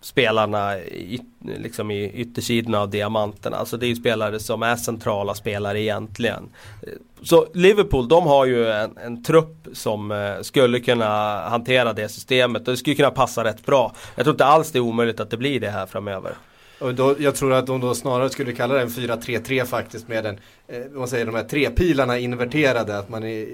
spelarna 0.00 0.78
i, 0.78 1.20
liksom 1.40 1.90
i 1.90 2.10
yttersidorna 2.10 2.80
av 2.80 2.90
diamanterna. 2.90 3.56
Alltså 3.56 3.76
det 3.76 3.86
är 3.86 3.88
ju 3.88 3.96
spelare 3.96 4.40
som 4.40 4.62
är 4.62 4.76
centrala 4.76 5.34
spelare 5.34 5.80
egentligen. 5.80 6.48
Eh, 6.82 6.92
så 7.22 7.46
Liverpool 7.54 8.08
de 8.08 8.26
har 8.26 8.46
ju 8.46 8.70
en, 8.70 8.98
en 8.98 9.22
trupp 9.22 9.68
som 9.72 10.10
eh, 10.10 10.40
skulle 10.42 10.80
kunna 10.80 11.40
hantera 11.48 11.92
det 11.92 12.08
systemet 12.08 12.68
och 12.68 12.72
det 12.72 12.76
skulle 12.76 12.96
kunna 12.96 13.10
passa 13.10 13.44
rätt 13.44 13.66
bra. 13.66 13.94
Jag 14.14 14.24
tror 14.24 14.34
inte 14.34 14.44
alls 14.44 14.72
det 14.72 14.78
är 14.78 14.80
omöjligt 14.80 15.20
att 15.20 15.30
det 15.30 15.36
blir 15.36 15.60
det 15.60 15.70
här 15.70 15.86
framöver. 15.86 16.32
Och 16.78 16.94
då, 16.94 17.16
jag 17.18 17.34
tror 17.34 17.52
att 17.52 17.66
de 17.66 17.80
då 17.80 17.94
snarare 17.94 18.30
skulle 18.30 18.52
kalla 18.52 18.74
det 18.74 18.80
en 18.80 18.88
4-3-3 18.88 19.64
faktiskt 19.64 20.08
med 20.08 20.26
en, 20.26 20.38
eh, 20.68 20.80
man 20.94 21.08
säger 21.08 21.26
de 21.26 21.34
här 21.34 21.44
tre 21.44 21.70
pilarna 21.70 22.18
inverterade. 22.18 22.98
Att 22.98 23.08
man 23.08 23.24
är, 23.24 23.48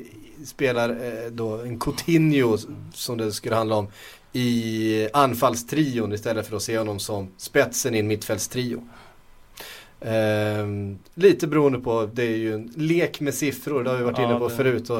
spelar 0.44 0.90
eh, 0.90 1.30
då 1.30 1.56
en 1.56 1.80
Coutinho 1.80 2.58
som 2.94 3.18
det 3.18 3.32
skulle 3.32 3.54
handla 3.54 3.76
om 3.76 3.88
i 4.32 5.08
anfallstrion 5.12 6.12
istället 6.12 6.46
för 6.46 6.56
att 6.56 6.62
se 6.62 6.78
honom 6.78 6.98
som 6.98 7.28
spetsen 7.36 7.94
i 7.94 7.98
en 7.98 8.06
mittfältstrio. 8.06 8.82
Eh, 10.00 10.66
lite 11.14 11.46
beroende 11.46 11.78
på, 11.78 12.10
det 12.12 12.22
är 12.22 12.36
ju 12.36 12.54
en 12.54 12.72
lek 12.76 13.20
med 13.20 13.34
siffror, 13.34 13.84
det 13.84 13.90
har 13.90 13.96
vi 13.96 14.04
varit 14.04 14.18
ja, 14.18 14.24
inne 14.24 14.38
på 14.38 14.48
det. 14.48 14.54
förut. 14.54 14.90
Och, 14.90 14.98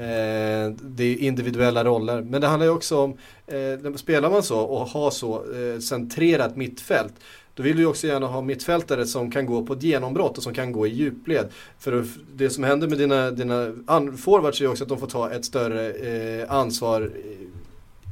eh, 0.00 0.70
det 0.70 1.04
är 1.04 1.18
individuella 1.18 1.84
roller. 1.84 2.22
Men 2.22 2.40
det 2.40 2.46
handlar 2.46 2.66
ju 2.66 2.72
också 2.72 2.98
om, 2.98 3.16
eh, 3.46 3.94
spelar 3.94 4.30
man 4.30 4.42
så 4.42 4.60
och 4.60 4.88
har 4.88 5.10
så 5.10 5.34
eh, 5.36 5.80
centrerat 5.80 6.56
mittfält 6.56 7.14
då 7.58 7.64
vill 7.64 7.76
du 7.76 7.86
också 7.86 8.06
gärna 8.06 8.26
ha 8.26 8.40
mittfältare 8.40 9.06
som 9.06 9.30
kan 9.30 9.46
gå 9.46 9.66
på 9.66 9.72
ett 9.72 9.82
genombrott 9.82 10.36
och 10.36 10.42
som 10.42 10.54
kan 10.54 10.72
gå 10.72 10.86
i 10.86 10.90
djupled. 10.90 11.48
För 11.78 12.04
det 12.34 12.50
som 12.50 12.64
händer 12.64 12.88
med 12.88 12.98
dina, 12.98 13.30
dina 13.30 13.72
forwards 14.18 14.60
är 14.60 14.64
ju 14.64 14.70
också 14.70 14.84
att 14.84 14.88
de 14.88 14.98
får 14.98 15.06
ta 15.06 15.30
ett 15.30 15.44
större 15.44 15.90
eh, 15.90 16.52
ansvar 16.52 17.10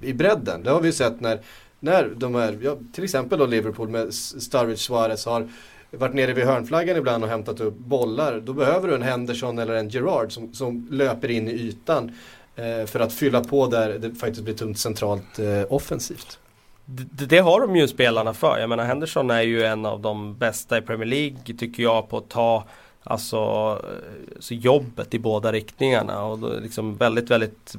i, 0.03 0.09
i 0.09 0.15
bredden. 0.15 0.63
Det 0.63 0.71
har 0.71 0.81
vi 0.81 0.89
ju 0.89 0.93
sett 0.93 1.21
när, 1.21 1.41
när 1.81 2.09
de 2.17 2.35
här, 2.35 2.59
ja, 2.63 2.77
till 2.93 3.05
exempel 3.05 3.39
då 3.39 3.47
Liverpool 3.47 3.89
med 3.89 4.15
Sturridge 4.15 4.77
Suarez 4.77 5.27
har 5.27 5.49
varit 5.91 6.15
nere 6.15 6.33
vid 6.33 6.45
hörnflaggan 6.45 6.97
ibland 6.97 7.25
och 7.25 7.31
hämtat 7.31 7.61
upp 7.61 7.79
bollar. 7.79 8.41
Då 8.41 8.53
behöver 8.53 8.89
du 8.89 8.95
en 8.95 9.03
Henderson 9.03 9.59
eller 9.59 9.75
en 9.75 9.89
Gerard 9.89 10.33
som, 10.33 10.55
som 10.55 10.89
löper 10.91 11.31
in 11.31 11.49
i 11.49 11.53
ytan 11.53 12.13
eh, 12.57 12.87
för 12.87 13.01
att 13.01 13.13
fylla 13.13 13.45
på 13.45 13.67
där 13.67 13.99
det 13.99 14.15
faktiskt 14.15 14.45
blir 14.45 14.55
tungt 14.55 14.79
centralt 14.79 15.39
eh, 15.39 15.73
offensivt. 15.73 16.39
Det, 16.87 17.27
det, 17.27 17.39
har 17.39 17.61
de 17.61 17.77
ju 17.77 17.89
spelarna 17.89 18.35
för. 18.35 18.59
Jag 18.59 18.69
menar 18.69 18.85
Henderson 18.85 19.31
är 19.31 19.43
ju 19.43 19.65
en 19.65 19.87
av 19.87 20.01
de 20.01 20.35
bästa 20.35 20.79
i 20.79 20.83
Premier 20.83 21.07
League 21.07 21.39
tycker 21.59 21.83
jag 21.83 22.09
på 22.09 22.19
att 22.19 22.29
ta 22.29 22.65
Alltså, 23.09 23.39
alltså 24.35 24.55
jobbet 24.55 25.15
i 25.15 25.19
båda 25.19 25.53
riktningarna 25.53 26.25
och 26.25 26.63
liksom 26.63 26.97
väldigt 26.97 27.31
väldigt 27.31 27.77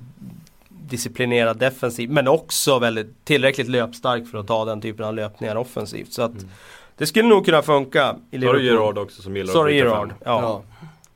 disciplinerad 0.69 1.57
defensiv 1.57 2.11
men 2.11 2.27
också 2.27 2.79
väldigt 2.79 3.25
tillräckligt 3.25 3.67
löpstark 3.67 4.27
för 4.27 4.37
att 4.37 4.47
ta 4.47 4.65
den 4.65 4.81
typen 4.81 5.05
av 5.05 5.13
löpningar 5.13 5.55
offensivt. 5.55 6.13
Så 6.13 6.21
att 6.21 6.31
mm. 6.31 6.49
Det 6.97 7.05
skulle 7.05 7.29
nog 7.29 7.45
kunna 7.45 7.61
funka 7.61 8.15
i 8.31 8.37
Liverpool. 8.37 8.63
Gerard 8.63 8.97
också 8.97 9.21
som 9.21 9.37
gillar 9.37 9.53
Sorry 9.53 9.75
Gerard, 9.75 10.13
ja. 10.25 10.41
ja. 10.41 10.63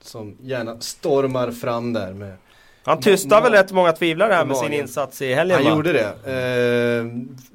Som 0.01 0.37
gärna 0.41 0.79
stormar 0.79 1.51
fram 1.51 1.93
där 1.93 2.13
med 2.13 2.37
Han 2.83 2.99
tystade 2.99 3.41
väl 3.41 3.51
rätt 3.51 3.71
många 3.71 3.91
tvivlare 3.91 4.33
här 4.33 4.45
med 4.45 4.57
sin 4.57 4.73
insats 4.73 5.21
i 5.21 5.33
helgen 5.33 5.57
Han 5.57 5.65
va? 5.65 5.71
gjorde 5.71 5.93
det. 5.93 6.13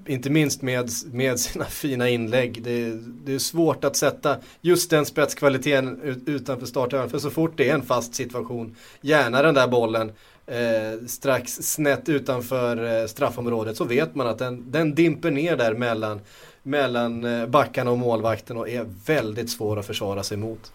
Eh, 0.07 0.13
inte 0.13 0.31
minst 0.31 0.63
med, 0.63 0.91
med 1.13 1.41
sina 1.41 1.65
fina 1.65 2.09
inlägg. 2.09 2.63
Det, 2.63 2.91
det, 3.25 3.35
är 3.35 3.39
svårt 3.39 3.85
att 3.85 3.97
sätta 3.97 4.37
just 4.61 4.91
den 4.91 5.07
spetskvaliteten 5.07 6.01
ut, 6.03 6.19
utanför 6.27 6.67
starthörnan. 6.67 7.11
För 7.11 7.19
så 7.19 7.31
fort 7.31 7.53
det 7.57 7.71
är 7.71 7.75
en 7.75 7.83
fast 7.83 8.15
situation, 8.15 8.77
gärna 9.01 9.43
den 9.43 9.55
där 9.55 9.67
bollen 9.67 10.13
eh, 10.47 11.07
strax 11.07 11.53
snett 11.53 12.09
utanför 12.09 13.01
eh, 13.01 13.07
straffområdet 13.07 13.77
så 13.77 13.85
vet 13.85 14.15
man 14.15 14.27
att 14.27 14.39
den, 14.39 14.71
den 14.71 14.95
dimper 14.95 15.31
ner 15.31 15.57
där 15.57 15.75
mellan, 15.75 16.21
mellan 16.63 17.25
eh, 17.25 17.47
backarna 17.47 17.91
och 17.91 17.99
målvakten 17.99 18.57
och 18.57 18.69
är 18.69 18.87
väldigt 19.07 19.51
svår 19.51 19.79
att 19.79 19.87
försvara 19.87 20.23
sig 20.23 20.37
mot. 20.37 20.73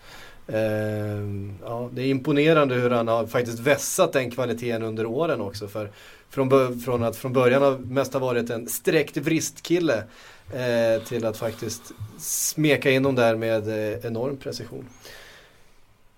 Ehm, 0.53 1.53
ja, 1.63 1.89
det 1.93 2.01
är 2.01 2.05
imponerande 2.05 2.75
hur 2.75 2.89
han 2.89 3.07
har 3.07 3.27
faktiskt 3.27 3.59
vässat 3.59 4.13
den 4.13 4.31
kvaliteten 4.31 4.83
under 4.83 5.05
åren 5.05 5.41
också. 5.41 5.67
För 5.67 5.89
från, 6.29 6.79
från 6.79 7.03
att 7.03 7.17
från 7.17 7.33
början 7.33 7.61
har 7.61 7.77
mest 7.77 8.13
ha 8.13 8.19
varit 8.19 8.49
en 8.49 8.67
sträckt 8.67 9.17
vristkille 9.17 10.03
eh, 10.53 11.03
till 11.03 11.25
att 11.25 11.37
faktiskt 11.37 11.91
smeka 12.19 12.91
in 12.91 13.03
dem 13.03 13.15
där 13.15 13.35
med 13.35 13.67
eh, 13.67 14.05
enorm 14.05 14.37
precision. 14.37 14.85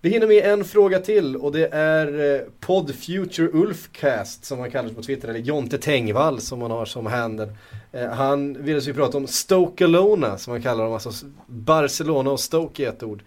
Vi 0.01 0.09
hinner 0.09 0.27
med 0.27 0.45
en 0.45 0.65
fråga 0.65 0.99
till 0.99 1.35
och 1.35 1.51
det 1.51 1.67
är 1.67 2.35
eh, 2.35 2.41
Pod 2.59 2.95
Future 2.95 3.49
Ulfcast 3.53 4.45
som 4.45 4.59
han 4.59 4.71
kallas 4.71 4.93
på 4.93 5.03
Twitter, 5.03 5.27
eller 5.27 5.39
Jonte 5.39 5.77
Tengvall 5.77 6.41
som 6.41 6.61
han 6.61 6.71
har 6.71 6.85
som 6.85 7.05
handel. 7.05 7.49
Eh, 7.91 8.09
han 8.09 8.63
ville 8.63 8.79
ju 8.79 8.93
prata 8.93 9.17
om 9.17 9.27
Stoke 9.27 9.83
Alona 9.83 10.37
som 10.37 10.51
han 10.51 10.61
kallar 10.61 10.83
dem, 10.83 10.93
alltså 10.93 11.25
Barcelona 11.47 12.31
och 12.31 12.39
Stoke 12.39 12.83
i 12.83 12.85
ett 12.85 13.03
ord. 13.03 13.23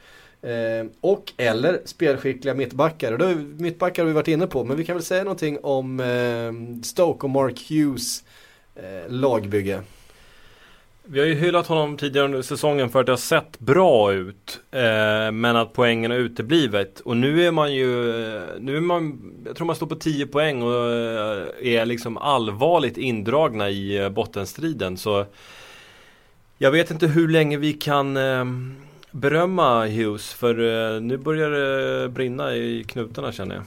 Eh, 0.47 0.87
och 1.01 1.33
eller 1.37 1.81
spelskickliga 1.85 2.55
mittbackar. 2.55 3.13
Och 3.13 3.19
då, 3.19 3.27
mittbackar 3.59 4.03
har 4.03 4.07
vi 4.07 4.13
varit 4.15 4.29
inne 4.29 4.47
på, 4.47 4.65
men 4.65 4.77
vi 4.77 4.85
kan 4.85 4.97
väl 4.97 5.05
säga 5.05 5.25
någonting 5.25 5.59
om 5.63 6.01
eh, 6.01 6.83
Stoke 6.85 7.27
och 7.27 7.31
Mark 7.31 7.71
Hughes 7.71 8.25
eh, 8.75 9.13
lagbygge. 9.13 9.83
Vi 11.09 11.21
har 11.21 11.27
ju 11.27 11.35
hyllat 11.35 11.67
honom 11.67 11.97
tidigare 11.97 12.25
under 12.25 12.43
säsongen 12.43 12.91
för 12.91 13.01
att 13.01 13.07
det 13.07 13.13
har 13.13 13.17
sett 13.17 13.59
bra 13.59 14.13
ut. 14.13 14.61
Eh, 14.71 15.33
men 15.33 15.57
att 15.57 15.73
poängen 15.73 16.11
har 16.11 16.19
uteblivit. 16.19 17.01
Och 17.01 17.17
nu 17.17 17.45
är 17.45 17.51
man 17.51 17.75
ju, 17.75 18.11
eh, 18.11 18.43
nu 18.59 18.77
är 18.77 18.81
man, 18.81 19.33
jag 19.47 19.57
tror 19.57 19.67
man 19.67 19.77
står 19.77 19.87
på 19.87 19.95
10 19.95 20.27
poäng 20.27 20.63
och 20.63 20.93
eh, 20.93 21.47
är 21.61 21.87
liksom 21.87 22.17
allvarligt 22.17 22.97
indragna 22.97 23.71
i 23.71 23.97
eh, 23.99 24.09
bottenstriden. 24.09 24.97
Så 24.97 25.27
jag 26.59 26.71
vet 26.71 26.91
inte 26.91 27.07
hur 27.07 27.29
länge 27.29 27.57
vi 27.57 27.73
kan 27.73 28.17
eh, 28.17 28.45
berömma 29.17 29.87
Hughes 29.87 30.35
för 30.35 30.61
uh, 30.61 31.01
nu 31.01 31.17
börjar 31.17 31.51
det 31.51 32.09
brinna 32.09 32.55
i 32.55 32.85
knutarna 32.85 33.33
känner 33.33 33.55
jag. 33.55 33.65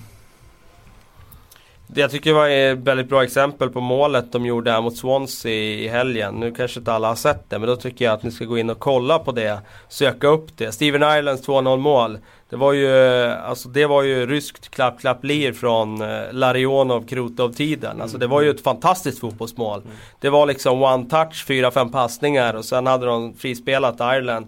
Det 1.87 2.01
jag 2.01 2.11
tycker 2.11 2.33
var 2.33 2.49
ett 2.49 2.77
väldigt 2.77 3.09
bra 3.09 3.23
exempel 3.23 3.69
på 3.69 3.81
målet 3.81 4.31
de 4.31 4.45
gjorde 4.45 4.71
här 4.71 4.81
mot 4.81 4.97
Swansea 4.97 5.51
i 5.53 5.87
helgen. 5.87 6.35
Nu 6.35 6.51
kanske 6.51 6.79
inte 6.79 6.93
alla 6.93 7.07
har 7.07 7.15
sett 7.15 7.49
det 7.49 7.59
men 7.59 7.69
då 7.69 7.75
tycker 7.75 8.05
jag 8.05 8.13
att 8.13 8.23
ni 8.23 8.31
ska 8.31 8.45
gå 8.45 8.57
in 8.57 8.69
och 8.69 8.79
kolla 8.79 9.19
på 9.19 9.31
det. 9.31 9.59
Söka 9.87 10.27
upp 10.27 10.57
det. 10.57 10.71
Steven 10.71 11.19
Islands 11.19 11.47
2-0 11.47 11.77
mål. 11.77 12.19
Det 12.49 12.55
var 12.55 12.73
ju, 12.73 12.91
alltså 13.25 13.69
det 13.69 13.85
var 13.85 14.03
ju 14.03 14.25
ryskt 14.25 14.69
klapp-klapp-lir 14.69 15.53
från 15.53 16.01
eh, 16.01 16.31
Larionov 16.31 17.07
Krutov-tiden. 17.07 18.01
Alltså 18.01 18.17
det 18.17 18.27
var 18.27 18.41
ju 18.41 18.49
ett 18.49 18.63
fantastiskt 18.63 19.19
fotbollsmål. 19.19 19.81
Det 20.19 20.29
var 20.29 20.45
liksom 20.45 20.83
one 20.83 21.09
touch, 21.09 21.45
4-5 21.47 21.91
passningar 21.91 22.53
och 22.53 22.65
sen 22.65 22.87
hade 22.87 23.05
de 23.05 23.33
frispelat 23.33 23.99
Ireland. 23.99 24.47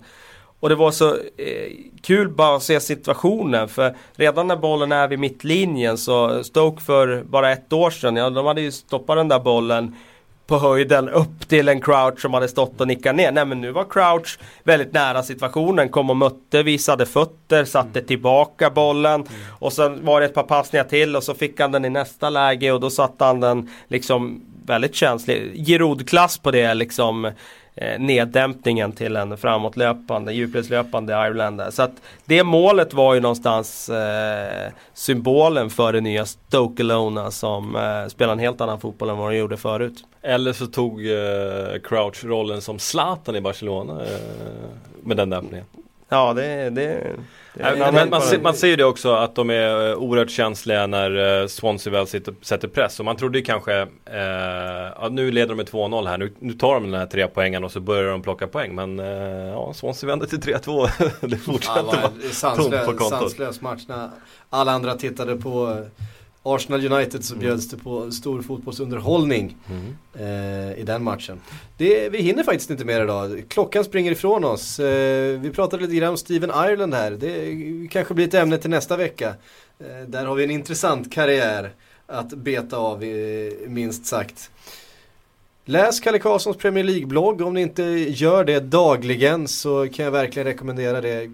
Och 0.62 0.70
det 0.70 0.76
var 0.76 0.92
så 0.92 1.10
eh, 1.14 1.72
kul 2.02 2.30
bara 2.30 2.56
att 2.56 2.64
se 2.64 2.80
situationen 2.80 3.68
för 3.68 3.96
redan 4.16 4.48
när 4.48 4.56
bollen 4.56 4.92
är 4.92 5.08
vid 5.08 5.20
mittlinjen 5.20 5.98
så 5.98 6.44
Stoke 6.44 6.82
för 6.82 7.24
bara 7.24 7.52
ett 7.52 7.74
år 7.74 7.90
sedan, 7.90 8.16
ja 8.16 8.30
de 8.30 8.46
hade 8.46 8.62
ju 8.62 8.72
stoppat 8.72 9.18
den 9.18 9.28
där 9.28 9.40
bollen 9.40 9.96
på 10.48 10.58
höjden 10.58 11.10
upp 11.10 11.48
till 11.48 11.70
en 11.70 11.82
Crouch 11.82 12.20
som 12.20 12.34
hade 12.34 12.48
stått 12.48 12.82
och 12.82 12.88
nickat 12.88 13.16
ner. 13.16 13.32
Nej 13.32 13.46
men 13.46 13.62
nu 13.62 13.72
var 13.72 13.84
Crouch 13.84 14.40
väldigt 14.64 14.94
nära 14.94 15.24
situationen, 15.24 15.90
kom 15.90 16.10
och 16.10 16.18
mötte, 16.18 16.64
visade 16.64 17.06
fötter, 17.06 17.66
satte 17.66 18.02
tillbaka 18.02 18.70
bollen. 18.70 19.14
Mm. 19.14 19.28
Och 19.60 19.74
sen 19.74 20.06
var 20.06 20.20
det 20.20 20.26
ett 20.26 20.34
par 20.34 20.44
passningar 20.44 20.84
till 20.84 21.16
och 21.16 21.24
så 21.24 21.34
fick 21.34 21.60
han 21.60 21.72
den 21.72 21.86
i 21.86 21.90
nästa 21.90 22.30
läge 22.30 22.72
och 22.72 22.80
då 22.80 22.90
satte 22.90 23.26
han 23.26 23.40
den 23.40 23.70
liksom 23.88 24.42
väldigt 24.66 24.96
känslig. 24.96 25.66
Giroud-klass 25.68 26.38
på 26.38 26.52
det 26.52 26.74
liksom 26.74 27.32
eh, 27.76 28.00
neddämpningen 28.00 28.92
till 28.92 29.16
en 29.16 29.38
framåtlöpande, 29.38 30.34
djupledslöpande 30.34 31.14
Irelander. 31.14 31.72
Så 31.72 31.84
att 31.84 31.94
det 32.26 32.44
målet 32.44 32.94
var 32.94 33.14
ju 33.14 33.20
någonstans 33.20 33.90
eh, 33.90 34.72
symbolen 34.94 35.70
för 35.70 35.94
det 35.94 36.02
nya 36.02 36.26
Stoke 36.26 36.84
Alona 36.84 37.32
som 37.32 37.76
eh, 37.76 38.08
spelar 38.08 38.34
en 38.34 38.40
helt 38.40 38.62
annan 38.62 38.80
fotboll 38.80 39.10
än 39.10 39.18
vad 39.18 39.32
de 39.32 39.38
gjorde 39.38 39.58
förut. 39.58 40.04
Eller 40.22 40.54
så 40.54 40.68
tog 40.68 41.06
eh, 41.06 41.80
Crouch 41.84 42.24
rollen 42.26 42.62
som 42.62 42.80
Zlatan 42.80 43.36
i 43.36 43.42
Barcelona 43.42 44.02
eh, 44.04 44.20
med 45.04 45.18
den 45.18 45.30
dämpningen. 45.30 45.66
Ja, 46.14 46.34
det, 46.34 46.70
det 46.70 47.16
Nej, 47.54 47.92
men 47.92 48.10
man, 48.10 48.22
ser, 48.22 48.42
man 48.42 48.54
ser 48.54 48.68
ju 48.68 48.76
det 48.76 48.86
också 48.86 49.14
att 49.14 49.36
de 49.36 49.50
är 49.50 49.90
eh, 49.90 49.96
oerhört 49.96 50.30
känsliga 50.30 50.88
när 50.88 51.42
eh, 51.42 51.48
Swansea 51.48 51.94
väl 51.94 52.08
sitter, 52.08 52.34
sätter 52.42 52.68
press. 52.68 53.00
Och 53.00 53.06
man 53.06 53.16
trodde 53.16 53.38
ju 53.38 53.44
kanske, 53.44 53.82
eh, 54.06 54.20
ja, 55.02 55.08
nu 55.12 55.32
leder 55.32 55.48
de 55.48 55.56
med 55.56 55.70
2-0 55.70 56.08
här, 56.08 56.18
nu, 56.18 56.34
nu, 56.40 56.54
tar 56.54 56.74
de 56.74 56.92
den 56.92 57.00
här 57.00 57.08
tre 57.08 57.28
poängen 57.28 57.64
och 57.64 57.72
så 57.72 57.80
börjar 57.80 58.12
de 58.12 58.22
plocka 58.22 58.48
poäng. 58.48 58.76
Men 58.76 59.00
eh, 59.00 59.06
ja, 59.48 59.74
Swansea 59.74 60.08
vänder 60.08 60.28
till 60.28 60.40
3-2. 60.40 60.90
det 61.28 61.38
fortsätter 61.38 61.84
vara 61.84 62.56
tomt 62.56 62.86
på 62.86 62.98
kontot. 62.98 63.20
Sanslös 63.20 63.62
match 63.62 63.82
när 63.88 64.10
alla 64.50 64.72
andra 64.72 64.96
tittade 64.96 65.36
på 65.36 65.86
Arsenal 66.44 66.92
United 66.94 67.24
så 67.24 67.34
mm. 67.34 67.46
bjöds 67.46 67.70
det 67.70 67.78
på 67.78 68.12
stor 68.12 68.42
fotbollsunderhållning 68.42 69.58
mm. 69.70 69.96
eh, 70.14 70.80
i 70.80 70.84
den 70.84 71.04
matchen. 71.04 71.42
Det, 71.78 72.10
vi 72.10 72.22
hinner 72.22 72.44
faktiskt 72.44 72.70
inte 72.70 72.86
mer 72.86 73.04
idag. 73.04 73.44
Klockan 73.48 73.84
springer 73.84 74.12
ifrån 74.12 74.44
oss. 74.44 74.80
Eh, 74.80 75.40
vi 75.40 75.50
pratade 75.50 75.84
lite 75.84 75.96
grann 75.96 76.10
om 76.10 76.18
Steven 76.18 76.50
Ireland 76.50 76.94
här. 76.94 77.12
Det 77.12 77.88
kanske 77.92 78.14
blir 78.14 78.28
ett 78.28 78.34
ämne 78.34 78.58
till 78.58 78.70
nästa 78.70 78.98
vecka. 78.98 79.36
Eh, 79.80 80.08
där 80.08 80.26
har 80.26 80.36
vi 80.36 80.44
en 80.44 80.52
intressant 80.52 81.14
karriär 81.14 81.74
att 82.08 82.30
beta 82.30 82.78
av 82.78 83.04
eh, 83.04 83.54
minst 83.68 84.06
sagt. 84.06 84.52
Läs 85.66 86.00
Kalle 86.00 86.20
Karlssons 86.20 86.58
Premier 86.58 86.84
League-blogg. 86.84 87.42
Om 87.42 87.54
ni 87.54 87.62
inte 87.62 87.84
gör 88.10 88.44
det 88.44 88.60
dagligen 88.60 89.48
så 89.48 89.88
kan 89.88 90.06
jag 90.06 90.12
verkligen 90.12 90.48
rekommendera 90.48 91.02
det. 91.02 91.32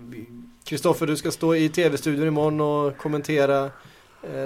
Kristoffer, 0.64 1.08
du 1.08 1.16
ska 1.16 1.32
stå 1.32 1.55
i 1.55 1.70
tv-studion 1.70 2.28
imorgon 2.28 2.62
och 2.62 2.97
kommentera 2.97 3.72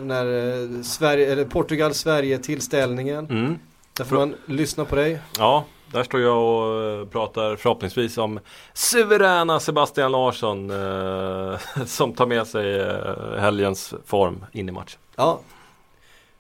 när 0.04 0.26
eh, 0.26 0.82
Sverige, 0.82 1.32
eller 1.32 1.46
Portugal-Sverige 1.46 2.38
tillställningen. 2.38 3.26
Mm. 3.30 3.60
Där 3.94 4.06
får 4.06 4.16
man 4.16 4.36
lyssna 4.46 4.86
på 4.86 4.96
dig. 4.96 5.20
Ja, 5.38 5.66
där 5.92 6.04
står 6.04 6.22
jag 6.22 6.38
och 6.38 6.84
eh, 6.84 7.08
pratar 7.08 7.56
förhoppningsvis 7.56 8.18
om 8.18 8.40
suveräna 8.74 9.60
Sebastian 9.60 10.12
Larsson 10.12 10.70
eh, 10.70 11.60
som 11.86 12.14
tar 12.14 12.26
med 12.26 12.48
sig 12.48 12.80
eh, 12.80 13.40
helgens 13.40 13.94
form 14.06 14.46
in 14.52 14.70
i 14.70 14.72
matchen. 14.72 15.00
Ja. 15.16 15.40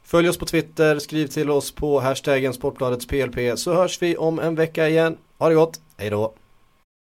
Följ 0.03 0.29
oss 0.29 0.37
på 0.37 0.45
Twitter, 0.45 0.99
skriv 0.99 1.27
till 1.27 1.49
oss 1.49 1.71
på 1.71 1.99
hashtaggen 1.99 2.53
Sportbladets 2.53 3.07
PLP 3.07 3.59
så 3.59 3.73
hörs 3.73 4.01
vi 4.01 4.17
om 4.17 4.39
en 4.39 4.55
vecka 4.55 4.89
igen. 4.89 5.17
Ha 5.37 5.49
det 5.49 5.55
gott, 5.55 5.79
hej 5.97 6.09
då! 6.09 6.33